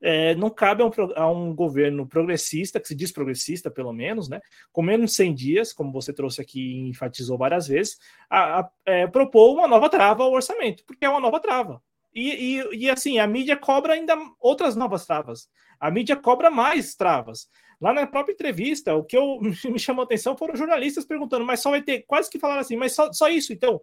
é, 0.00 0.34
não 0.34 0.50
cabe 0.50 0.82
a 0.82 0.86
um, 0.86 0.90
a 1.16 1.30
um, 1.30 1.54
governo 1.54 2.06
progressista, 2.06 2.78
que 2.78 2.86
se 2.86 2.94
diz 2.94 3.10
progressista, 3.10 3.70
pelo 3.70 3.92
menos, 3.92 4.28
né, 4.28 4.40
com 4.70 4.82
menos 4.82 5.12
de 5.12 5.16
100 5.16 5.34
dias, 5.34 5.72
como 5.72 5.90
você 5.90 6.12
trouxe 6.12 6.42
aqui 6.42 6.60
e 6.60 6.88
enfatizou 6.90 7.38
várias 7.38 7.66
vezes, 7.66 7.98
a, 8.28 8.60
a 8.60 8.70
é, 8.84 9.06
propor 9.06 9.54
uma 9.54 9.66
nova 9.66 9.88
trava 9.88 10.22
ao 10.22 10.32
orçamento, 10.32 10.84
porque 10.84 11.06
é 11.06 11.08
uma 11.08 11.20
nova 11.20 11.40
trava. 11.40 11.82
E, 12.14 12.58
e, 12.60 12.84
e, 12.84 12.90
assim, 12.90 13.18
a 13.18 13.26
mídia 13.26 13.56
cobra 13.56 13.94
ainda 13.94 14.14
outras 14.38 14.76
novas 14.76 15.04
travas. 15.04 15.48
A 15.80 15.90
mídia 15.90 16.14
cobra 16.14 16.48
mais 16.48 16.94
travas. 16.94 17.48
Lá 17.84 17.92
na 17.92 18.06
própria 18.06 18.32
entrevista, 18.32 18.94
o 18.94 19.04
que 19.04 19.14
eu, 19.14 19.38
me 19.70 19.78
chamou 19.78 20.00
a 20.00 20.04
atenção 20.06 20.34
foram 20.34 20.56
jornalistas 20.56 21.04
perguntando, 21.04 21.44
mas 21.44 21.60
só 21.60 21.68
vai 21.68 21.82
ter, 21.82 22.02
quase 22.06 22.30
que 22.30 22.38
falaram 22.38 22.62
assim, 22.62 22.76
mas 22.76 22.94
só, 22.94 23.12
só 23.12 23.28
isso 23.28 23.52
então? 23.52 23.78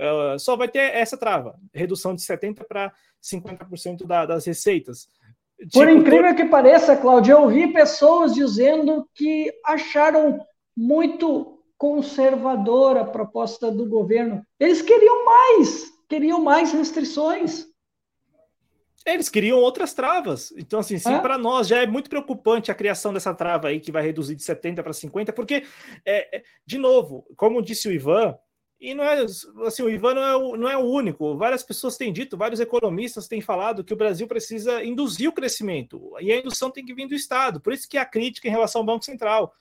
Uh, 0.00 0.38
só 0.38 0.56
vai 0.56 0.66
ter 0.66 0.94
essa 0.94 1.14
trava, 1.14 1.54
redução 1.70 2.14
de 2.14 2.22
70% 2.22 2.66
para 2.66 2.90
50% 3.22 4.06
da, 4.06 4.24
das 4.24 4.46
receitas. 4.46 5.08
Por 5.74 5.86
tipo, 5.86 5.90
incrível 5.90 6.34
que 6.34 6.46
pareça, 6.46 6.96
Cláudio, 6.96 7.32
eu 7.32 7.42
ouvi 7.42 7.70
pessoas 7.70 8.32
dizendo 8.32 9.06
que 9.14 9.52
acharam 9.66 10.40
muito 10.74 11.60
conservadora 11.76 13.02
a 13.02 13.06
proposta 13.06 13.70
do 13.70 13.86
governo. 13.86 14.42
Eles 14.58 14.80
queriam 14.80 15.22
mais, 15.26 15.92
queriam 16.08 16.40
mais 16.40 16.72
restrições. 16.72 17.66
Eles 19.04 19.28
queriam 19.28 19.58
outras 19.58 19.92
travas. 19.92 20.52
Então, 20.56 20.80
assim, 20.80 20.98
sim, 20.98 21.18
para 21.20 21.36
nós 21.36 21.68
já 21.68 21.82
é 21.82 21.86
muito 21.86 22.08
preocupante 22.08 22.70
a 22.70 22.74
criação 22.74 23.12
dessa 23.12 23.34
trava 23.34 23.68
aí, 23.68 23.78
que 23.78 23.92
vai 23.92 24.02
reduzir 24.02 24.34
de 24.34 24.42
70 24.42 24.82
para 24.82 24.92
50, 24.92 25.32
porque, 25.32 25.64
é, 26.06 26.38
é, 26.38 26.42
de 26.64 26.78
novo, 26.78 27.26
como 27.36 27.60
disse 27.60 27.86
o 27.86 27.92
Ivan, 27.92 28.34
e 28.80 28.94
não 28.94 29.04
é 29.04 29.24
assim, 29.66 29.82
o 29.82 29.90
Ivan 29.90 30.14
não 30.14 30.22
é 30.22 30.36
o, 30.36 30.56
não 30.56 30.68
é 30.68 30.76
o 30.76 30.84
único. 30.84 31.36
Várias 31.36 31.62
pessoas 31.62 31.96
têm 31.96 32.12
dito, 32.12 32.36
vários 32.36 32.60
economistas 32.60 33.28
têm 33.28 33.40
falado 33.40 33.84
que 33.84 33.92
o 33.92 33.96
Brasil 33.96 34.26
precisa 34.26 34.82
induzir 34.82 35.28
o 35.28 35.32
crescimento, 35.32 36.12
e 36.20 36.32
a 36.32 36.38
indução 36.38 36.70
tem 36.70 36.84
que 36.84 36.94
vir 36.94 37.06
do 37.06 37.14
Estado. 37.14 37.60
Por 37.60 37.72
isso 37.72 37.88
que 37.88 37.98
a 37.98 38.06
crítica 38.06 38.48
em 38.48 38.50
relação 38.50 38.80
ao 38.80 38.86
Banco 38.86 39.04
Central. 39.04 39.54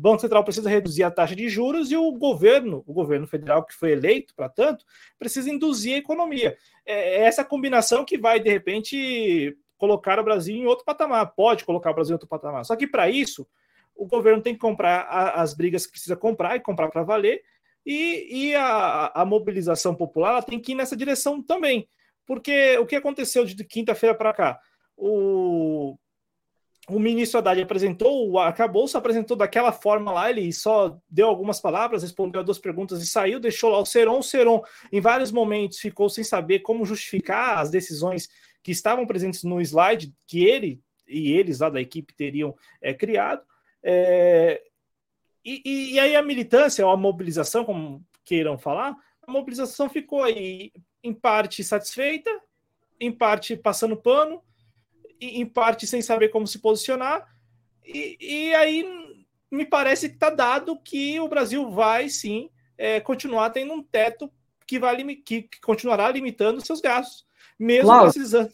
Banco 0.00 0.20
Central 0.20 0.42
precisa 0.42 0.68
reduzir 0.70 1.02
a 1.02 1.10
taxa 1.10 1.36
de 1.36 1.48
juros 1.48 1.90
e 1.90 1.96
o 1.96 2.10
governo, 2.12 2.82
o 2.86 2.92
governo 2.92 3.26
federal 3.26 3.64
que 3.64 3.74
foi 3.74 3.92
eleito 3.92 4.34
para 4.34 4.48
tanto, 4.48 4.84
precisa 5.18 5.50
induzir 5.50 5.94
a 5.94 5.98
economia. 5.98 6.56
É, 6.86 7.18
é 7.18 7.20
essa 7.24 7.44
combinação 7.44 8.04
que 8.04 8.16
vai, 8.16 8.40
de 8.40 8.48
repente, 8.48 9.56
colocar 9.76 10.18
o 10.18 10.24
Brasil 10.24 10.56
em 10.56 10.66
outro 10.66 10.84
patamar. 10.86 11.34
Pode 11.34 11.64
colocar 11.64 11.90
o 11.90 11.94
Brasil 11.94 12.12
em 12.12 12.14
outro 12.14 12.28
patamar. 12.28 12.64
Só 12.64 12.74
que 12.76 12.86
para 12.86 13.10
isso, 13.10 13.46
o 13.94 14.06
governo 14.06 14.42
tem 14.42 14.54
que 14.54 14.60
comprar 14.60 15.02
as 15.34 15.52
brigas 15.52 15.84
que 15.84 15.92
precisa 15.92 16.16
comprar 16.16 16.56
e 16.56 16.60
comprar 16.60 16.88
para 16.88 17.02
valer. 17.02 17.42
E, 17.84 18.48
e 18.48 18.54
a, 18.54 19.12
a, 19.14 19.24
mobilização 19.24 19.94
popular 19.94 20.42
tem 20.42 20.60
que 20.60 20.72
ir 20.72 20.74
nessa 20.74 20.96
direção 20.96 21.42
também. 21.42 21.86
Porque 22.26 22.78
o 22.78 22.86
que 22.86 22.96
aconteceu 22.96 23.44
de 23.44 23.64
quinta-feira 23.64 24.14
para 24.14 24.32
cá? 24.32 24.60
O, 24.96 25.98
o 26.90 26.98
ministro 26.98 27.38
Haddad 27.38 27.60
apresentou, 27.60 28.38
acabou, 28.38 28.86
se 28.88 28.96
apresentou 28.96 29.36
daquela 29.36 29.72
forma 29.72 30.12
lá, 30.12 30.30
ele 30.30 30.52
só 30.52 30.98
deu 31.08 31.28
algumas 31.28 31.60
palavras, 31.60 32.02
respondeu 32.02 32.40
a 32.40 32.44
duas 32.44 32.58
perguntas 32.58 33.02
e 33.02 33.06
saiu, 33.06 33.40
deixou 33.40 33.70
lá 33.70 33.78
o 33.78 33.86
Seron. 33.86 34.18
O 34.18 34.22
Seron, 34.22 34.62
em 34.92 35.00
vários 35.00 35.30
momentos, 35.30 35.78
ficou 35.78 36.08
sem 36.08 36.24
saber 36.24 36.60
como 36.60 36.84
justificar 36.84 37.58
as 37.58 37.70
decisões 37.70 38.28
que 38.62 38.70
estavam 38.70 39.06
presentes 39.06 39.44
no 39.44 39.60
slide 39.60 40.12
que 40.26 40.44
ele 40.44 40.80
e 41.08 41.32
eles 41.32 41.60
lá 41.60 41.68
da 41.68 41.80
equipe 41.80 42.14
teriam 42.14 42.54
é, 42.80 42.94
criado. 42.94 43.42
É, 43.82 44.62
e, 45.44 45.94
e, 45.94 46.00
aí 46.00 46.14
a 46.14 46.22
militância, 46.22 46.86
ou 46.86 46.92
a 46.92 46.96
mobilização, 46.96 47.64
como 47.64 48.04
queiram 48.24 48.58
falar, 48.58 48.94
mobilização 49.30 49.88
ficou 49.88 50.22
aí, 50.22 50.72
em 51.02 51.14
parte 51.14 51.64
satisfeita, 51.64 52.30
em 52.98 53.10
parte 53.10 53.56
passando 53.56 53.96
pano, 53.96 54.42
em 55.20 55.46
parte 55.46 55.86
sem 55.86 56.02
saber 56.02 56.28
como 56.28 56.46
se 56.46 56.58
posicionar. 56.58 57.26
E, 57.84 58.16
e 58.20 58.54
aí 58.54 58.84
me 59.50 59.64
parece 59.64 60.08
que 60.08 60.14
está 60.14 60.30
dado 60.30 60.78
que 60.80 61.18
o 61.20 61.28
Brasil 61.28 61.70
vai 61.70 62.08
sim 62.08 62.48
é, 62.78 63.00
continuar 63.00 63.50
tendo 63.50 63.72
um 63.74 63.82
teto 63.82 64.30
que, 64.66 64.78
vai 64.78 64.96
que, 65.16 65.42
que 65.42 65.60
continuará 65.60 66.10
limitando 66.10 66.64
seus 66.64 66.80
gastos, 66.80 67.26
mesmo 67.58 67.86
Cláudio, 67.86 68.12
precisando. 68.12 68.52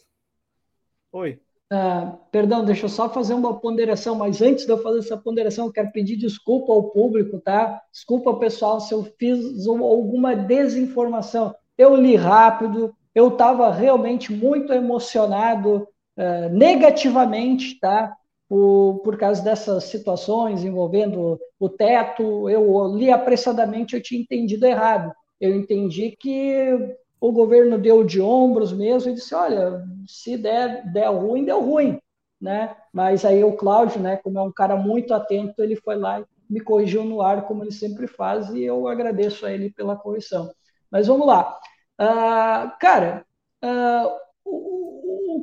Oi. 1.13 1.41
Uh, 1.73 2.17
perdão, 2.31 2.65
deixa 2.65 2.87
eu 2.87 2.89
só 2.89 3.09
fazer 3.09 3.35
uma 3.35 3.59
ponderação, 3.59 4.15
mas 4.15 4.41
antes 4.41 4.65
de 4.65 4.71
eu 4.71 4.81
fazer 4.83 5.01
essa 5.01 5.17
ponderação, 5.17 5.67
eu 5.67 5.73
quero 5.73 5.91
pedir 5.91 6.17
desculpa 6.17 6.73
ao 6.73 6.91
público, 6.91 7.41
tá? 7.41 7.83
Desculpa, 7.93 8.39
pessoal, 8.39 8.81
se 8.81 8.95
eu 8.95 9.05
fiz 9.19 9.67
alguma 9.67 10.35
desinformação. 10.35 11.55
Eu 11.77 11.97
li 11.97 12.17
rápido, 12.17 12.95
eu 13.15 13.29
estava 13.29 13.71
realmente 13.73 14.33
muito 14.33 14.73
emocionado 14.73 15.87
uh, 16.17 16.49
negativamente, 16.51 17.79
tá? 17.81 18.15
Por, 18.49 19.01
por 19.03 19.19
causa 19.19 19.43
dessas 19.43 19.85
situações 19.85 20.63
envolvendo 20.63 21.39
o 21.59 21.69
teto, 21.69 22.49
eu 22.49 22.95
li 22.95 23.11
apressadamente, 23.11 23.97
eu 23.97 24.03
tinha 24.03 24.21
entendido 24.21 24.65
errado. 24.67 25.13
Eu 25.41 25.55
entendi 25.55 26.17
que 26.19 26.97
o 27.21 27.33
governo 27.33 27.79
deu 27.79 28.05
de 28.05 28.21
ombros 28.21 28.73
mesmo 28.73 29.11
e 29.11 29.15
disse, 29.15 29.35
olha, 29.35 29.83
se 30.07 30.37
der, 30.37 30.91
der 30.93 31.09
ruim, 31.09 31.45
deu 31.45 31.61
ruim, 31.61 31.99
né? 32.41 32.77
Mas 32.93 33.25
aí 33.25 33.43
o 33.43 33.57
Cláudio, 33.57 34.01
né, 34.01 34.17
como 34.17 34.39
é 34.39 34.43
um 34.43 34.53
cara 34.53 34.77
muito 34.77 35.13
atento, 35.13 35.63
ele 35.63 35.77
foi 35.77 35.97
lá 35.97 36.21
e 36.21 36.25
me 36.49 36.61
corrigiu 36.61 37.05
no 37.05 37.21
ar, 37.21 37.47
como 37.47 37.65
ele 37.65 37.73
sempre 37.73 38.07
faz, 38.07 38.51
e 38.51 38.63
eu 38.63 38.87
agradeço 38.87 39.45
a 39.45 39.53
ele 39.53 39.71
pela 39.71 39.97
correção. 39.97 40.49
Mas 40.91 41.07
vamos 41.07 41.27
lá. 41.27 41.59
Uh, 42.01 42.71
cara, 42.79 43.27
uh, 43.65 44.11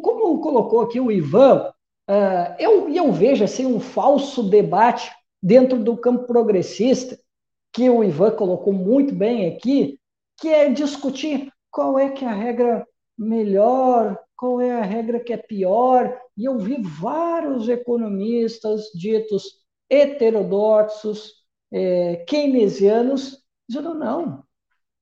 como 0.01 0.41
colocou 0.41 0.81
aqui 0.81 0.99
o 0.99 1.11
Ivan, 1.11 1.71
uh, 2.09 2.55
eu, 2.59 2.89
eu 2.89 3.11
vejo 3.11 3.43
assim, 3.43 3.65
um 3.65 3.79
falso 3.79 4.43
debate 4.49 5.11
dentro 5.41 5.77
do 5.83 5.97
campo 5.97 6.25
progressista, 6.25 7.17
que 7.73 7.89
o 7.89 8.03
Ivan 8.03 8.31
colocou 8.31 8.71
muito 8.71 9.13
bem 9.13 9.47
aqui, 9.47 9.99
que 10.39 10.49
é 10.49 10.69
discutir 10.69 11.51
qual 11.71 11.97
é 11.97 12.09
que 12.11 12.23
é 12.23 12.27
a 12.27 12.33
regra 12.33 12.87
melhor, 13.17 14.17
qual 14.37 14.61
é 14.61 14.71
a 14.71 14.83
regra 14.83 15.19
que 15.19 15.33
é 15.33 15.37
pior. 15.37 16.17
E 16.37 16.45
eu 16.45 16.57
vi 16.59 16.81
vários 16.81 17.67
economistas 17.67 18.83
ditos 18.93 19.63
heterodoxos, 19.89 21.33
é, 21.71 22.17
keynesianos, 22.27 23.43
dizendo 23.67 23.93
não, 23.95 24.43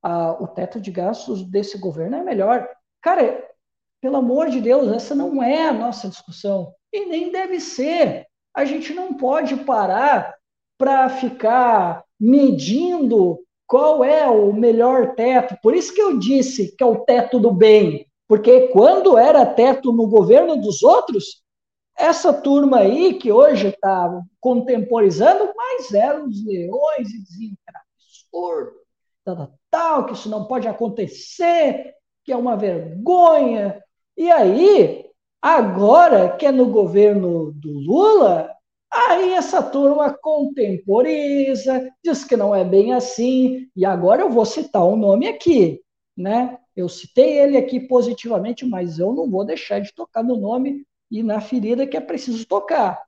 a, 0.02 0.32
o 0.42 0.48
teto 0.48 0.80
de 0.80 0.92
gastos 0.92 1.44
desse 1.44 1.78
governo 1.78 2.18
é 2.18 2.24
melhor. 2.24 2.68
Cara, 3.02 3.51
pelo 4.02 4.18
amor 4.18 4.49
de 4.49 4.60
Deus, 4.60 4.91
essa 4.91 5.14
não 5.14 5.41
é 5.41 5.68
a 5.68 5.73
nossa 5.73 6.10
discussão. 6.10 6.73
E 6.91 7.06
nem 7.06 7.32
deve 7.32 7.60
ser. 7.60 8.26
A 8.53 8.65
gente 8.65 8.94
não 8.94 9.14
pode 9.14 9.56
parar 9.57 10.36
para 10.78 11.07
ficar 11.07 12.03
medindo 12.19 13.40
qual 13.68 14.03
é 14.03 14.28
o 14.28 14.52
melhor 14.52 15.15
teto. 15.15 15.56
Por 15.61 15.76
isso 15.76 15.94
que 15.94 16.02
eu 16.02 16.18
disse 16.18 16.76
que 16.76 16.84
é 16.84 16.86
o 16.86 17.06
teto 17.06 17.40
do 17.40 17.52
bem, 17.52 18.06
porque 18.28 18.68
quando 18.69 19.18
era 19.18 19.45
teto 19.45 19.94
no 19.94 20.07
governo 20.07 20.57
dos 20.57 20.84
outros, 20.84 21.41
essa 21.98 22.34
turma 22.34 22.80
aí 22.80 23.14
que 23.14 23.32
hoje 23.32 23.68
está 23.68 24.22
contemporizando, 24.40 25.53
mas 25.56 25.94
eram 25.94 26.28
os 26.28 26.44
leões 26.45 27.10
e 27.10 27.23
diziam 27.23 27.52
que 27.52 27.69
era 27.69 27.82
absurdo, 27.95 28.80
tal, 29.23 29.53
tal, 29.69 30.06
que 30.06 30.14
isso 30.14 30.30
não 30.30 30.45
pode 30.45 30.68
acontecer, 30.68 31.94
que 32.23 32.32
é 32.32 32.36
uma 32.36 32.57
vergonha. 32.57 33.82
E 34.18 34.30
aí, 34.30 35.06
agora 35.42 36.36
que 36.36 36.46
é 36.46 36.52
no 36.52 36.68
governo 36.68 37.52
do 37.54 37.72
Lula, 37.72 38.52
Aí 38.94 39.34
essa 39.34 39.64
turma 39.64 40.14
contemporiza, 40.14 41.90
diz 42.04 42.26
que 42.26 42.36
não 42.36 42.54
é 42.54 42.66
bem 42.66 42.94
assim, 42.94 43.70
e 43.74 43.86
agora 43.86 44.22
eu 44.22 44.30
vou 44.30 44.46
citar 44.46 44.86
um 44.86 44.98
nome 44.98 45.30
aqui, 45.30 45.82
né? 46.16 46.58
Eu 46.76 46.90
citei 46.90 47.40
ele 47.40 47.58
aqui 47.58 47.80
positivamente, 47.80 48.66
mas 48.66 49.00
eu 49.00 49.14
não 49.14 49.30
vou 49.30 49.46
deixar 49.46 49.80
de 49.80 49.94
tocar 49.94 50.22
no 50.22 50.36
nome 50.36 50.86
e 51.10 51.24
na 51.24 51.40
ferida 51.40 51.88
que 51.88 51.96
é 51.96 52.02
preciso 52.02 52.46
tocar. 52.46 53.02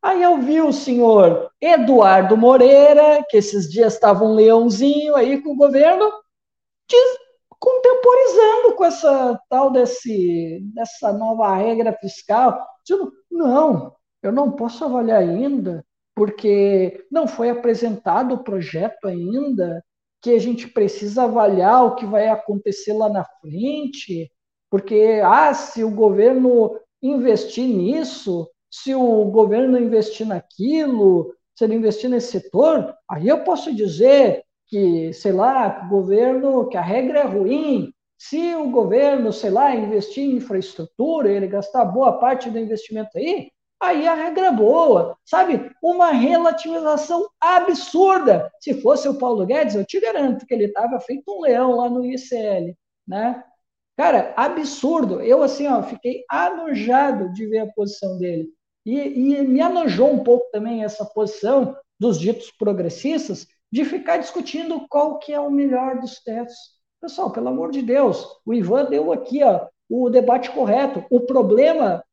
Aí 0.00 0.22
eu 0.22 0.38
vi 0.38 0.60
o 0.60 0.72
senhor 0.72 1.50
Eduardo 1.60 2.36
Moreira, 2.36 3.24
que 3.28 3.36
esses 3.36 3.68
dias 3.68 3.94
estava 3.94 4.24
um 4.24 4.34
leãozinho 4.34 5.16
aí 5.16 5.42
com 5.42 5.50
o 5.50 5.56
governo, 5.56 6.08
contemporizando 7.60 8.74
com 8.74 8.84
essa 8.84 9.38
tal 9.48 9.70
desse, 9.70 10.60
dessa 10.74 11.12
nova 11.12 11.54
regra 11.54 11.92
fiscal, 12.00 12.58
dizendo, 12.84 13.12
não, 13.30 13.94
eu 14.22 14.32
não 14.32 14.50
posso 14.52 14.84
avaliar 14.84 15.20
ainda, 15.20 15.84
porque 16.14 17.06
não 17.10 17.28
foi 17.28 17.50
apresentado 17.50 18.34
o 18.34 18.42
projeto 18.42 19.06
ainda, 19.06 19.84
que 20.22 20.30
a 20.30 20.38
gente 20.38 20.68
precisa 20.68 21.24
avaliar 21.24 21.84
o 21.84 21.94
que 21.94 22.06
vai 22.06 22.28
acontecer 22.28 22.92
lá 22.92 23.08
na 23.08 23.24
frente, 23.40 24.30
porque, 24.70 25.20
ah, 25.24 25.52
se 25.52 25.84
o 25.84 25.90
governo 25.90 26.78
investir 27.02 27.66
nisso, 27.66 28.48
se 28.70 28.94
o 28.94 29.24
governo 29.26 29.78
investir 29.78 30.26
naquilo, 30.26 31.34
se 31.56 31.64
ele 31.64 31.74
investir 31.74 32.08
nesse 32.08 32.40
setor, 32.40 32.94
aí 33.08 33.28
eu 33.28 33.42
posso 33.42 33.74
dizer 33.74 34.44
que, 34.70 35.12
sei 35.12 35.32
lá, 35.32 35.82
o 35.84 35.88
governo, 35.88 36.68
que 36.68 36.76
a 36.76 36.80
regra 36.80 37.20
é 37.20 37.24
ruim. 37.24 37.92
Se 38.16 38.54
o 38.54 38.70
governo, 38.70 39.32
sei 39.32 39.50
lá, 39.50 39.74
investir 39.74 40.22
em 40.22 40.36
infraestrutura, 40.36 41.30
ele 41.30 41.48
gastar 41.48 41.84
boa 41.86 42.18
parte 42.18 42.48
do 42.48 42.58
investimento 42.58 43.10
aí, 43.16 43.50
aí 43.80 44.06
a 44.06 44.14
regra 44.14 44.46
é 44.46 44.52
boa, 44.52 45.16
sabe? 45.24 45.70
Uma 45.82 46.12
relativização 46.12 47.28
absurda. 47.40 48.52
Se 48.60 48.80
fosse 48.80 49.08
o 49.08 49.18
Paulo 49.18 49.44
Guedes, 49.44 49.74
eu 49.74 49.84
te 49.84 49.98
garanto 49.98 50.46
que 50.46 50.54
ele 50.54 50.66
estava 50.66 51.00
feito 51.00 51.24
um 51.28 51.40
leão 51.40 51.72
lá 51.72 51.90
no 51.90 52.04
ICL, 52.04 52.76
né? 53.08 53.42
Cara, 53.96 54.32
absurdo. 54.36 55.20
Eu, 55.20 55.42
assim, 55.42 55.66
ó, 55.66 55.82
fiquei 55.82 56.24
anojado 56.30 57.32
de 57.32 57.46
ver 57.46 57.60
a 57.60 57.72
posição 57.72 58.18
dele. 58.18 58.48
E, 58.86 58.98
e 58.98 59.42
me 59.42 59.60
anojou 59.60 60.12
um 60.12 60.22
pouco 60.22 60.48
também 60.52 60.84
essa 60.84 61.04
posição 61.04 61.76
dos 61.98 62.18
ditos 62.18 62.50
progressistas 62.52 63.46
de 63.70 63.84
ficar 63.84 64.18
discutindo 64.18 64.86
qual 64.88 65.18
que 65.18 65.32
é 65.32 65.40
o 65.40 65.50
melhor 65.50 66.00
dos 66.00 66.20
tetos. 66.20 66.56
Pessoal, 67.00 67.30
pelo 67.30 67.48
amor 67.48 67.70
de 67.70 67.82
Deus, 67.82 68.26
o 68.44 68.52
Ivan 68.52 68.90
deu 68.90 69.12
aqui 69.12 69.42
ó, 69.42 69.66
o 69.88 70.10
debate 70.10 70.50
correto. 70.50 71.04
O 71.10 71.20
problema 71.20 72.04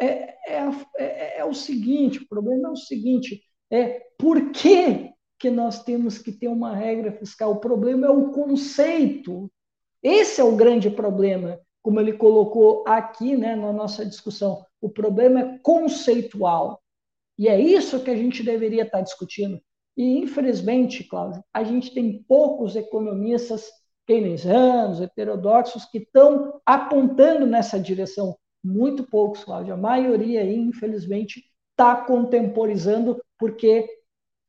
é, 0.00 0.06
é, 0.46 0.70
é, 0.96 1.38
é, 1.38 1.44
o 1.44 1.54
seguinte, 1.54 2.18
o 2.18 2.28
problema 2.28 2.68
é 2.68 2.72
o 2.72 2.76
seguinte, 2.76 3.42
é 3.70 4.00
por 4.18 4.50
que, 4.50 5.10
que 5.38 5.50
nós 5.50 5.82
temos 5.84 6.18
que 6.18 6.32
ter 6.32 6.48
uma 6.48 6.74
regra 6.74 7.12
fiscal? 7.12 7.52
O 7.52 7.60
problema 7.60 8.06
é 8.06 8.10
o 8.10 8.30
conceito. 8.30 9.50
Esse 10.02 10.40
é 10.40 10.44
o 10.44 10.56
grande 10.56 10.90
problema, 10.90 11.60
como 11.82 12.00
ele 12.00 12.14
colocou 12.14 12.84
aqui 12.86 13.36
né, 13.36 13.54
na 13.54 13.72
nossa 13.72 14.04
discussão. 14.04 14.64
O 14.80 14.88
problema 14.88 15.40
é 15.40 15.58
conceitual. 15.58 16.82
E 17.38 17.48
é 17.48 17.60
isso 17.60 18.02
que 18.02 18.10
a 18.10 18.16
gente 18.16 18.42
deveria 18.42 18.82
estar 18.82 19.00
discutindo. 19.00 19.60
E, 19.96 20.18
infelizmente, 20.18 21.04
Cláudio, 21.04 21.44
a 21.52 21.62
gente 21.64 21.92
tem 21.92 22.22
poucos 22.22 22.76
economistas 22.76 23.68
keynesianos, 24.06 25.00
heterodoxos, 25.00 25.84
que 25.84 25.98
estão 25.98 26.60
apontando 26.64 27.46
nessa 27.46 27.78
direção 27.78 28.36
muito 28.64 29.04
poucos, 29.04 29.44
Cláudia. 29.44 29.74
A 29.74 29.76
maioria 29.76 30.40
aí, 30.40 30.56
infelizmente, 30.56 31.42
está 31.70 31.96
contemporizando 31.96 33.20
porque 33.38 33.88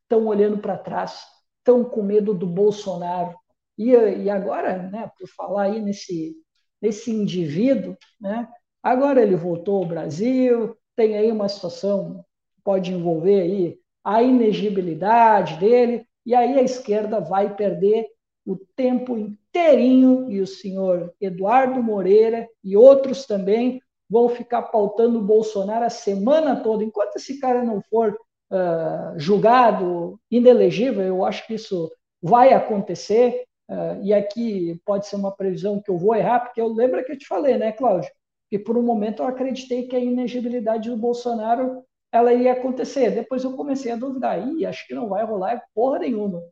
estão 0.04 0.28
olhando 0.28 0.58
para 0.60 0.78
trás, 0.78 1.24
estão 1.60 1.84
com 1.84 2.04
medo 2.04 2.34
do 2.34 2.48
Bolsonaro. 2.48 3.36
E, 3.78 3.90
e 3.92 4.30
agora, 4.30 4.90
né, 4.90 5.12
por 5.18 5.28
falar 5.30 5.64
aí 5.64 5.82
nesse, 5.82 6.36
nesse 6.82 7.12
indivíduo, 7.12 7.98
né, 8.22 8.48
agora 8.82 9.22
ele 9.22 9.36
voltou 9.36 9.78
ao 9.78 9.88
Brasil, 9.88 10.78
tem 10.96 11.18
aí 11.18 11.32
uma 11.32 11.50
situação 11.50 12.24
que 12.56 12.62
pode 12.64 12.92
envolver 12.92 13.42
aí 13.42 13.80
a 14.04 14.22
inegibilidade 14.22 15.58
dele, 15.58 16.06
e 16.26 16.36
aí 16.36 16.58
a 16.58 16.64
esquerda 16.64 17.20
vai 17.20 17.56
perder 17.56 18.08
o 18.46 18.58
tempo 18.76 19.18
inteirinho, 19.18 20.30
e 20.30 20.42
o 20.42 20.48
senhor 20.48 21.14
Eduardo 21.22 21.82
Moreira 21.82 22.48
e 22.64 22.76
outros 22.76 23.26
também 23.26 23.82
vão 24.10 24.30
ficar 24.30 24.64
pautando 24.64 25.20
o 25.20 25.24
Bolsonaro 25.24 25.86
a 25.86 25.90
semana 25.90 26.58
toda. 26.58 26.84
Enquanto 26.84 27.16
esse 27.16 27.40
cara 27.40 27.64
não 27.64 27.82
for 27.82 28.18
uh, 28.52 29.18
julgado 29.18 30.20
inelegível, 30.30 31.04
eu 31.04 31.26
acho 31.26 31.48
que 31.48 31.56
isso 31.56 31.92
vai 32.22 32.54
acontecer. 32.54 33.44
Uh, 33.70 34.04
e 34.04 34.14
aqui 34.14 34.80
pode 34.86 35.08
ser 35.08 35.16
uma 35.16 35.32
previsão 35.32 35.82
que 35.82 35.90
eu 35.90 35.98
vou 35.98 36.14
errar, 36.14 36.42
porque 36.42 36.60
eu 36.60 36.68
lembro 36.68 37.04
que 37.04 37.14
eu 37.14 37.18
te 37.18 37.26
falei, 37.26 37.58
né, 37.58 37.72
Cláudio? 37.72 38.12
Que 38.50 38.60
por 38.60 38.78
um 38.78 38.84
momento 38.84 39.24
eu 39.24 39.28
acreditei 39.28 39.88
que 39.88 39.96
a 39.96 40.00
inegibilidade 40.00 40.90
do 40.90 40.98
Bolsonaro 40.98 41.84
ela 42.14 42.32
ia 42.32 42.54
acontecer. 42.54 43.10
Depois 43.10 43.44
eu 43.44 43.54
comecei 43.54 43.92
a 43.92 43.96
duvidar. 43.96 44.48
Ih, 44.48 44.68
acho 44.68 44.88
que 44.88 44.94
não 44.94 45.10
vai 45.10 45.26
rolar 45.26 45.64
porra 45.74 45.98
nenhuma. 45.98 46.44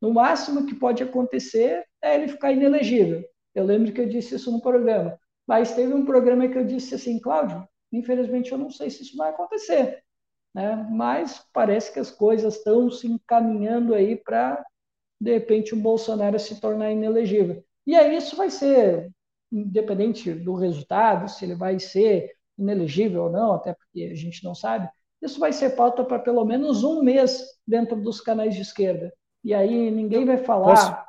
No 0.00 0.14
máximo 0.14 0.64
que 0.64 0.76
pode 0.76 1.02
acontecer 1.02 1.84
é 2.00 2.14
ele 2.14 2.28
ficar 2.28 2.52
inelegível. 2.52 3.24
Eu 3.52 3.64
lembro 3.64 3.92
que 3.92 4.00
eu 4.00 4.08
disse 4.08 4.36
isso 4.36 4.52
no 4.52 4.62
programa. 4.62 5.18
Mas 5.44 5.74
teve 5.74 5.92
um 5.92 6.04
programa 6.04 6.46
que 6.46 6.56
eu 6.56 6.64
disse 6.64 6.94
assim, 6.94 7.18
Cláudio, 7.18 7.66
infelizmente 7.92 8.52
eu 8.52 8.58
não 8.58 8.70
sei 8.70 8.90
se 8.90 9.02
isso 9.02 9.16
vai 9.16 9.30
acontecer. 9.30 10.04
Né? 10.54 10.76
Mas 10.88 11.44
parece 11.52 11.92
que 11.92 11.98
as 11.98 12.12
coisas 12.12 12.56
estão 12.56 12.88
se 12.88 13.08
encaminhando 13.08 13.94
aí 13.94 14.14
para, 14.14 14.64
de 15.20 15.32
repente, 15.32 15.74
o 15.74 15.80
Bolsonaro 15.80 16.38
se 16.38 16.60
tornar 16.60 16.92
inelegível. 16.92 17.64
E 17.84 17.96
aí 17.96 18.16
isso 18.16 18.36
vai 18.36 18.50
ser, 18.50 19.10
independente 19.50 20.32
do 20.32 20.54
resultado, 20.54 21.28
se 21.28 21.44
ele 21.44 21.56
vai 21.56 21.80
ser 21.80 22.30
inelegível 22.56 23.24
ou 23.24 23.30
não, 23.30 23.54
até 23.54 23.74
porque 23.74 24.10
a 24.12 24.14
gente 24.14 24.44
não 24.44 24.54
sabe, 24.54 24.88
isso 25.20 25.40
vai 25.40 25.52
ser 25.52 25.70
pauta 25.70 26.04
para 26.04 26.18
pelo 26.18 26.44
menos 26.44 26.84
um 26.84 27.02
mês 27.02 27.44
dentro 27.66 27.96
dos 27.96 28.20
canais 28.20 28.54
de 28.54 28.62
esquerda. 28.62 29.12
E 29.44 29.52
aí 29.54 29.90
ninguém 29.90 30.24
vai 30.24 30.38
falar. 30.38 30.74
Posso? 30.74 31.08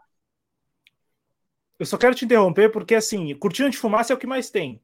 Eu 1.79 1.85
só 1.85 1.97
quero 1.97 2.13
te 2.13 2.25
interromper 2.25 2.69
porque, 2.71 2.93
assim, 2.93 3.33
cortina 3.35 3.69
de 3.69 3.77
fumaça 3.77 4.11
é 4.11 4.15
o 4.15 4.19
que 4.19 4.27
mais 4.27 4.49
tem. 4.49 4.81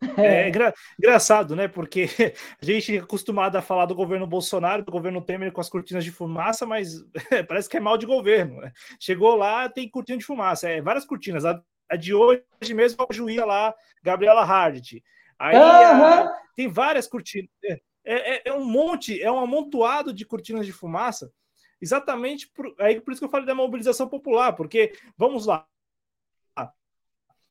É, 0.18 0.42
é 0.42 0.48
engra... 0.48 0.74
engraçado, 0.98 1.56
né? 1.56 1.66
Porque 1.66 2.06
a 2.60 2.64
gente 2.64 2.96
é 2.96 3.00
acostumado 3.00 3.56
a 3.56 3.62
falar 3.62 3.86
do 3.86 3.94
governo 3.94 4.26
Bolsonaro, 4.26 4.84
do 4.84 4.92
governo 4.92 5.22
Temer 5.22 5.50
com 5.50 5.62
as 5.62 5.70
cortinas 5.70 6.04
de 6.04 6.10
fumaça, 6.10 6.66
mas 6.66 7.02
parece 7.48 7.70
que 7.70 7.78
é 7.78 7.80
mal 7.80 7.96
de 7.96 8.04
governo. 8.04 8.60
Né? 8.60 8.70
Chegou 9.00 9.34
lá, 9.34 9.66
tem 9.68 9.88
cortina 9.88 10.18
de 10.18 10.24
fumaça, 10.24 10.68
é 10.68 10.82
várias 10.82 11.06
cortinas. 11.06 11.46
A, 11.46 11.58
a 11.90 11.96
de 11.96 12.12
hoje 12.12 12.42
mesmo 12.74 13.02
é 13.02 13.06
o 13.08 13.14
juíza 13.14 13.46
lá, 13.46 13.74
Gabriela 14.02 14.44
Hardt. 14.44 15.02
Aí 15.38 15.56
uhum. 15.56 16.04
a... 16.04 16.36
tem 16.54 16.68
várias 16.68 17.06
cortinas. 17.06 17.48
É, 18.04 18.34
é, 18.34 18.42
é, 18.46 18.52
um 18.52 18.64
monte, 18.64 19.20
é 19.20 19.30
um 19.30 19.38
amontoado 19.38 20.12
de 20.12 20.24
cortinas 20.24 20.66
de 20.66 20.72
fumaça. 20.72 21.32
Exatamente 21.80 22.48
por, 22.48 22.74
aí, 22.78 23.00
por 23.00 23.12
isso 23.12 23.20
que 23.20 23.24
eu 23.24 23.30
falei 23.30 23.46
da 23.46 23.54
mobilização 23.54 24.08
popular, 24.08 24.54
porque 24.54 24.92
vamos 25.16 25.46
lá, 25.46 25.66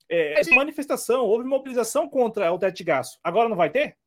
é, 0.10 0.42
manifestação, 0.54 1.26
houve 1.26 1.44
mobilização 1.44 2.08
contra 2.08 2.52
o 2.52 2.60
teto 2.60 2.78
de 2.78 2.84
gasto. 2.84 3.20
Agora 3.24 3.50
não 3.50 3.56
vai 3.56 3.70
ter? 3.70 3.98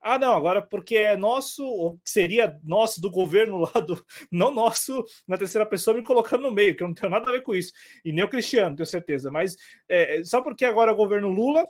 Ah, 0.00 0.18
não, 0.18 0.34
agora 0.34 0.60
porque 0.60 0.96
é 0.96 1.16
nosso, 1.16 1.64
ou 1.64 2.00
seria 2.04 2.58
nosso 2.62 3.00
do 3.00 3.10
governo 3.10 3.58
lá 3.58 3.80
do. 3.80 4.02
Não 4.30 4.50
nosso 4.50 5.04
na 5.26 5.38
terceira 5.38 5.66
pessoa 5.66 5.96
me 5.96 6.02
colocando 6.02 6.42
no 6.42 6.50
meio, 6.50 6.76
que 6.76 6.82
eu 6.82 6.88
não 6.88 6.94
tenho 6.94 7.10
nada 7.10 7.28
a 7.28 7.32
ver 7.32 7.42
com 7.42 7.54
isso. 7.54 7.72
E 8.04 8.12
nem 8.12 8.24
o 8.24 8.28
Cristiano, 8.28 8.76
tenho 8.76 8.86
certeza. 8.86 9.30
Mas 9.30 9.56
é, 9.88 10.22
só 10.24 10.42
porque 10.42 10.64
agora 10.64 10.90
é 10.90 10.94
o 10.94 10.96
governo 10.96 11.28
Lula. 11.28 11.66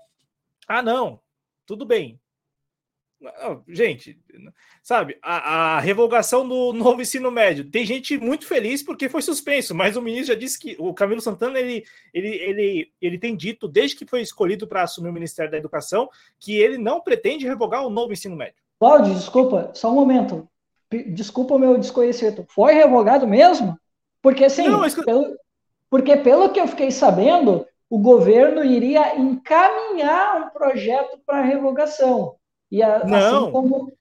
Ah, 0.66 0.82
não, 0.82 1.20
tudo 1.66 1.86
bem. 1.86 2.20
Gente, 3.68 4.18
sabe, 4.82 5.18
a, 5.22 5.76
a, 5.76 5.80
revogação 5.80 6.46
do 6.46 6.72
novo 6.74 7.00
ensino 7.00 7.30
médio. 7.30 7.64
Tem 7.64 7.84
gente 7.84 8.16
muito 8.18 8.46
feliz 8.46 8.82
porque 8.82 9.08
foi 9.08 9.22
suspenso, 9.22 9.74
mas 9.74 9.96
o 9.96 10.02
ministro 10.02 10.34
já 10.34 10.38
disse 10.38 10.58
que 10.58 10.76
o 10.78 10.92
Camilo 10.92 11.20
Santana 11.20 11.58
ele, 11.58 11.84
ele, 12.12 12.28
ele, 12.28 12.92
ele 13.00 13.18
tem 13.18 13.36
dito, 13.36 13.66
desde 13.68 13.96
que 13.96 14.06
foi 14.06 14.20
escolhido 14.20 14.66
para 14.66 14.82
assumir 14.82 15.08
o 15.08 15.12
Ministério 15.12 15.50
da 15.50 15.58
Educação, 15.58 16.08
que 16.38 16.56
ele 16.56 16.78
não 16.78 17.00
pretende 17.00 17.46
revogar 17.46 17.86
o 17.86 17.90
novo 17.90 18.12
ensino 18.12 18.36
médio. 18.36 18.62
Cláudio, 18.78 19.14
desculpa, 19.14 19.70
só 19.74 19.90
um 19.90 19.94
momento. 19.94 20.48
Desculpa 21.08 21.54
o 21.54 21.58
meu 21.58 21.78
desconhecimento. 21.78 22.44
Foi 22.48 22.74
revogado 22.74 23.26
mesmo? 23.26 23.78
Porque 24.20 24.44
assim, 24.44 24.68
não, 24.68 24.80
mas... 24.80 24.94
pelo, 24.94 25.36
porque 25.90 26.16
pelo 26.16 26.50
que 26.50 26.60
eu 26.60 26.68
fiquei 26.68 26.90
sabendo, 26.90 27.66
o 27.88 27.98
governo 27.98 28.64
iria 28.64 29.16
encaminhar 29.16 30.42
um 30.42 30.50
projeto 30.50 31.18
para 31.24 31.42
revogação. 31.42 32.36
E 32.70 32.82
a, 32.82 32.96
assim 32.96 33.10
não. 33.10 33.42
assim 33.42 33.52
como, 33.52 33.92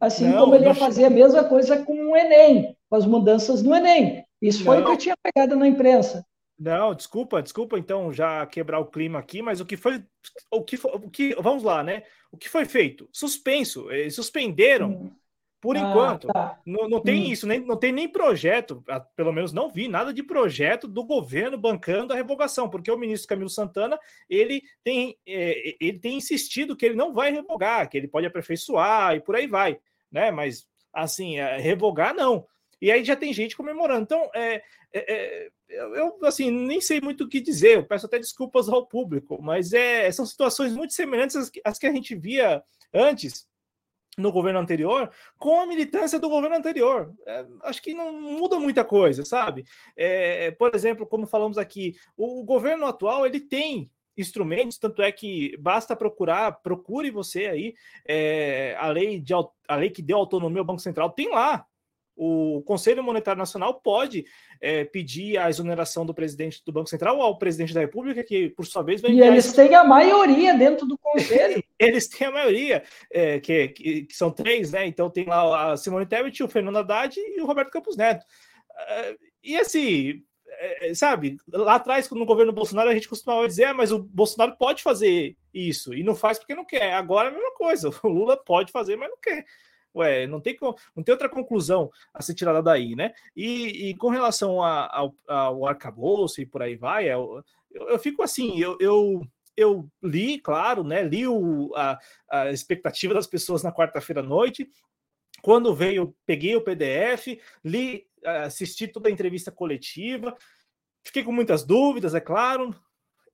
assim 0.00 0.28
não, 0.28 0.40
como 0.40 0.54
ele 0.54 0.66
ia 0.66 0.74
fazer 0.74 1.04
a 1.04 1.10
mesma 1.10 1.44
coisa 1.44 1.84
com 1.84 2.10
o 2.10 2.16
Enem, 2.16 2.76
com 2.88 2.96
as 2.96 3.06
mudanças 3.06 3.62
no 3.62 3.74
Enem. 3.74 4.24
Isso 4.40 4.64
foi 4.64 4.80
o 4.80 4.84
que 4.84 4.90
eu 4.90 4.96
tinha 4.96 5.16
pegado 5.22 5.56
na 5.56 5.66
imprensa. 5.66 6.24
Não, 6.58 6.94
desculpa, 6.94 7.42
desculpa 7.42 7.78
então 7.78 8.12
já 8.12 8.46
quebrar 8.46 8.78
o 8.78 8.86
clima 8.86 9.18
aqui, 9.18 9.42
mas 9.42 9.60
o 9.60 9.66
que 9.66 9.76
foi 9.76 10.04
o 10.50 10.62
que 10.62 10.76
foi, 10.76 10.92
o 10.92 11.10
que 11.10 11.34
vamos 11.36 11.62
lá, 11.62 11.82
né? 11.82 12.04
O 12.30 12.36
que 12.36 12.48
foi 12.48 12.64
feito? 12.64 13.08
Suspenso, 13.12 13.90
eles 13.90 14.14
suspenderam 14.14 14.90
hum. 14.90 15.10
Por 15.64 15.78
ah, 15.78 15.80
enquanto, 15.80 16.26
tá. 16.26 16.60
não, 16.66 16.86
não 16.86 17.00
tem 17.00 17.22
hum. 17.22 17.32
isso, 17.32 17.46
nem, 17.46 17.58
não 17.58 17.74
tem 17.74 17.90
nem 17.90 18.06
projeto, 18.06 18.84
pelo 19.16 19.32
menos 19.32 19.50
não 19.50 19.70
vi 19.70 19.88
nada 19.88 20.12
de 20.12 20.22
projeto 20.22 20.86
do 20.86 21.02
governo 21.02 21.56
bancando 21.56 22.12
a 22.12 22.16
revogação, 22.16 22.68
porque 22.68 22.90
o 22.90 22.98
ministro 22.98 23.30
Camilo 23.30 23.48
Santana 23.48 23.98
ele 24.28 24.62
tem, 24.82 25.16
é, 25.26 25.74
ele 25.80 25.98
tem 25.98 26.18
insistido 26.18 26.76
que 26.76 26.84
ele 26.84 26.94
não 26.94 27.14
vai 27.14 27.32
revogar, 27.32 27.88
que 27.88 27.96
ele 27.96 28.06
pode 28.06 28.26
aperfeiçoar 28.26 29.16
e 29.16 29.20
por 29.20 29.36
aí 29.36 29.46
vai, 29.46 29.78
né? 30.12 30.30
Mas 30.30 30.68
assim, 30.92 31.38
é, 31.38 31.56
revogar 31.56 32.14
não. 32.14 32.46
E 32.78 32.92
aí 32.92 33.02
já 33.02 33.16
tem 33.16 33.32
gente 33.32 33.56
comemorando. 33.56 34.02
Então, 34.02 34.30
é, 34.34 34.62
é, 34.92 35.14
é 35.14 35.48
eu 35.70 36.18
assim 36.24 36.50
nem 36.50 36.78
sei 36.78 37.00
muito 37.00 37.24
o 37.24 37.28
que 37.28 37.40
dizer. 37.40 37.78
Eu 37.78 37.86
peço 37.86 38.04
até 38.04 38.18
desculpas 38.18 38.68
ao 38.68 38.86
público, 38.86 39.40
mas 39.40 39.72
é, 39.72 40.12
são 40.12 40.26
situações 40.26 40.74
muito 40.74 40.92
semelhantes 40.92 41.36
às 41.36 41.48
que, 41.48 41.62
às 41.64 41.78
que 41.78 41.86
a 41.86 41.92
gente 41.92 42.14
via 42.14 42.62
antes 42.92 43.48
no 44.16 44.32
governo 44.32 44.58
anterior 44.58 45.10
com 45.38 45.60
a 45.60 45.66
militância 45.66 46.18
do 46.18 46.28
governo 46.28 46.56
anterior. 46.56 47.12
É, 47.26 47.46
acho 47.62 47.82
que 47.82 47.94
não 47.94 48.12
muda 48.12 48.58
muita 48.58 48.84
coisa, 48.84 49.24
sabe? 49.24 49.64
É, 49.96 50.50
por 50.52 50.74
exemplo, 50.74 51.06
como 51.06 51.26
falamos 51.26 51.58
aqui, 51.58 51.94
o, 52.16 52.40
o, 52.40 52.44
governo 52.44 52.86
atual 52.86 53.26
ele 53.26 53.40
tem 53.40 53.90
instrumentos, 54.16 54.78
tanto 54.78 55.02
é 55.02 55.10
que 55.10 55.56
basta 55.58 55.96
procurar, 55.96 56.60
procure 56.62 57.10
você 57.10 57.46
aí 57.46 57.74
é, 58.06 58.76
a 58.78 58.88
lei 58.88 59.18
de 59.18 59.34
a 59.34 59.76
lei 59.76 59.90
que 59.90 60.02
deu 60.02 60.18
autonomia 60.18 60.60
ao 60.60 60.64
Banco 60.64 60.80
Central 60.80 61.10
tem 61.10 61.30
lá 61.30 61.66
o 62.16 62.62
Conselho 62.62 63.02
Monetário 63.02 63.38
Nacional 63.38 63.74
pode 63.74 64.24
é, 64.60 64.84
pedir 64.84 65.36
a 65.36 65.48
exoneração 65.48 66.06
do 66.06 66.14
presidente 66.14 66.62
do 66.64 66.72
Banco 66.72 66.88
Central 66.88 67.20
ao 67.20 67.38
presidente 67.38 67.74
da 67.74 67.80
República, 67.80 68.22
que 68.22 68.50
por 68.50 68.66
sua 68.66 68.82
vez 68.82 69.00
vai. 69.00 69.10
E 69.10 69.20
eles 69.20 69.52
têm 69.52 69.74
a 69.74 69.84
maioria 69.84 70.54
dentro 70.54 70.86
do 70.86 70.96
Conselho. 70.96 71.62
eles 71.78 72.08
têm 72.08 72.28
a 72.28 72.32
maioria, 72.32 72.82
é, 73.10 73.40
que, 73.40 73.68
que, 73.68 74.02
que, 74.04 74.16
são 74.16 74.30
três, 74.30 74.70
né? 74.72 74.86
Então 74.86 75.10
tem 75.10 75.24
lá 75.24 75.72
a 75.72 75.76
Simone 75.76 76.06
Tebet, 76.06 76.42
o 76.42 76.48
Fernando 76.48 76.78
Haddad 76.78 77.18
e 77.18 77.40
o 77.40 77.46
Roberto 77.46 77.70
Campos 77.70 77.96
Neto. 77.96 78.24
Uh, 78.70 79.18
e 79.42 79.56
assim, 79.56 80.22
é, 80.58 80.94
sabe, 80.94 81.36
lá 81.52 81.74
atrás, 81.74 82.08
no 82.10 82.24
governo 82.24 82.52
Bolsonaro, 82.52 82.90
a 82.90 82.94
gente 82.94 83.08
costumava 83.08 83.46
dizer, 83.46 83.64
ah, 83.64 83.74
mas 83.74 83.92
o 83.92 83.98
Bolsonaro 83.98 84.56
pode 84.56 84.82
fazer 84.82 85.36
isso, 85.52 85.94
e 85.94 86.02
não 86.02 86.14
faz 86.14 86.38
porque 86.38 86.54
não 86.54 86.64
quer. 86.64 86.94
Agora 86.94 87.28
é 87.28 87.30
a 87.30 87.34
mesma 87.34 87.54
coisa, 87.54 87.90
o 88.02 88.08
Lula 88.08 88.36
pode 88.36 88.72
fazer, 88.72 88.96
mas 88.96 89.10
não 89.10 89.18
quer. 89.20 89.44
Ué, 89.94 90.26
não 90.26 90.40
tem, 90.40 90.56
não 90.96 91.02
tem 91.02 91.12
outra 91.12 91.28
conclusão 91.28 91.90
a 92.12 92.20
ser 92.20 92.34
tirada 92.34 92.62
daí, 92.62 92.96
né? 92.96 93.12
E, 93.36 93.90
e 93.90 93.96
com 93.96 94.08
relação 94.08 94.62
a, 94.62 94.88
ao, 94.92 95.14
ao 95.28 95.66
arcabouço 95.66 96.40
e 96.40 96.46
por 96.46 96.62
aí 96.62 96.74
vai, 96.74 97.08
eu, 97.08 97.44
eu, 97.70 97.88
eu 97.90 97.98
fico 97.98 98.22
assim, 98.22 98.58
eu, 98.58 98.76
eu, 98.80 99.22
eu, 99.56 99.88
li, 100.02 100.40
claro, 100.40 100.82
né? 100.82 101.02
Li 101.02 101.26
o, 101.26 101.72
a, 101.76 101.98
a 102.30 102.50
expectativa 102.50 103.14
das 103.14 103.26
pessoas 103.26 103.62
na 103.62 103.72
quarta-feira 103.72 104.20
à 104.20 104.24
noite. 104.24 104.68
Quando 105.40 105.74
veio, 105.74 106.14
peguei 106.26 106.56
o 106.56 106.62
PDF, 106.62 107.38
li, 107.64 108.06
assisti 108.24 108.88
toda 108.88 109.08
a 109.08 109.12
entrevista 109.12 109.52
coletiva, 109.52 110.36
fiquei 111.04 111.22
com 111.22 111.32
muitas 111.32 111.62
dúvidas, 111.62 112.14
é 112.14 112.20
claro, 112.20 112.74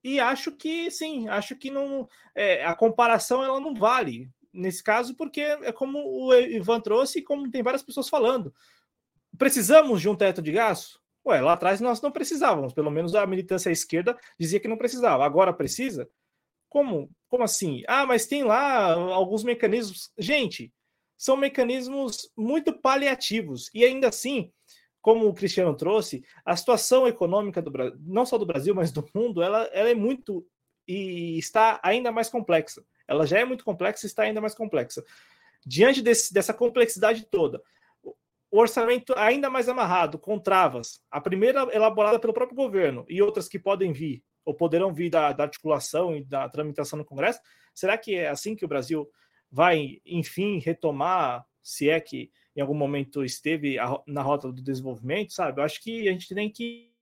e 0.02 0.18
acho 0.18 0.52
que 0.52 0.90
sim, 0.90 1.28
acho 1.28 1.54
que 1.56 1.70
não 1.70 2.08
é, 2.34 2.64
a 2.64 2.74
comparação 2.74 3.44
ela 3.44 3.60
não 3.60 3.74
vale 3.74 4.28
nesse 4.52 4.82
caso, 4.82 5.14
porque 5.14 5.40
é 5.40 5.72
como 5.72 5.98
o 5.98 6.34
Ivan 6.34 6.80
trouxe 6.80 7.18
e 7.18 7.22
como 7.22 7.50
tem 7.50 7.62
várias 7.62 7.82
pessoas 7.82 8.08
falando. 8.08 8.52
Precisamos 9.38 10.00
de 10.00 10.08
um 10.08 10.16
teto 10.16 10.42
de 10.42 10.52
gasto? 10.52 11.00
Ué, 11.26 11.40
lá 11.40 11.52
atrás 11.52 11.80
nós 11.80 12.00
não 12.00 12.10
precisávamos, 12.10 12.72
pelo 12.72 12.90
menos 12.90 13.14
a 13.14 13.26
militância 13.26 13.70
esquerda 13.70 14.18
dizia 14.38 14.58
que 14.58 14.68
não 14.68 14.76
precisava. 14.76 15.24
Agora 15.24 15.52
precisa? 15.52 16.08
Como? 16.68 17.10
Como 17.28 17.44
assim? 17.44 17.82
Ah, 17.86 18.06
mas 18.06 18.26
tem 18.26 18.44
lá 18.44 18.94
alguns 18.94 19.44
mecanismos. 19.44 20.12
Gente, 20.18 20.72
são 21.16 21.36
mecanismos 21.36 22.30
muito 22.36 22.72
paliativos. 22.72 23.70
E 23.74 23.84
ainda 23.84 24.08
assim, 24.08 24.50
como 25.02 25.28
o 25.28 25.34
Cristiano 25.34 25.76
trouxe, 25.76 26.24
a 26.44 26.56
situação 26.56 27.06
econômica 27.06 27.60
do 27.60 27.70
Brasil, 27.70 27.98
não 28.00 28.24
só 28.24 28.38
do 28.38 28.46
Brasil, 28.46 28.74
mas 28.74 28.90
do 28.90 29.06
mundo, 29.14 29.42
ela, 29.42 29.64
ela 29.72 29.90
é 29.90 29.94
muito 29.94 30.46
e 30.88 31.38
está 31.38 31.78
ainda 31.82 32.10
mais 32.10 32.28
complexa. 32.28 32.84
Ela 33.10 33.26
já 33.26 33.40
é 33.40 33.44
muito 33.44 33.64
complexa 33.64 34.06
e 34.06 34.08
está 34.08 34.22
ainda 34.22 34.40
mais 34.40 34.54
complexa. 34.54 35.04
Diante 35.66 36.00
desse, 36.00 36.32
dessa 36.32 36.54
complexidade 36.54 37.26
toda, 37.26 37.60
o 38.02 38.58
orçamento 38.58 39.12
ainda 39.16 39.50
mais 39.50 39.68
amarrado, 39.68 40.16
com 40.16 40.38
travas, 40.38 41.02
a 41.10 41.20
primeira 41.20 41.68
elaborada 41.74 42.20
pelo 42.20 42.32
próprio 42.32 42.56
governo 42.56 43.04
e 43.08 43.20
outras 43.20 43.48
que 43.48 43.58
podem 43.58 43.92
vir, 43.92 44.24
ou 44.44 44.54
poderão 44.54 44.94
vir 44.94 45.10
da, 45.10 45.32
da 45.32 45.42
articulação 45.42 46.16
e 46.16 46.24
da 46.24 46.48
tramitação 46.48 46.98
no 46.98 47.04
Congresso, 47.04 47.40
será 47.74 47.98
que 47.98 48.14
é 48.14 48.28
assim 48.28 48.54
que 48.54 48.64
o 48.64 48.68
Brasil 48.68 49.10
vai, 49.50 50.00
enfim, 50.06 50.60
retomar, 50.60 51.44
se 51.60 51.90
é 51.90 52.00
que 52.00 52.30
em 52.54 52.60
algum 52.60 52.74
momento 52.74 53.24
esteve 53.24 53.76
na 54.06 54.22
rota 54.22 54.52
do 54.52 54.62
desenvolvimento, 54.62 55.32
sabe? 55.32 55.60
Eu 55.60 55.64
acho 55.64 55.82
que 55.82 56.08
a 56.08 56.12
gente 56.12 56.32
tem 56.32 56.48
que 56.48 56.92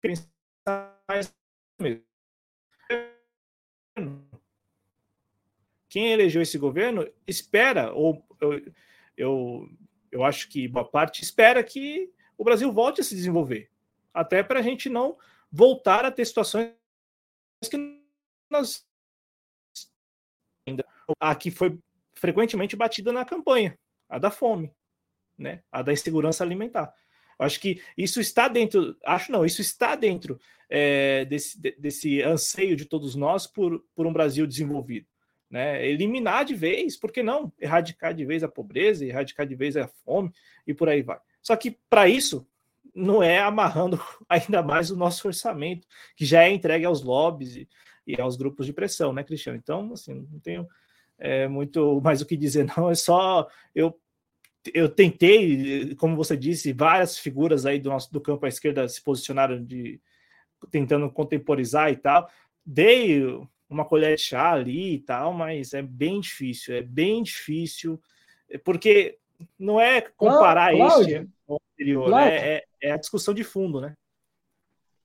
pensar 0.00 1.02
mesmo 1.10 2.09
quem 5.88 6.12
elegeu 6.12 6.40
esse 6.40 6.56
governo 6.56 7.06
espera, 7.26 7.92
ou 7.92 8.24
eu, 8.40 8.72
eu, 9.16 9.70
eu 10.10 10.24
acho 10.24 10.48
que 10.48 10.68
boa 10.68 10.84
parte 10.84 11.22
espera 11.22 11.62
que 11.64 12.12
o 12.38 12.44
Brasil 12.44 12.72
volte 12.72 13.00
a 13.00 13.04
se 13.04 13.14
desenvolver. 13.14 13.70
Até 14.14 14.42
para 14.42 14.60
a 14.60 14.62
gente 14.62 14.88
não 14.88 15.18
voltar 15.50 16.04
a 16.04 16.10
ter 16.10 16.24
situações 16.24 16.72
que 17.68 18.00
nós 18.48 18.86
ainda 20.66 20.84
a 21.18 21.34
que 21.34 21.50
foi 21.50 21.78
frequentemente 22.14 22.76
batida 22.76 23.12
na 23.12 23.24
campanha, 23.24 23.78
a 24.08 24.18
da 24.18 24.30
fome, 24.30 24.72
né? 25.36 25.62
A 25.72 25.82
da 25.82 25.92
insegurança 25.92 26.44
alimentar. 26.44 26.94
Acho 27.40 27.60
que 27.60 27.80
isso 27.96 28.20
está 28.20 28.48
dentro, 28.48 28.96
acho 29.04 29.32
não, 29.32 29.44
isso 29.44 29.60
está 29.60 29.96
dentro 29.96 30.38
é, 30.68 31.24
desse, 31.24 31.58
desse 31.58 32.22
anseio 32.22 32.76
de 32.76 32.84
todos 32.84 33.14
nós 33.14 33.46
por, 33.46 33.84
por 33.94 34.06
um 34.06 34.12
Brasil 34.12 34.46
desenvolvido. 34.46 35.06
Né? 35.50 35.84
Eliminar 35.88 36.44
de 36.44 36.54
vez, 36.54 36.96
por 36.96 37.10
que 37.10 37.22
não? 37.22 37.52
Erradicar 37.58 38.14
de 38.14 38.24
vez 38.24 38.44
a 38.44 38.48
pobreza, 38.48 39.04
erradicar 39.04 39.46
de 39.46 39.56
vez 39.56 39.76
a 39.76 39.88
fome 39.88 40.32
e 40.66 40.72
por 40.72 40.88
aí 40.88 41.02
vai. 41.02 41.18
Só 41.42 41.56
que 41.56 41.72
para 41.88 42.08
isso 42.08 42.46
não 42.94 43.22
é 43.22 43.38
amarrando 43.40 44.00
ainda 44.28 44.62
mais 44.62 44.90
o 44.90 44.96
nosso 44.96 45.26
orçamento, 45.26 45.88
que 46.14 46.24
já 46.24 46.44
é 46.44 46.50
entregue 46.50 46.84
aos 46.84 47.02
lobbies 47.02 47.56
e, 47.56 47.68
e 48.06 48.20
aos 48.20 48.36
grupos 48.36 48.66
de 48.66 48.72
pressão, 48.72 49.12
né, 49.12 49.24
Cristiano? 49.24 49.58
Então, 49.58 49.92
assim, 49.92 50.26
não 50.30 50.38
tenho 50.38 50.68
é, 51.18 51.48
muito 51.48 52.00
mais 52.00 52.20
o 52.20 52.26
que 52.26 52.36
dizer, 52.36 52.66
não. 52.76 52.90
É 52.90 52.94
só 52.94 53.48
eu 53.74 53.98
eu 54.74 54.88
tentei, 54.88 55.94
como 55.96 56.16
você 56.16 56.36
disse, 56.36 56.72
várias 56.72 57.18
figuras 57.18 57.64
aí 57.64 57.78
do 57.78 57.90
nosso 57.90 58.12
do 58.12 58.20
campo 58.20 58.44
à 58.44 58.48
esquerda 58.48 58.88
se 58.88 59.02
posicionaram 59.02 59.64
de 59.64 60.00
tentando 60.70 61.10
contemporizar 61.10 61.90
e 61.90 61.96
tal. 61.96 62.28
Dei 62.64 63.22
uma 63.68 63.84
colher 63.84 64.16
de 64.16 64.22
chá 64.22 64.52
ali 64.52 64.94
e 64.94 64.98
tal, 64.98 65.32
mas 65.32 65.72
é 65.72 65.80
bem 65.80 66.20
difícil, 66.20 66.74
é 66.74 66.82
bem 66.82 67.22
difícil, 67.22 68.00
porque 68.64 69.18
não 69.58 69.80
é 69.80 70.00
comparar 70.00 70.74
Cláudio, 70.74 71.22
este 71.22 71.28
com 71.46 71.54
o 71.54 71.60
anterior, 71.72 72.10
né? 72.10 72.36
é, 72.36 72.64
é 72.82 72.92
a 72.92 72.96
discussão 72.96 73.32
de 73.32 73.44
fundo, 73.44 73.80
né? 73.80 73.94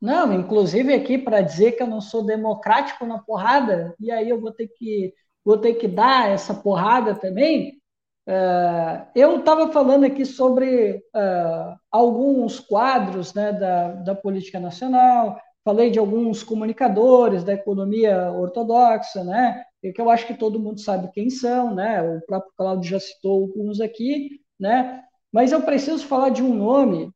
Não, 0.02 0.34
inclusive 0.34 0.94
aqui 0.94 1.18
para 1.18 1.42
dizer 1.42 1.74
que 1.74 1.84
eu 1.84 1.88
não 1.88 2.02
sou 2.02 2.26
democrático 2.26 3.06
na 3.06 3.20
porrada, 3.20 3.96
e 4.00 4.12
aí 4.12 4.30
eu 4.30 4.40
vou 4.40 4.52
ter 4.52 4.68
que 4.68 5.14
vou 5.44 5.58
ter 5.60 5.76
que 5.76 5.88
dar 5.88 6.30
essa 6.30 6.56
porrada 6.56 7.14
também. 7.14 7.80
Uh, 8.28 9.06
eu 9.14 9.40
estava 9.40 9.72
falando 9.72 10.04
aqui 10.04 10.26
sobre 10.26 10.96
uh, 11.16 11.78
alguns 11.92 12.60
quadros 12.60 13.36
né, 13.36 13.54
da, 13.54 13.92
da 13.94 14.16
política 14.16 14.60
nacional, 14.60 15.40
falei 15.64 15.92
de 15.92 16.00
alguns 16.00 16.42
comunicadores 16.42 17.44
da 17.44 17.54
economia 17.54 18.32
ortodoxa, 18.32 19.24
né, 19.24 19.64
que 19.82 20.02
eu 20.02 20.10
acho 20.10 20.26
que 20.26 20.34
todo 20.34 20.60
mundo 20.60 20.80
sabe 20.80 21.12
quem 21.12 21.30
são, 21.30 21.76
né, 21.76 22.02
o 22.02 22.20
próprio 22.26 22.52
Claudio 22.58 22.90
já 22.90 23.00
citou 23.00 23.44
alguns 23.44 23.80
aqui, 23.80 24.40
né, 24.60 25.04
mas 25.32 25.52
eu 25.52 25.62
preciso 25.62 26.06
falar 26.08 26.30
de 26.30 26.42
um 26.42 26.54
nome 26.54 27.12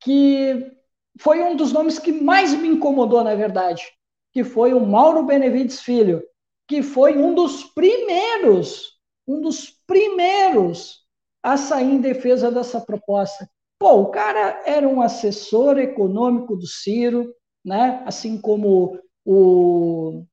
que 0.00 0.70
foi 1.18 1.42
um 1.42 1.56
dos 1.56 1.72
nomes 1.72 1.98
que 1.98 2.12
mais 2.12 2.52
me 2.54 2.68
incomodou, 2.68 3.24
na 3.24 3.34
verdade, 3.34 3.82
que 4.32 4.44
foi 4.44 4.74
o 4.74 4.80
Mauro 4.80 5.22
Benevides 5.22 5.80
Filho, 5.80 6.22
que 6.68 6.82
foi 6.82 7.16
um 7.16 7.34
dos 7.34 7.64
primeiros, 7.64 8.98
um 9.26 9.40
dos 9.40 9.81
primeiros 9.92 11.02
a 11.42 11.58
sair 11.58 11.92
em 11.92 12.00
defesa 12.00 12.50
dessa 12.50 12.80
proposta. 12.80 13.46
Pô, 13.78 14.00
o 14.00 14.06
cara 14.06 14.62
era 14.64 14.88
um 14.88 15.02
assessor 15.02 15.78
econômico 15.78 16.56
do 16.56 16.66
Ciro, 16.66 17.34
né? 17.62 18.02
assim 18.06 18.40
como 18.40 18.98
o, 19.22 20.24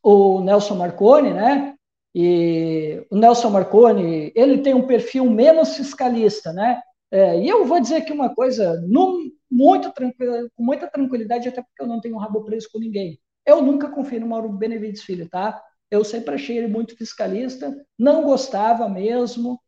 o 0.00 0.40
Nelson 0.40 0.76
Marconi, 0.76 1.32
né? 1.32 1.74
E 2.14 3.04
o 3.10 3.16
Nelson 3.16 3.50
Marconi, 3.50 4.32
ele 4.36 4.58
tem 4.58 4.74
um 4.74 4.86
perfil 4.86 5.28
menos 5.28 5.74
fiscalista, 5.76 6.52
né? 6.52 6.80
É, 7.10 7.40
e 7.40 7.48
eu 7.48 7.64
vou 7.64 7.80
dizer 7.80 7.96
aqui 7.96 8.12
uma 8.12 8.32
coisa, 8.32 8.80
no, 8.86 9.18
muito 9.50 9.92
com 9.92 10.62
muita 10.62 10.86
tranquilidade, 10.86 11.48
até 11.48 11.60
porque 11.60 11.82
eu 11.82 11.88
não 11.88 12.00
tenho 12.00 12.18
rabo 12.18 12.44
preso 12.44 12.68
com 12.72 12.78
ninguém. 12.78 13.18
Eu 13.44 13.62
nunca 13.62 13.88
confio 13.88 14.20
no 14.20 14.28
Mauro 14.28 14.48
Benevides 14.48 15.02
Filho, 15.02 15.28
tá? 15.28 15.60
Eu 15.90 16.04
sempre 16.04 16.34
achei 16.34 16.58
ele 16.58 16.68
muito 16.68 16.96
fiscalista, 16.96 17.74
não 17.98 18.22
gostava 18.22 18.88
mesmo. 18.88 19.60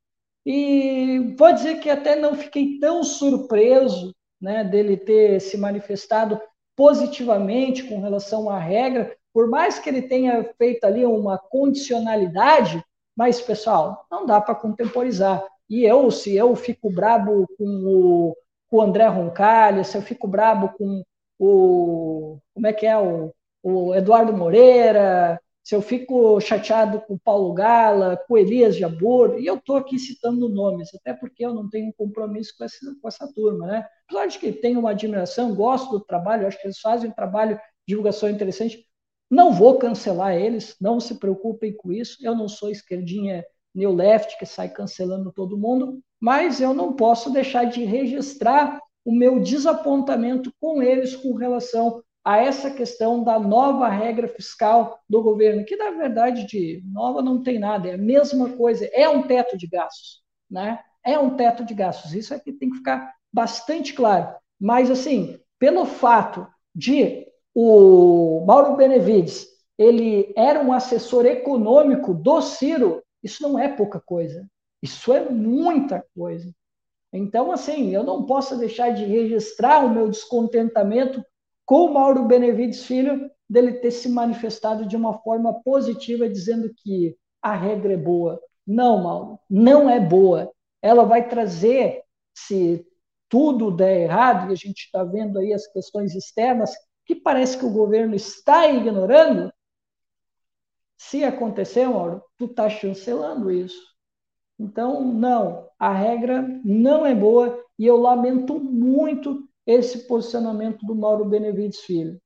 E 0.45 1.35
vou 1.39 1.53
dizer 1.53 1.81
que 1.81 1.91
até 1.91 2.17
não 2.17 2.35
fiquei 2.35 2.79
tão 2.79 3.03
surpreso 3.05 4.15
né, 4.41 4.65
dele 4.65 4.97
ter 4.97 5.41
se 5.41 5.57
manifestado 5.57 6.41
positivamente 6.77 7.85
com 7.85 8.01
relação 8.01 8.51
à 8.51 8.59
regra, 8.59 9.15
por 9.33 9.49
mais 9.49 9.79
que 9.79 9.89
ele 9.89 10.03
tenha 10.03 10.45
feito 10.59 10.85
ali 10.85 11.07
uma 11.07 11.39
condicionalidade, 11.39 12.83
mas, 13.17 13.41
pessoal, 13.41 14.07
não 14.11 14.27
dá 14.27 14.41
para 14.41 14.55
contemporizar. 14.55 15.45
E 15.69 15.85
eu, 15.85 16.11
se 16.11 16.35
eu 16.35 16.55
fico 16.57 16.91
brabo 16.91 17.47
com 17.57 17.65
o, 17.65 18.37
com 18.69 18.79
o 18.79 18.83
André 18.83 19.07
Roncalho, 19.07 19.85
se 19.85 19.97
eu 19.97 20.03
fico 20.03 20.27
brabo 20.27 20.71
com 20.77 21.03
o. 21.39 22.39
Como 22.55 22.67
é 22.67 22.73
que 22.73 22.87
é? 22.87 22.97
O, 22.99 23.33
o 23.63 23.95
Eduardo 23.95 24.33
Moreira, 24.33 25.41
se 25.63 25.75
eu 25.75 25.81
fico 25.81 26.41
chateado 26.41 27.01
com 27.01 27.17
Paulo 27.17 27.55
Gala, 27.55 28.17
com 28.27 28.37
Elias 28.37 28.77
Jabur, 28.77 29.39
e 29.39 29.47
eu 29.47 29.57
estou 29.57 29.77
aqui 29.77 29.99
citando 29.99 30.49
nomes, 30.49 30.93
até 30.95 31.15
porque 31.15 31.45
eu 31.45 31.55
não 31.55 31.69
tenho 31.69 31.89
um 31.89 31.93
compromisso 31.93 32.53
com 32.59 32.65
essa, 32.65 32.79
com 33.01 33.09
essa 33.09 33.33
turma, 33.33 33.67
né? 33.67 33.87
Apesar 34.09 34.27
de 34.27 34.39
que 34.39 34.53
tenho 34.53 34.81
uma 34.81 34.91
admiração, 34.91 35.55
gosto 35.55 35.91
do 35.91 36.05
trabalho, 36.05 36.47
acho 36.47 36.61
que 36.61 36.67
eles 36.67 36.81
fazem 36.81 37.11
um 37.11 37.15
trabalho 37.15 37.57
de 37.57 37.63
divulgação 37.87 38.29
interessante, 38.29 38.85
não 39.31 39.53
vou 39.53 39.79
cancelar 39.79 40.35
eles, 40.35 40.77
não 40.81 40.99
se 40.99 41.19
preocupem 41.19 41.73
com 41.75 41.93
isso, 41.93 42.19
eu 42.21 42.35
não 42.35 42.49
sou 42.49 42.69
esquerdinha 42.69 43.45
new 43.75 43.95
left 43.95 44.39
que 44.39 44.45
sai 44.45 44.69
cancelando 44.69 45.33
todo 45.33 45.57
mundo, 45.57 46.01
mas 46.21 46.61
eu 46.61 46.75
não 46.75 46.93
posso 46.95 47.31
deixar 47.31 47.65
de 47.65 47.85
registrar 47.85 48.79
o 49.05 49.13
meu 49.13 49.41
desapontamento 49.41 50.53
com 50.61 50.83
eles 50.83 51.17
com 51.17 51.35
relação 51.35 52.03
a 52.25 52.39
essa 52.39 52.71
questão 52.71 53.25
da 53.25 53.39
nova 53.39 53.89
regra 53.89 54.29
fiscal 54.29 54.99
do 55.09 55.23
governo, 55.23 55.65
que 55.65 55.77
na 55.77 55.91
verdade 55.91 56.47
de 56.47 56.83
nova 56.85 57.21
não 57.21 57.43
tem 57.43 57.59
nada, 57.59 57.89
é 57.89 57.95
a 57.95 57.99
mesma 57.99 58.51
coisa, 58.51 58.89
é 58.93 59.09
um 59.09 59.23
teto 59.23 59.57
de 59.57 59.67
gastos, 59.67 60.23
né? 60.51 60.79
É 61.05 61.19
um 61.19 61.37
teto 61.37 61.65
de 61.65 61.75
gastos. 61.75 62.15
Isso 62.15 62.33
aqui 62.33 62.53
tem 62.53 62.71
que 62.71 62.77
ficar 62.77 63.13
bastante 63.33 63.93
claro. 63.93 64.37
Mas 64.61 64.91
assim, 64.91 65.39
pelo 65.59 65.85
fato 65.85 66.47
de 66.75 67.27
o 67.55 68.45
Mauro 68.47 68.77
Benevides 68.77 69.53
ele 69.77 70.33
era 70.37 70.63
um 70.63 70.73
assessor 70.73 71.27
econômico 71.27 72.15
do 72.15 72.41
Ciro, 72.41 73.03
isso 73.23 73.43
não 73.43 73.59
é 73.59 73.69
pouca 73.69 74.01
coisa. 74.01 74.47
Isso 74.83 75.13
é 75.13 75.29
muita 75.29 76.05
coisa. 76.17 76.53
Então, 77.13 77.53
assim, 77.53 77.95
eu 77.95 78.03
não 78.03 78.25
posso 78.25 78.57
deixar 78.57 78.91
de 78.91 79.05
registrar 79.05 79.85
o 79.85 79.91
meu 79.91 80.09
descontentamento 80.09 81.25
com 81.65 81.87
o 81.87 81.95
Mauro 81.95 82.25
Benevides 82.25 82.85
Filho, 82.85 83.31
dele 83.49 83.75
ter 83.75 83.91
se 83.91 84.09
manifestado 84.09 84.87
de 84.87 84.97
uma 84.97 85.19
forma 85.19 85.63
positiva, 85.63 86.29
dizendo 86.29 86.73
que 86.77 87.17
a 87.41 87.55
regra 87.55 87.93
é 87.93 87.97
boa. 87.97 88.41
Não, 88.67 89.03
Mauro, 89.03 89.39
não 89.49 89.91
é 89.91 90.01
boa. 90.01 90.51
Ela 90.81 91.05
vai 91.05 91.29
trazer, 91.29 92.03
se 92.35 92.87
tudo 93.29 93.71
der 93.71 94.03
errado, 94.03 94.51
e 94.51 94.53
a 94.53 94.57
gente 94.57 94.85
está 94.85 95.05
vendo 95.05 95.39
aí 95.39 95.53
as 95.53 95.67
questões 95.67 96.15
externas, 96.15 96.75
que 97.05 97.15
parece 97.15 97.59
que 97.59 97.65
o 97.65 97.73
governo 97.73 98.15
está 98.15 98.69
ignorando, 98.69 99.53
se 100.97 101.25
acontecer, 101.25 101.89
Mauro, 101.89 102.23
tu 102.39 102.45
está 102.47 102.71
chancelando 102.71 103.51
isso. 103.51 103.83
Então, 104.59 105.03
não, 105.03 105.69
a 105.79 105.93
regra 105.93 106.43
não 106.65 107.05
é 107.05 107.15
boa 107.15 107.61
e 107.79 107.85
eu 107.85 107.97
lamento 107.97 108.59
muito 108.61 109.49
esse 109.67 110.07
posicionamento 110.07 110.85
do 110.85 110.95
Mauro 110.95 111.25
Benevides 111.25 111.81
Filho. 111.81 112.21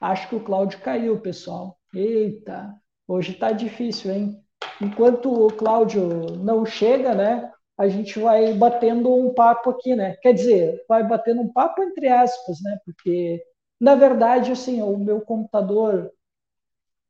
Acho 0.00 0.28
que 0.28 0.34
o 0.34 0.44
Cláudio 0.44 0.80
caiu, 0.80 1.20
pessoal. 1.20 1.78
Eita, 1.94 2.74
hoje 3.06 3.32
está 3.32 3.52
difícil, 3.52 4.10
hein? 4.10 4.44
Enquanto 4.80 5.32
o 5.32 5.52
Cláudio 5.52 6.36
não 6.38 6.66
chega, 6.66 7.14
né? 7.14 7.50
A 7.78 7.88
gente 7.88 8.18
vai 8.18 8.52
batendo 8.52 9.14
um 9.14 9.32
papo 9.32 9.70
aqui, 9.70 9.94
né? 9.94 10.16
Quer 10.16 10.34
dizer, 10.34 10.84
vai 10.88 11.06
batendo 11.06 11.40
um 11.40 11.52
papo 11.52 11.82
entre 11.82 12.08
aspas, 12.08 12.60
né? 12.62 12.78
Porque, 12.84 13.42
na 13.80 13.94
verdade, 13.94 14.52
assim, 14.52 14.82
o 14.82 14.96
meu 14.98 15.20
computador, 15.20 16.12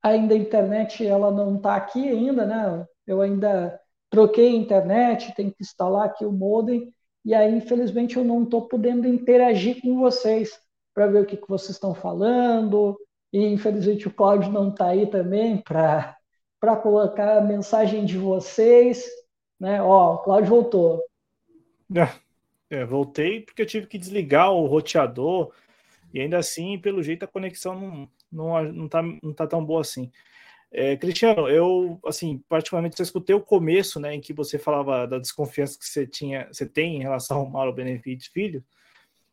ainda 0.02 0.35
a 0.35 0.39
internet, 0.39 1.06
ela 1.06 1.31
não 1.31 1.56
está 1.56 1.77
aqui 1.77 2.09
ainda, 2.09 2.44
né? 2.44 2.86
Eu 3.06 3.23
ainda 3.23 3.81
troquei 4.10 4.48
a 4.48 4.59
internet, 4.59 5.35
tenho 5.35 5.51
que 5.51 5.62
instalar 5.62 6.06
aqui 6.06 6.24
o 6.24 6.32
modem 6.32 6.93
e 7.24 7.35
aí, 7.35 7.55
infelizmente, 7.55 8.16
eu 8.16 8.24
não 8.24 8.43
estou 8.43 8.62
podendo 8.69 9.07
interagir 9.07 9.81
com 9.81 9.99
vocês 9.99 10.61
para 10.93 11.07
ver 11.07 11.23
o 11.23 11.27
que, 11.27 11.36
que 11.36 11.49
vocês 11.49 11.70
estão 11.70 11.94
falando. 11.94 12.99
E, 13.32 13.47
infelizmente, 13.47 14.09
o 14.09 14.12
Cláudio 14.12 14.51
não 14.51 14.70
está 14.70 14.89
aí 14.89 15.07
também 15.07 15.59
para 15.59 16.16
colocar 16.82 17.39
a 17.39 17.40
mensagem 17.40 18.05
de 18.05 18.19
vocês. 18.19 19.07
Né? 19.59 19.81
Ó, 19.81 20.15
o 20.15 20.19
Cláudio 20.19 20.51
voltou. 20.51 21.03
É, 21.94 22.78
é, 22.78 22.85
voltei 22.85 23.40
porque 23.40 23.62
eu 23.62 23.66
tive 23.66 23.86
que 23.86 23.99
desligar 23.99 24.53
o 24.53 24.66
roteador 24.66 25.53
e 26.12 26.20
ainda 26.20 26.39
assim, 26.39 26.78
pelo 26.78 27.03
jeito, 27.03 27.24
a 27.24 27.28
conexão 27.28 27.78
não, 27.81 28.09
não, 28.31 28.73
não, 28.73 28.89
tá, 28.89 29.03
não 29.03 29.32
tá 29.32 29.47
tão 29.47 29.65
boa 29.65 29.81
assim. 29.81 30.11
É, 30.74 30.97
Cristiano, 30.97 31.49
eu, 31.49 32.01
assim, 32.07 32.43
particularmente 32.49 32.97
só 32.97 33.03
escutei 33.03 33.36
o 33.36 33.43
começo, 33.43 34.01
né, 34.01 34.15
em 34.15 34.20
que 34.20 34.32
você 34.32 34.59
falava 34.59 35.07
da 35.07 35.19
desconfiança 35.19 35.78
que 35.78 35.85
você 35.85 36.07
tinha, 36.07 36.49
você 36.51 36.65
tem 36.65 36.97
em 36.97 37.03
relação 37.03 37.40
ao 37.40 37.51
Mauro 37.51 37.74
Benevides 37.74 38.28
Filho, 38.28 38.65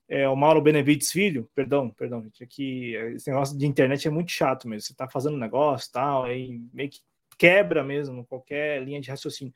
é, 0.10 0.28
o 0.28 0.36
Mauro 0.36 0.61
Benevides 0.61 1.11
Filho, 1.11 1.49
perdão, 1.56 1.91
perdão, 1.91 2.22
gente, 2.24 2.44
é 2.95 3.11
esse 3.14 3.30
negócio 3.30 3.57
de 3.57 3.66
internet 3.66 4.06
é 4.06 4.11
muito 4.11 4.32
chato 4.32 4.68
mesmo, 4.68 4.88
você 4.88 4.94
tá 4.94 5.07
fazendo 5.07 5.38
negócio 5.38 5.90
tal, 5.94 6.26
aí 6.26 6.60
meio 6.74 6.90
que 6.90 6.99
quebra 7.38 7.86
mesmo 7.86 8.26
qualquer 8.26 8.84
linha 8.84 8.99
de 8.99 9.10
raciocínio. 9.10 9.53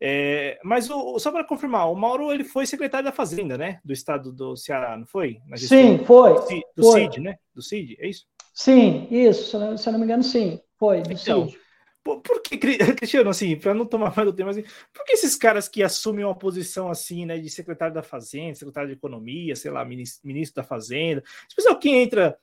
É, 0.00 0.58
mas 0.62 0.90
o, 0.90 1.18
só 1.18 1.30
para 1.30 1.44
confirmar, 1.44 1.90
o 1.90 1.94
Mauro 1.94 2.32
ele 2.32 2.44
foi 2.44 2.66
secretário 2.66 3.04
da 3.04 3.12
Fazenda, 3.12 3.56
né? 3.56 3.80
Do 3.84 3.92
estado 3.92 4.32
do 4.32 4.56
Ceará, 4.56 4.96
não 4.96 5.06
foi? 5.06 5.38
sim, 5.56 5.98
foi. 6.04 6.34
Do, 6.76 6.82
foi. 6.82 7.02
CID, 7.02 7.20
né? 7.20 7.36
Do 7.54 7.62
CID, 7.62 7.96
é 7.98 8.08
isso? 8.08 8.26
Sim, 8.52 9.06
isso. 9.10 9.58
Se 9.78 9.88
eu 9.88 9.92
não 9.92 9.98
me 9.98 10.04
engano, 10.04 10.22
sim. 10.22 10.60
Foi, 10.78 11.02
do 11.02 11.12
então, 11.12 11.48
CID. 11.48 11.58
Por, 12.04 12.20
por 12.20 12.42
que, 12.42 12.58
Cristiano, 12.94 13.30
assim, 13.30 13.56
para 13.56 13.72
não 13.72 13.86
tomar 13.86 14.14
mais 14.14 14.28
do 14.28 14.34
tempo, 14.34 14.50
assim, 14.50 14.64
por 14.92 15.04
que 15.06 15.12
esses 15.12 15.34
caras 15.36 15.68
que 15.68 15.82
assumem 15.82 16.24
uma 16.24 16.34
posição 16.34 16.90
assim, 16.90 17.24
né, 17.24 17.38
de 17.38 17.48
secretário 17.48 17.94
da 17.94 18.02
Fazenda, 18.02 18.54
secretário 18.54 18.90
de 18.90 18.94
Economia, 18.94 19.56
sei 19.56 19.70
lá, 19.70 19.82
ministro, 19.84 20.26
ministro 20.26 20.62
da 20.62 20.68
Fazenda, 20.68 21.24
especial 21.48 21.78
quem 21.78 22.02
entra 22.02 22.36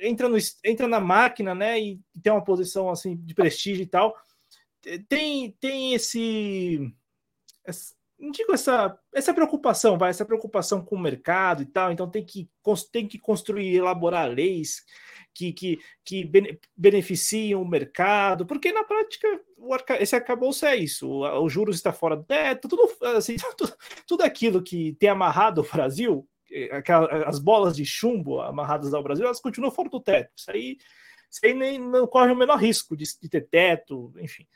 entra, 0.00 0.28
no, 0.28 0.36
entra 0.64 0.88
na 0.88 0.98
máquina, 0.98 1.54
né, 1.54 1.78
e 1.78 2.00
tem 2.22 2.32
uma 2.32 2.42
posição 2.42 2.88
assim 2.88 3.14
de 3.16 3.34
prestígio 3.34 3.82
e 3.82 3.86
tal, 3.86 4.16
tem, 5.08 5.50
tem 5.60 5.94
esse, 5.94 6.92
essa, 7.64 7.94
não 8.18 8.30
digo 8.30 8.52
essa, 8.52 8.98
essa 9.14 9.34
preocupação, 9.34 9.98
vai, 9.98 10.10
essa 10.10 10.24
preocupação 10.24 10.82
com 10.82 10.96
o 10.96 11.00
mercado 11.00 11.62
e 11.62 11.66
tal, 11.66 11.92
então 11.92 12.08
tem 12.08 12.24
que, 12.24 12.48
tem 12.90 13.06
que 13.06 13.18
construir, 13.18 13.74
elaborar 13.74 14.28
leis 14.28 14.82
que, 15.34 15.52
que, 15.52 15.78
que 16.04 16.30
beneficiam 16.74 17.60
o 17.60 17.68
mercado, 17.68 18.46
porque 18.46 18.72
na 18.72 18.84
prática 18.84 19.28
o 19.58 19.74
esse 20.00 20.16
acabou-se 20.16 20.64
é 20.64 20.76
isso, 20.76 21.08
o, 21.08 21.44
o 21.44 21.48
juros 21.48 21.76
está 21.76 21.92
fora 21.92 22.16
do 22.16 22.24
teto, 22.24 22.68
tudo, 22.68 22.88
assim, 23.16 23.36
tudo, 23.56 23.76
tudo 24.06 24.22
aquilo 24.22 24.62
que 24.62 24.94
tem 24.94 25.10
amarrado 25.10 25.60
o 25.60 25.70
Brasil, 25.70 26.26
eh, 26.50 26.70
as 27.26 27.38
bolas 27.38 27.76
de 27.76 27.84
chumbo 27.84 28.40
amarradas 28.40 28.94
ao 28.94 29.02
Brasil, 29.02 29.24
elas 29.24 29.40
continuam 29.40 29.70
fora 29.70 29.90
do 29.90 30.00
teto. 30.00 30.30
Isso 30.36 30.50
aí, 30.50 30.78
isso 31.30 31.40
aí 31.44 31.52
nem, 31.52 31.78
não 31.78 32.06
corre 32.06 32.32
o 32.32 32.36
menor 32.36 32.56
risco 32.56 32.96
de, 32.96 33.04
de 33.20 33.28
ter 33.28 33.46
teto, 33.48 34.12
enfim. 34.18 34.46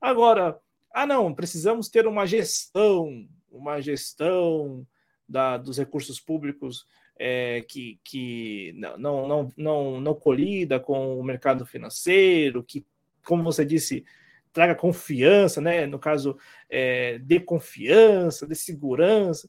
Agora, 0.00 0.58
ah, 0.92 1.06
não, 1.06 1.34
precisamos 1.34 1.88
ter 1.88 2.06
uma 2.06 2.26
gestão, 2.26 3.26
uma 3.50 3.80
gestão 3.80 4.86
da, 5.28 5.56
dos 5.56 5.78
recursos 5.78 6.20
públicos 6.20 6.86
é, 7.18 7.62
que, 7.68 8.00
que 8.04 8.72
não, 8.76 9.26
não, 9.28 9.52
não, 9.56 10.00
não 10.00 10.14
colida 10.14 10.78
com 10.78 11.18
o 11.18 11.22
mercado 11.22 11.66
financeiro, 11.66 12.62
que, 12.62 12.86
como 13.24 13.42
você 13.42 13.64
disse, 13.64 14.04
traga 14.52 14.74
confiança, 14.74 15.60
né? 15.60 15.86
No 15.86 15.98
caso, 15.98 16.38
é, 16.70 17.18
de 17.18 17.40
confiança, 17.40 18.46
de 18.46 18.54
segurança 18.54 19.48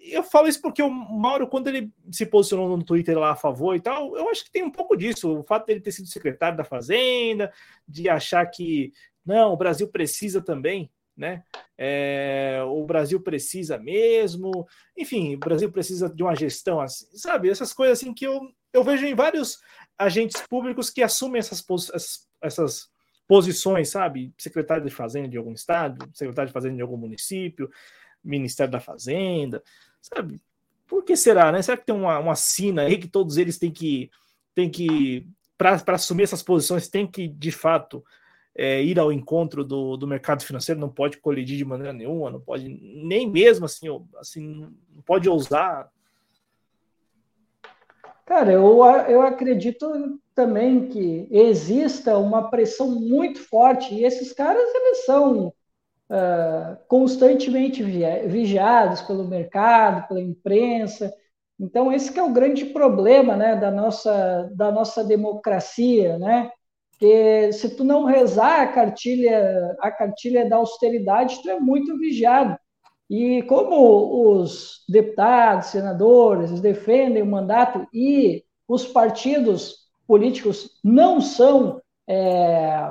eu 0.00 0.22
falo 0.22 0.48
isso 0.48 0.60
porque 0.60 0.82
o 0.82 0.88
Mauro, 0.88 1.48
quando 1.48 1.68
ele 1.68 1.92
se 2.10 2.24
posicionou 2.24 2.76
no 2.76 2.84
Twitter 2.84 3.18
lá 3.18 3.32
a 3.32 3.36
favor 3.36 3.74
e 3.74 3.80
tal, 3.80 4.16
eu 4.16 4.28
acho 4.30 4.44
que 4.44 4.50
tem 4.50 4.62
um 4.62 4.70
pouco 4.70 4.96
disso. 4.96 5.40
O 5.40 5.42
fato 5.42 5.66
dele 5.66 5.80
ter 5.80 5.92
sido 5.92 6.06
secretário 6.08 6.56
da 6.56 6.64
Fazenda, 6.64 7.52
de 7.86 8.08
achar 8.08 8.46
que 8.46 8.92
não, 9.28 9.52
o 9.52 9.56
Brasil 9.56 9.86
precisa 9.86 10.40
também, 10.40 10.90
né? 11.14 11.44
É, 11.76 12.62
o 12.66 12.84
Brasil 12.86 13.20
precisa 13.20 13.76
mesmo, 13.76 14.66
enfim, 14.96 15.34
o 15.34 15.38
Brasil 15.38 15.70
precisa 15.70 16.08
de 16.08 16.22
uma 16.22 16.34
gestão 16.34 16.80
assim, 16.80 17.06
sabe? 17.12 17.50
Essas 17.50 17.74
coisas 17.74 17.98
assim 17.98 18.14
que 18.14 18.26
eu, 18.26 18.40
eu 18.72 18.82
vejo 18.82 19.04
em 19.04 19.14
vários 19.14 19.58
agentes 19.98 20.40
públicos 20.48 20.88
que 20.88 21.02
assumem 21.02 21.40
essas, 21.40 21.62
essas, 21.92 22.28
essas 22.40 22.88
posições, 23.26 23.90
sabe? 23.90 24.32
Secretário 24.38 24.86
de 24.86 24.90
Fazenda 24.90 25.28
de 25.28 25.36
algum 25.36 25.52
estado, 25.52 26.08
secretário 26.14 26.48
de 26.48 26.54
Fazenda 26.54 26.76
de 26.76 26.82
algum 26.82 26.96
município, 26.96 27.70
Ministério 28.24 28.72
da 28.72 28.80
Fazenda. 28.80 29.62
Sabe? 30.00 30.40
Por 30.86 31.04
que 31.04 31.14
será, 31.14 31.52
né? 31.52 31.60
Será 31.60 31.76
que 31.76 31.84
tem 31.84 31.94
uma, 31.94 32.18
uma 32.18 32.34
sina 32.34 32.82
aí 32.82 32.96
que 32.96 33.08
todos 33.08 33.36
eles 33.36 33.58
têm 33.58 33.70
que, 33.70 34.10
têm 34.54 34.70
que 34.70 35.28
para 35.58 35.82
assumir 35.88 36.22
essas 36.22 36.42
posições, 36.42 36.88
tem 36.88 37.04
que, 37.04 37.26
de 37.26 37.50
fato, 37.50 38.04
é, 38.58 38.82
ir 38.82 38.98
ao 38.98 39.12
encontro 39.12 39.64
do, 39.64 39.96
do 39.96 40.08
mercado 40.08 40.42
financeiro, 40.42 40.80
não 40.80 40.88
pode 40.88 41.18
colidir 41.18 41.56
de 41.56 41.64
maneira 41.64 41.92
nenhuma, 41.92 42.28
não 42.28 42.40
pode, 42.40 42.68
nem 42.68 43.30
mesmo 43.30 43.66
assim, 43.66 43.86
assim 44.16 44.68
não 44.92 45.02
pode 45.02 45.28
ousar. 45.28 45.88
Cara, 48.26 48.52
eu, 48.52 48.84
eu 49.08 49.22
acredito 49.22 50.20
também 50.34 50.88
que 50.88 51.28
exista 51.30 52.18
uma 52.18 52.50
pressão 52.50 52.90
muito 52.90 53.38
forte, 53.38 53.94
e 53.94 54.04
esses 54.04 54.32
caras, 54.32 54.68
eles 54.74 55.04
são 55.06 55.46
uh, 55.46 56.76
constantemente 56.88 57.82
vigiados 57.82 59.00
pelo 59.02 59.26
mercado, 59.26 60.08
pela 60.08 60.20
imprensa. 60.20 61.14
Então, 61.58 61.92
esse 61.92 62.16
é 62.18 62.22
o 62.22 62.32
grande 62.32 62.66
problema 62.66 63.36
né, 63.36 63.56
da, 63.56 63.70
nossa, 63.70 64.50
da 64.52 64.70
nossa 64.70 65.02
democracia, 65.04 66.18
né? 66.18 66.50
Que 66.98 67.52
se 67.52 67.70
tu 67.76 67.84
não 67.84 68.04
rezar 68.04 68.62
a 68.62 68.66
cartilha, 68.66 69.76
a 69.80 69.90
cartilha 69.90 70.48
da 70.48 70.56
austeridade, 70.56 71.40
tu 71.42 71.50
é 71.50 71.58
muito 71.58 71.96
vigiado. 71.98 72.58
E 73.08 73.42
como 73.44 74.32
os 74.32 74.84
deputados, 74.88 75.68
senadores 75.68 76.60
defendem 76.60 77.22
o 77.22 77.26
mandato 77.26 77.86
e 77.92 78.44
os 78.66 78.84
partidos 78.86 79.88
políticos 80.06 80.78
não 80.84 81.20
são 81.20 81.80
é, 82.06 82.90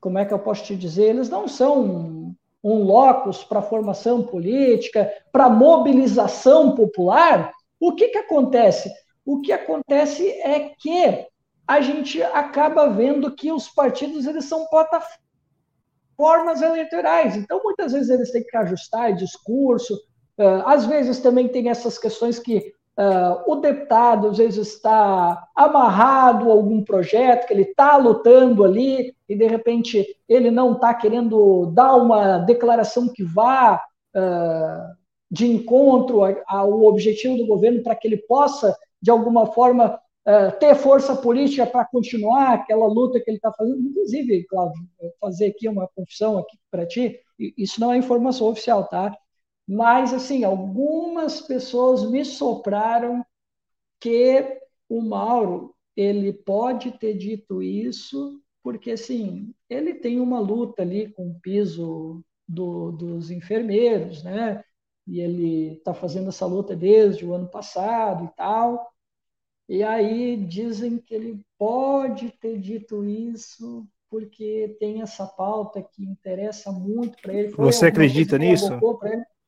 como 0.00 0.18
é 0.18 0.24
que 0.24 0.32
eu 0.32 0.38
posso 0.38 0.64
te 0.64 0.76
dizer, 0.76 1.10
eles 1.10 1.28
não 1.28 1.48
são 1.48 1.80
um, 1.80 2.34
um 2.62 2.82
locus 2.82 3.44
para 3.44 3.62
formação 3.62 4.22
política, 4.22 5.10
para 5.32 5.48
mobilização 5.48 6.74
popular, 6.74 7.52
o 7.80 7.94
que, 7.94 8.08
que 8.08 8.18
acontece? 8.18 8.92
O 9.24 9.40
que 9.40 9.52
acontece 9.52 10.28
é 10.40 10.70
que 10.78 11.26
a 11.68 11.82
gente 11.82 12.22
acaba 12.22 12.88
vendo 12.88 13.30
que 13.34 13.52
os 13.52 13.68
partidos 13.68 14.26
eles 14.26 14.46
são 14.46 14.66
plataformas 14.68 16.62
eleitorais, 16.62 17.36
então 17.36 17.60
muitas 17.62 17.92
vezes 17.92 18.08
eles 18.08 18.32
têm 18.32 18.42
que 18.42 18.56
ajustar 18.56 19.14
discurso, 19.14 20.00
às 20.64 20.86
vezes 20.86 21.20
também 21.20 21.46
tem 21.46 21.68
essas 21.68 21.98
questões 21.98 22.38
que 22.38 22.72
Uh, 23.00 23.52
o 23.52 23.54
deputado 23.54 24.26
às 24.26 24.38
vezes 24.38 24.74
está 24.74 25.46
amarrado 25.54 26.50
a 26.50 26.52
algum 26.52 26.82
projeto 26.82 27.46
que 27.46 27.52
ele 27.52 27.62
está 27.62 27.96
lutando 27.96 28.64
ali 28.64 29.14
e 29.28 29.36
de 29.36 29.46
repente 29.46 30.04
ele 30.28 30.50
não 30.50 30.72
está 30.72 30.92
querendo 30.92 31.66
dar 31.66 31.94
uma 31.94 32.38
declaração 32.38 33.06
que 33.06 33.22
vá 33.22 33.80
uh, 34.16 34.96
de 35.30 35.46
encontro 35.46 36.22
ao 36.48 36.82
objetivo 36.86 37.36
do 37.36 37.46
governo 37.46 37.84
para 37.84 37.94
que 37.94 38.08
ele 38.08 38.16
possa 38.16 38.76
de 39.00 39.12
alguma 39.12 39.46
forma 39.46 40.00
uh, 40.28 40.58
ter 40.58 40.74
força 40.74 41.16
política 41.16 41.66
para 41.66 41.86
continuar 41.86 42.52
aquela 42.54 42.86
luta 42.86 43.18
que 43.18 43.30
ele 43.30 43.38
está 43.38 43.52
fazendo. 43.52 43.80
Inclusive, 43.80 44.44
Cláudio, 44.44 44.86
fazer 45.20 45.46
aqui 45.46 45.68
uma 45.68 45.88
confissão 45.88 46.38
aqui 46.38 46.56
para 46.70 46.86
ti, 46.86 47.18
isso 47.56 47.80
não 47.80 47.92
é 47.92 47.96
informação 47.96 48.48
oficial, 48.48 48.86
tá? 48.88 49.16
Mas, 49.66 50.12
assim, 50.12 50.44
algumas 50.44 51.40
pessoas 51.40 52.08
me 52.10 52.24
sopraram 52.24 53.24
que 54.00 54.60
o 54.88 55.00
Mauro, 55.02 55.74
ele 55.96 56.32
pode 56.32 56.92
ter 56.92 57.14
dito 57.14 57.62
isso 57.62 58.40
porque, 58.62 58.92
assim, 58.92 59.54
ele 59.68 59.94
tem 59.94 60.20
uma 60.20 60.40
luta 60.40 60.82
ali 60.82 61.10
com 61.12 61.28
o 61.30 61.40
piso 61.40 62.22
do, 62.46 62.92
dos 62.92 63.30
enfermeiros, 63.30 64.22
né? 64.22 64.62
E 65.06 65.20
ele 65.20 65.74
está 65.74 65.94
fazendo 65.94 66.28
essa 66.28 66.46
luta 66.46 66.76
desde 66.76 67.24
o 67.24 67.34
ano 67.34 67.48
passado 67.48 68.24
e 68.24 68.36
tal. 68.36 68.86
E 69.68 69.82
aí 69.82 70.36
dizem 70.36 70.96
que 70.98 71.14
ele 71.14 71.40
pode 71.58 72.30
ter 72.40 72.58
dito 72.58 73.04
isso 73.04 73.86
porque 74.10 74.74
tem 74.80 75.02
essa 75.02 75.26
pauta 75.26 75.82
que 75.82 76.02
interessa 76.02 76.72
muito 76.72 77.20
para 77.20 77.34
ele. 77.34 77.50
Foi 77.50 77.66
Você 77.66 77.86
acredita 77.86 78.38
nisso? 78.38 78.78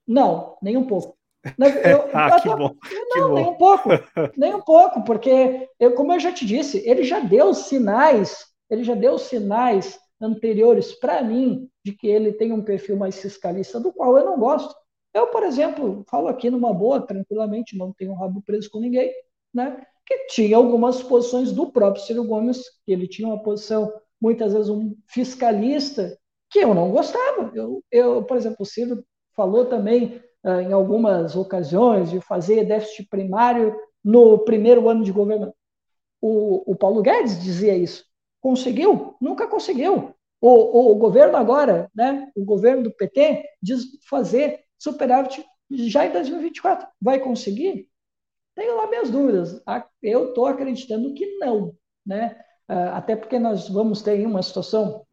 Não, 0.06 0.58
nem 0.60 0.76
um 0.76 0.86
pouco. 0.86 1.16
Eu, 1.58 2.10
ah, 2.12 2.38
que 2.38 2.48
bom. 2.48 2.76
Não, 3.16 3.28
que 3.28 3.34
nem 3.34 3.46
um 3.46 3.54
pouco. 3.54 3.88
Nem 4.36 4.54
um 4.54 4.60
pouco, 4.60 5.02
porque, 5.04 5.68
eu, 5.78 5.94
como 5.94 6.12
eu 6.12 6.20
já 6.20 6.30
te 6.30 6.44
disse, 6.44 6.86
ele 6.86 7.02
já 7.02 7.18
deu 7.18 7.54
sinais, 7.54 8.44
ele 8.68 8.84
já 8.84 8.94
deu 8.94 9.18
sinais 9.18 9.98
anteriores 10.20 10.92
para 10.92 11.22
mim 11.22 11.66
de 11.82 11.92
que 11.92 12.06
ele 12.06 12.32
tem 12.32 12.52
um 12.52 12.62
perfil 12.62 12.98
mais 12.98 13.18
fiscalista, 13.18 13.80
do 13.80 13.90
qual 13.90 14.18
eu 14.18 14.24
não 14.26 14.38
gosto. 14.38 14.74
Eu, 15.14 15.28
por 15.28 15.42
exemplo, 15.42 16.04
falo 16.10 16.28
aqui 16.28 16.50
numa 16.50 16.74
boa, 16.74 17.00
tranquilamente, 17.00 17.76
não 17.76 17.90
tenho 17.90 18.12
rabo 18.12 18.42
preso 18.42 18.70
com 18.70 18.78
ninguém, 18.78 19.10
né? 19.52 19.82
Que 20.10 20.26
tinha 20.26 20.56
algumas 20.56 21.00
posições 21.00 21.52
do 21.52 21.70
próprio 21.70 22.02
Ciro 22.02 22.24
Gomes, 22.24 22.60
que 22.84 22.90
ele 22.92 23.06
tinha 23.06 23.28
uma 23.28 23.40
posição, 23.40 23.92
muitas 24.20 24.52
vezes, 24.52 24.68
um 24.68 24.96
fiscalista, 25.06 26.18
que 26.50 26.58
eu 26.58 26.74
não 26.74 26.90
gostava. 26.90 27.52
Eu, 27.54 27.80
eu 27.92 28.24
por 28.24 28.36
exemplo, 28.36 28.56
o 28.58 28.66
Ciro 28.66 29.04
falou 29.36 29.66
também 29.66 30.20
uh, 30.44 30.60
em 30.60 30.72
algumas 30.72 31.36
ocasiões 31.36 32.10
de 32.10 32.20
fazer 32.20 32.64
déficit 32.64 33.08
primário 33.08 33.72
no 34.04 34.38
primeiro 34.40 34.88
ano 34.88 35.04
de 35.04 35.12
governo. 35.12 35.54
O, 36.20 36.72
o 36.72 36.74
Paulo 36.74 37.02
Guedes 37.02 37.40
dizia 37.40 37.76
isso. 37.76 38.04
Conseguiu? 38.40 39.14
Nunca 39.20 39.46
conseguiu. 39.46 40.12
O, 40.40 40.92
o, 40.92 40.94
governo 40.96 41.36
agora, 41.36 41.88
né, 41.94 42.30
o 42.34 42.44
governo 42.44 42.82
do 42.82 42.90
PT, 42.90 43.44
diz 43.62 43.84
fazer 44.08 44.64
superávit 44.76 45.44
já 45.70 46.06
em 46.06 46.12
2024. 46.12 46.88
Vai 47.00 47.20
conseguir? 47.20 47.89
Tenho 48.60 48.76
lá 48.76 48.86
minhas 48.88 49.08
dúvidas. 49.08 49.62
Eu 50.02 50.28
estou 50.28 50.44
acreditando 50.44 51.14
que 51.14 51.38
não. 51.38 51.74
Né? 52.06 52.38
Ah, 52.68 52.98
até 52.98 53.16
porque 53.16 53.38
nós 53.38 53.70
vamos 53.70 54.02
ter 54.02 54.26
uma 54.26 54.42
situação 54.42 55.06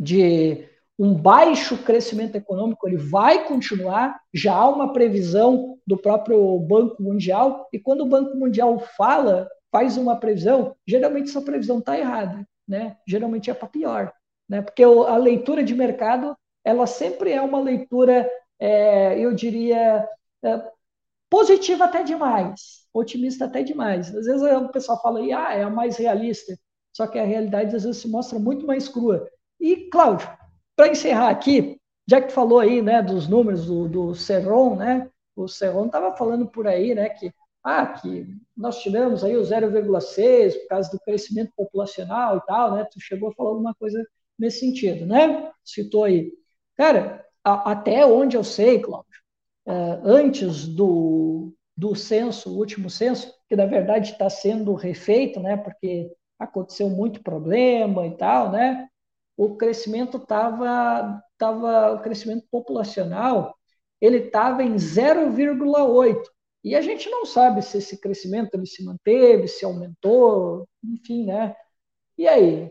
de 0.00 0.66
um 0.98 1.12
baixo 1.12 1.76
crescimento 1.84 2.36
econômico, 2.36 2.88
ele 2.88 2.96
vai 2.96 3.46
continuar, 3.46 4.18
já 4.32 4.54
há 4.54 4.66
uma 4.70 4.90
previsão 4.90 5.78
do 5.86 5.98
próprio 5.98 6.58
Banco 6.60 7.02
Mundial, 7.02 7.68
e 7.74 7.78
quando 7.78 8.02
o 8.02 8.08
Banco 8.08 8.38
Mundial 8.38 8.78
fala, 8.96 9.50
faz 9.70 9.98
uma 9.98 10.16
previsão, 10.16 10.74
geralmente 10.86 11.28
essa 11.28 11.42
previsão 11.42 11.78
está 11.78 11.98
errada, 11.98 12.46
né? 12.66 12.96
geralmente 13.06 13.50
é 13.50 13.54
para 13.54 13.68
pior, 13.68 14.12
né? 14.48 14.62
porque 14.62 14.82
a 14.82 15.16
leitura 15.18 15.62
de 15.62 15.74
mercado, 15.74 16.34
ela 16.64 16.86
sempre 16.86 17.32
é 17.32 17.40
uma 17.42 17.60
leitura, 17.60 18.30
é, 18.58 19.18
eu 19.18 19.34
diria, 19.34 20.08
é, 20.42 20.62
positiva 21.32 21.86
até 21.86 22.02
demais, 22.02 22.86
otimista 22.92 23.46
até 23.46 23.62
demais. 23.62 24.14
Às 24.14 24.26
vezes 24.26 24.42
o 24.42 24.68
pessoal 24.68 25.00
fala, 25.00 25.18
aí, 25.18 25.32
ah, 25.32 25.54
é 25.54 25.62
a 25.62 25.70
mais 25.70 25.96
realista, 25.96 26.54
só 26.94 27.06
que 27.06 27.18
a 27.18 27.24
realidade 27.24 27.74
às 27.74 27.84
vezes 27.84 28.02
se 28.02 28.08
mostra 28.08 28.38
muito 28.38 28.66
mais 28.66 28.86
crua. 28.86 29.26
E, 29.58 29.88
Cláudio, 29.88 30.28
para 30.76 30.88
encerrar 30.88 31.30
aqui, 31.30 31.80
já 32.06 32.20
que 32.20 32.30
falou 32.30 32.58
aí 32.58 32.82
né, 32.82 33.00
dos 33.00 33.28
números 33.28 33.64
do, 33.64 33.88
do 33.88 34.14
Serron, 34.14 34.76
né, 34.76 35.08
o 35.34 35.48
Serron 35.48 35.86
estava 35.86 36.14
falando 36.14 36.46
por 36.46 36.66
aí 36.66 36.94
né, 36.94 37.08
que, 37.08 37.32
ah, 37.64 37.86
que 37.86 38.26
nós 38.54 38.82
tivemos 38.82 39.24
aí 39.24 39.34
o 39.34 39.40
0,6 39.40 40.52
por 40.52 40.68
causa 40.68 40.90
do 40.90 41.00
crescimento 41.00 41.50
populacional 41.56 42.36
e 42.36 42.40
tal, 42.42 42.74
né? 42.74 42.84
Tu 42.92 43.00
chegou 43.00 43.30
a 43.30 43.32
falar 43.32 43.50
alguma 43.50 43.74
coisa 43.74 44.04
nesse 44.38 44.60
sentido, 44.60 45.06
né? 45.06 45.50
Citou 45.64 46.04
aí. 46.04 46.30
Cara, 46.76 47.24
a, 47.42 47.72
até 47.72 48.04
onde 48.04 48.36
eu 48.36 48.44
sei, 48.44 48.80
Cláudio, 48.80 49.21
antes 50.04 50.66
do, 50.66 51.52
do 51.76 51.94
censo, 51.94 52.50
o 52.50 52.58
último 52.58 52.90
censo, 52.90 53.32
que 53.48 53.56
na 53.56 53.66
verdade 53.66 54.12
está 54.12 54.28
sendo 54.28 54.74
refeito, 54.74 55.40
né? 55.40 55.56
Porque 55.56 56.10
aconteceu 56.38 56.88
muito 56.88 57.22
problema 57.22 58.06
e 58.06 58.16
tal, 58.16 58.50
né? 58.50 58.88
o 59.36 59.56
crescimento 59.56 60.18
estava, 60.18 61.22
tava, 61.38 61.92
o 61.94 62.02
crescimento 62.02 62.46
populacional, 62.50 63.56
ele 64.00 64.18
estava 64.18 64.62
em 64.62 64.74
0,8. 64.76 66.22
E 66.64 66.76
a 66.76 66.80
gente 66.80 67.10
não 67.10 67.26
sabe 67.26 67.62
se 67.62 67.78
esse 67.78 68.00
crescimento 68.00 68.54
ele 68.54 68.66
se 68.66 68.84
manteve, 68.84 69.48
se 69.48 69.64
aumentou, 69.64 70.68
enfim, 70.84 71.26
né? 71.26 71.56
E 72.16 72.28
aí, 72.28 72.70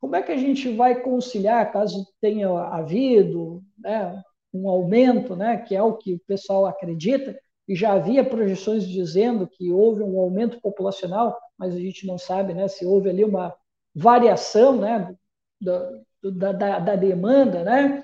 como 0.00 0.16
é 0.16 0.22
que 0.22 0.32
a 0.32 0.36
gente 0.36 0.74
vai 0.74 1.02
conciliar, 1.02 1.70
caso 1.72 2.06
tenha 2.20 2.48
havido 2.48 3.62
né, 3.78 4.22
um 4.52 4.68
aumento, 4.68 5.36
né, 5.36 5.58
que 5.58 5.74
é 5.74 5.82
o 5.82 5.94
que 5.94 6.14
o 6.14 6.20
pessoal 6.20 6.66
acredita, 6.66 7.38
e 7.66 7.74
já 7.74 7.92
havia 7.92 8.24
projeções 8.24 8.86
dizendo 8.86 9.46
que 9.46 9.70
houve 9.70 10.02
um 10.02 10.18
aumento 10.18 10.60
populacional, 10.60 11.38
mas 11.56 11.74
a 11.74 11.78
gente 11.78 12.06
não 12.06 12.16
sabe 12.16 12.54
né, 12.54 12.66
se 12.66 12.86
houve 12.86 13.10
ali 13.10 13.24
uma 13.24 13.54
variação 13.94 14.76
né, 14.76 15.14
da, 15.60 16.52
da, 16.52 16.78
da 16.78 16.96
demanda, 16.96 17.62
né? 17.62 18.02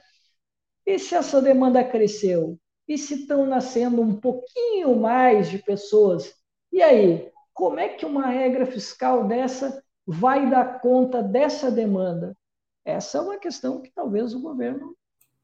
E 0.86 0.98
se 0.98 1.14
essa 1.14 1.40
demanda 1.40 1.82
cresceu? 1.82 2.58
E 2.86 2.98
se 2.98 3.22
estão 3.22 3.46
nascendo 3.46 4.02
um 4.02 4.14
pouquinho 4.20 4.94
mais 4.96 5.48
de 5.48 5.58
pessoas? 5.58 6.34
E 6.70 6.82
aí, 6.82 7.32
como 7.54 7.78
é 7.78 7.88
que 7.88 8.04
uma 8.04 8.26
regra 8.26 8.66
fiscal 8.66 9.26
dessa 9.26 9.82
vai 10.06 10.50
dar 10.50 10.80
conta 10.80 11.22
dessa 11.22 11.70
demanda? 11.70 12.36
Essa 12.84 13.18
é 13.18 13.20
uma 13.22 13.38
questão 13.38 13.80
que 13.80 13.90
talvez 13.94 14.34
o 14.34 14.42
governo 14.42 14.94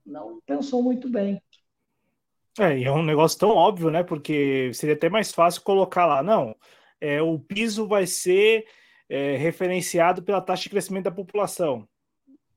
não 0.04 0.40
pensou 0.46 0.82
muito 0.82 1.08
bem. 1.08 1.40
É, 2.58 2.78
e 2.78 2.84
é 2.84 2.92
um 2.92 3.02
negócio 3.02 3.38
tão 3.38 3.50
óbvio, 3.50 3.90
né? 3.90 4.02
Porque 4.02 4.70
seria 4.74 4.94
até 4.94 5.08
mais 5.08 5.32
fácil 5.32 5.62
colocar 5.62 6.06
lá, 6.06 6.22
não, 6.22 6.54
é, 7.00 7.22
o 7.22 7.38
piso 7.38 7.86
vai 7.86 8.06
ser 8.06 8.66
é, 9.08 9.36
referenciado 9.36 10.22
pela 10.22 10.40
taxa 10.40 10.64
de 10.64 10.70
crescimento 10.70 11.04
da 11.04 11.10
população 11.10 11.88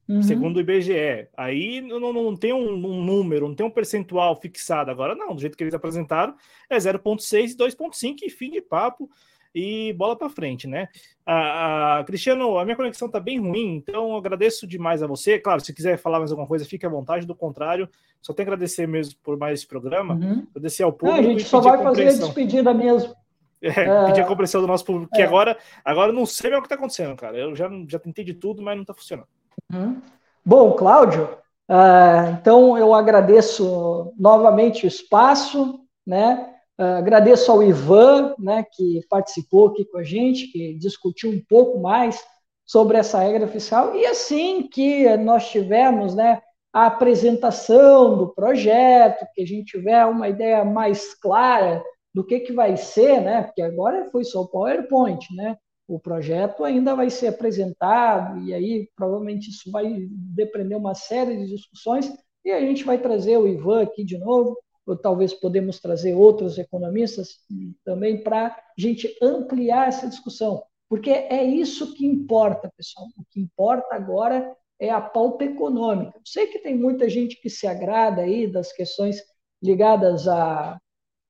uhum. 0.07 0.21
segundo 0.21 0.57
o 0.57 0.59
IBGE. 0.59 1.27
Aí 1.35 1.81
não, 1.81 2.13
não 2.13 2.35
tem 2.35 2.53
um, 2.53 2.73
um, 2.73 3.03
número, 3.03 3.47
não 3.47 3.55
tem 3.55 3.65
um 3.65 3.71
percentual 3.71 4.39
fixado. 4.39 4.91
Agora 4.91 5.15
não, 5.15 5.35
do 5.35 5.41
jeito 5.41 5.57
que 5.57 5.63
eles 5.63 5.73
apresentaram, 5.73 6.35
é 6.69 6.77
0,6 6.77 7.51
e 7.51 7.57
2,5 7.57 8.17
e 8.23 8.29
fim 8.29 8.51
de 8.51 8.61
papo 8.61 9.09
e 9.53 9.93
bola 9.93 10.15
para 10.15 10.29
frente, 10.29 10.67
né? 10.67 10.87
A, 11.25 11.99
a, 11.99 12.03
Cristiano, 12.03 12.57
a 12.57 12.65
minha 12.65 12.75
conexão 12.75 13.07
tá 13.07 13.19
bem 13.19 13.39
ruim, 13.39 13.75
então 13.75 14.15
agradeço 14.15 14.65
demais 14.65 15.03
a 15.03 15.07
você. 15.07 15.37
Claro, 15.37 15.61
se 15.61 15.73
quiser 15.73 15.97
falar 15.97 16.19
mais 16.19 16.31
alguma 16.31 16.47
coisa, 16.47 16.65
fique 16.65 16.85
à 16.85 16.89
vontade. 16.89 17.27
Do 17.27 17.35
contrário, 17.35 17.87
só 18.21 18.33
tenho 18.33 18.47
que 18.47 18.53
agradecer 18.53 18.87
mesmo 18.87 19.15
por 19.23 19.37
mais 19.37 19.59
esse 19.59 19.67
programa. 19.67 20.15
Uhum. 20.15 20.47
Agradecer 20.49 20.83
ao 20.83 20.91
público. 20.91 21.21
Não, 21.21 21.29
a 21.29 21.31
gente 21.31 21.43
só 21.43 21.59
vai 21.59 21.79
a 21.79 21.83
fazer 21.83 22.07
a 22.07 22.13
despedida 22.13 22.73
mesmo. 22.73 23.13
É, 23.61 23.69
é, 23.79 24.05
pedir 24.07 24.21
a 24.21 24.25
compreensão 24.25 24.59
do 24.59 24.67
nosso 24.67 24.83
público, 24.83 25.11
que 25.13 25.21
é. 25.21 25.25
agora, 25.25 25.57
agora 25.85 26.09
eu 26.11 26.15
não 26.15 26.25
sei 26.25 26.49
mais 26.49 26.59
o 26.59 26.61
que 26.63 26.67
está 26.67 26.75
acontecendo, 26.75 27.15
cara. 27.15 27.37
Eu 27.37 27.55
já, 27.55 27.69
já 27.87 27.99
tentei 27.99 28.25
de 28.25 28.33
tudo, 28.33 28.61
mas 28.61 28.75
não 28.75 28.81
está 28.83 28.93
funcionando. 28.93 29.27
Uhum. 29.71 30.01
Bom, 30.43 30.73
Cláudio, 30.73 31.29
uh, 31.69 32.31
então 32.33 32.77
eu 32.77 32.93
agradeço 32.93 34.13
novamente 34.17 34.85
o 34.85 34.87
espaço, 34.87 35.79
né? 36.05 36.53
Uh, 36.83 36.97
agradeço 36.97 37.51
ao 37.51 37.63
Ivan, 37.63 38.35
né, 38.37 38.65
que 38.73 39.01
participou 39.09 39.67
aqui 39.67 39.85
com 39.85 39.97
a 39.97 40.03
gente, 40.03 40.47
que 40.47 40.73
discutiu 40.75 41.29
um 41.29 41.41
pouco 41.47 41.79
mais 41.79 42.21
sobre 42.65 42.97
essa 42.97 43.19
regra 43.19 43.47
fiscal. 43.47 43.95
E 43.95 44.05
assim 44.05 44.67
que 44.67 45.15
nós 45.17 45.49
tivermos, 45.49 46.15
né, 46.15 46.41
a 46.73 46.87
apresentação 46.87 48.17
do 48.17 48.33
projeto, 48.33 49.25
que 49.33 49.43
a 49.43 49.45
gente 49.45 49.77
tiver 49.77 50.05
uma 50.05 50.27
ideia 50.27 50.65
mais 50.65 51.13
clara 51.13 51.83
do 52.13 52.25
que, 52.25 52.39
que 52.39 52.51
vai 52.51 52.75
ser, 52.77 53.21
né? 53.21 53.43
Porque 53.43 53.61
agora 53.61 54.09
foi 54.11 54.23
só 54.23 54.41
o 54.41 54.47
PowerPoint, 54.47 55.25
né? 55.35 55.57
o 55.87 55.99
projeto 55.99 56.63
ainda 56.63 56.95
vai 56.95 57.09
ser 57.09 57.27
apresentado, 57.27 58.39
e 58.39 58.53
aí 58.53 58.89
provavelmente 58.95 59.49
isso 59.49 59.69
vai 59.69 60.07
depender 60.09 60.75
uma 60.75 60.95
série 60.95 61.37
de 61.37 61.47
discussões, 61.47 62.11
e 62.45 62.51
a 62.51 62.59
gente 62.59 62.83
vai 62.83 62.97
trazer 62.97 63.37
o 63.37 63.47
Ivan 63.47 63.83
aqui 63.83 64.03
de 64.03 64.17
novo, 64.17 64.57
ou 64.85 64.97
talvez 64.97 65.33
podemos 65.33 65.79
trazer 65.79 66.13
outros 66.13 66.57
economistas 66.57 67.39
também 67.83 68.21
para 68.21 68.47
a 68.47 68.63
gente 68.77 69.15
ampliar 69.21 69.87
essa 69.87 70.07
discussão, 70.07 70.63
porque 70.89 71.09
é 71.09 71.43
isso 71.43 71.93
que 71.93 72.05
importa, 72.05 72.71
pessoal. 72.75 73.07
O 73.17 73.23
que 73.29 73.39
importa 73.39 73.95
agora 73.95 74.55
é 74.79 74.89
a 74.89 75.01
pauta 75.01 75.45
econômica. 75.45 76.19
sei 76.25 76.47
que 76.47 76.59
tem 76.59 76.75
muita 76.75 77.09
gente 77.09 77.39
que 77.41 77.49
se 77.49 77.65
agrada 77.65 78.21
aí 78.21 78.47
das 78.47 78.71
questões 78.73 79.21
ligadas 79.61 80.27
a 80.27 80.79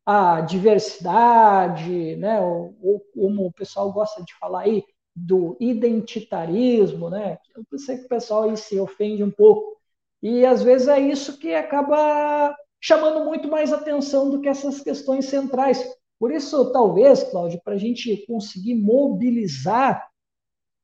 a 0.05 0.41
diversidade, 0.41 2.15
né, 2.17 2.39
ou, 2.41 2.75
ou, 2.81 2.99
como 3.13 3.45
o 3.45 3.53
pessoal 3.53 3.91
gosta 3.91 4.21
de 4.21 4.34
falar 4.38 4.61
aí, 4.61 4.84
do 5.15 5.55
identitarismo, 5.59 7.09
né? 7.09 7.38
Eu 7.71 7.77
sei 7.77 7.97
que 7.99 8.05
o 8.05 8.09
pessoal 8.09 8.43
aí 8.43 8.57
se 8.57 8.80
ofende 8.80 9.23
um 9.23 9.30
pouco. 9.31 9.77
E 10.21 10.45
às 10.45 10.63
vezes 10.63 10.88
é 10.88 10.99
isso 10.99 11.38
que 11.38 11.53
acaba 11.53 12.55
chamando 12.84 13.23
muito 13.23 13.47
mais 13.47 13.72
atenção 13.72 14.30
do 14.30 14.41
que 14.41 14.49
essas 14.49 14.81
questões 14.81 15.26
centrais. 15.27 15.81
Por 16.19 16.34
isso, 16.34 16.69
talvez, 16.73 17.23
Cláudio, 17.23 17.61
para 17.64 17.76
a 17.76 17.77
gente 17.77 18.26
conseguir 18.27 18.76
mobilizar 18.76 20.05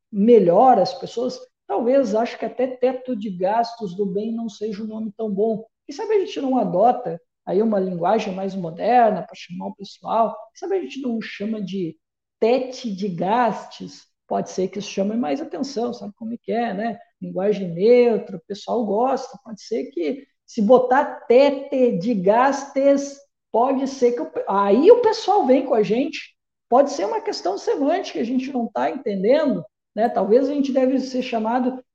melhor 0.10 0.80
as 0.80 0.94
pessoas, 0.94 1.38
talvez 1.68 2.16
acho 2.16 2.40
que 2.40 2.46
até 2.46 2.68
teto 2.68 3.18
de 3.18 3.30
gastos 3.30 3.98
do 3.98 4.06
bem 4.06 4.32
não 4.34 4.48
seja 4.48 4.82
um 4.82 4.88
nome 4.88 5.12
tão 5.12 5.30
bom. 5.30 5.66
E 5.90 5.94
sabe 5.94 6.14
a 6.14 6.20
gente 6.20 6.40
não 6.40 6.58
adota 6.58 7.22
aí 7.46 7.62
uma 7.62 7.80
linguagem 7.80 8.34
mais 8.34 8.56
moderna 8.56 9.22
para 9.22 9.36
chamar 9.36 9.68
o 9.68 9.76
pessoal. 9.76 10.34
Sabe, 10.56 10.78
a 10.78 10.82
gente 10.82 11.02
não 11.02 11.22
chama 11.22 11.62
de 11.62 11.98
tete 12.40 12.90
de 12.96 13.10
gastos, 13.10 14.06
pode 14.26 14.52
ser 14.52 14.70
que 14.70 14.80
isso 14.80 14.90
chame 14.90 15.18
mais 15.18 15.42
atenção, 15.42 15.94
sabe 15.94 16.14
como 16.16 16.34
é 16.34 16.52
é, 16.52 16.74
né? 16.74 17.00
Linguagem 17.22 17.68
neutra, 17.74 18.38
o 18.38 18.46
pessoal 18.48 18.86
gosta, 18.86 19.38
pode 19.44 19.62
ser 19.62 19.92
que 19.92 20.26
se 20.50 20.64
botar 20.64 21.28
tete 21.28 21.92
de 22.00 22.16
gastos, 22.16 23.20
pode 23.52 23.88
ser 23.88 24.14
que... 24.14 24.44
Aí 24.48 24.90
o 24.90 25.00
pessoal 25.00 25.46
vem 25.46 25.64
com 25.64 25.76
a 25.76 25.84
gente, 25.84 26.36
pode 26.68 26.92
ser 26.92 27.06
uma 27.06 27.22
questão 27.22 27.56
semântica, 27.56 28.20
a 28.20 28.24
gente 28.24 28.52
não 28.52 28.66
está 28.66 28.90
entendendo, 28.90 29.64
né? 29.96 30.10
Talvez 30.10 30.50
a 30.50 30.54
gente 30.56 30.72
deve 30.72 31.00
ser 31.02 31.22
chamado 31.22 31.86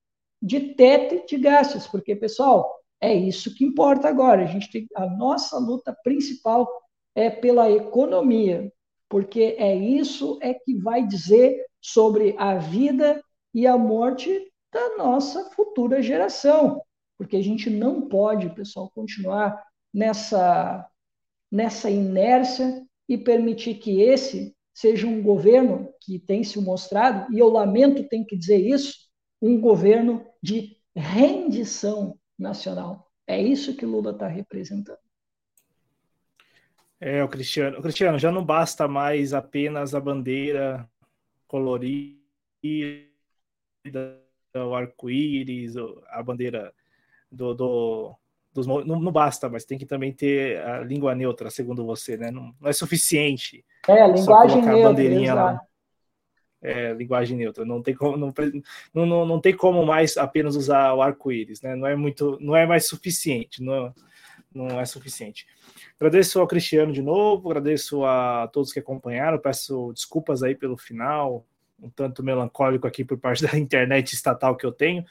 de 0.41 0.73
tete 0.75 1.27
de 1.27 1.37
gastos, 1.37 1.89
porque, 1.89 2.15
pessoal, 2.15 2.73
é 3.01 3.13
isso 3.13 3.53
que 3.57 3.65
importa 3.65 4.09
agora. 4.09 4.45
A 4.45 4.47
gente 4.47 4.71
tem 4.71 4.87
a 4.95 5.05
nossa 5.05 5.59
luta 5.59 5.93
principal 6.05 6.69
é 7.13 7.29
pela 7.31 7.69
economia, 7.69 8.73
porque 9.09 9.57
é 9.59 9.75
isso 9.75 10.39
é 10.41 10.55
que 10.55 10.77
vai 10.77 11.05
dizer 11.05 11.61
sobre 11.81 12.37
a 12.39 12.55
vida 12.55 13.21
e 13.53 13.67
a 13.67 13.77
morte 13.77 14.49
da 14.73 14.97
nossa 14.97 15.51
futura 15.51 16.01
geração, 16.01 16.81
porque 17.19 17.37
a 17.37 17.43
gente 17.43 17.71
não 17.71 18.09
pode, 18.09 18.51
pessoal, 18.51 18.91
continuar 18.95 19.63
nessa 19.93 20.89
nessa 21.51 21.89
inércia 21.89 22.85
e 23.09 23.17
permitir 23.17 23.75
que 23.75 24.01
esse 24.01 24.57
seja 24.75 25.07
um 25.07 25.23
governo 25.23 25.89
que 26.01 26.19
tem 26.19 26.43
se 26.43 26.61
mostrado, 26.61 27.33
e 27.33 27.39
eu 27.39 27.49
lamento 27.49 28.09
ter 28.09 28.25
que 28.25 28.37
dizer 28.37 28.59
isso, 28.59 29.09
um 29.41 29.61
governo 29.61 30.27
de 30.43 30.77
rendição 30.97 32.19
nacional. 32.37 33.09
É 33.25 33.41
isso 33.41 33.77
que 33.77 33.87
Lula 33.87 34.11
está 34.11 34.27
representando. 34.27 34.99
É, 37.01 37.23
o 37.23 37.29
Cristiano. 37.29 37.79
O 37.79 37.83
Cristiano, 37.83 38.19
já 38.19 38.33
não 38.33 38.45
basta 38.45 38.89
mais 38.89 39.33
apenas 39.33 39.95
a 39.95 40.01
bandeira 40.01 40.89
colorida, 41.47 42.19
o 44.57 44.75
arco-íris, 44.75 45.75
a 46.09 46.23
bandeira 46.23 46.75
do, 47.35 47.55
do 47.55 48.17
dos, 48.55 48.67
não, 48.69 48.85
não, 48.85 49.13
basta, 49.13 49.49
mas 49.49 49.65
tem 49.65 49.77
que 49.77 49.85
também 49.85 50.13
ter 50.13 50.63
a 50.63 50.81
língua 50.81 51.13
neutra, 51.15 51.51
segundo 51.51 51.85
você, 51.85 52.17
né? 52.17 52.31
Não, 52.31 52.55
não 52.61 52.71
é 52.71 52.73
suficiente. 52.73 53.65
É, 53.89 54.01
a 54.01 54.07
linguagem 54.07 54.63
neutra. 54.63 54.81
A 54.81 54.89
bandeirinha 54.89 55.35
lá. 55.35 55.61
É, 56.63 56.93
linguagem 56.93 57.37
neutra. 57.37 57.65
Não 57.65 57.83
tem 57.83 57.95
como, 57.95 58.17
não, 58.17 58.33
não, 58.95 59.27
não 59.27 59.41
tem 59.41 59.55
como 59.55 59.85
mais 59.85 60.17
apenas 60.17 60.55
usar 60.55 60.95
o 60.95 61.03
arco-íris, 61.03 61.61
né? 61.63 61.75
Não 61.75 61.87
é 61.87 61.97
muito, 61.97 62.39
não 62.41 62.55
é 62.55 62.65
mais 62.65 62.87
suficiente, 62.87 63.61
não, 63.61 63.93
não 64.55 64.81
é 64.81 64.85
suficiente. 64.85 65.47
Agradeço 65.99 66.41
ao 66.41 66.47
Cristiano 66.47 66.93
de 66.93 67.03
novo, 67.03 67.51
agradeço 67.51 68.05
a 68.05 68.49
todos 68.53 68.73
que 68.73 68.79
acompanharam, 68.79 69.39
peço 69.39 69.93
desculpas 69.93 70.45
aí 70.45 70.55
pelo 70.55 70.77
final, 70.77 71.45
um 71.83 71.91
tanto 71.91 72.23
melancólico 72.23 72.87
aqui 72.87 73.05
por 73.05 73.19
parte 73.19 73.43
da 73.45 73.59
internet 73.59 74.13
estatal 74.13 74.57
que 74.57 74.65
eu 74.65 74.73
tenho. 74.73 75.05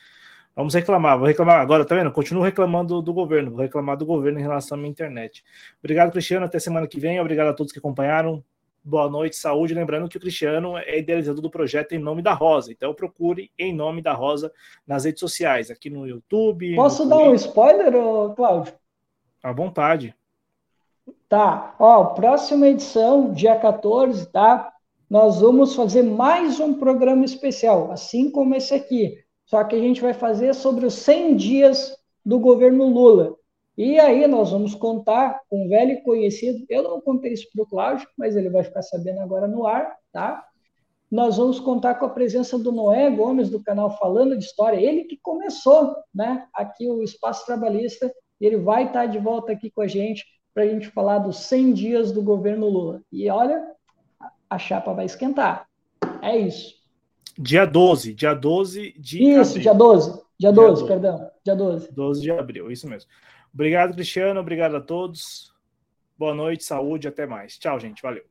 Vamos 0.55 0.75
reclamar, 0.75 1.17
vou 1.17 1.27
reclamar 1.27 1.59
agora, 1.59 1.83
tá 1.83 1.95
vendo? 1.95 2.11
Continuo 2.11 2.43
reclamando 2.43 3.01
do 3.01 3.11
governo, 3.11 3.49
vou 3.49 3.61
reclamar 3.61 3.97
do 3.97 4.05
governo 4.05 4.37
em 4.39 4.43
relação 4.43 4.77
à 4.77 4.77
minha 4.77 4.91
internet. 4.91 5.43
Obrigado, 5.79 6.11
Cristiano, 6.11 6.45
até 6.45 6.59
semana 6.59 6.87
que 6.87 6.99
vem. 6.99 7.19
Obrigado 7.19 7.47
a 7.47 7.53
todos 7.53 7.73
que 7.73 7.79
acompanharam. 7.79 8.43
Boa 8.83 9.09
noite, 9.09 9.35
saúde. 9.35 9.73
Lembrando 9.73 10.07
que 10.07 10.17
o 10.17 10.19
Cristiano 10.19 10.77
é 10.77 10.99
idealizador 10.99 11.41
do 11.41 11.49
projeto 11.49 11.93
Em 11.93 11.97
Nome 11.99 12.21
da 12.21 12.33
Rosa. 12.33 12.71
Então 12.71 12.93
procure 12.93 13.49
Em 13.57 13.73
Nome 13.73 13.99
da 13.99 14.13
Rosa 14.13 14.51
nas 14.85 15.05
redes 15.05 15.21
sociais, 15.21 15.71
aqui 15.71 15.89
no 15.89 16.05
YouTube. 16.05 16.75
Posso 16.75 17.03
no 17.03 17.09
dar 17.09 17.17
um 17.17 17.33
spoiler, 17.33 17.91
Cláudio? 18.35 18.73
À 19.41 19.51
vontade. 19.51 20.15
Tá, 21.27 21.75
ó, 21.79 22.05
próxima 22.05 22.67
edição, 22.67 23.33
dia 23.33 23.55
14, 23.55 24.27
tá? 24.27 24.71
Nós 25.09 25.41
vamos 25.41 25.75
fazer 25.75 26.03
mais 26.03 26.59
um 26.59 26.75
programa 26.75 27.25
especial, 27.25 27.91
assim 27.91 28.29
como 28.29 28.53
esse 28.53 28.71
aqui 28.75 29.22
só 29.45 29.63
que 29.63 29.75
a 29.75 29.79
gente 29.79 30.01
vai 30.01 30.13
fazer 30.13 30.53
sobre 30.53 30.85
os 30.85 30.93
100 30.95 31.35
dias 31.35 31.97
do 32.25 32.39
governo 32.39 32.85
Lula. 32.87 33.35
E 33.77 33.99
aí 33.99 34.27
nós 34.27 34.51
vamos 34.51 34.75
contar 34.75 35.41
com 35.49 35.65
um 35.65 35.69
velho 35.69 36.01
conhecido, 36.03 36.63
eu 36.69 36.83
não 36.83 37.01
contei 37.01 37.33
isso 37.33 37.47
para 37.51 37.63
o 37.63 37.67
Cláudio, 37.67 38.07
mas 38.17 38.35
ele 38.35 38.49
vai 38.49 38.63
ficar 38.63 38.83
sabendo 38.83 39.19
agora 39.19 39.47
no 39.47 39.65
ar, 39.65 39.97
tá? 40.11 40.45
Nós 41.09 41.37
vamos 41.37 41.59
contar 41.59 41.95
com 41.95 42.05
a 42.05 42.09
presença 42.09 42.57
do 42.57 42.71
Noé 42.71 43.09
Gomes, 43.09 43.49
do 43.49 43.63
canal 43.63 43.97
Falando 43.97 44.37
de 44.37 44.45
História, 44.45 44.77
ele 44.77 45.05
que 45.05 45.17
começou 45.17 45.95
né, 46.13 46.47
aqui 46.53 46.87
o 46.87 47.03
Espaço 47.03 47.45
Trabalhista, 47.45 48.13
ele 48.39 48.57
vai 48.57 48.85
estar 48.85 49.05
de 49.07 49.17
volta 49.17 49.51
aqui 49.51 49.71
com 49.71 49.81
a 49.81 49.87
gente 49.87 50.23
para 50.53 50.63
a 50.63 50.67
gente 50.67 50.89
falar 50.89 51.19
dos 51.19 51.37
100 51.37 51.73
dias 51.73 52.11
do 52.11 52.21
governo 52.21 52.67
Lula. 52.67 53.01
E 53.11 53.29
olha, 53.29 53.63
a 54.49 54.57
chapa 54.59 54.93
vai 54.93 55.05
esquentar. 55.05 55.67
É 56.21 56.37
isso. 56.37 56.82
Dia 57.37 57.65
12, 57.65 58.13
dia 58.13 58.33
12 58.33 58.93
de 58.97 59.23
Isso, 59.23 59.51
abril. 59.51 59.61
dia 59.63 59.73
12, 59.73 60.07
dia 60.09 60.13
12, 60.13 60.23
dia 60.39 60.51
12, 60.51 60.87
perdão, 60.87 61.31
dia 61.43 61.55
12. 61.55 61.91
12 61.91 62.21
de 62.21 62.31
abril, 62.31 62.71
isso 62.71 62.87
mesmo. 62.87 63.09
Obrigado, 63.53 63.93
Cristiano, 63.93 64.39
obrigado 64.39 64.75
a 64.75 64.81
todos. 64.81 65.53
Boa 66.17 66.33
noite, 66.33 66.63
saúde, 66.63 67.07
até 67.07 67.25
mais. 67.25 67.57
Tchau, 67.57 67.79
gente, 67.79 68.01
valeu. 68.01 68.23